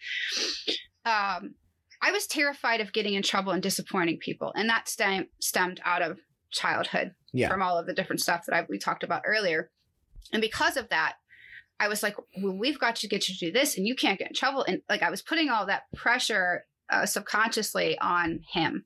Um, 1.06 1.54
I 2.02 2.12
was 2.12 2.26
terrified 2.26 2.82
of 2.82 2.94
getting 2.94 3.14
in 3.14 3.22
trouble 3.22 3.52
and 3.52 3.62
disappointing 3.62 4.18
people, 4.18 4.52
and 4.56 4.70
that 4.70 4.90
stem- 4.90 5.30
stemmed 5.40 5.80
out 5.86 6.02
of 6.02 6.20
childhood 6.52 7.14
yeah. 7.32 7.50
from 7.50 7.62
all 7.62 7.78
of 7.78 7.86
the 7.86 7.94
different 7.94 8.22
stuff 8.22 8.46
that 8.48 8.56
I, 8.56 8.66
we 8.68 8.80
talked 8.80 9.04
about 9.04 9.24
earlier. 9.26 9.70
And 10.34 10.42
because 10.42 10.78
of 10.78 10.90
that, 10.90 11.18
I 11.80 11.88
was 11.88 12.02
like, 12.02 12.16
well, 12.42 12.58
we've 12.58 12.80
got 12.80 12.96
to 12.98 13.08
get 13.08 13.28
you 13.28 13.36
to 13.36 13.46
do 13.48 13.52
this 13.52 13.78
and 13.78 13.86
you 13.86 13.96
can't 13.96 14.18
get 14.18 14.30
in 14.30 14.34
trouble. 14.34 14.64
And 14.68 14.82
like 14.90 15.02
I 15.02 15.10
was 15.10 15.22
putting 15.22 15.50
all 15.50 15.66
that 15.66 15.84
pressure 15.96 16.66
uh, 16.90 17.06
subconsciously 17.06 17.98
on 18.00 18.42
him. 18.52 18.86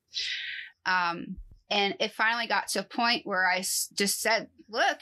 Um, 0.85 1.37
and 1.69 1.95
it 1.99 2.13
finally 2.13 2.47
got 2.47 2.67
to 2.69 2.79
a 2.79 2.83
point 2.83 3.25
where 3.25 3.47
I 3.47 3.59
s- 3.59 3.89
just 3.93 4.21
said, 4.21 4.47
look, 4.67 4.97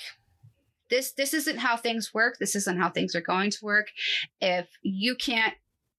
this 0.90 1.14
this 1.14 1.34
isn't 1.34 1.58
how 1.58 1.78
things 1.78 2.14
work. 2.14 2.38
This 2.40 2.56
isn't 2.56 2.80
how 2.80 2.90
things 2.90 3.16
are 3.16 3.22
going 3.22 3.52
to 3.52 3.58
work. 3.62 3.88
If 4.42 4.68
you 4.82 5.16
can't 5.16 5.54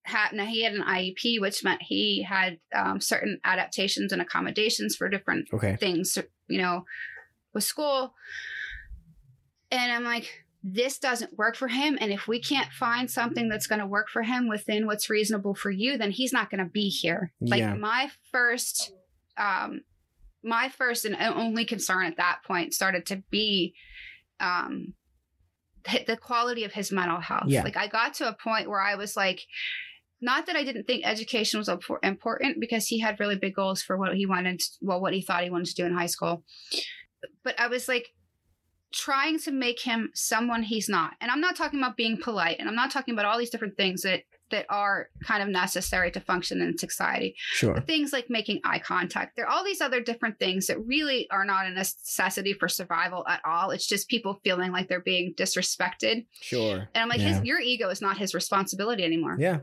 have 0.04 0.32
now 0.32 0.46
he 0.46 0.62
had 0.62 0.72
an 0.72 0.82
IEP, 0.82 1.40
which 1.40 1.62
meant 1.62 1.82
he 1.82 2.22
had 2.22 2.58
um, 2.74 3.00
certain 3.00 3.40
adaptations 3.44 4.12
and 4.12 4.22
accommodations 4.22 4.96
for 4.96 5.08
different 5.08 5.48
okay. 5.52 5.76
things, 5.76 6.18
you 6.48 6.58
know, 6.58 6.84
with 7.54 7.64
school. 7.64 8.14
And 9.70 9.92
I'm 9.92 10.04
like, 10.04 10.46
this 10.74 10.98
doesn't 10.98 11.36
work 11.38 11.56
for 11.56 11.68
him. 11.68 11.96
And 12.00 12.12
if 12.12 12.26
we 12.26 12.40
can't 12.40 12.72
find 12.72 13.10
something 13.10 13.48
that's 13.48 13.66
going 13.66 13.80
to 13.80 13.86
work 13.86 14.08
for 14.08 14.22
him 14.22 14.48
within 14.48 14.86
what's 14.86 15.10
reasonable 15.10 15.54
for 15.54 15.70
you, 15.70 15.96
then 15.96 16.10
he's 16.10 16.32
not 16.32 16.50
going 16.50 16.64
to 16.64 16.70
be 16.70 16.88
here. 16.88 17.32
Like 17.40 17.60
yeah. 17.60 17.74
my 17.74 18.10
first, 18.32 18.92
um, 19.36 19.82
my 20.42 20.68
first 20.68 21.04
and 21.04 21.16
only 21.16 21.64
concern 21.64 22.06
at 22.06 22.16
that 22.16 22.40
point 22.46 22.74
started 22.74 23.06
to 23.06 23.22
be, 23.30 23.74
um, 24.40 24.94
the 26.06 26.16
quality 26.16 26.64
of 26.64 26.72
his 26.72 26.92
mental 26.92 27.20
health. 27.20 27.44
Yeah. 27.46 27.62
Like 27.62 27.76
I 27.76 27.86
got 27.86 28.14
to 28.14 28.28
a 28.28 28.36
point 28.36 28.68
where 28.68 28.80
I 28.80 28.96
was 28.96 29.16
like, 29.16 29.40
not 30.20 30.46
that 30.46 30.56
I 30.56 30.64
didn't 30.64 30.84
think 30.84 31.06
education 31.06 31.58
was 31.58 31.70
important 32.02 32.60
because 32.60 32.86
he 32.86 32.98
had 32.98 33.20
really 33.20 33.36
big 33.36 33.54
goals 33.54 33.82
for 33.82 33.96
what 33.96 34.14
he 34.16 34.26
wanted, 34.26 34.60
well, 34.80 35.00
what 35.00 35.14
he 35.14 35.22
thought 35.22 35.44
he 35.44 35.50
wanted 35.50 35.68
to 35.68 35.74
do 35.74 35.86
in 35.86 35.96
high 35.96 36.06
school. 36.06 36.44
But 37.44 37.58
I 37.58 37.68
was 37.68 37.88
like, 37.88 38.08
trying 38.92 39.38
to 39.40 39.50
make 39.50 39.80
him 39.80 40.10
someone 40.14 40.62
he's 40.62 40.88
not. 40.88 41.12
And 41.20 41.30
I'm 41.30 41.40
not 41.40 41.56
talking 41.56 41.78
about 41.78 41.96
being 41.96 42.16
polite 42.16 42.56
and 42.58 42.68
I'm 42.68 42.74
not 42.74 42.90
talking 42.90 43.14
about 43.14 43.26
all 43.26 43.38
these 43.38 43.50
different 43.50 43.76
things 43.76 44.02
that 44.02 44.22
that 44.50 44.66
are 44.70 45.08
kind 45.22 45.42
of 45.42 45.48
necessary 45.50 46.10
to 46.10 46.20
function 46.20 46.62
in 46.62 46.78
society. 46.78 47.34
Sure. 47.52 47.80
Things 47.82 48.12
like 48.12 48.30
making 48.30 48.60
eye 48.64 48.78
contact. 48.78 49.36
There 49.36 49.46
are 49.46 49.50
all 49.50 49.64
these 49.64 49.82
other 49.82 50.00
different 50.00 50.38
things 50.38 50.66
that 50.66 50.78
really 50.86 51.28
are 51.30 51.44
not 51.44 51.66
a 51.66 51.70
necessity 51.70 52.54
for 52.54 52.68
survival 52.68 53.26
at 53.28 53.42
all. 53.44 53.70
It's 53.70 53.86
just 53.86 54.08
people 54.08 54.40
feeling 54.44 54.72
like 54.72 54.88
they're 54.88 55.00
being 55.00 55.34
disrespected. 55.34 56.26
Sure. 56.40 56.88
And 56.94 57.02
I'm 57.02 57.08
like, 57.08 57.20
yeah. 57.20 57.34
his, 57.34 57.44
your 57.44 57.60
ego 57.60 57.90
is 57.90 58.00
not 58.00 58.16
his 58.16 58.34
responsibility 58.34 59.04
anymore. 59.04 59.36
Yeah. 59.38 59.60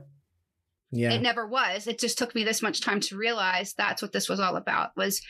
Yeah. 0.91 1.13
It 1.13 1.21
never 1.21 1.47
was. 1.47 1.87
It 1.87 1.99
just 1.99 2.17
took 2.17 2.35
me 2.35 2.43
this 2.43 2.61
much 2.61 2.81
time 2.81 2.99
to 3.01 3.17
realize 3.17 3.73
that's 3.73 4.01
what 4.01 4.13
this 4.13 4.29
was 4.29 4.39
all 4.39 4.55
about 4.55 4.95
was 4.95 5.21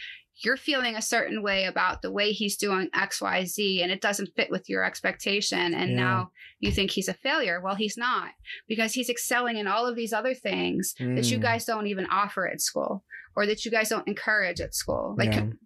you're 0.44 0.58
feeling 0.58 0.96
a 0.96 1.02
certain 1.02 1.42
way 1.42 1.66
about 1.66 2.02
the 2.02 2.12
way 2.12 2.32
he's 2.32 2.58
doing 2.58 2.90
xyz 2.94 3.82
and 3.82 3.92
it 3.92 4.02
doesn't 4.02 4.34
fit 4.36 4.50
with 4.50 4.70
your 4.70 4.84
expectation 4.84 5.74
and 5.74 5.92
yeah. 5.92 5.96
now 5.96 6.32
you 6.60 6.72
think 6.72 6.92
he's 6.92 7.08
a 7.08 7.14
failure 7.14 7.62
well 7.62 7.76
he's 7.76 7.98
not 7.98 8.32
because 8.68 8.94
he's 8.94 9.10
excelling 9.10 9.58
in 9.58 9.68
all 9.68 9.86
of 9.86 9.96
these 9.96 10.14
other 10.14 10.34
things 10.34 10.94
mm. 11.00 11.16
that 11.16 11.30
you 11.30 11.38
mm. 11.38 11.42
guys 11.42 11.66
don't 11.66 11.88
even 11.88 12.06
offer 12.08 12.48
at 12.48 12.62
school 12.62 13.04
or 13.36 13.46
that 13.46 13.66
you 13.66 13.72
guys 13.72 13.90
don't 13.90 14.08
encourage 14.08 14.60
at 14.60 14.74
school 14.74 15.16
like 15.18 15.34
yeah. 15.34 15.40
com- 15.40 15.60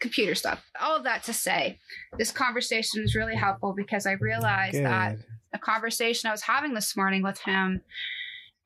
computer 0.00 0.34
stuff 0.34 0.64
all 0.80 0.96
of 0.96 1.04
that 1.04 1.22
to 1.22 1.32
say 1.32 1.78
this 2.18 2.30
conversation 2.30 3.02
is 3.02 3.14
really 3.14 3.36
helpful 3.36 3.74
because 3.76 4.06
i 4.06 4.12
realized 4.12 4.74
Good. 4.74 4.84
that 4.84 5.16
a 5.52 5.58
conversation 5.58 6.28
i 6.28 6.32
was 6.32 6.42
having 6.42 6.74
this 6.74 6.96
morning 6.96 7.22
with 7.22 7.40
him 7.40 7.82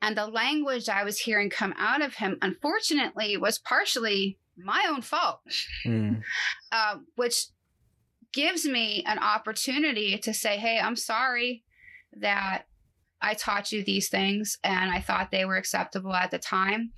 and 0.01 0.17
the 0.17 0.27
language 0.27 0.89
i 0.89 1.03
was 1.03 1.19
hearing 1.19 1.49
come 1.49 1.73
out 1.77 2.01
of 2.01 2.15
him 2.15 2.37
unfortunately 2.41 3.37
was 3.37 3.59
partially 3.59 4.37
my 4.57 4.85
own 4.89 5.01
fault, 5.01 5.41
mm. 5.85 6.21
uh, 6.71 6.95
which 7.15 7.47
gives 8.33 8.65
me 8.65 9.03
an 9.07 9.19
opportunity 9.19 10.17
to 10.17 10.33
say, 10.33 10.57
hey, 10.57 10.79
I'm 10.79 10.95
sorry 10.95 11.63
that 12.13 12.63
I 13.21 13.33
taught 13.33 13.71
you 13.71 13.83
these 13.83 14.09
things 14.09 14.57
and 14.63 14.91
I 14.91 14.99
thought 14.99 15.31
they 15.31 15.45
were 15.45 15.57
acceptable 15.57 16.13
at 16.13 16.31
the 16.31 16.37
time. 16.37 16.91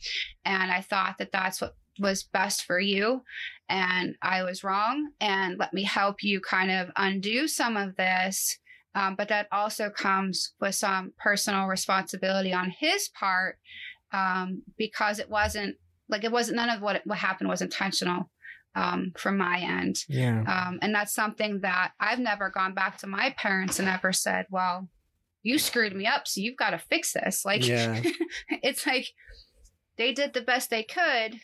And 0.43 0.71
I 0.71 0.81
thought 0.81 1.17
that 1.19 1.31
that's 1.31 1.61
what 1.61 1.75
was 1.99 2.23
best 2.23 2.63
for 2.63 2.79
you. 2.79 3.23
And 3.69 4.15
I 4.21 4.43
was 4.43 4.63
wrong. 4.63 5.11
And 5.21 5.57
let 5.57 5.73
me 5.73 5.83
help 5.83 6.23
you 6.23 6.41
kind 6.41 6.71
of 6.71 6.89
undo 6.95 7.47
some 7.47 7.77
of 7.77 7.95
this. 7.95 8.57
Um, 8.95 9.15
but 9.15 9.29
that 9.29 9.47
also 9.51 9.89
comes 9.89 10.53
with 10.59 10.75
some 10.75 11.13
personal 11.17 11.67
responsibility 11.67 12.51
on 12.51 12.71
his 12.71 13.09
part 13.09 13.59
um, 14.11 14.63
because 14.77 15.19
it 15.19 15.29
wasn't 15.29 15.77
like 16.09 16.23
it 16.23 16.31
wasn't 16.31 16.57
none 16.57 16.69
of 16.69 16.81
what 16.81 17.01
what 17.05 17.17
happened 17.19 17.49
was 17.49 17.61
intentional 17.61 18.29
um, 18.75 19.13
from 19.17 19.37
my 19.37 19.59
end. 19.59 19.97
Yeah. 20.07 20.41
Um, 20.41 20.79
and 20.81 20.93
that's 20.93 21.13
something 21.13 21.61
that 21.61 21.91
I've 21.99 22.19
never 22.19 22.49
gone 22.49 22.73
back 22.73 22.97
to 22.99 23.07
my 23.07 23.33
parents 23.37 23.79
and 23.79 23.87
ever 23.87 24.11
said, 24.13 24.45
well, 24.49 24.89
you 25.43 25.57
screwed 25.57 25.95
me 25.95 26.05
up, 26.05 26.27
so 26.27 26.41
you've 26.41 26.57
got 26.57 26.71
to 26.71 26.77
fix 26.79 27.13
this. 27.13 27.45
Like, 27.45 27.65
Yeah. 27.67 28.01
it's 28.49 28.85
like 28.85 29.07
they 29.97 30.13
did 30.13 30.33
the 30.33 30.41
best 30.41 30.69
they 30.69 30.83
could. 30.83 31.39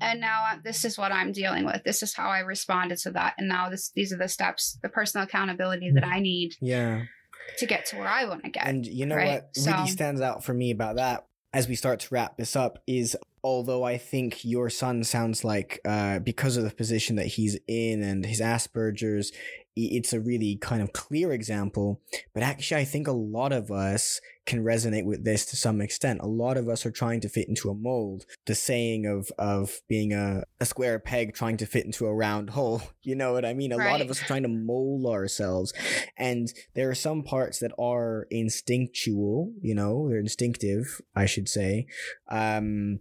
And 0.00 0.20
now 0.20 0.42
I- 0.42 0.58
this 0.62 0.84
is 0.84 0.98
what 0.98 1.12
I'm 1.12 1.32
dealing 1.32 1.64
with. 1.64 1.82
This 1.84 2.02
is 2.02 2.14
how 2.14 2.28
I 2.28 2.40
responded 2.40 2.98
to 2.98 3.12
that. 3.12 3.34
And 3.38 3.48
now 3.48 3.68
this, 3.70 3.90
these 3.94 4.12
are 4.12 4.18
the 4.18 4.28
steps, 4.28 4.78
the 4.82 4.88
personal 4.88 5.24
accountability 5.26 5.90
that 5.92 6.04
I 6.06 6.18
need 6.20 6.54
Yeah. 6.60 7.04
to 7.58 7.66
get 7.66 7.86
to 7.86 7.96
where 7.96 8.08
I 8.08 8.24
want 8.24 8.42
to 8.44 8.50
get. 8.50 8.66
And 8.66 8.84
you 8.84 9.06
know 9.06 9.16
right? 9.16 9.42
what 9.42 9.50
really 9.56 9.86
So- 9.88 9.92
stands 9.92 10.20
out 10.20 10.44
for 10.44 10.52
me 10.52 10.70
about 10.70 10.96
that 10.96 11.24
as 11.52 11.68
we 11.68 11.74
start 11.74 12.00
to 12.00 12.14
wrap 12.14 12.36
this 12.36 12.56
up 12.56 12.78
is 12.86 13.16
although 13.44 13.82
I 13.82 13.98
think 13.98 14.44
your 14.44 14.70
son 14.70 15.04
sounds 15.04 15.44
like 15.44 15.80
uh 15.84 16.18
because 16.20 16.56
of 16.56 16.64
the 16.64 16.70
position 16.70 17.16
that 17.16 17.26
he's 17.26 17.58
in 17.66 18.02
and 18.02 18.24
his 18.24 18.40
Asperger's 18.40 19.32
it's 19.74 20.12
a 20.12 20.20
really 20.20 20.56
kind 20.56 20.82
of 20.82 20.92
clear 20.92 21.32
example 21.32 22.00
but 22.34 22.42
actually 22.42 22.80
I 22.80 22.84
think 22.84 23.06
a 23.06 23.12
lot 23.12 23.52
of 23.52 23.70
us 23.70 24.20
can 24.44 24.64
resonate 24.64 25.04
with 25.04 25.24
this 25.24 25.46
to 25.46 25.56
some 25.56 25.80
extent. 25.80 26.20
A 26.20 26.26
lot 26.26 26.56
of 26.56 26.68
us 26.68 26.84
are 26.84 26.90
trying 26.90 27.20
to 27.20 27.28
fit 27.28 27.48
into 27.48 27.70
a 27.70 27.74
mold. 27.74 28.26
The 28.46 28.56
saying 28.56 29.06
of 29.06 29.30
of 29.38 29.80
being 29.88 30.12
a, 30.12 30.42
a 30.60 30.66
square 30.66 30.98
peg 30.98 31.34
trying 31.34 31.58
to 31.58 31.66
fit 31.66 31.86
into 31.86 32.06
a 32.06 32.14
round 32.14 32.50
hole 32.50 32.82
you 33.02 33.14
know 33.14 33.32
what 33.32 33.44
I 33.44 33.54
mean? 33.54 33.72
A 33.72 33.76
lot 33.76 34.00
of 34.00 34.10
us 34.10 34.20
are 34.20 34.26
trying 34.26 34.42
to 34.42 34.48
mold 34.48 35.06
ourselves 35.06 35.72
and 36.16 36.52
there 36.74 36.90
are 36.90 36.94
some 36.94 37.22
parts 37.22 37.58
that 37.58 37.72
are 37.78 38.26
instinctual 38.30 39.52
you 39.60 39.74
know 39.74 40.08
they're 40.08 40.18
instinctive 40.18 41.00
i 41.14 41.26
should 41.26 41.48
say 41.48 41.86
um 42.30 43.00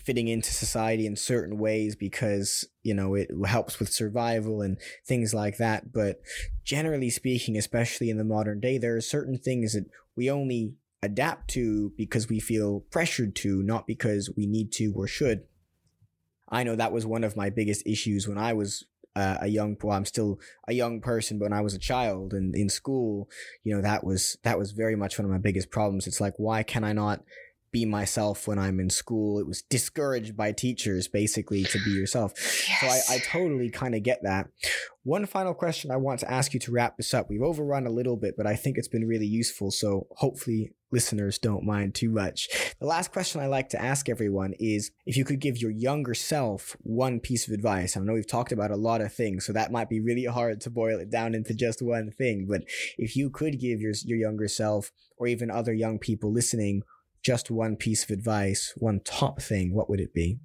fitting 0.00 0.28
into 0.28 0.52
society 0.52 1.06
in 1.06 1.16
certain 1.16 1.58
ways 1.58 1.96
because 1.96 2.64
you 2.82 2.94
know 2.94 3.14
it 3.14 3.30
helps 3.46 3.78
with 3.78 3.92
survival 3.92 4.62
and 4.62 4.78
things 5.06 5.34
like 5.34 5.58
that. 5.58 5.92
But 5.92 6.20
generally 6.64 7.10
speaking 7.10 7.56
especially 7.56 8.10
in 8.10 8.18
the 8.18 8.24
modern 8.24 8.60
day 8.60 8.78
there 8.78 8.96
are 8.96 9.00
certain 9.00 9.38
things 9.38 9.72
that 9.72 9.86
we 10.16 10.30
only 10.30 10.74
adapt 11.02 11.48
to 11.48 11.92
because 11.96 12.28
we 12.28 12.40
feel 12.40 12.80
pressured 12.90 13.36
to 13.36 13.62
not 13.62 13.86
because 13.86 14.30
we 14.36 14.46
need 14.46 14.72
to 14.72 14.92
or 14.96 15.06
should. 15.06 15.44
I 16.48 16.64
know 16.64 16.76
that 16.76 16.92
was 16.92 17.06
one 17.06 17.24
of 17.24 17.36
my 17.36 17.50
biggest 17.50 17.86
issues 17.86 18.26
when 18.26 18.38
i 18.38 18.52
was 18.52 18.86
uh, 19.16 19.36
a 19.40 19.48
young 19.48 19.76
well 19.82 19.96
i'm 19.96 20.04
still 20.04 20.38
a 20.68 20.72
young 20.72 21.00
person 21.00 21.38
but 21.38 21.46
when 21.46 21.52
i 21.52 21.60
was 21.60 21.74
a 21.74 21.78
child 21.78 22.32
and 22.32 22.54
in 22.54 22.68
school 22.68 23.28
you 23.64 23.74
know 23.74 23.82
that 23.82 24.04
was 24.04 24.38
that 24.44 24.58
was 24.58 24.70
very 24.70 24.94
much 24.94 25.18
one 25.18 25.24
of 25.24 25.30
my 25.30 25.38
biggest 25.38 25.70
problems. 25.70 26.06
It's 26.06 26.20
like 26.20 26.34
why 26.36 26.62
can 26.62 26.84
i 26.84 26.92
not 26.92 27.22
be 27.70 27.84
myself 27.84 28.46
when 28.46 28.58
i'm 28.58 28.80
in 28.80 28.90
school 28.90 29.38
it 29.38 29.46
was 29.46 29.62
discouraged 29.62 30.36
by 30.36 30.52
teachers 30.52 31.08
basically 31.08 31.64
to 31.64 31.78
be 31.84 31.90
yourself 31.90 32.32
so 32.80 32.86
I, 32.86 33.00
I 33.10 33.18
totally 33.18 33.70
kind 33.70 33.94
of 33.94 34.02
get 34.02 34.22
that. 34.22 34.48
One 35.04 35.26
final 35.26 35.54
question 35.54 35.90
I 35.90 35.96
want 35.96 36.20
to 36.20 36.30
ask 36.30 36.52
you 36.52 36.60
to 36.60 36.72
wrap 36.72 36.96
this 36.96 37.14
up. 37.14 37.28
We've 37.28 37.42
overrun 37.42 37.86
a 37.86 37.90
little 37.90 38.16
bit, 38.16 38.34
but 38.36 38.46
I 38.46 38.56
think 38.56 38.76
it's 38.76 38.88
been 38.88 39.06
really 39.06 39.26
useful. 39.26 39.70
So 39.70 40.06
hopefully 40.16 40.74
listeners 40.90 41.38
don't 41.38 41.64
mind 41.64 41.94
too 41.94 42.10
much. 42.10 42.48
The 42.78 42.86
last 42.86 43.12
question 43.12 43.40
I 43.40 43.46
like 43.46 43.70
to 43.70 43.82
ask 43.82 44.08
everyone 44.08 44.54
is 44.58 44.90
if 45.06 45.16
you 45.16 45.24
could 45.24 45.40
give 45.40 45.58
your 45.58 45.70
younger 45.70 46.14
self 46.14 46.76
one 46.80 47.20
piece 47.20 47.46
of 47.48 47.54
advice. 47.54 47.96
I 47.96 48.00
know 48.00 48.14
we've 48.14 48.26
talked 48.26 48.52
about 48.52 48.70
a 48.70 48.76
lot 48.76 49.00
of 49.00 49.12
things, 49.12 49.46
so 49.46 49.52
that 49.52 49.72
might 49.72 49.88
be 49.88 50.00
really 50.00 50.24
hard 50.24 50.60
to 50.62 50.70
boil 50.70 50.98
it 50.98 51.10
down 51.10 51.34
into 51.34 51.54
just 51.54 51.80
one 51.80 52.10
thing. 52.10 52.46
But 52.48 52.62
if 52.96 53.16
you 53.16 53.30
could 53.30 53.60
give 53.60 53.80
your, 53.80 53.92
your 54.04 54.18
younger 54.18 54.48
self 54.48 54.92
or 55.16 55.26
even 55.26 55.50
other 55.50 55.72
young 55.72 55.98
people 55.98 56.32
listening 56.32 56.82
just 57.22 57.50
one 57.50 57.76
piece 57.76 58.04
of 58.04 58.10
advice, 58.10 58.72
one 58.76 59.00
top 59.04 59.40
thing, 59.40 59.74
what 59.74 59.88
would 59.90 60.00
it 60.00 60.14
be? 60.14 60.38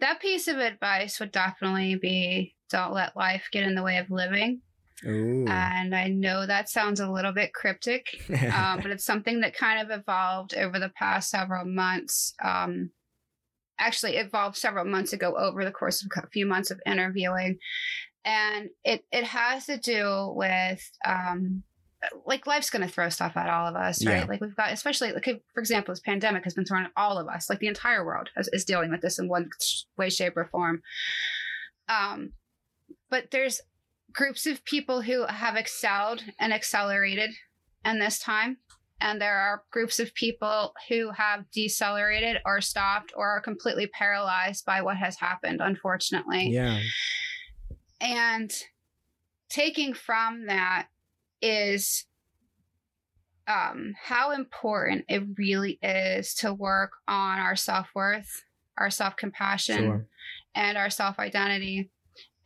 that 0.00 0.20
piece 0.20 0.48
of 0.48 0.58
advice 0.58 1.20
would 1.20 1.32
definitely 1.32 1.94
be 1.96 2.54
don't 2.70 2.92
let 2.92 3.16
life 3.16 3.48
get 3.52 3.62
in 3.64 3.74
the 3.74 3.82
way 3.82 3.98
of 3.98 4.10
living. 4.10 4.60
Ooh. 5.06 5.44
And 5.46 5.94
I 5.94 6.08
know 6.08 6.46
that 6.46 6.68
sounds 6.68 7.00
a 7.00 7.10
little 7.10 7.32
bit 7.32 7.52
cryptic, 7.52 8.06
um, 8.54 8.80
but 8.80 8.90
it's 8.90 9.04
something 9.04 9.40
that 9.40 9.56
kind 9.56 9.80
of 9.80 9.96
evolved 9.96 10.54
over 10.54 10.78
the 10.78 10.90
past 10.90 11.30
several 11.30 11.64
months. 11.64 12.34
Um, 12.42 12.90
actually, 13.78 14.16
evolved 14.16 14.56
several 14.56 14.84
months 14.84 15.12
ago 15.12 15.36
over 15.36 15.64
the 15.64 15.70
course 15.70 16.02
of 16.02 16.10
a 16.16 16.28
few 16.28 16.46
months 16.46 16.70
of 16.70 16.80
interviewing, 16.86 17.58
and 18.24 18.70
it 18.82 19.04
it 19.12 19.24
has 19.24 19.66
to 19.66 19.76
do 19.76 20.32
with 20.34 20.82
um, 21.04 21.62
like 22.26 22.46
life's 22.46 22.70
going 22.70 22.86
to 22.86 22.92
throw 22.92 23.08
stuff 23.08 23.36
at 23.36 23.48
all 23.48 23.66
of 23.66 23.76
us, 23.76 24.04
right? 24.04 24.20
Yeah. 24.20 24.24
Like 24.28 24.40
we've 24.40 24.56
got, 24.56 24.72
especially 24.72 25.12
like 25.12 25.24
for 25.24 25.60
example, 25.60 25.92
this 25.92 26.00
pandemic 26.00 26.44
has 26.44 26.54
been 26.54 26.64
thrown 26.64 26.84
at 26.84 26.92
all 26.96 27.18
of 27.18 27.28
us. 27.28 27.48
Like 27.48 27.58
the 27.58 27.66
entire 27.68 28.04
world 28.04 28.30
is, 28.36 28.48
is 28.52 28.64
dealing 28.64 28.90
with 28.90 29.00
this 29.00 29.18
in 29.18 29.28
one 29.28 29.50
sh- 29.60 29.82
way, 29.96 30.10
shape, 30.10 30.36
or 30.36 30.46
form. 30.46 30.82
Um, 31.88 32.32
but 33.10 33.30
there's 33.30 33.60
groups 34.12 34.46
of 34.46 34.64
people 34.64 35.02
who 35.02 35.26
have 35.26 35.56
excelled 35.56 36.22
and 36.38 36.52
accelerated 36.52 37.30
in 37.84 37.98
this 37.98 38.18
time. 38.18 38.58
And 39.00 39.20
there 39.20 39.36
are 39.36 39.64
groups 39.70 39.98
of 39.98 40.14
people 40.14 40.72
who 40.88 41.10
have 41.10 41.50
decelerated 41.50 42.38
or 42.46 42.60
stopped 42.60 43.12
or 43.16 43.28
are 43.28 43.40
completely 43.40 43.86
paralyzed 43.86 44.64
by 44.64 44.82
what 44.82 44.96
has 44.96 45.16
happened, 45.16 45.60
unfortunately. 45.60 46.50
yeah. 46.50 46.80
And 48.00 48.52
taking 49.50 49.94
from 49.94 50.46
that 50.46 50.88
is 51.44 52.06
um, 53.46 53.92
how 54.02 54.30
important 54.30 55.04
it 55.08 55.22
really 55.36 55.78
is 55.82 56.34
to 56.36 56.54
work 56.54 56.92
on 57.06 57.38
our 57.38 57.56
self 57.56 57.88
worth, 57.94 58.42
our 58.78 58.90
self 58.90 59.16
compassion, 59.16 59.76
Sure. 59.76 60.06
and 60.54 60.78
our 60.78 60.90
self 60.90 61.18
identity, 61.18 61.90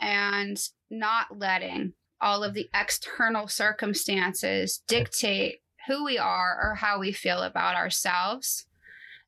and 0.00 0.58
not 0.90 1.38
letting 1.38 1.92
all 2.20 2.42
of 2.42 2.54
the 2.54 2.68
external 2.74 3.46
circumstances 3.46 4.82
dictate 4.88 5.60
who 5.86 6.04
we 6.04 6.18
are 6.18 6.58
or 6.60 6.74
how 6.74 6.98
we 6.98 7.12
feel 7.12 7.42
about 7.42 7.76
ourselves, 7.76 8.66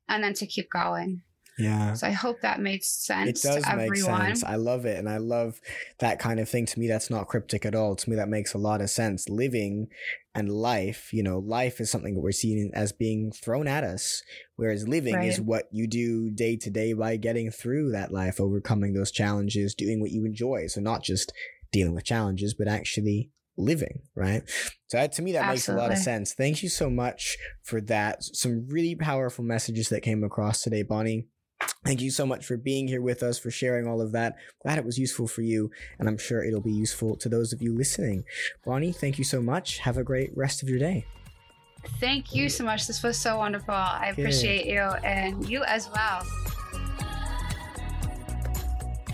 and 0.09 0.25
then 0.25 0.35
to 0.35 0.47
keep 0.47 0.69
going. 0.71 1.23
Yeah. 1.61 1.95
So 1.95 2.07
I 2.07 2.11
hope 2.11 2.41
that 2.41 2.61
made 2.61 2.83
sense 2.85 3.29
It 3.45 3.49
does 3.49 3.65
to 3.65 3.77
make 3.77 3.87
everyone. 3.87 4.21
sense. 4.27 4.45
I 4.45 4.57
love 4.57 4.87
it. 4.87 4.99
And 4.99 5.09
I 5.09 5.19
love 5.19 5.61
that 5.99 6.19
kind 6.19 6.41
of 6.41 6.49
thing. 6.49 6.67
To 6.67 6.81
me, 6.81 6.89
that's 6.89 7.11
not 7.11 7.29
cryptic 7.29 7.65
at 7.67 7.75
all. 7.75 7.97
To 7.97 8.11
me, 8.11 8.17
that 8.17 8.29
makes 8.29 8.55
a 8.55 8.59
lot 8.59 8.81
of 8.81 8.91
sense. 8.91 9.29
Living 9.29 9.89
and 10.35 10.49
life, 10.49 11.13
you 11.13 11.23
know, 11.23 11.39
life 11.39 11.81
is 11.81 11.91
something 11.91 12.15
that 12.15 12.21
we're 12.21 12.33
seeing 12.33 12.71
as 12.73 12.93
being 12.93 13.33
thrown 13.33 13.67
at 13.67 13.83
us, 13.83 14.23
whereas 14.57 14.87
living 14.87 15.21
is 15.23 15.41
what 15.41 15.65
you 15.73 15.87
do 15.89 16.31
day 16.31 16.57
to 16.57 16.71
day 16.71 16.93
by 16.93 17.17
getting 17.17 17.51
through 17.51 17.91
that 17.93 18.13
life, 18.13 18.41
overcoming 18.41 18.95
those 18.95 19.11
challenges, 19.11 19.75
doing 19.75 20.01
what 20.01 20.13
you 20.13 20.25
enjoy. 20.25 20.67
So, 20.69 20.81
not 20.81 21.03
just 21.03 21.33
dealing 21.73 21.95
with 21.95 22.05
challenges, 22.05 22.55
but 22.55 22.69
actually 22.69 23.31
living, 23.57 24.03
right? 24.15 24.43
So, 24.87 24.99
that, 24.99 25.13
to 25.15 25.23
me, 25.23 25.33
that 25.33 25.49
makes 25.49 25.69
a 25.69 25.75
lot 25.75 25.91
of 25.91 25.99
sense. 25.99 26.33
Thank 26.33 26.63
you 26.63 26.69
so 26.69 26.89
much 26.89 27.37
for 27.65 27.81
that. 27.83 28.23
Some 28.23 28.67
really 28.69 28.95
powerful 28.95 29.45
messages 29.45 29.89
that 29.89 30.03
came 30.03 30.23
across 30.23 30.63
today, 30.63 30.83
Bonnie. 30.85 31.27
Thank 31.85 32.01
you 32.01 32.11
so 32.11 32.27
much 32.27 32.45
for 32.47 32.57
being 32.57 32.89
here 32.89 33.03
with 33.03 33.23
us, 33.23 33.39
for 33.39 33.51
sharing 33.51 33.87
all 33.87 34.01
of 34.01 34.13
that. 34.13 34.37
Glad 34.63 34.79
it 34.79 34.85
was 34.85 34.99
useful 34.99 35.27
for 35.27 35.43
you, 35.43 35.71
and 35.99 36.09
I'm 36.09 36.19
sure 36.19 36.45
it'll 36.45 36.61
be 36.61 36.73
useful 36.73 37.17
to 37.17 37.29
those 37.29 37.53
of 37.53 37.63
you 37.63 37.75
listening. 37.75 38.25
Bonnie, 38.65 38.93
thank 38.93 39.19
you 39.19 39.25
so 39.25 39.41
much. 39.43 39.79
Have 39.79 39.97
a 39.97 40.05
great 40.05 40.31
rest 40.37 40.63
of 40.63 40.69
your 40.69 40.79
day. 40.79 41.07
Thank 41.99 42.35
you 42.35 42.49
so 42.49 42.65
much. 42.65 42.87
This 42.87 43.03
was 43.03 43.17
so 43.17 43.39
wonderful. 43.39 43.75
I 43.75 44.13
Good. 44.15 44.23
appreciate 44.23 44.67
you 44.67 44.81
and 44.81 45.49
you 45.49 45.65
as 45.65 45.89
well. 45.91 46.23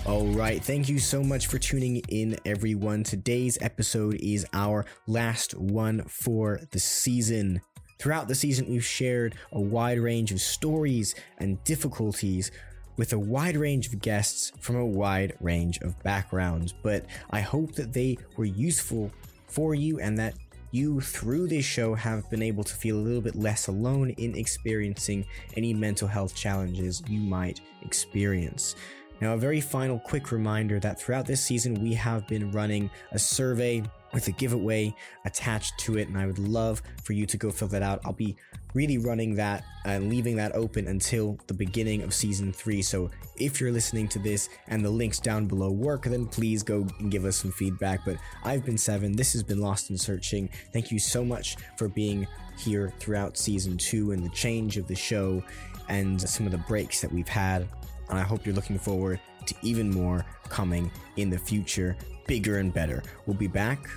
All 0.06 0.26
right. 0.28 0.62
Thank 0.62 0.88
you 0.88 1.00
so 1.00 1.22
much 1.22 1.48
for 1.48 1.58
tuning 1.58 1.96
in, 2.08 2.36
everyone. 2.44 3.02
Today's 3.02 3.58
episode 3.60 4.14
is 4.20 4.46
our 4.52 4.84
last 5.08 5.54
one 5.54 6.02
for 6.02 6.60
the 6.70 6.78
season. 6.78 7.60
Throughout 7.98 8.28
the 8.28 8.34
season, 8.34 8.68
we've 8.68 8.84
shared 8.84 9.34
a 9.52 9.60
wide 9.60 9.98
range 9.98 10.32
of 10.32 10.40
stories 10.40 11.14
and 11.38 11.62
difficulties 11.64 12.50
with 12.96 13.12
a 13.12 13.18
wide 13.18 13.56
range 13.56 13.88
of 13.88 14.00
guests 14.00 14.52
from 14.60 14.76
a 14.76 14.84
wide 14.84 15.34
range 15.40 15.78
of 15.80 16.02
backgrounds. 16.02 16.72
But 16.72 17.06
I 17.30 17.40
hope 17.40 17.72
that 17.72 17.92
they 17.92 18.18
were 18.36 18.44
useful 18.44 19.10
for 19.46 19.74
you 19.74 20.00
and 20.00 20.18
that 20.18 20.34
you, 20.72 21.00
through 21.00 21.46
this 21.48 21.64
show, 21.64 21.94
have 21.94 22.28
been 22.28 22.42
able 22.42 22.64
to 22.64 22.74
feel 22.74 22.96
a 22.96 23.00
little 23.00 23.20
bit 23.20 23.36
less 23.36 23.68
alone 23.68 24.10
in 24.10 24.34
experiencing 24.34 25.24
any 25.56 25.72
mental 25.72 26.08
health 26.08 26.34
challenges 26.34 27.02
you 27.08 27.20
might 27.20 27.60
experience. 27.82 28.76
Now, 29.20 29.32
a 29.32 29.38
very 29.38 29.60
final 29.62 29.98
quick 29.98 30.32
reminder 30.32 30.78
that 30.80 31.00
throughout 31.00 31.24
this 31.24 31.42
season, 31.42 31.82
we 31.82 31.94
have 31.94 32.26
been 32.28 32.50
running 32.50 32.90
a 33.12 33.18
survey 33.18 33.82
with 34.12 34.28
a 34.28 34.32
giveaway 34.32 34.94
attached 35.24 35.78
to 35.78 35.98
it, 35.98 36.08
and 36.08 36.16
I 36.16 36.26
would 36.26 36.38
love 36.38 36.82
for 37.02 37.12
you 37.12 37.26
to 37.26 37.36
go 37.36 37.50
fill 37.50 37.68
that 37.68 37.82
out. 37.82 38.00
I'll 38.04 38.12
be 38.12 38.36
really 38.74 38.98
running 38.98 39.34
that 39.36 39.64
and 39.84 40.10
leaving 40.10 40.36
that 40.36 40.54
open 40.54 40.86
until 40.86 41.38
the 41.46 41.54
beginning 41.54 42.02
of 42.02 42.12
season 42.12 42.52
three. 42.52 42.82
So 42.82 43.10
if 43.38 43.60
you're 43.60 43.72
listening 43.72 44.06
to 44.08 44.18
this 44.18 44.48
and 44.68 44.84
the 44.84 44.90
links 44.90 45.18
down 45.18 45.46
below 45.46 45.70
work, 45.70 46.04
then 46.04 46.26
please 46.26 46.62
go 46.62 46.86
and 46.98 47.10
give 47.10 47.24
us 47.24 47.36
some 47.36 47.52
feedback. 47.52 48.04
But 48.04 48.16
I've 48.44 48.64
been 48.64 48.78
Seven. 48.78 49.16
This 49.16 49.32
has 49.32 49.42
been 49.42 49.60
Lost 49.60 49.90
in 49.90 49.96
Searching. 49.96 50.50
Thank 50.72 50.90
you 50.90 50.98
so 50.98 51.24
much 51.24 51.56
for 51.76 51.88
being 51.88 52.26
here 52.58 52.92
throughout 52.98 53.36
season 53.36 53.76
two 53.76 54.12
and 54.12 54.24
the 54.24 54.30
change 54.30 54.76
of 54.76 54.86
the 54.86 54.94
show 54.94 55.42
and 55.88 56.20
some 56.20 56.46
of 56.46 56.52
the 56.52 56.58
breaks 56.58 57.00
that 57.00 57.12
we've 57.12 57.28
had. 57.28 57.68
And 58.08 58.18
I 58.18 58.22
hope 58.22 58.44
you're 58.46 58.54
looking 58.54 58.78
forward 58.78 59.20
to 59.46 59.54
even 59.62 59.90
more 59.90 60.24
coming 60.48 60.90
in 61.16 61.30
the 61.30 61.38
future, 61.38 61.96
bigger 62.26 62.58
and 62.58 62.72
better. 62.72 63.02
We'll 63.26 63.36
be 63.36 63.46
back, 63.46 63.88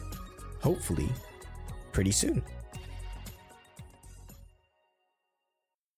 hopefully, 0.61 1.09
pretty 1.91 2.11
soon. 2.11 2.43